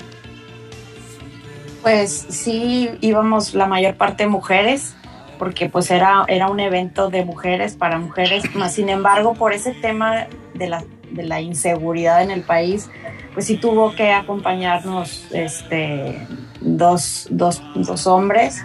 Pues 1.82 2.26
sí, 2.28 2.90
íbamos 3.00 3.54
la 3.54 3.66
mayor 3.66 3.96
parte 3.96 4.26
mujeres, 4.26 4.94
porque 5.38 5.70
pues 5.70 5.90
era, 5.90 6.24
era 6.28 6.48
un 6.48 6.60
evento 6.60 7.08
de 7.08 7.24
mujeres 7.24 7.74
para 7.74 7.98
mujeres, 7.98 8.54
más 8.54 8.74
sin 8.74 8.90
embargo 8.90 9.32
por 9.32 9.54
ese 9.54 9.72
tema 9.72 10.26
de 10.52 10.68
la, 10.68 10.84
de 11.10 11.22
la 11.24 11.40
inseguridad 11.40 12.22
en 12.22 12.30
el 12.30 12.42
país, 12.42 12.90
pues 13.34 13.46
sí 13.46 13.56
tuvo 13.56 13.94
que 13.94 14.12
acompañarnos 14.12 15.26
este, 15.32 16.26
dos, 16.60 17.26
dos, 17.30 17.62
dos 17.74 18.06
hombres 18.06 18.62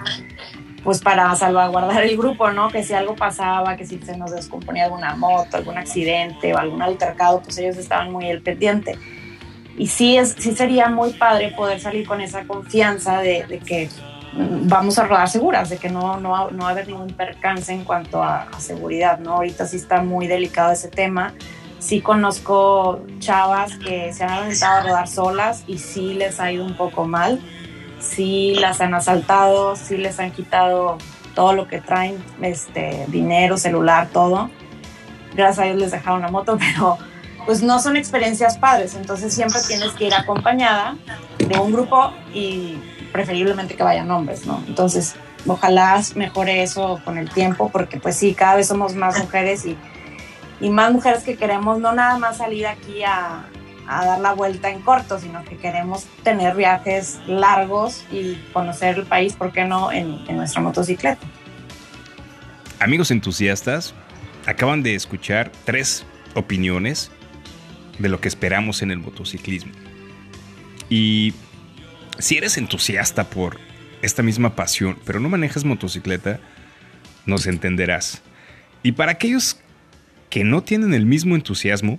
pues 0.85 1.01
para 1.01 1.35
salvaguardar 1.35 2.03
el 2.03 2.15
grupo, 2.15 2.51
¿no? 2.51 2.69
Que 2.69 2.83
si 2.83 2.93
algo 2.93 3.15
pasaba, 3.15 3.75
que 3.75 3.87
si 3.87 3.97
se 3.97 4.15
nos 4.15 4.31
descomponía 4.31 4.85
alguna 4.85 5.15
moto, 5.15 5.57
algún 5.57 5.79
accidente 5.79 6.53
o 6.53 6.59
algún 6.59 6.79
altercado, 6.83 7.41
pues 7.41 7.57
ellos 7.57 7.75
estaban 7.77 8.11
muy 8.11 8.29
al 8.29 8.41
pendiente. 8.41 8.95
Y 9.79 9.87
sí, 9.87 10.15
es, 10.15 10.35
sí 10.37 10.55
sería 10.55 10.87
muy 10.89 11.13
padre 11.13 11.51
poder 11.57 11.79
salir 11.79 12.07
con 12.07 12.21
esa 12.21 12.45
confianza 12.45 13.19
de, 13.19 13.61
que 13.65 13.89
mm, 14.33 14.67
vamos 14.69 14.99
a 14.99 15.07
rodar 15.07 15.27
seguras, 15.27 15.71
de 15.71 15.77
que 15.77 15.89
no, 15.89 16.19
no, 16.19 16.51
no 16.51 16.63
va 16.63 16.67
a 16.67 16.71
haber 16.71 16.87
ningún 16.87 17.07
percance 17.07 17.73
en 17.73 17.83
cuanto 17.83 18.23
a, 18.23 18.47
seguridad, 18.59 19.17
¿no? 19.17 19.33
Ahorita 19.33 19.65
sí 19.65 19.77
está 19.77 20.03
muy 20.03 20.27
delicado 20.27 20.71
ese 20.71 20.89
tema. 20.89 21.33
Sí 21.85 22.01
conozco 22.01 23.01
chavas 23.19 23.77
que 23.77 24.11
se 24.11 24.23
han 24.23 24.31
aventado 24.31 24.79
a 24.79 24.83
rodar 24.83 25.07
solas 25.07 25.63
y 25.67 25.77
sí 25.77 26.15
les 26.15 26.39
ha 26.39 26.51
ido 26.51 26.65
un 26.65 26.75
poco 26.75 27.05
mal 27.05 27.39
sí 28.05 28.55
las 28.55 28.81
han 28.81 28.93
asaltado, 28.93 29.75
sí 29.75 29.97
les 29.97 30.19
han 30.19 30.31
quitado 30.31 30.97
todo 31.33 31.53
lo 31.53 31.67
que 31.67 31.81
traen, 31.81 32.23
este, 32.41 33.05
dinero, 33.09 33.57
celular, 33.57 34.09
todo. 34.11 34.49
Gracias 35.33 35.59
a 35.59 35.63
Dios 35.63 35.77
les 35.77 35.91
dejaron 35.91 36.21
la 36.21 36.29
moto, 36.29 36.57
pero 36.59 36.97
pues 37.45 37.61
no 37.61 37.79
son 37.79 37.95
experiencias 37.95 38.57
padres, 38.57 38.95
entonces 38.95 39.33
siempre 39.33 39.59
tienes 39.67 39.91
que 39.91 40.05
ir 40.07 40.15
acompañada 40.15 40.97
de 41.37 41.59
un 41.59 41.71
grupo 41.71 42.11
y 42.33 42.79
preferiblemente 43.11 43.75
que 43.75 43.83
vayan 43.83 44.09
hombres, 44.09 44.47
¿no? 44.47 44.63
Entonces, 44.67 45.15
ojalá 45.45 46.01
mejore 46.15 46.63
eso 46.63 46.99
con 47.05 47.19
el 47.19 47.29
tiempo, 47.29 47.69
porque 47.69 47.99
pues 47.99 48.15
sí, 48.15 48.33
cada 48.33 48.55
vez 48.55 48.67
somos 48.67 48.95
más 48.95 49.19
mujeres 49.19 49.63
y, 49.65 49.77
y 50.59 50.69
más 50.69 50.91
mujeres 50.91 51.23
que 51.23 51.35
queremos 51.35 51.79
no 51.79 51.93
nada 51.93 52.17
más 52.17 52.37
salir 52.37 52.67
aquí 52.67 53.03
a, 53.03 53.45
a 53.87 54.05
dar 54.05 54.19
la 54.19 54.33
vuelta 54.33 54.69
en 54.69 54.81
corto, 54.81 55.19
sino 55.19 55.43
que 55.43 55.57
queremos 55.57 56.05
tener 56.23 56.55
viajes 56.55 57.19
largos 57.27 58.03
y 58.11 58.35
conocer 58.53 58.97
el 58.97 59.05
país, 59.05 59.33
¿por 59.33 59.51
qué 59.51 59.65
no?, 59.65 59.91
en, 59.91 60.25
nuestra 60.35 60.61
motocicleta. 60.61 61.25
Amigos 62.79 63.11
entusiastas, 63.11 63.93
acaban 64.45 64.83
de 64.83 64.95
escuchar 64.95 65.51
tres 65.63 66.05
opiniones 66.33 67.11
de 67.99 68.09
lo 68.09 68.19
que 68.19 68.27
esperamos 68.27 68.81
en 68.81 68.91
el 68.91 68.97
motociclismo. 68.97 69.71
Y 70.89 71.33
si 72.19 72.37
eres 72.37 72.57
entusiasta 72.57 73.23
por 73.25 73.59
esta 74.01 74.23
misma 74.23 74.55
pasión, 74.55 74.99
pero 75.05 75.19
no 75.19 75.29
manejas 75.29 75.63
motocicleta, 75.63 76.39
nos 77.25 77.47
entenderás. 77.47 78.21
Y 78.83 78.91
para 78.91 79.13
aquellos 79.13 79.59
que 80.35 80.43
no 80.43 80.63
tienen 80.63 80.93
el 80.93 81.05
mismo 81.05 81.35
entusiasmo, 81.35 81.97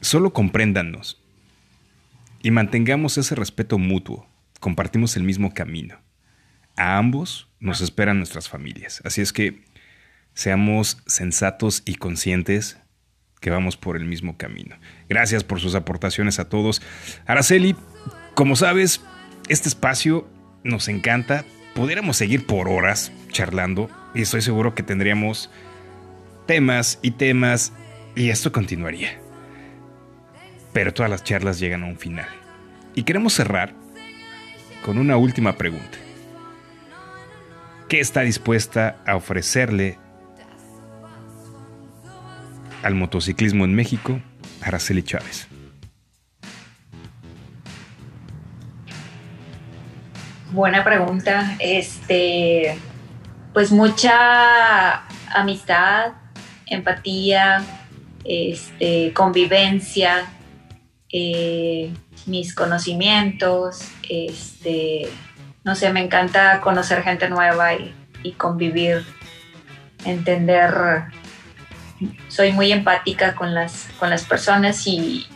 Solo 0.00 0.32
compréndanos 0.32 1.22
y 2.42 2.50
mantengamos 2.50 3.18
ese 3.18 3.34
respeto 3.34 3.78
mutuo. 3.78 4.26
Compartimos 4.60 5.14
el 5.16 5.22
mismo 5.22 5.52
camino. 5.52 6.00
A 6.74 6.96
ambos 6.96 7.50
nos 7.60 7.82
esperan 7.82 8.16
nuestras 8.16 8.48
familias. 8.48 9.02
Así 9.04 9.20
es 9.20 9.32
que 9.34 9.62
seamos 10.32 11.02
sensatos 11.06 11.82
y 11.84 11.96
conscientes 11.96 12.78
que 13.40 13.50
vamos 13.50 13.76
por 13.76 13.96
el 13.96 14.06
mismo 14.06 14.38
camino. 14.38 14.76
Gracias 15.08 15.44
por 15.44 15.60
sus 15.60 15.74
aportaciones 15.74 16.38
a 16.38 16.48
todos. 16.48 16.80
Araceli, 17.26 17.76
como 18.34 18.56
sabes, 18.56 19.02
este 19.48 19.68
espacio 19.68 20.26
nos 20.64 20.88
encanta. 20.88 21.44
Pudiéramos 21.74 22.16
seguir 22.16 22.46
por 22.46 22.68
horas 22.68 23.12
charlando 23.28 23.90
y 24.14 24.22
estoy 24.22 24.40
seguro 24.40 24.74
que 24.74 24.82
tendríamos 24.82 25.50
temas 26.46 26.98
y 27.02 27.12
temas 27.12 27.72
y 28.14 28.30
esto 28.30 28.52
continuaría. 28.52 29.18
Pero 30.72 30.92
todas 30.92 31.10
las 31.10 31.24
charlas 31.24 31.58
llegan 31.58 31.82
a 31.82 31.86
un 31.86 31.98
final. 31.98 32.28
Y 32.94 33.04
queremos 33.04 33.34
cerrar 33.34 33.74
con 34.84 34.98
una 34.98 35.16
última 35.16 35.56
pregunta. 35.56 35.98
¿Qué 37.88 38.00
está 38.00 38.22
dispuesta 38.22 38.96
a 39.06 39.16
ofrecerle 39.16 39.98
al 42.82 42.94
motociclismo 42.94 43.64
en 43.64 43.74
México 43.74 44.20
Araceli 44.62 45.02
Chávez? 45.02 45.46
Buena 50.52 50.84
pregunta. 50.84 51.56
Este, 51.60 52.78
pues 53.54 53.72
mucha 53.72 55.04
amistad, 55.34 56.12
empatía, 56.72 57.64
este, 58.24 59.12
convivencia, 59.12 60.26
eh, 61.12 61.92
mis 62.26 62.54
conocimientos, 62.54 63.82
este, 64.08 65.08
no 65.64 65.74
sé, 65.74 65.92
me 65.92 66.00
encanta 66.00 66.60
conocer 66.60 67.02
gente 67.02 67.28
nueva 67.28 67.74
y, 67.74 68.32
convivir, 68.38 69.04
entender, 70.04 71.04
soy 72.28 72.52
muy 72.52 72.72
empática 72.72 73.34
con 73.34 73.52
las, 73.52 73.88
personas 74.28 74.86
y, 74.86 75.26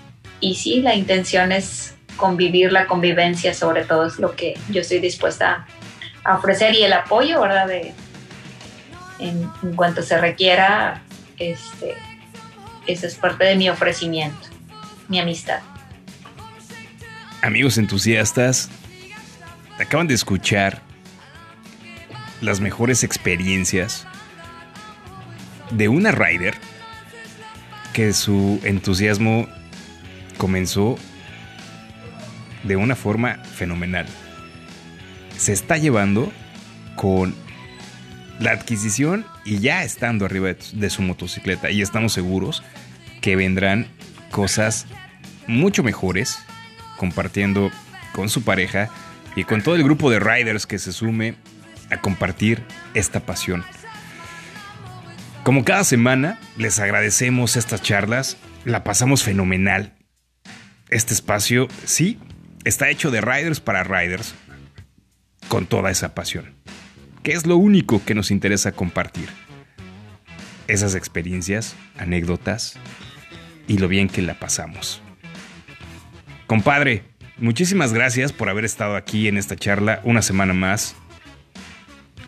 y 0.40 0.54
sí, 0.54 0.80
la 0.80 0.94
intención 0.94 1.52
es 1.52 1.96
convivir, 2.16 2.72
la 2.72 2.86
convivencia 2.86 3.52
sobre 3.52 3.84
todo 3.84 4.06
es 4.06 4.18
lo 4.18 4.34
que 4.36 4.58
yo 4.70 4.80
estoy 4.80 5.00
dispuesta 5.00 5.66
a 6.24 6.36
ofrecer 6.36 6.74
y 6.74 6.84
el 6.84 6.92
apoyo, 6.92 7.40
¿verdad? 7.40 7.68
En 9.18 9.74
cuanto 9.74 10.02
se 10.02 10.18
requiera, 10.18 11.02
este, 11.38 11.94
eso 12.86 13.06
es 13.06 13.14
parte 13.16 13.44
de 13.44 13.56
mi 13.56 13.68
ofrecimiento, 13.68 14.48
mi 15.08 15.18
amistad. 15.18 15.60
Amigos 17.42 17.78
entusiastas, 17.78 18.70
acaban 19.78 20.06
de 20.06 20.14
escuchar 20.14 20.82
las 22.40 22.60
mejores 22.60 23.04
experiencias 23.04 24.06
de 25.70 25.88
una 25.88 26.12
rider 26.12 26.54
que 27.92 28.12
su 28.12 28.60
entusiasmo 28.62 29.48
comenzó 30.36 30.98
de 32.62 32.76
una 32.76 32.94
forma 32.94 33.36
fenomenal. 33.44 34.06
Se 35.38 35.52
está 35.52 35.76
llevando 35.76 36.32
con 36.96 37.34
la 38.38 38.52
adquisición 38.52 39.24
y 39.46 39.60
ya 39.60 39.84
estando 39.84 40.26
arriba 40.26 40.48
de 40.72 40.90
su 40.90 41.00
motocicleta 41.02 41.70
y 41.70 41.80
estamos 41.80 42.12
seguros 42.12 42.62
que 43.22 43.36
vendrán 43.36 43.86
cosas 44.30 44.86
mucho 45.46 45.82
mejores 45.82 46.38
compartiendo 46.98 47.70
con 48.12 48.28
su 48.28 48.42
pareja 48.42 48.90
y 49.36 49.44
con 49.44 49.62
todo 49.62 49.76
el 49.76 49.84
grupo 49.84 50.10
de 50.10 50.18
riders 50.18 50.66
que 50.66 50.78
se 50.78 50.92
sume 50.92 51.36
a 51.90 52.00
compartir 52.00 52.64
esta 52.94 53.20
pasión. 53.20 53.64
Como 55.44 55.64
cada 55.64 55.84
semana, 55.84 56.40
les 56.56 56.80
agradecemos 56.80 57.56
estas 57.56 57.80
charlas, 57.80 58.36
la 58.64 58.82
pasamos 58.82 59.22
fenomenal. 59.22 59.94
Este 60.88 61.14
espacio, 61.14 61.68
sí, 61.84 62.18
está 62.64 62.88
hecho 62.88 63.12
de 63.12 63.20
riders 63.20 63.60
para 63.60 63.84
riders, 63.84 64.34
con 65.48 65.66
toda 65.66 65.92
esa 65.92 66.14
pasión, 66.14 66.55
que 67.26 67.32
es 67.32 67.44
lo 67.44 67.56
único 67.56 68.04
que 68.04 68.14
nos 68.14 68.30
interesa 68.30 68.70
compartir. 68.70 69.28
Esas 70.68 70.94
experiencias, 70.94 71.74
anécdotas 71.98 72.76
y 73.66 73.78
lo 73.78 73.88
bien 73.88 74.08
que 74.08 74.22
la 74.22 74.38
pasamos. 74.38 75.02
Compadre, 76.46 77.02
muchísimas 77.36 77.92
gracias 77.92 78.32
por 78.32 78.48
haber 78.48 78.64
estado 78.64 78.94
aquí 78.94 79.26
en 79.26 79.38
esta 79.38 79.56
charla 79.56 80.00
una 80.04 80.22
semana 80.22 80.52
más. 80.52 80.94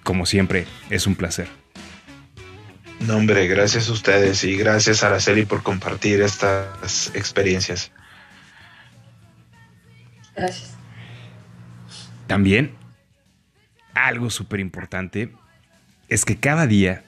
Como 0.02 0.26
siempre, 0.26 0.66
es 0.90 1.06
un 1.06 1.14
placer. 1.14 1.46
No, 2.98 3.18
hombre, 3.18 3.46
gracias 3.46 3.88
a 3.88 3.92
ustedes 3.92 4.42
y 4.42 4.56
gracias 4.56 5.04
a 5.04 5.06
Araceli 5.06 5.44
por 5.44 5.62
compartir 5.62 6.20
estas 6.22 7.12
experiencias. 7.14 7.92
Gracias. 10.34 10.74
También, 12.26 12.77
algo 14.06 14.30
súper 14.30 14.60
importante 14.60 15.32
es 16.08 16.24
que 16.24 16.36
cada 16.36 16.66
día 16.66 17.04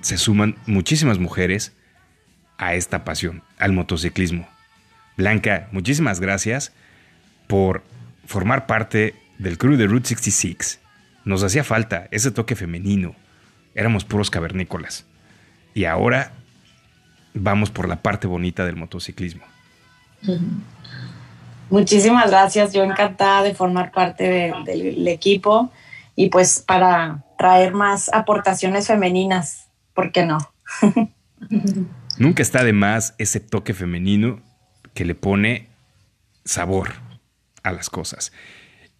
se 0.00 0.18
suman 0.18 0.56
muchísimas 0.66 1.18
mujeres 1.18 1.72
a 2.58 2.74
esta 2.74 3.04
pasión, 3.04 3.42
al 3.58 3.72
motociclismo. 3.72 4.48
Blanca, 5.16 5.68
muchísimas 5.72 6.20
gracias 6.20 6.72
por 7.46 7.82
formar 8.26 8.66
parte 8.66 9.14
del 9.38 9.58
crew 9.58 9.76
de 9.76 9.86
Route 9.86 10.08
66. 10.08 10.80
Nos 11.24 11.42
hacía 11.42 11.64
falta 11.64 12.08
ese 12.10 12.30
toque 12.30 12.56
femenino. 12.56 13.14
Éramos 13.74 14.04
puros 14.04 14.30
cavernícolas. 14.30 15.06
Y 15.74 15.84
ahora 15.84 16.32
vamos 17.34 17.70
por 17.70 17.88
la 17.88 18.02
parte 18.02 18.26
bonita 18.26 18.64
del 18.66 18.76
motociclismo. 18.76 19.44
Muchísimas 21.72 22.30
gracias. 22.30 22.74
Yo 22.74 22.84
encantada 22.84 23.42
de 23.42 23.54
formar 23.54 23.92
parte 23.92 24.52
del 24.66 25.08
equipo 25.08 25.72
y 26.14 26.28
pues 26.28 26.60
para 26.60 27.24
traer 27.38 27.72
más 27.72 28.12
aportaciones 28.12 28.86
femeninas. 28.86 29.70
¿Por 29.94 30.12
qué 30.12 30.26
no? 30.26 30.36
Nunca 32.18 32.42
está 32.42 32.62
de 32.62 32.74
más 32.74 33.14
ese 33.16 33.40
toque 33.40 33.72
femenino 33.72 34.42
que 34.92 35.06
le 35.06 35.14
pone 35.14 35.70
sabor 36.44 36.92
a 37.62 37.72
las 37.72 37.88
cosas. 37.88 38.34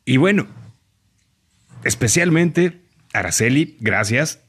Y 0.07 0.17
bueno, 0.17 0.47
especialmente 1.85 2.81
Araceli, 3.13 3.77
gracias. 3.81 4.41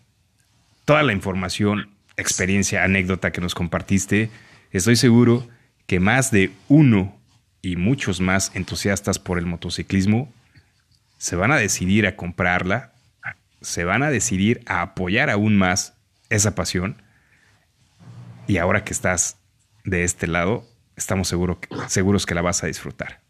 Toda 0.85 1.03
la 1.03 1.11
información, 1.11 1.89
experiencia, 2.15 2.85
anécdota 2.85 3.33
que 3.33 3.41
nos 3.41 3.53
compartiste, 3.53 4.29
estoy 4.71 4.95
seguro 4.95 5.45
que 5.87 5.99
más 5.99 6.31
de 6.31 6.51
uno 6.69 7.21
y 7.63 7.77
muchos 7.77 8.19
más 8.19 8.51
entusiastas 8.55 9.17
por 9.17 9.39
el 9.39 9.45
motociclismo 9.45 10.31
se 11.17 11.37
van 11.37 11.53
a 11.53 11.55
decidir 11.55 12.05
a 12.05 12.17
comprarla, 12.17 12.91
se 13.61 13.85
van 13.85 14.03
a 14.03 14.11
decidir 14.11 14.61
a 14.67 14.81
apoyar 14.81 15.29
aún 15.29 15.57
más 15.57 15.93
esa 16.29 16.53
pasión. 16.55 17.01
Y 18.47 18.57
ahora 18.57 18.83
que 18.83 18.91
estás 18.91 19.37
de 19.85 20.03
este 20.03 20.27
lado, 20.27 20.67
estamos 20.97 21.29
seguros 21.29 22.25
que 22.25 22.35
la 22.35 22.41
vas 22.41 22.61
a 22.65 22.67
disfrutar. 22.67 23.21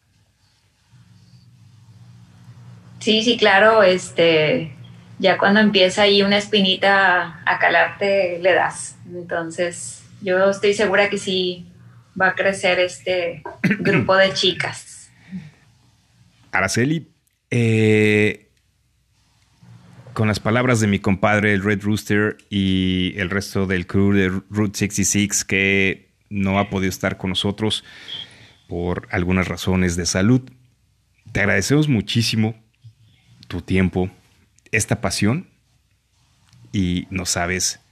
Sí, 2.99 3.21
sí, 3.21 3.37
claro, 3.37 3.83
este, 3.83 4.73
ya 5.19 5.37
cuando 5.37 5.59
empieza 5.59 6.03
ahí 6.03 6.23
una 6.23 6.37
espinita 6.37 7.43
a 7.45 7.59
calarte, 7.59 8.39
le 8.39 8.53
das. 8.53 8.95
Entonces, 9.05 10.01
yo 10.21 10.49
estoy 10.49 10.73
segura 10.73 11.09
que 11.09 11.19
sí 11.19 11.67
va 12.19 12.29
a 12.29 12.35
crecer 12.35 12.79
este 12.79 13.43
grupo 13.79 14.15
de 14.15 14.33
chicas. 14.33 15.11
Araceli, 16.51 17.07
eh, 17.49 18.49
con 20.13 20.27
las 20.27 20.39
palabras 20.39 20.79
de 20.79 20.87
mi 20.87 20.99
compadre, 20.99 21.53
el 21.53 21.63
Red 21.63 21.81
Rooster, 21.81 22.37
y 22.49 23.13
el 23.17 23.29
resto 23.29 23.65
del 23.65 23.87
crew 23.87 24.13
de 24.13 24.29
Route 24.49 24.77
66, 24.77 25.43
que 25.43 26.09
no 26.29 26.59
ha 26.59 26.69
podido 26.69 26.89
estar 26.89 27.17
con 27.17 27.31
nosotros 27.31 27.83
por 28.67 29.07
algunas 29.11 29.47
razones 29.47 29.95
de 29.95 30.05
salud. 30.05 30.41
Te 31.31 31.39
agradecemos 31.39 31.87
muchísimo 31.87 32.55
tu 33.47 33.61
tiempo, 33.61 34.09
esta 34.71 35.01
pasión 35.01 35.47
y 36.71 37.07
no 37.09 37.25
sabes 37.25 37.82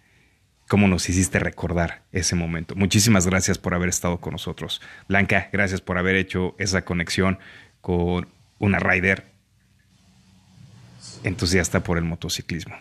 cómo 0.72 0.88
nos 0.88 1.10
hiciste 1.10 1.38
recordar 1.38 2.04
ese 2.14 2.34
momento. 2.34 2.76
Muchísimas 2.76 3.28
gracias 3.28 3.58
por 3.58 3.74
haber 3.74 3.90
estado 3.90 4.22
con 4.22 4.32
nosotros. 4.32 4.80
Blanca, 5.10 5.50
gracias 5.52 5.82
por 5.82 5.98
haber 5.98 6.16
hecho 6.16 6.56
esa 6.60 6.86
conexión 6.86 7.40
con 7.82 8.30
una 8.58 8.80
rider 8.80 9.26
entusiasta 11.26 11.82
por 11.82 11.98
el 11.98 12.06
motociclismo. 12.06 12.74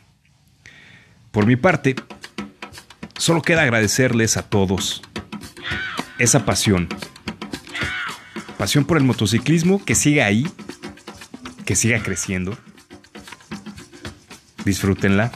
Por 1.32 1.46
mi 1.46 1.56
parte, 1.56 1.96
solo 3.18 3.42
queda 3.42 3.62
agradecerles 3.62 4.36
a 4.36 4.42
todos 4.42 5.02
esa 6.20 6.44
pasión. 6.44 6.88
Pasión 8.56 8.84
por 8.84 8.98
el 8.98 9.02
motociclismo 9.02 9.84
que 9.84 9.96
siga 9.96 10.26
ahí, 10.26 10.46
que 11.64 11.74
siga 11.74 12.00
creciendo. 12.04 12.56
Disfrútenla. 14.64 15.32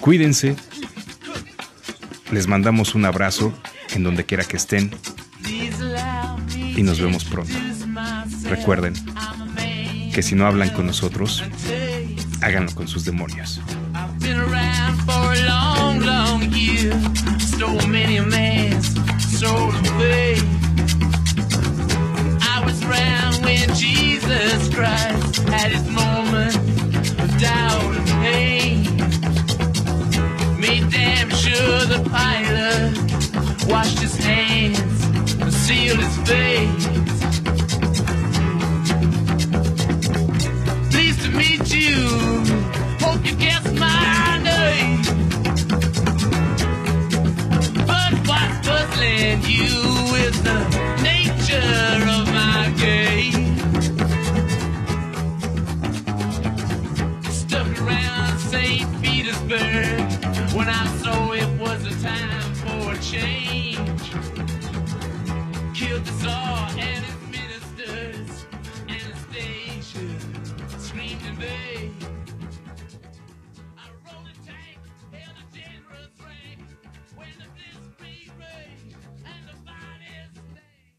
Cuídense. 0.00 0.69
Les 2.32 2.46
mandamos 2.46 2.94
un 2.94 3.04
abrazo 3.04 3.52
en 3.94 4.04
donde 4.04 4.24
quiera 4.24 4.44
que 4.44 4.56
estén. 4.56 4.90
Y 6.54 6.82
nos 6.82 7.00
vemos 7.00 7.24
pronto. 7.24 7.52
Recuerden 8.44 8.94
que 10.14 10.22
si 10.22 10.34
no 10.34 10.46
hablan 10.46 10.70
con 10.70 10.86
nosotros, 10.86 11.44
háganlo 12.40 12.74
con 12.74 12.88
sus 12.88 13.04
demonios. 13.04 13.60
Jesus 24.30 24.68
Christ 24.74 25.88
moment 25.90 26.56
of 27.20 27.40
doubt 27.40 27.89
the 31.78 32.02
pilot 32.10 33.70
washed 33.70 34.00
his 34.00 34.16
hands 34.16 35.04
and 35.40 35.52
sealed 35.52 36.00
his 36.00 36.16
face. 36.28 37.09